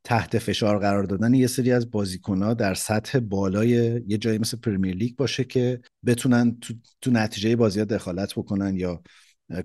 تحت 0.04 0.38
فشار 0.38 0.80
قرار 0.80 1.04
دادن 1.04 1.34
یه 1.34 1.48
سری 1.48 1.72
از 1.72 1.92
بازیکنها 1.92 2.54
در 2.54 2.74
سطح 2.74 3.20
بالای 3.20 3.70
یه 4.08 4.18
جایی 4.18 4.38
مثل 4.38 4.58
پرمیر 4.58 4.96
لیگ 4.96 5.16
باشه 5.16 5.44
که 5.44 5.82
بتونن 6.06 6.58
تو, 6.62 6.74
تو 7.02 7.12
نتیجه 7.12 7.56
بازی 7.56 7.80
ها 7.80 7.86
دخالت 7.86 8.34
بکنن 8.34 8.76
یا 8.76 9.02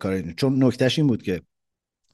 کار 0.01 0.33
چون 0.33 0.65
نکتهش 0.65 0.99
این 0.99 1.09
بود 1.09 1.23
که 1.23 1.43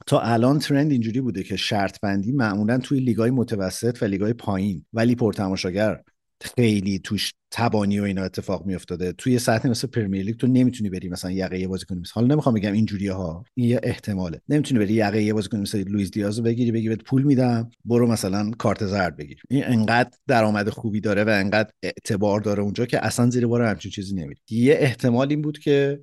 تا 0.07 0.19
الان 0.19 0.59
ترند 0.59 0.91
اینجوری 0.91 1.21
بوده 1.21 1.43
که 1.43 1.55
شرط 1.55 1.99
بندی 1.99 2.31
معمولا 2.31 2.77
توی 2.77 2.99
لیگای 2.99 3.31
متوسط 3.31 3.97
و 4.01 4.05
لیگای 4.05 4.33
پایین 4.33 4.85
ولی 4.93 5.15
پرتماشاگر 5.15 6.01
خیلی 6.41 6.99
توش 6.99 7.33
تبانی 7.51 7.99
و 7.99 8.03
اینا 8.03 8.23
اتفاق 8.23 8.65
میافتاده. 8.65 9.11
توی 9.11 9.39
سطح 9.39 9.69
مثل 9.69 9.87
پرمیر 9.87 10.25
لیگ 10.25 10.37
تو 10.37 10.47
نمی‌تونی 10.47 10.89
بری 10.89 11.09
مثلا 11.09 11.31
یقه 11.31 11.59
یه 11.59 11.67
بازیکن 11.67 11.97
مثل 11.97 12.11
حالا 12.13 12.27
نمی‌خوام 12.27 12.55
بگم 12.55 12.73
اینجوری 12.73 13.07
ها. 13.07 13.43
این 13.55 13.69
یه 13.69 13.79
احتماله. 13.83 14.41
نمی‌تونی 14.49 14.79
بری 14.79 14.93
یقه 14.93 15.23
یه 15.23 15.33
بازیکن 15.33 15.59
مثل 15.59 15.83
لوئیس 15.87 16.11
دیاز 16.11 16.43
بگیری 16.43 16.71
بگی 16.71 16.89
بهت 16.89 17.03
پول 17.03 17.23
میدم 17.23 17.69
برو 17.85 18.07
مثلا 18.07 18.51
کارت 18.51 18.85
زرد 18.85 19.17
بگیر. 19.17 19.41
این 19.49 19.63
انقدر 19.65 20.17
درآمد 20.27 20.69
خوبی 20.69 21.01
داره 21.01 21.23
و 21.23 21.29
انقدر 21.29 21.69
اعتبار 21.83 22.41
داره 22.41 22.63
اونجا 22.63 22.85
که 22.85 23.05
اصلا 23.05 23.29
زیر 23.29 23.47
بار 23.47 23.61
همچین 23.61 23.91
چیزی 23.91 24.15
نمیری. 24.15 24.41
یه 24.49 24.73
احتمال 24.79 25.29
این 25.29 25.41
بود 25.41 25.59
که 25.59 26.01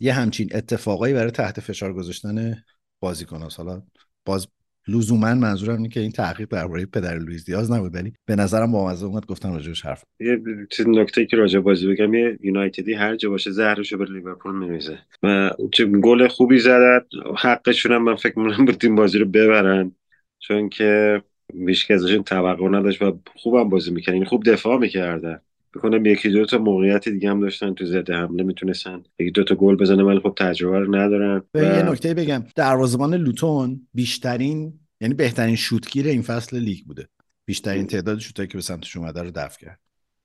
یه 0.00 0.12
همچین 0.12 0.48
اتفاقایی 0.52 1.14
برای 1.14 1.30
تحت 1.30 1.60
فشار 1.60 1.92
گذاشتن 1.92 2.62
بازیکن 3.00 3.48
حالا 3.56 3.82
باز 4.24 4.46
لزوما 4.88 5.34
منظورم 5.34 5.76
اینه 5.76 5.88
که 5.88 6.00
این 6.00 6.12
تحقیق 6.12 6.48
درباره 6.48 6.86
پدر 6.86 7.18
لوئیس 7.18 7.44
دیاز 7.44 7.72
نبود 7.72 7.94
ولی 7.94 8.12
به 8.26 8.36
نظرم 8.36 8.72
با 8.72 8.88
مزه 8.88 9.06
اومد 9.06 9.26
گفتم 9.26 9.52
راجعش 9.52 9.82
حرف 9.82 10.04
یه 10.20 10.40
چیز 10.70 10.88
نکته 10.88 11.26
که 11.26 11.36
راجع 11.36 11.60
بازی 11.60 11.88
بگم 11.88 12.14
یه 12.14 12.38
یونایتدی 12.42 12.94
هر 12.94 13.16
جا 13.16 13.30
باشه 13.30 13.50
زهرشو 13.50 13.98
به 13.98 14.04
لیورپول 14.04 14.54
میریزه. 14.54 14.98
و 15.22 15.50
چه 15.72 15.86
گل 15.86 16.28
خوبی 16.28 16.58
زدن 16.58 17.00
حقشون 17.38 17.92
هم 17.92 18.02
من 18.02 18.14
فکر 18.14 18.38
می‌کنم 18.38 18.64
بود 18.64 18.84
این 18.84 18.94
بازی 18.94 19.18
رو 19.18 19.26
ببرن 19.26 19.92
چون 20.38 20.68
که 20.68 21.22
بیشک 21.54 21.90
ازشون 21.90 22.22
توقع 22.22 22.68
نداشت 22.68 23.02
و 23.02 23.20
خوبم 23.36 23.68
بازی 23.68 23.90
می‌کردن 23.90 24.14
یعنی 24.14 24.26
خوب 24.26 24.44
دفاع 24.44 24.78
می‌کردن. 24.78 25.40
بکنم 25.78 26.06
یکی 26.06 26.28
دو 26.28 26.44
تا 26.44 26.58
موقعیت 26.58 27.08
دیگه 27.08 27.30
هم 27.30 27.40
داشتن 27.40 27.74
تو 27.74 27.86
زده 27.86 28.14
حمله 28.14 28.42
می‌تونستن. 28.42 29.02
یکی 29.18 29.30
دو 29.30 29.44
تا 29.44 29.54
گل 29.54 29.76
بزنن 29.76 30.00
ولی 30.00 30.20
خب 30.20 30.34
تجربه 30.36 30.78
رو 30.78 30.96
ندارن 30.96 31.42
و... 31.54 31.62
یه 31.62 31.90
نکته 31.90 32.14
بگم. 32.14 32.44
دروازه‌بان 32.56 33.14
لوتون 33.14 33.86
بیشترین 33.94 34.72
یعنی 35.00 35.14
بهترین 35.14 35.56
شوتگیر 35.56 36.06
این 36.06 36.22
فصل 36.22 36.58
لیگ 36.58 36.84
بوده. 36.86 37.08
بیشترین 37.46 37.86
تعداد 37.86 38.18
شوتایی 38.18 38.48
که 38.48 38.58
به 38.58 38.62
سمتش 38.62 38.96
اومده 38.96 39.22
رو 39.22 39.30
دفع 39.30 39.60
کرد. 39.60 39.80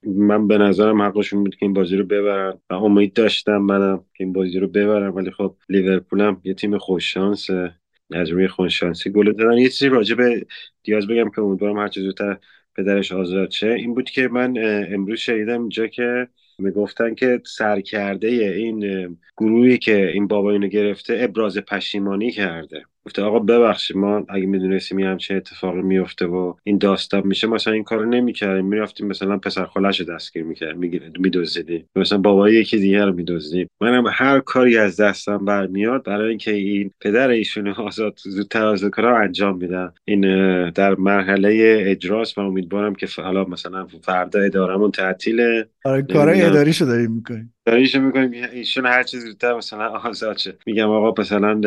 من 0.05 0.47
به 0.47 0.57
نظرم 0.57 1.01
حقشون 1.01 1.43
بود 1.43 1.55
که 1.55 1.65
این 1.65 1.73
بازی 1.73 1.95
رو 1.95 2.05
ببرن. 2.05 2.53
و 2.69 2.73
امید 2.73 3.13
داشتم 3.13 3.57
منم 3.57 3.97
که 3.97 4.23
این 4.23 4.33
بازی 4.33 4.59
رو 4.59 4.67
ببرم 4.67 5.15
ولی 5.15 5.31
خب 5.31 5.55
لیورپول 5.69 6.21
هم 6.21 6.41
یه 6.43 6.53
تیم 6.53 6.77
خوش 6.77 7.13
شانسه. 7.13 7.73
از 8.11 8.29
روی 8.29 8.47
خوششانسی 8.47 9.09
گل 9.09 9.31
دادن 9.31 9.57
یه 9.57 9.69
چیزی 9.69 9.89
راجع 9.89 10.15
به 10.15 10.45
دیاز 10.83 11.07
بگم 11.07 11.29
که 11.29 11.41
امیدوارم 11.41 11.77
هر 11.77 11.87
چه 11.87 12.01
زودتر 12.01 12.37
پدرش 12.77 13.11
آزاد 13.11 13.51
شه 13.51 13.67
این 13.73 13.93
بود 13.93 14.09
که 14.09 14.27
من 14.27 14.53
امروز 14.93 15.19
شنیدم 15.19 15.59
اینجا 15.59 15.87
که 15.87 16.27
می‌گفتن 16.59 17.15
که 17.15 17.41
سرکرده 17.45 18.27
این 18.27 19.07
گروهی 19.37 19.77
که 19.77 20.07
این 20.07 20.27
بابا 20.27 20.51
اینو 20.51 20.67
گرفته 20.67 21.17
ابراز 21.19 21.57
پشیمانی 21.57 22.31
کرده. 22.31 22.85
گفته 23.05 23.21
آقا 23.21 23.39
ببخشید 23.39 23.97
ما 23.97 24.25
اگه 24.29 24.45
می‌دونستیم 24.45 24.99
یه 24.99 25.07
همچین 25.07 25.37
اتفاقی 25.37 25.81
میفته 25.81 26.25
و 26.25 26.53
این 26.63 26.77
داستان 26.77 27.27
میشه 27.27 27.47
مثلا 27.47 27.73
این 27.73 27.83
کارو 27.83 28.05
نمی‌کردیم. 28.05 28.65
می‌رفتیم 28.65 29.07
مثلا 29.07 29.37
پسر 29.37 29.65
خالش 29.65 29.99
رو 29.99 30.05
دستگیر 30.15 30.43
می‌کرد 30.43 30.77
میدزدیم 31.19 31.85
مثلا 31.95 32.17
بابای 32.17 32.53
یکی 32.53 32.77
دیگه 32.77 33.05
رو 33.05 33.13
میدزدیم 33.13 33.67
منم 33.81 34.03
هر 34.11 34.39
کاری 34.39 34.77
از 34.77 35.01
دستم 35.01 35.45
برمیاد 35.45 36.03
برای 36.03 36.29
اینکه 36.29 36.51
این 36.51 36.91
پدر 37.01 37.29
ایشون 37.29 37.67
آزاد 37.67 38.19
زودتر 38.23 38.65
از 38.65 38.83
کارا 38.83 39.19
انجام 39.19 39.57
میدم. 39.57 39.93
این 40.05 40.21
در 40.69 40.95
مرحله 40.95 41.77
اجراست. 41.87 42.37
و 42.37 42.41
امیدوارم 42.41 42.95
که 42.95 43.07
حالا 43.17 43.43
مثلا 43.43 43.87
فردا 44.01 44.39
ادارمون 44.39 44.91
تعطیله 44.91 45.67
آره 45.85 46.01
کارای 46.01 46.41
اداریشو 46.41 46.85
داریم 46.85 47.11
می‌کنیم. 47.11 47.53
داریشو 47.65 48.01
می‌کنیم. 48.01 48.43
ایشون 48.53 48.85
هر 48.85 49.03
چیز 49.03 49.25
زودتر 49.25 49.53
مثلا 49.53 49.87
آزاد 49.87 50.37
شه. 50.37 50.57
میگم 50.65 50.89
آقا 50.89 51.21
مثلا 51.21 51.61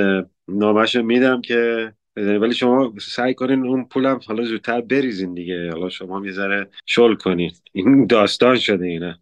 نامش 0.48 0.96
میدم 0.96 1.40
که 1.40 1.92
ولی 2.16 2.54
شما 2.54 2.92
سعی 3.00 3.34
کنین 3.34 3.66
اون 3.66 3.84
پولم 3.84 4.20
حالا 4.26 4.44
زودتر 4.44 4.80
بریزین 4.80 5.34
دیگه. 5.34 5.70
حالا 5.72 5.88
شما 5.88 6.26
یه 6.26 6.32
ذره 6.32 6.68
شل 6.86 7.14
کنین. 7.14 7.52
این 7.72 8.06
داستان 8.06 8.58
شده 8.58 8.86
اینه 8.86 9.18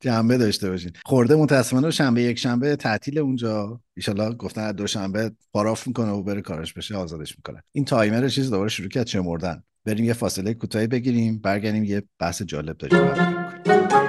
جنبه 0.00 0.38
داشته 0.38 0.70
باشین. 0.70 0.92
خورده 1.04 1.36
متاسفانه 1.36 1.90
شنبه 1.90 2.22
یک 2.22 2.38
شنبه 2.38 2.76
تعطیل 2.76 3.18
اونجا. 3.18 3.80
ایشالا 3.96 4.32
گفتن 4.32 4.72
دو 4.72 4.86
شنبه 4.86 5.30
پاراف 5.52 5.86
می‌کنه 5.86 6.10
و 6.10 6.22
بره 6.22 6.40
کارش 6.40 6.72
بشه 6.72 6.96
آزادش 6.96 7.36
می‌کنه. 7.36 7.62
این 7.72 7.84
تایمر 7.84 8.28
چیز 8.28 8.50
دوباره 8.50 8.68
شروع 8.68 8.88
کرد 8.88 9.06
چه 9.06 9.20
مردن. 9.20 9.62
بریم 9.84 10.04
یه 10.04 10.12
فاصله 10.12 10.54
کوتاهی 10.54 10.86
بگیریم 10.86 11.38
برگردیم 11.38 11.84
یه 11.84 12.02
بحث 12.18 12.42
جالب 12.42 12.76
داشته 12.76 14.07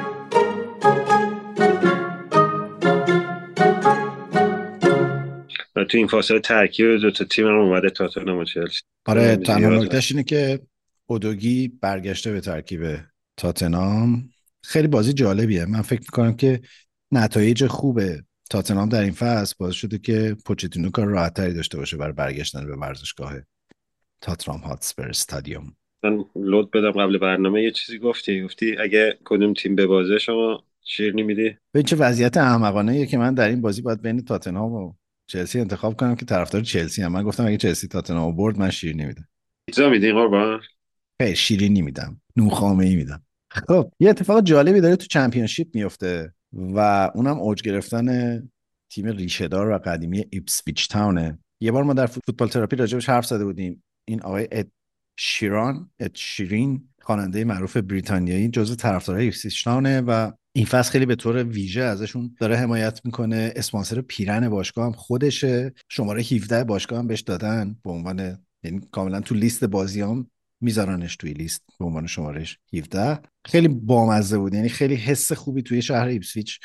تو 5.84 5.98
این 5.98 6.08
فاصله 6.08 6.40
ترکیب 6.40 6.96
دو 6.96 7.12
تا 7.12 7.26
تیم 7.26 7.48
هم 7.48 7.60
اومده 7.60 7.90
تاتنهام 7.90 8.38
و 8.38 8.44
چلسی. 8.44 8.82
آره 9.06 9.36
تنها 9.36 9.70
نکتهش 9.70 10.12
اینه 10.12 10.24
که 10.24 10.60
اودوگی 11.06 11.68
برگشته 11.68 12.32
به 12.32 12.42
ترکیب 12.42 12.82
تاتنام 13.38 14.30
خیلی 14.64 14.88
بازی 14.88 15.14
جالبیه. 15.14 15.66
من 15.66 15.82
فکر 15.82 16.00
می‌کنم 16.00 16.36
که 16.36 16.62
نتایج 17.12 17.68
خوبه 17.68 18.24
تاتنام 18.50 18.90
در 18.90 19.02
این 19.02 19.12
فصل 19.12 19.56
باعث 19.60 19.74
شده 19.74 19.98
که 19.98 20.36
پوچتینو 20.46 20.90
کار 20.90 21.08
راحت 21.08 21.34
تری 21.34 21.54
داشته 21.54 21.78
باشه 21.78 21.98
برای 21.98 22.14
برگشتن 22.14 22.66
به 22.66 22.76
ورزشگاهه 22.76 23.46
تاترام 24.22 24.60
هاتسپر 24.60 25.10
استادیوم. 25.10 25.76
من 26.04 26.26
لود 26.36 26.72
بدم 26.72 26.92
قبل 26.92 27.18
برنامه. 27.18 27.64
یه 27.64 27.72
چیزی 27.72 28.00
گفتی؟ 28.00 28.44
گفتی 28.44 28.78
اگه 28.78 29.18
کدوم 29.26 29.54
تیم 29.54 29.76
به 29.76 29.88
بازه 29.88 30.20
شما 30.20 30.64
شیرنی 30.84 31.24
میدی؟ 31.24 31.58
به 31.72 31.84
چه 31.84 31.96
وضعیت 31.96 32.38
احمقانه 32.38 33.06
که 33.06 33.18
من 33.18 33.34
در 33.34 33.50
این 33.50 33.62
بازی 33.62 33.82
باید 33.82 34.02
بین 34.02 34.26
تاتنهام 34.26 34.72
و 34.72 34.94
چلسی 35.30 35.60
انتخاب 35.60 35.96
کنم 35.96 36.16
که 36.16 36.26
طرفدار 36.26 36.62
چلسی 36.62 37.02
هم. 37.02 37.12
من 37.12 37.24
گفتم 37.24 37.46
اگه 37.46 37.58
چلسی 37.58 37.88
تاتنهام 37.88 38.36
برد 38.36 38.60
من 38.60 38.70
شیرینی 38.70 39.06
میدم. 39.06 39.28
پیتزا 39.66 39.90
میدی 39.90 40.12
قربان؟ 40.12 40.62
خیر 41.22 41.34
شیرینی 41.34 41.82
میدم. 41.82 42.22
نون 42.36 42.57
خامه 42.57 42.86
ای 42.86 42.96
میدم. 42.96 43.24
خب 43.52 43.92
یه 44.00 44.10
اتفاق 44.10 44.44
جالبی 44.44 44.82
داره 44.82 44.96
تو 44.96 45.08
Championship 45.08 45.76
میفته 45.76 46.34
و 46.54 47.12
اونم 47.16 47.40
اوج 47.40 47.62
گرفتن 47.62 48.40
تیم 48.90 49.08
ریشهدار 49.08 49.70
و 49.70 49.78
قدیمی 49.78 50.26
ایپسویچ 50.30 50.90
تاونه 50.90 51.40
یه 51.60 51.72
بار 51.72 51.84
ما 51.84 51.94
در 51.94 52.06
فوتبال 52.06 52.48
تراپی 52.48 52.76
راجبش 52.76 53.10
حرف 53.10 53.26
زده 53.26 53.46
بودیم. 53.46 53.84
این 54.06 54.22
آقای 54.22 54.48
اد 54.52 54.68
شیران 55.18 55.90
اد 56.00 56.12
شیرین 56.16 56.90
خواننده 57.02 57.44
معروف 57.44 57.78
بریتانیایی 57.78 58.50
جزو 58.50 58.76
طرفدارای 58.76 59.26
ایپسویچ 59.26 59.64
تاونه 59.64 60.02
و 60.02 60.32
این 60.60 60.66
فصل 60.66 60.92
خیلی 60.92 61.06
به 61.06 61.16
طور 61.16 61.44
ویژه 61.44 61.82
ازشون 61.82 62.36
داره 62.40 62.58
حمایت 62.58 63.02
می‌کنه. 63.06 63.54
اسپانسر 63.56 64.02
پیرن 64.02 64.50
باشگاه 64.50 64.86
هم 64.86 64.92
خودشه. 64.92 65.74
شماره 65.90 66.22
17 66.22 66.64
باشگاه 66.64 67.00
هم 67.00 67.08
بهش 67.08 67.22
دادن. 67.22 67.76
به 67.84 67.92
عنوان 67.92 68.38
یعنی 68.64 68.82
کاملا 68.92 69.22
تو 69.22 69.36
لیست 69.36 69.64
بازیام 69.64 70.32
میذارنش 70.62 71.16
توی 71.16 71.34
لیست 71.34 71.64
به 71.80 71.86
عنوان 71.86 72.08
شمارش 72.08 72.58
17 72.74 73.20
خیلی 73.46 73.68
بامزه 73.68 74.38
بود. 74.38 74.54
یعنی 74.54 74.70
خیلی 74.70 74.96
حس 74.96 75.32
خوبی 75.32 75.62
توی 75.62 75.82
شهر 75.82 76.08
ایپسویچ 76.08 76.60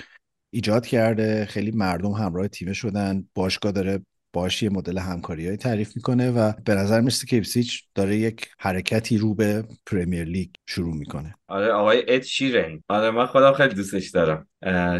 ایجاد 0.53 0.87
کرده. 0.87 1.45
خیلی 1.45 1.71
مردم 1.71 2.13
همراه 2.13 2.49
تیم 2.49 2.73
شدن. 2.73 3.25
باشگاه 3.35 3.73
داره 3.73 4.01
باش 4.35 4.63
یه 4.63 4.71
مدل 4.71 4.99
همکاری 4.99 5.47
های 5.47 5.57
تعریف 5.57 5.97
می‌کنه 5.97 6.31
و 6.31 6.53
به 6.65 6.75
نظر 6.75 7.01
می‌رسه 7.01 7.27
که 7.27 7.37
ایپسیچ 7.37 7.83
داره 7.95 8.17
یک 8.17 8.49
حرکتی 8.59 9.19
رو 9.19 9.35
به 9.35 9.65
Premier 9.87 10.25
League 10.25 10.49
شروع 10.67 10.95
می‌کنه. 10.95 11.35
آره 11.49 11.73
آقای 11.73 12.05
اد 12.09 12.23
شیرن. 12.23 12.83
آره 12.89 13.11
من 13.11 13.27
خودم 13.27 13.53
خیلی 13.53 13.75
دوستش 13.75 14.11
دارم. 14.11 14.49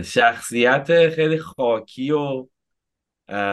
شخصیت 0.03 1.09
خیلی 1.09 1.39
خاکی 1.39 2.11
و 2.11 2.47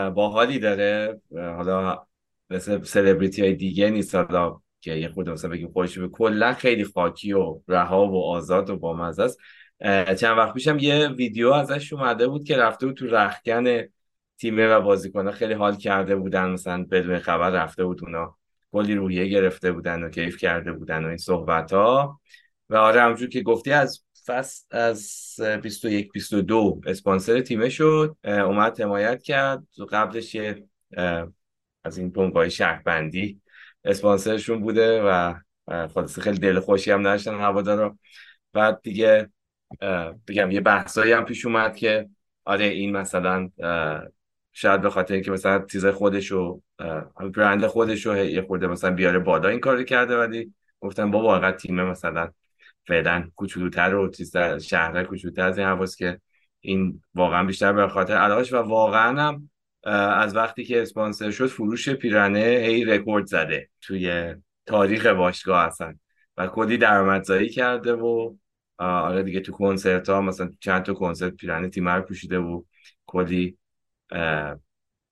باحالی 0.09 0.59
داره. 0.59 1.21
حالا 1.35 2.05
مثل 2.49 2.83
سلبریتی 2.83 3.41
های 3.41 3.53
دیگه 3.53 3.89
نیست. 3.89 4.15
حالا 4.15 4.61
که 4.81 4.93
یه 4.93 5.09
خود 5.09 5.29
مثلا 5.29 5.49
بگیم 5.49 5.71
خوش 5.71 5.99
به 5.99 6.07
کلا 6.07 6.53
خیلی 6.53 6.83
خاکی 6.83 7.33
و 7.33 7.59
رها 7.67 8.07
و 8.07 8.25
آزاد 8.25 8.69
و 8.69 8.77
بامزه 8.77 9.23
است. 9.23 9.37
چند 10.15 10.37
وقت 10.37 10.53
پیشم 10.53 10.77
یه 10.79 11.07
ویدیو 11.07 11.51
ازش 11.51 11.93
اومده 11.93 12.27
بود 12.27 12.43
که 12.43 12.57
رفته 12.57 12.85
بود 12.85 12.95
تو 12.95 13.07
رخکن 13.07 13.83
تیمه 14.41 14.67
و 14.67 14.81
بازیکنها 14.81 15.31
خیلی 15.31 15.53
حال 15.53 15.75
کرده 15.75 16.15
بودن 16.15 16.49
مثلا 16.49 16.83
بدون 16.91 17.19
خبر 17.19 17.49
رفته 17.49 17.85
بود 17.85 18.03
اونا 18.03 18.37
کلی 18.71 18.95
روحیه 18.95 19.27
گرفته 19.27 19.71
بودن 19.71 20.03
و 20.03 20.09
کیف 20.09 20.37
کرده 20.37 20.71
بودن 20.71 21.05
و 21.05 21.07
این 21.07 21.17
صحبت 21.17 21.73
ها 21.73 22.21
و 22.69 22.75
آره 22.75 23.01
همونجور 23.01 23.29
که 23.29 23.41
گفتی 23.41 23.71
از 23.71 24.03
فصل 24.25 24.77
از 24.77 25.35
21 25.61 26.11
22 26.11 26.81
اسپانسر 26.85 27.41
تیمه 27.41 27.69
شد 27.69 28.17
اومد 28.23 28.81
حمایت 28.81 29.23
کرد. 29.23 29.63
قبلش 29.91 30.35
یه 30.35 30.63
از 31.83 31.97
این 31.97 32.11
پمپای 32.11 32.51
شهربندی 32.51 33.41
اسپانسرشون 33.83 34.61
بوده 34.61 35.01
و 35.01 35.33
خلاص 35.67 36.19
خیلی 36.19 36.39
دل 36.39 36.59
خوشی 36.59 36.91
هم 36.91 37.03
داشتن 37.03 37.39
هوادارا. 37.39 37.97
بعد 38.53 38.81
دیگه 38.81 39.29
بگم 40.27 40.51
یه 40.51 40.61
بحثایی 40.61 41.11
هم 41.11 41.25
پیش 41.25 41.45
اومد 41.45 41.75
که 41.75 42.09
آره 42.45 42.65
این 42.65 42.91
مثلا 42.97 43.49
شاید 44.53 44.81
به 44.81 44.89
خاطر 44.89 45.13
اینکه 45.13 45.31
مثلا 45.31 45.65
چیز 45.71 45.85
خودش 45.85 46.31
و 46.31 46.61
برند 47.35 47.65
خودش 47.65 48.05
رو 48.05 48.17
یه 48.17 48.41
خورده 48.41 48.67
مثلا 48.67 48.91
بیاره 48.91 49.19
بالا 49.19 49.49
این 49.49 49.59
کار 49.59 49.83
کرده 49.83 50.17
ولی 50.17 50.53
گفتم 50.79 51.11
بابا 51.11 51.27
واقعا 51.27 51.51
تیم 51.51 51.83
مثلا 51.83 52.31
فعلا 52.87 53.29
کوچولوتر 53.35 53.95
و 53.95 54.09
چیز 54.09 54.37
شهر 54.61 55.03
کوچولوتر 55.03 55.41
از 55.41 55.57
این 55.57 55.67
حواس 55.67 55.95
که 55.95 56.21
این 56.59 57.01
واقعا 57.15 57.43
بیشتر 57.43 57.73
به 57.73 57.87
خاطر 57.87 58.13
علاقش 58.13 58.53
و 58.53 58.57
واقعا 58.57 59.21
هم 59.21 59.49
از 60.13 60.35
وقتی 60.35 60.63
که 60.63 60.81
اسپانسر 60.81 61.31
شد 61.31 61.47
فروش 61.47 61.89
پیرنه 61.89 62.39
هی 62.39 62.85
رکورد 62.85 63.25
زده 63.25 63.69
توی 63.81 64.35
تاریخ 64.65 65.05
باشگاه 65.05 65.65
هستن 65.65 65.99
و 66.37 66.47
کلی 66.47 66.77
درآمدزایی 66.77 67.49
کرده 67.49 67.93
و 67.93 68.35
آره 68.77 69.23
دیگه 69.23 69.39
تو 69.39 69.51
کنسرت 69.51 70.09
ها 70.09 70.21
مثلا 70.21 70.49
چند 70.59 70.83
تا 70.83 70.93
کنسرت 70.93 71.33
پیرنه 71.33 71.69
تیم 71.69 71.89
رو 71.89 72.01
پوشیده 72.01 72.39
و 72.39 72.63
کلی 73.05 73.57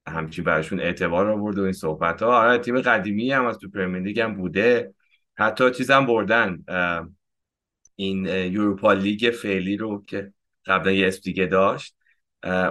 همچین 0.07 0.43
براشون 0.45 0.79
اعتبار 0.79 1.29
آورد 1.29 1.57
و 1.59 1.63
این 1.63 1.73
صحبت 1.73 2.21
ها 2.23 2.39
آره 2.41 2.57
تیم 2.57 2.81
قدیمی 2.81 3.31
هم 3.31 3.45
از 3.45 3.57
تو 3.57 3.69
پرمیر 3.69 4.01
لیگ 4.01 4.19
هم 4.19 4.35
بوده. 4.35 4.93
حتی 5.37 5.71
چیز 5.71 5.91
هم 5.91 6.05
بردن 6.05 6.63
این 7.95 8.25
یوروپا 8.25 8.93
لیگ 8.93 9.31
فعلی 9.31 9.77
رو 9.77 10.03
که 10.07 10.33
قبلا 10.65 10.91
یه 10.91 11.07
اسم 11.07 11.21
دیگه 11.23 11.45
داشت 11.45 11.95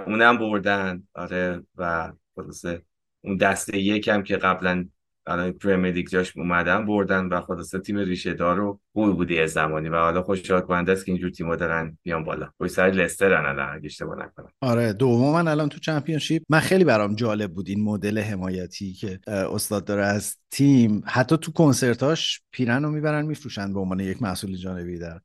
اونم 0.07 0.37
بردن. 0.37 1.07
آره 1.13 1.63
و 1.75 2.13
خلاصه 2.35 2.81
اون 3.21 3.37
دسته 3.37 3.79
یکم 3.79 4.23
که 4.23 4.37
قبلا 4.37 4.89
الان 5.29 5.51
پرمیر 5.51 5.93
لیگ 5.93 6.07
جاش 6.07 6.37
اومدن 6.37 6.85
بردن 6.85 7.25
و 7.25 7.41
خلاصه 7.41 7.79
تیم 7.79 7.97
ریشه 7.97 8.33
دار 8.33 8.57
رو 8.57 8.79
خوب 8.93 9.15
بودی 9.15 9.39
از 9.39 9.51
زمانی 9.51 9.89
و 9.89 9.95
حالا 9.95 10.23
خوشحال 10.23 10.61
کننده 10.61 10.91
است 10.91 11.05
که 11.05 11.11
اینجور 11.11 11.29
تیم‌ها 11.29 11.55
دارن 11.55 11.97
بیان 12.03 12.23
بالا. 12.23 12.49
پشت 12.59 12.71
سر 12.71 12.91
لستر 12.91 13.33
الان 13.33 13.75
اگه 13.75 13.85
اشتباه 13.85 14.15
نکنم. 14.25 14.49
آره 14.61 14.93
دوم 14.93 15.33
من 15.33 15.47
الان 15.47 15.69
تو 15.69 15.79
چمپیونشیپ 15.79 16.43
من 16.49 16.59
خیلی 16.59 16.83
برام 16.83 17.15
جالب 17.15 17.53
بود 17.53 17.69
این 17.69 17.83
مدل 17.83 18.19
حمایتی 18.19 18.93
که 18.93 19.19
استاد 19.27 19.85
داره 19.85 20.05
از 20.05 20.37
تیم. 20.51 21.03
حتی 21.05 21.37
تو 21.37 21.51
کنسرتاش 21.51 22.41
پیرن 22.51 22.83
رو 22.83 22.91
می‌برن 22.91 23.25
میفروشن 23.25 23.73
به 23.73 23.79
عنوان 23.79 23.99
یک 23.99 24.21
محصول 24.21 24.55
جانبی 24.55 24.99
در 24.99 25.19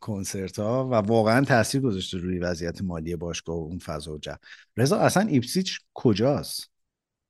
کنسرت 0.00 0.58
ها 0.58 0.88
و 0.88 0.94
واقعا 0.94 1.44
تاثیر 1.44 1.80
گذاشته 1.80 2.18
روی 2.18 2.38
وضعیت 2.38 2.82
مالی 2.82 3.16
باشگاه 3.16 3.56
و 3.56 3.64
اون 3.64 3.78
فضا 3.78 4.12
و 4.12 4.18
جو 4.18 4.32
رضا 4.76 4.98
اصلا 4.98 5.26
ایپسیچ 5.26 5.80
کجاست؟ 5.94 6.70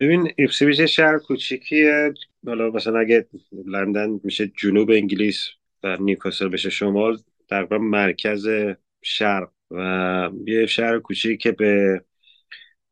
ببین 0.01 0.33
ایپسیچ 0.37 0.81
شهر 0.81 1.19
کوچیکیه. 1.19 2.15
حالا 2.47 2.71
مثلا 2.71 2.99
اگه 2.99 3.27
لندن 3.67 4.21
میشه 4.25 4.53
جنوب 4.57 4.91
انگلیس 4.91 5.49
و 5.83 5.97
نیوکاسل 6.01 6.49
بشه 6.49 6.71
شمال 6.71 7.19
تقریبا 7.49 7.79
مرکز 7.79 8.49
شرق 9.03 9.51
و 9.71 10.31
یه 10.47 10.67
شهر 10.67 10.99
کوچیکی 10.99 11.37
که 11.37 11.53
به 11.53 12.05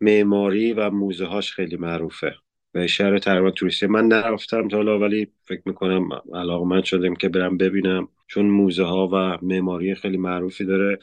معماری 0.00 0.72
و 0.72 0.90
موزه 0.90 1.24
هاش 1.24 1.52
خیلی 1.52 1.76
معروفه. 1.76 2.34
به 2.72 2.86
شهر 2.86 3.18
تقریبا 3.18 3.50
توریستی. 3.50 3.86
من 3.86 4.06
نرفتم 4.06 4.68
تا 4.68 4.76
حالا 4.76 4.98
ولی 4.98 5.28
فکر 5.44 5.62
می‌کنم 5.64 6.08
من 6.68 6.82
شدم 6.82 7.14
که 7.14 7.28
برم 7.28 7.56
ببینم 7.56 8.08
چون 8.26 8.46
موزه 8.46 8.84
ها 8.84 9.08
و 9.12 9.46
معماری 9.46 9.94
خیلی 9.94 10.16
معروفی 10.16 10.64
داره. 10.64 10.98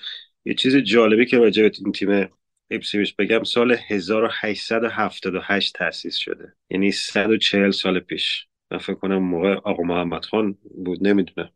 یه 0.46 0.54
چیز 0.54 0.76
جالبی 0.76 1.26
که 1.26 1.38
راجع 1.38 1.64
به 1.64 1.72
این 1.80 1.92
تیم 1.92 2.30
اپسیویچ 2.72 3.16
بگم 3.16 3.44
سال 3.44 3.78
1878 3.88 5.76
تأسیس 5.76 6.16
شده. 6.16 6.54
یعنی 6.70 6.92
140 6.92 7.72
سال 7.72 8.00
پیش. 8.00 8.48
من 8.72 8.78
فکر 8.78 8.94
کنم 8.94 9.18
موقع 9.18 9.54
آقا 9.56 9.84
محمد 9.84 10.26
خان 10.26 10.58
بود 10.86 11.08
نمی‌دونم. 11.08 11.50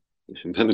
من 0.46 0.66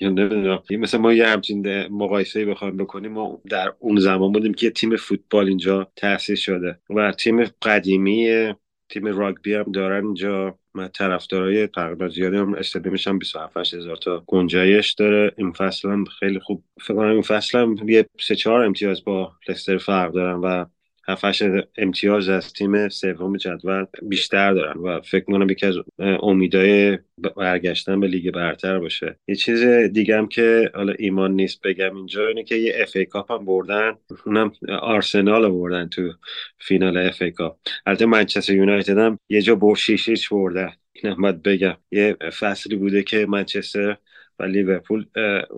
نمی‌دونم. 0.00 0.62
مثلا 0.70 1.00
ما 1.00 1.12
یه 1.12 1.26
همچین 1.26 1.86
مقایسه 1.86 2.44
بخوایم 2.46 2.76
بکنیم 2.76 3.12
ما 3.12 3.42
در 3.50 3.72
اون 3.78 4.00
زمان 4.00 4.32
بودیم 4.32 4.54
که 4.54 4.70
تیم 4.70 4.96
فوتبال 4.96 5.48
اینجا 5.48 5.92
تأسیس 5.96 6.40
شده. 6.40 6.78
و 6.90 7.12
تیم 7.12 7.44
قدیمی 7.44 8.54
تیم 8.94 9.06
راگبی 9.06 9.54
هم 9.54 9.72
دارن 9.72 10.04
اینجا. 10.04 10.58
طرفدارای 10.92 11.66
تقریبا 11.66 12.08
زیادی 12.08 12.36
هم 12.36 12.54
استادیومش 12.54 13.08
هم 13.08 13.18
27 13.18 13.74
هزار 13.74 13.96
تا 13.96 14.24
گنجایش 14.26 14.92
داره. 14.92 15.32
این 15.38 15.52
فصل 15.52 15.88
هم 15.88 16.04
خیلی 16.04 16.40
خوب. 16.40 16.64
فکر 16.80 16.94
کنم 16.94 17.12
این 17.12 17.22
فصل 17.22 17.58
هم 17.58 17.88
یه 17.88 18.06
سه 18.20 18.34
چهار 18.36 18.60
امتیاز 18.60 19.04
با 19.04 19.32
لستر 19.48 19.78
فرق 19.78 20.12
دارن 20.12 20.40
و 20.40 20.64
هفتش 21.08 21.42
امتیاز 21.76 22.28
از 22.28 22.52
تیم 22.52 22.88
سوم 22.88 23.36
جدول 23.36 23.84
بیشتر 24.02 24.52
دارن 24.52 24.80
و 24.80 25.00
فکر 25.00 25.24
می‌کنم 25.28 25.50
یکی 25.50 25.66
از 25.66 25.74
امیدای 25.98 26.98
برگشتن 27.36 28.00
به 28.00 28.06
لیگ 28.06 28.30
برتر 28.30 28.78
باشه. 28.78 29.16
یه 29.28 29.34
چیز 29.34 29.64
دیگه 29.92 30.18
هم 30.18 30.26
که 30.26 30.70
حالا 30.74 30.92
ایمان 30.98 31.32
نیست 31.32 31.60
بگم 31.62 31.96
اینجا 31.96 32.28
اینه 32.28 32.44
که 32.44 32.54
یه 32.56 32.74
اف 32.76 32.96
ای 32.96 33.04
کاپ 33.04 33.32
هم 33.32 33.44
بردن. 33.44 33.92
اونم 34.26 34.52
آرسنال 34.68 35.48
بردن 35.50 35.88
تو 35.88 36.12
فینال 36.58 36.96
FA 36.96 37.22
Cup. 37.22 37.56
البته 37.86 38.06
منچستر 38.06 38.52
یونایتد 38.52 38.98
هم 38.98 39.18
یه 39.28 39.42
جا 39.42 39.54
با 39.54 39.74
شیش 39.74 40.28
بردن. 40.28 40.72
اینم 40.92 41.22
باید 41.22 41.42
بگم. 41.42 41.76
یه 41.90 42.16
فصلی 42.38 42.76
بوده 42.76 43.02
که 43.02 43.26
منچستر 43.26 43.96
و 44.38 44.44
لیورپول 44.44 45.06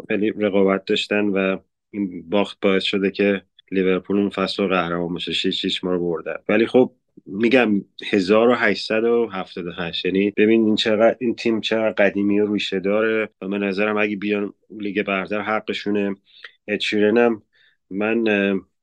خیلی 0.08 0.30
رقابت 0.30 0.84
داشتن 0.84 1.24
و 1.24 1.56
این 1.90 2.28
باخت 2.30 2.58
باعث 2.60 2.84
شده 2.84 3.10
که 3.10 3.42
لیورپول 3.70 4.16
اون 4.16 4.28
فصل 4.28 4.62
رو 4.62 4.68
قهرمان 4.68 5.14
بشه 5.14 5.32
6 5.32 5.60
6 5.60 5.84
ما 5.84 5.92
رو 5.92 6.00
بردن 6.00 6.36
ولی 6.48 6.66
خب 6.66 6.92
میگم 7.26 7.84
1878 8.12 10.04
یعنی 10.04 10.30
ببین 10.36 10.64
این 10.64 10.76
چقدر 10.76 11.16
این 11.20 11.34
تیم 11.34 11.60
چقدر 11.60 11.90
قدیمی 11.92 12.40
و 12.40 12.52
ریشه 12.52 12.80
داره 12.80 13.28
و 13.42 13.48
من 13.48 13.58
نظرم 13.58 13.96
اگه 13.96 14.16
بیان 14.16 14.52
لیگ 14.80 15.02
برتر 15.02 15.40
حقشونه. 15.40 16.14
اچیرن 16.68 17.18
هم 17.18 17.42
من 17.90 18.24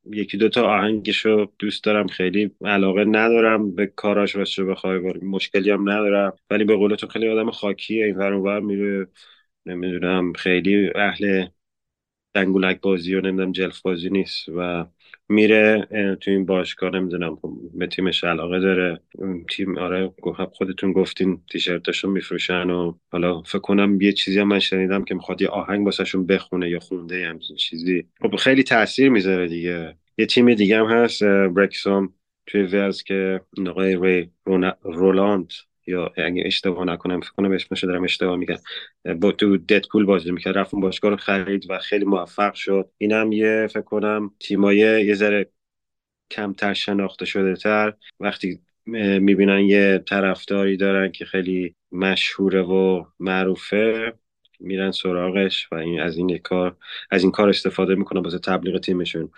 یکی 0.06 0.38
دوتا 0.38 0.64
آهنگشو 0.68 1.52
دوست 1.60 1.84
دارم 1.84 2.08
خیلی 2.08 2.52
علاقه 2.66 3.06
ندارم 3.06 3.76
به 3.76 3.86
کاراش 3.86 4.36
راستش 4.36 4.60
بخوای 4.60 5.00
مشکلی 5.22 5.70
هم 5.72 5.90
ندارم. 5.90 6.34
ولی 6.50 6.64
به 6.64 6.76
قول 6.76 6.96
تو 6.96 7.08
خیلی 7.08 7.30
آدم 7.30 7.52
خاکیه 7.52 8.06
این 8.06 8.16
ور 8.16 8.60
میره. 8.60 9.08
نمی‌دونم 9.66 10.34
خیلی 10.34 10.90
اهل 10.96 11.48
دنگولک 12.34 12.82
بازی 12.82 13.16
و 13.16 13.22
نمی‌دونم 13.22 13.52
جلف 13.52 13.82
بازی 13.82 14.10
نیست 14.10 14.50
و 14.50 14.86
میره 15.30 15.88
تو 16.22 16.32
این 16.32 16.46
باشگاه 16.46 16.90
نمی‌دونم 16.90 17.38
به 17.74 17.88
تیمش 17.88 18.24
علاقه 18.24 18.60
داره. 18.60 19.00
تیم 19.50 19.78
آره 19.78 20.14
خودتون 20.54 20.92
گفتین 20.92 21.42
تیشرتاشون 21.52 22.12
میفروشن 22.12 22.70
و 22.70 22.94
حالا 23.12 23.42
فکر 23.42 23.60
کنم 23.60 24.02
یه 24.02 24.12
چیزی 24.12 24.40
هم 24.40 24.48
من 24.48 24.60
شنیدم 24.60 25.04
که 25.04 25.16
می‌خواد 25.16 25.42
یه 25.42 25.48
آهنگ 25.48 25.86
واسهشون 25.86 26.26
بخونه 26.26 26.70
یا 26.70 26.80
خونده 26.80 27.28
همچین 27.28 27.56
چیزی. 27.56 28.06
خب 28.22 28.36
خیلی 28.36 28.64
تاثیر 28.64 29.10
می‌ذاره 29.10 29.48
دیگه. 29.48 29.96
یه 30.18 30.26
تیم 30.26 30.54
دیگه 30.54 30.78
هم 30.78 30.86
هست 30.86 31.24
برکسوم 31.24 32.14
توی 32.46 32.64
ورز 32.64 33.04
که 33.04 33.42
آقای 33.68 33.98
ری 34.02 34.32
رولاند 34.84 35.52
یا 35.88 36.12
اگه 36.18 36.44
اشتباه 36.46 36.86
نکنم 36.86 37.22
فکر 37.22 37.32
کنم 37.32 37.52
اسمش 37.52 37.84
دارم 37.84 38.04
اشتباه 38.04 38.36
میگم. 38.36 38.58
با 39.20 39.32
تو 39.32 39.58
ددپول 39.58 40.06
بازی 40.06 40.32
می‌کرد 40.32 40.58
رفت 40.58 40.74
اون 40.74 40.82
باشگاه 40.82 41.12
رو 41.12 41.18
خرید 41.18 41.66
و 41.70 41.80
خیلی 41.80 42.06
موفق 42.06 42.54
شد. 42.54 42.90
اینم 42.98 43.32
یه 43.32 43.68
فکر 43.70 43.82
کنم 43.82 44.32
تیمای 44.40 44.78
یه 44.78 45.14
ذره 45.14 45.50
کمتر 46.32 46.74
شناخته 46.74 47.26
شده 47.26 47.56
تر. 47.56 47.94
وقتی 48.20 48.60
می‌بینن 48.86 49.60
یه 49.60 50.04
طرفداری 50.10 50.78
دارن 50.78 51.12
که 51.12 51.26
خیلی 51.26 51.76
مشهوره 51.92 52.62
و 52.62 53.06
معروفه 53.20 54.14
میرن 54.60 54.92
سراغش 54.92 55.68
و 55.72 55.76
این 55.76 56.00
از 56.00 56.18
این 56.18 56.38
کار 56.38 56.78
از 57.12 57.24
این 57.24 57.32
کار 57.32 57.50
استفاده 57.50 57.96
می‌کنن 57.96 58.22
واسه 58.22 58.40
تبلیغ 58.40 58.80
تیمشون. 58.80 59.30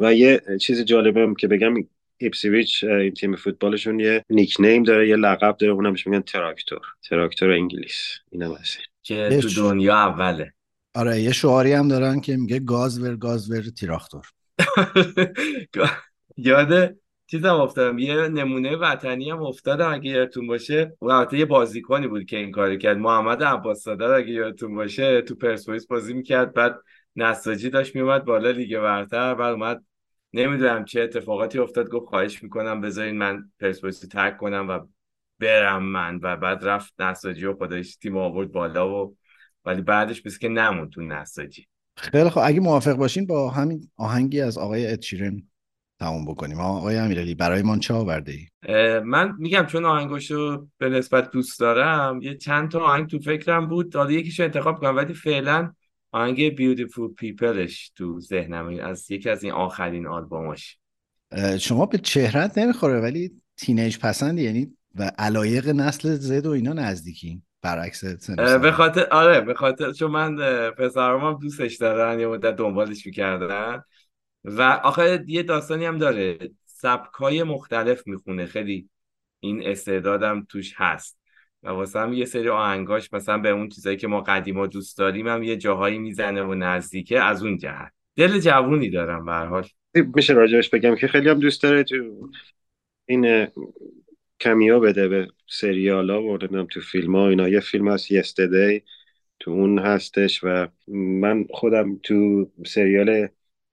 و 0.00 0.14
یه 0.14 0.40
چیز 0.60 0.84
جالبه 0.84 1.34
که 1.38 1.48
بگم 1.48 1.74
ایپسیویچ 2.20 2.84
این 2.84 3.14
تیم 3.14 3.36
فوتبالشون 3.36 4.00
یه 4.00 4.24
nickname 4.30 4.82
داره 4.82 5.08
یه 5.08 5.16
لقب 5.16 5.56
داره 5.56 5.72
اونم 5.72 5.92
بهش 5.92 6.06
میگن 6.06 6.20
تراکتور. 6.20 6.80
تراکتور 7.02 7.50
انگلیس. 7.50 8.18
اینم 8.30 8.54
هست. 8.54 8.78
که 9.02 9.38
تو 9.42 9.48
دنیا 9.48 9.96
اوله. 9.96 10.52
آره 10.94 11.20
یه 11.20 11.32
شعاری 11.32 11.72
هم 11.72 11.88
دارن 11.88 12.20
که 12.20 12.36
میگه 12.36 12.58
گاز 12.58 13.02
ور 13.02 13.16
گاز 13.16 13.50
ور 13.50 13.62
تراکتور 13.62 14.26
یاد 16.36 16.66
یه 16.66 16.96
چیزم 17.26 17.54
افتادم. 17.54 17.98
یه 17.98 18.28
نمونه 18.28 18.76
وطنی 18.76 19.30
هم 19.30 19.42
افتادم 19.42 19.92
اگه 19.92 20.10
یادتون 20.10 20.46
باشه. 20.46 20.96
البته 21.02 21.38
یه 21.38 21.44
بازیکنی 21.44 22.06
بود 22.06 22.24
که 22.24 22.36
این 22.36 22.50
کاری 22.50 22.78
کرد. 22.78 22.98
محمد 22.98 23.42
عباس 23.42 23.88
اگه 23.88 24.30
یادتون 24.30 24.74
باشه 24.74 25.22
تو 25.22 25.34
پرسپولیس 25.34 25.86
بازی 25.86 26.14
می‌کرد. 26.14 26.54
بعد 26.54 26.76
نساجی 27.16 27.70
داشت 27.70 27.94
میومد 27.94 28.24
بالا 28.24 28.50
لیگ 28.50 28.78
برتر. 28.78 29.34
بعد 29.34 29.52
اومد 29.52 29.84
نمی‌دونم 30.32 30.84
چه 30.84 31.00
اتفاقاتی 31.00 31.58
افتاد 31.58 31.88
گفت 31.88 32.06
خواهش 32.06 32.42
می‌کنم 32.42 32.80
بذارین 32.80 33.18
من 33.18 33.50
پرسپولیس 33.60 34.00
ترک 34.00 34.36
کنم 34.36 34.68
و 34.68 34.78
برم 35.38 35.82
من. 35.82 36.20
و 36.22 36.36
بعد 36.36 36.64
رفت 36.64 37.00
نساجی 37.00 37.46
و 37.46 37.54
خودش 37.54 37.96
تیم 37.96 38.16
آورد 38.16 38.52
بالا 38.52 39.04
و 39.04 39.16
ولی 39.64 39.82
بعدش 39.82 40.22
بس 40.22 40.38
که 40.38 40.48
نمون 40.48 40.90
تو 40.90 41.02
نساجی. 41.02 41.66
خیلی 41.96 42.30
خب 42.30 42.40
اگه 42.44 42.60
موافق 42.60 42.92
باشین 42.92 43.26
با 43.26 43.50
همین 43.50 43.90
آهنگی 43.96 44.40
از 44.40 44.58
آقای 44.58 44.86
اتشیرن 44.86 45.42
تموم 45.98 46.24
بکنیم. 46.24 46.60
آقای 46.60 46.96
امیرعلی 46.96 47.34
برای 47.34 47.62
من 47.62 47.78
چه 47.78 47.94
آورده 47.94 48.32
ای؟ 48.32 48.46
من 49.00 49.34
میگم 49.38 49.66
چون 49.66 49.84
آهنگاشو 49.84 50.68
به 50.78 50.88
نسبت 50.88 51.30
دوست 51.30 51.60
دارم 51.60 52.22
یه 52.22 52.36
چند 52.36 52.70
تا 52.70 52.80
آهنگ 52.80 53.06
تو 53.06 53.18
فکرم 53.18 53.68
بود. 53.68 53.96
حالا 53.96 54.12
یکیشو 54.12 54.42
انتخاب 54.42 54.80
کنم 54.80 54.96
ولی 54.96 55.14
فعلا 55.14 55.72
آهنگ 56.12 56.56
Beautiful 56.56 57.14
Peopleش 57.22 57.90
تو 57.96 58.20
ذهنم. 58.20 58.78
از 58.82 59.10
یکی 59.10 59.30
از 59.30 59.44
این 59.44 59.52
آخرین 59.52 60.06
آلبوماش. 60.06 60.78
شما 61.60 61.86
به 61.86 61.98
چهرت 61.98 62.58
نمی‌خوره 62.58 63.00
ولی 63.00 63.30
تینیج 63.56 63.98
پسند 63.98 64.38
یعنی 64.38 64.76
و 64.94 65.12
علایق 65.18 65.68
نسل 65.68 66.14
زد 66.14 66.46
و 66.46 66.50
اینا 66.50 66.72
نزدیکی 66.72 67.42
برعکس 67.62 68.04
به 68.36 68.72
خاطر 68.72 69.06
آره 69.10 69.40
به 69.40 69.54
خاطر 69.54 69.92
چون 69.92 70.10
من 70.10 70.36
پسرم 70.70 71.38
دوستش 71.38 71.76
دارن 71.76 72.20
یه 72.20 72.26
مدت 72.26 72.56
دنبالش 72.56 73.06
می‌کردن. 73.06 73.82
و 74.44 74.62
آخه 74.62 75.24
یه 75.26 75.42
داستانی 75.42 75.84
هم 75.84 75.98
داره. 75.98 76.38
سبکای 76.66 77.42
مختلف 77.42 78.02
می‌خونه. 78.06 78.46
خیلی 78.46 78.88
این 79.40 79.66
استعدادم 79.66 80.46
توش 80.48 80.74
هست. 80.76 81.19
و 81.62 81.68
واسه 81.68 82.00
هم 82.00 82.12
یه 82.12 82.24
سری 82.24 82.48
آهنگاش 82.48 83.12
مثلا 83.12 83.38
به 83.38 83.50
اون 83.50 83.68
چیزایی 83.68 83.96
که 83.96 84.08
ما 84.08 84.20
قدیما 84.20 84.66
دوست 84.66 84.98
داریم 84.98 85.28
هم 85.28 85.42
یه 85.42 85.56
جاهایی 85.56 85.98
می‌زنه 85.98 86.42
و 86.42 86.54
نزدیکه 86.54 87.20
از 87.20 87.42
اون 87.42 87.58
جهت. 87.58 87.92
دل 88.16 88.38
جوونی 88.38 88.90
دارم 88.90 89.24
به 89.24 89.28
هر 89.28 89.32
حال. 89.32 89.66
میشه 90.14 90.32
راجبش 90.32 90.68
بگم 90.68 90.94
که 90.94 91.06
خیلی 91.06 91.28
هم 91.28 91.38
دوست 91.38 91.62
داره 91.62 91.84
تو 91.84 92.28
این 93.06 93.46
cameo 94.40 94.80
بده 94.80 95.08
به 95.08 95.28
سریال 95.48 96.10
ها 96.10 96.22
و 96.22 96.38
تو 96.38 96.80
فیلم 96.80 97.16
ها 97.16 97.28
اینا. 97.28 97.48
یه 97.48 97.60
فیلم 97.60 97.88
هست 97.88 98.10
Yesterday 98.10 98.82
تو 99.40 99.50
اون 99.50 99.78
هستش 99.78 100.40
و 100.44 100.68
من 100.88 101.46
خودم 101.50 102.00
تو 102.02 102.50
سریال 102.66 103.28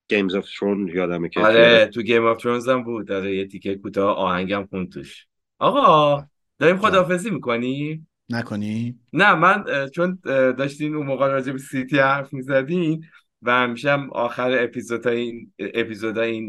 Games 0.10 0.36
of 0.36 0.46
Throne 0.60 0.88
یادمه 0.88 1.30
که 1.30 1.40
آره 1.40 1.86
تو 1.86 2.02
Game 2.02 2.26
of 2.26 2.42
Thrones 2.42 2.70
هم 2.70 2.84
بود. 2.84 3.08
داره 3.08 3.36
یه 3.36 3.48
تیکه 3.48 3.76
کوتاه 3.76 4.18
آهنگم 4.18 4.68
میخونه 4.70 4.90
توش. 4.90 5.28
آقا! 5.60 6.26
داریم 6.60 6.78
خدافزی 6.78 7.30
می‌کنی؟ 7.30 8.06
نکنی؟ 8.30 9.00
نه 9.14 9.36
من 9.36 9.66
چون 9.96 10.20
داشتین 10.58 10.96
اون 10.96 11.06
موقع 11.06 11.28
راجع 11.28 11.52
به 11.52 11.58
سیتی 11.58 11.98
حرف 11.98 12.34
می‌زدین 12.34 13.06
و 13.42 13.52
همیشه 13.52 13.92
هم 13.92 14.10
آخر 14.12 14.64
اپیزود 14.64 15.08
این 15.08 15.54
اپیزود 15.60 16.18
این 16.18 16.48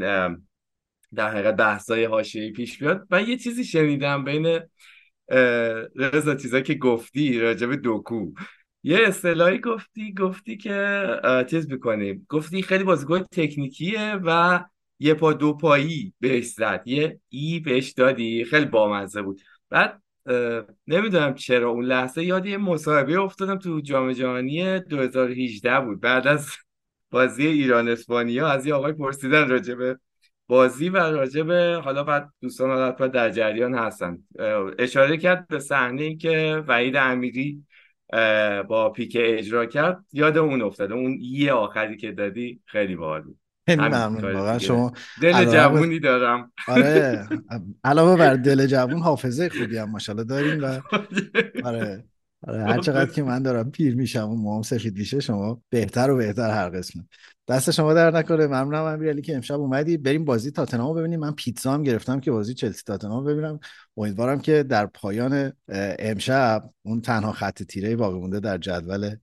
در 1.15 1.29
حقیقت 1.31 1.57
بحثای 1.57 2.05
حاشیه‌ای 2.05 2.53
پیش 2.53 2.79
بیاد 2.79 3.07
من 3.11 3.29
یه 3.29 3.37
چیزی 3.37 3.65
شنیدم 3.65 4.25
بین 4.25 4.61
رضا 5.97 6.35
چیزایی 6.35 6.63
که 6.63 6.75
گفتی 6.75 7.41
راجع 7.41 7.67
به 7.67 7.77
دوکو. 7.77 8.33
یه 8.83 8.99
اصطلاحی 9.07 9.59
گفتی 9.59 10.15
گفتی 10.15 10.57
که 10.57 11.07
چیز 11.51 11.69
بکنیم 11.69 12.27
گفتی 12.29 12.63
خیلی 12.63 12.85
بازیکن 12.85 13.23
تکنیکیه 13.23 14.21
و 14.25 14.65
یه 14.99 15.15
پا 15.15 15.33
دو 15.33 15.53
پایی 15.53 16.13
بهش 16.21 16.47
زد. 16.47 16.83
یه 16.87 17.21
ای 17.29 17.61
بهش 17.61 17.91
دادی. 17.91 18.45
خیلی 18.45 18.67
بامزه 18.67 19.23
بود. 19.23 19.41
بعد 19.71 20.03
نمی‌دونم 20.87 21.35
چرا 21.35 21.71
اون 21.71 21.85
لحظه 21.85 22.25
یاد 22.25 22.47
یه 22.47 22.57
مصاحبه 22.57 23.21
افتادم 23.21 23.59
تو 23.59 23.81
جام 23.81 24.13
جهانی 24.13 24.81
2018 24.81 25.81
بود. 25.81 26.01
بعد 26.01 26.27
از 26.27 26.51
بازی 27.11 27.47
ایران 27.47 27.89
اسپانیا 27.89 28.49
از 28.49 28.67
یه 28.67 28.75
آقای 28.75 28.93
پرسیدن 28.93 29.49
راجبه 29.49 29.99
بازی 30.47 30.89
و 30.89 30.97
راجبه 30.97 31.81
حالا 31.85 32.05
بعد 32.05 32.33
دوستان 32.41 32.89
حتما 32.89 33.07
در 33.07 33.31
جریان 33.31 33.75
هستن. 33.75 34.19
اشاره 34.79 35.17
کرد 35.17 35.49
به 35.49 35.59
صحنه 35.59 36.03
ای 36.03 36.17
که 36.17 36.65
وحید 36.69 36.97
امیری 36.97 37.65
با 38.69 38.93
پیکه 38.95 39.39
اجرا 39.39 39.67
کرد. 39.67 40.05
یاد 40.13 40.39
اون 40.39 40.63
افتاده. 40.63 40.95
اون 40.95 41.19
یه 41.21 41.53
آخری 41.53 41.97
که 41.97 42.13
دادی 42.13 42.61
خیلی 42.65 42.97
باحال 42.97 43.23
بود. 43.23 43.39
ممنون. 43.77 44.33
واقعا 44.33 44.59
شما 44.59 44.93
دل 45.23 45.45
جوونی 45.45 46.01
دارم. 46.01 46.53
آره 46.69 47.29
علاوه 47.85 48.17
بر 48.17 48.37
دل 48.49 48.67
جوون 48.67 49.03
حافظه 49.03 49.49
خوبی 49.49 49.79
هم 49.79 49.91
ماشاءالله 49.91 50.25
داریم 50.25 50.63
و 50.63 50.81
آره 51.69 52.05
آره 52.43 52.65
هر 52.65 52.79
چقدر 52.79 53.11
که 53.11 53.23
من 53.23 53.43
دارم 53.43 53.71
پیر 53.71 53.95
میشم 53.97 54.29
و 54.29 54.37
موام 54.37 54.63
سفید 54.63 54.99
میشه 54.99 55.21
شما 55.21 55.63
بهتر 55.71 56.11
و 56.11 56.17
بهتر 56.17 56.51
هر 56.51 56.69
قسم 56.69 57.09
دست 57.49 57.71
شما 57.71 57.95
در 57.95 58.11
نکنه. 58.11 58.47
ممنونم 58.47 58.85
امیرعلی 58.85 59.23
که 59.23 59.37
امشب 59.37 59.61
اومدی. 59.61 59.97
بریم 59.97 60.25
بازی 60.25 60.51
تاتنهام 60.51 60.97
ببینیم. 60.97 61.21
من 61.21 61.33
پیتزا 61.33 61.73
هم 61.73 61.83
گرفتم 61.83 62.21
که 62.21 62.31
بازی 62.31 62.55
چلسی 62.55 62.83
تاتنهام 62.87 63.25
ببینم. 63.25 63.61
امیدوارم 63.97 64.41
که 64.41 64.63
در 64.63 64.87
پایان 64.87 65.53
امشب 65.99 66.71
اون 66.83 67.01
تنها 67.01 67.33
خط 67.33 67.63
تیره 67.63 67.97
باقی 67.97 68.19
مونده 68.19 68.41
در 68.41 68.59
جدول 68.59 69.17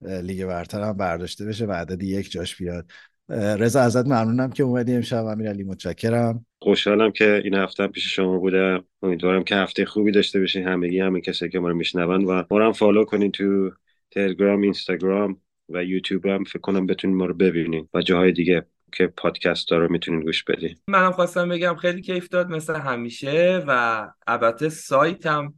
لیگ 0.00 0.46
برتر 0.46 0.82
هم 0.82 0.92
برداشته 0.92 1.44
بشه 1.44 1.66
و 1.66 1.72
عدد 1.72 2.02
یک 2.02 2.30
جاش 2.30 2.56
بیاد. 2.56 2.90
رضا 3.28 3.80
ازت 3.80 4.06
ممنونم 4.06 4.50
که 4.50 4.62
اومدی 4.62 4.94
امشب. 4.94 5.24
امیرعلی 5.24 5.62
متشکرم. 5.62 6.46
خوشحالم 6.62 7.12
که 7.12 7.40
این 7.44 7.54
هفته 7.54 7.86
پیش 7.86 8.14
شما 8.14 8.38
بودم 8.38 8.84
امیدوارم 9.02 9.44
که 9.44 9.56
هفته 9.56 9.84
خوبی 9.84 10.12
داشته 10.12 10.40
باشین. 10.40 10.68
همگی 10.68 11.00
همه 11.00 11.20
کسی 11.20 11.48
که 11.48 11.58
ما 11.58 11.68
رو 11.68 11.74
میشنون 11.74 12.24
و 12.24 12.42
ما 12.50 12.58
رو 12.58 12.64
هم 12.64 12.72
فالو 12.72 13.04
کنین 13.04 13.32
تو 13.32 13.70
تلگرام 14.10 14.60
اینستاگرام 14.60 15.40
و 15.68 15.84
یوتیوب 15.84 16.26
هم. 16.26 16.44
فکر 16.44 16.58
کنم 16.58 16.86
بتونین 16.86 17.16
ما 17.16 17.26
رو 17.26 17.34
ببینین 17.34 17.88
و 17.94 18.02
جاهای 18.02 18.32
دیگه 18.32 18.66
که 18.92 19.06
پادکست 19.06 19.72
ها 19.72 19.78
رو 19.78 19.92
می‌تونین 19.92 20.20
گوش 20.20 20.44
بدین. 20.44 20.76
منم 20.88 21.12
خواستم 21.12 21.48
بگم 21.48 21.74
خیلی 21.74 22.02
کیف 22.02 22.28
داد 22.28 22.50
مثل 22.50 22.74
همیشه 22.74 23.64
و 23.66 24.04
البته 24.26 24.68
سایتم 24.68 25.54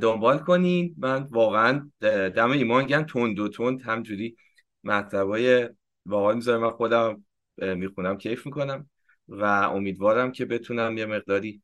دنبال 0.00 0.38
کنین. 0.38 0.94
من 0.98 1.26
واقعا 1.30 1.90
دم 2.36 2.50
ایمان 2.50 2.86
گن 2.86 3.04
تند 3.04 3.38
و 3.38 3.48
تند 3.48 3.82
همجوری 3.82 4.36
مطلبای 4.84 5.68
واقعا 6.08 6.34
می‌ذارم 6.34 6.60
من 6.60 6.70
خودم 6.70 7.24
می‌خونم 7.58 8.18
کیف 8.18 8.46
می‌کنم 8.46 8.90
و 9.28 9.44
امیدوارم 9.44 10.32
که 10.32 10.44
بتونم 10.44 10.98
یه 10.98 11.06
مقداری 11.06 11.62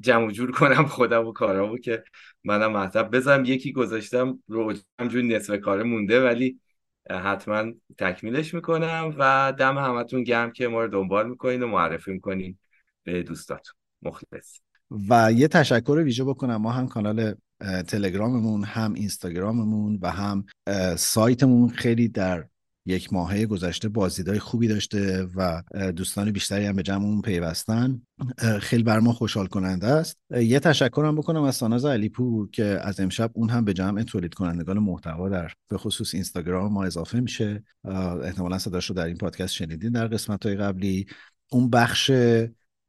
جمع 0.00 0.30
جور 0.30 0.50
کنم 0.50 0.86
خودم 0.86 1.26
و 1.26 1.32
کارامو 1.32 1.78
که 1.78 2.04
منم 2.44 2.72
مطلب 2.72 3.16
بذارم 3.16 3.44
یکی 3.44 3.72
گذاشتم 3.72 4.42
رو 4.48 4.74
همجوری 4.98 5.28
نصف 5.28 5.60
کاره 5.60 5.82
مونده 5.82 6.24
ولی 6.24 6.60
حتما 7.10 7.72
تکمیلش 7.98 8.54
می‌کنم 8.54 9.14
و 9.18 9.52
دم 9.58 9.78
همتون 9.78 10.22
گرم 10.22 10.52
که 10.52 10.68
ما 10.68 10.82
رو 10.82 10.88
دنبال 10.88 11.28
می‌کنین 11.28 11.62
و 11.62 11.66
معرفی 11.66 12.12
می‌کنین 12.12 12.58
به 13.04 13.22
دوستاتون. 13.22 13.74
مخلص. 14.02 14.60
و 15.08 15.32
یه 15.32 15.48
تشکر 15.48 16.02
ویژه 16.04 16.24
بکنم 16.24 16.56
ما 16.56 16.72
هم 16.72 16.88
کانال 16.88 17.34
تلگراممون 17.88 18.64
هم 18.64 18.94
اینستاگراممون 18.94 19.98
و 20.02 20.10
هم 20.10 20.44
سایتمون 20.96 21.68
خیلی 21.68 22.08
در 22.08 22.44
یک 22.86 23.12
ماهه 23.12 23.46
گذشته 23.46 23.88
بازدیدهای 23.88 24.38
خوبی 24.38 24.68
داشته 24.68 25.28
و 25.34 25.62
دوستان 25.96 26.30
بیشتری 26.30 26.66
هم 26.66 26.76
به 26.76 26.82
جمعمون 26.82 27.22
پیوستن. 27.22 28.02
خیلی 28.60 28.82
بر 28.82 29.00
ما 29.00 29.12
خوشحال 29.12 29.46
کننده 29.46 29.86
است. 29.86 30.18
یه 30.30 30.60
تشکر 30.60 31.04
هم 31.04 31.16
بکنم 31.16 31.42
از 31.42 31.56
ساناز 31.56 31.84
علیپور 31.84 32.50
که 32.50 32.64
از 32.64 33.00
امشب 33.00 33.30
اون 33.34 33.50
هم 33.50 33.64
به 33.64 33.72
جمع 33.72 34.02
تولید 34.02 34.34
کنندگان 34.34 34.78
محتوا 34.78 35.28
در 35.28 35.52
به 35.68 35.78
خصوص 35.78 36.14
اینستاگرام 36.14 36.72
ما 36.72 36.84
اضافه 36.84 37.20
میشه. 37.20 37.64
احتمالا 38.24 38.58
صداش 38.58 38.86
رو 38.86 38.96
در 38.96 39.06
این 39.06 39.16
پادکست 39.16 39.54
شنیدین 39.54 39.92
در 39.92 40.06
قسمت 40.06 40.46
های 40.46 40.56
قبلی. 40.56 41.06
اون 41.50 41.70
بخش 41.70 42.10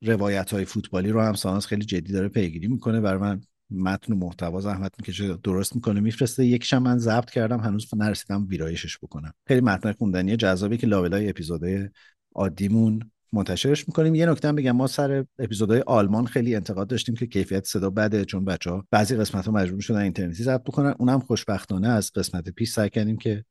روایت 0.04 0.54
های 0.54 0.66
فوتبالی 0.66 1.10
رو 1.10 1.22
هم 1.22 1.34
ساناز 1.34 1.68
خیلی 1.68 1.86
جدی 1.86 2.14
داره 2.14 2.30
پیگیری 2.30 2.68
می‌کنه. 2.68 3.02
بر 3.02 3.18
من 3.18 3.42
متن 3.72 4.14
و 4.14 4.16
محتوا 4.16 4.62
زحمت 4.62 4.92
می‌کشه. 5.00 5.38
درست 5.44 5.76
می‌کنه. 5.76 6.00
میفرسته. 6.00 6.46
یکیشم 6.46 6.78
من 6.78 6.98
ضبط 6.98 7.30
کردم. 7.32 7.60
هنوز 7.60 7.88
نرسیدم 7.96 8.48
ویرایشش 8.50 8.98
بکنم. 8.98 9.34
خیلی 9.48 9.62
متن 9.62 9.92
خوندنی 9.92 10.38
جذابی 10.38 10.78
که 10.78 10.88
لابلای 10.88 11.30
اپیزودهای 11.30 11.90
عادیمون. 12.36 13.12
منتشرش 13.34 13.88
می‌کنیم. 13.88 14.16
یه 14.16 14.26
نکته 14.26 14.52
بگم 14.52 14.72
ما 14.72 14.88
سر 14.88 15.26
اپیزودهای 15.40 15.84
آلمان 15.88 16.26
خیلی 16.26 16.56
انتقاد 16.56 16.88
داشتیم 16.88 17.16
که 17.16 17.28
کیفیت 17.28 17.66
صدا 17.66 17.90
بده 17.90 18.26
چون 18.26 18.46
بچه 18.46 18.72
ها 18.72 18.86
بعضی 18.92 19.16
قسمت 19.16 19.46
ها 19.46 19.52
مجبور 19.52 19.82
شدن 19.82 20.00
اینترنتی 20.00 20.44
ضبط 20.44 20.64
بکنن. 20.64 20.94
اونم 21.00 21.20
خوشبختانه 21.20 21.88
از 21.88 22.12
قسمت 22.16 22.50
پیش 22.50 22.72
سعی 22.72 22.90
کردیم 22.90 23.18
که 23.18 23.46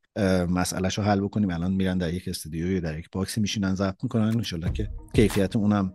مسئلهش 0.49 0.99
رو 0.99 1.05
حل 1.05 1.21
بکنیم. 1.21 1.51
الان 1.51 1.73
میرن 1.73 1.99
در 1.99 2.15
یک 2.15 2.29
استودیوی 2.29 2.81
در 2.81 2.99
یک 2.99 3.09
باکسی 3.13 3.41
میشینن 3.41 3.75
ضبط 3.75 4.03
می‌کنن. 4.03 4.23
انشالله 4.23 4.73
که 4.73 4.91
کیفیت 5.15 5.57
اونم 5.57 5.93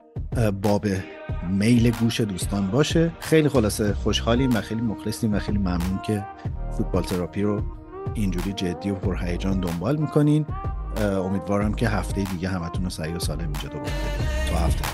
باب 0.62 0.86
میل 1.52 1.92
گوش 1.92 2.22
دوستان 2.22 2.72
باشه. 2.72 3.12
خیلی 3.20 3.50
خلاصه 3.50 3.94
خوشحالیم 3.94 4.56
و 4.56 4.62
خیلی 4.62 4.82
مخلصیم 4.82 5.34
و 5.34 5.40
خیلی 5.40 5.58
ممنون 5.58 6.00
که 6.06 6.26
فوتبال 6.78 7.04
تراپی 7.04 7.42
رو 7.42 7.64
اینجوری 8.14 8.54
جدی 8.54 8.90
و 8.90 8.96
پرهیجان 8.96 9.60
دنبال 9.60 9.96
می‌کنین. 9.96 10.46
امیدوارم 11.02 11.74
که 11.74 11.90
هفته 11.90 12.24
دیگه 12.24 12.50
همتون 12.50 12.84
رو 12.84 12.90
سعی 12.90 13.14
و 13.14 13.20
سالم 13.20 13.40
اینجا 13.40 13.70
دوباره 13.70 13.92
تا 14.50 14.58
هفته. 14.58 14.86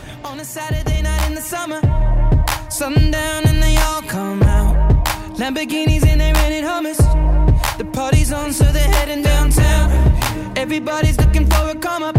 Everybody's 10.63 11.17
looking 11.23 11.45
for 11.51 11.63
a 11.73 11.75
come 11.85 12.03
up, 12.09 12.17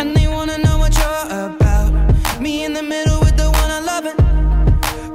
and 0.00 0.08
they 0.16 0.28
wanna 0.36 0.58
know 0.64 0.76
what 0.82 0.92
you're 1.00 1.26
about. 1.46 1.90
Me 2.44 2.52
in 2.66 2.72
the 2.78 2.84
middle 2.94 3.18
with 3.24 3.36
the 3.42 3.48
one 3.62 3.70
I 3.78 3.80
love, 3.90 4.06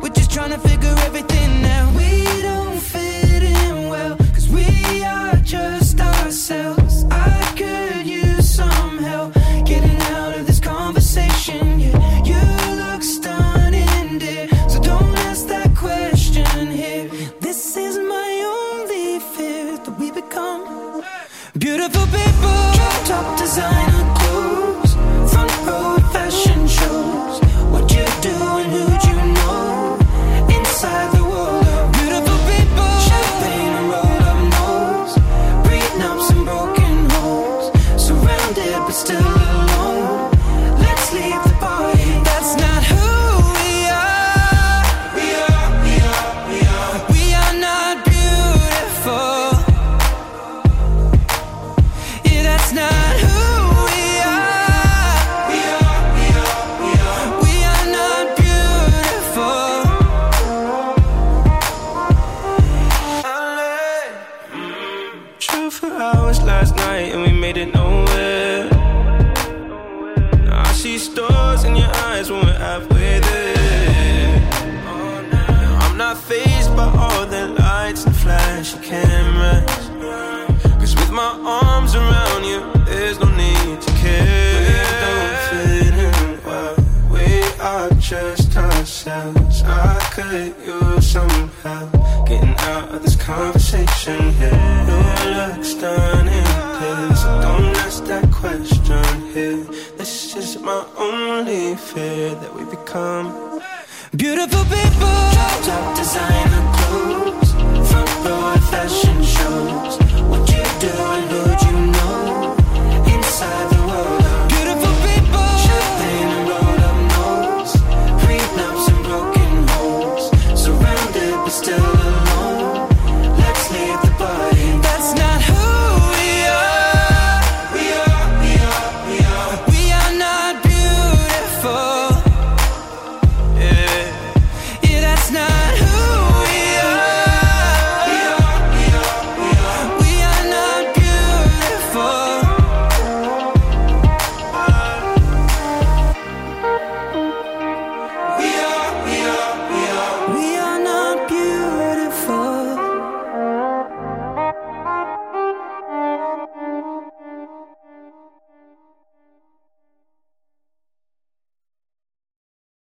we're 0.02 0.16
just 0.20 0.32
trying 0.36 0.54
to 0.58 0.62
figure 0.70 0.96
everything 1.08 1.52
out. 1.78 1.90
We 2.00 2.10
don't 2.50 2.80
fit 2.94 3.44
in 3.60 3.76
well, 3.94 4.16
cause 4.36 4.48
we 4.58 4.68
are 5.16 5.36
just 5.56 5.96
ourselves. 6.02 6.83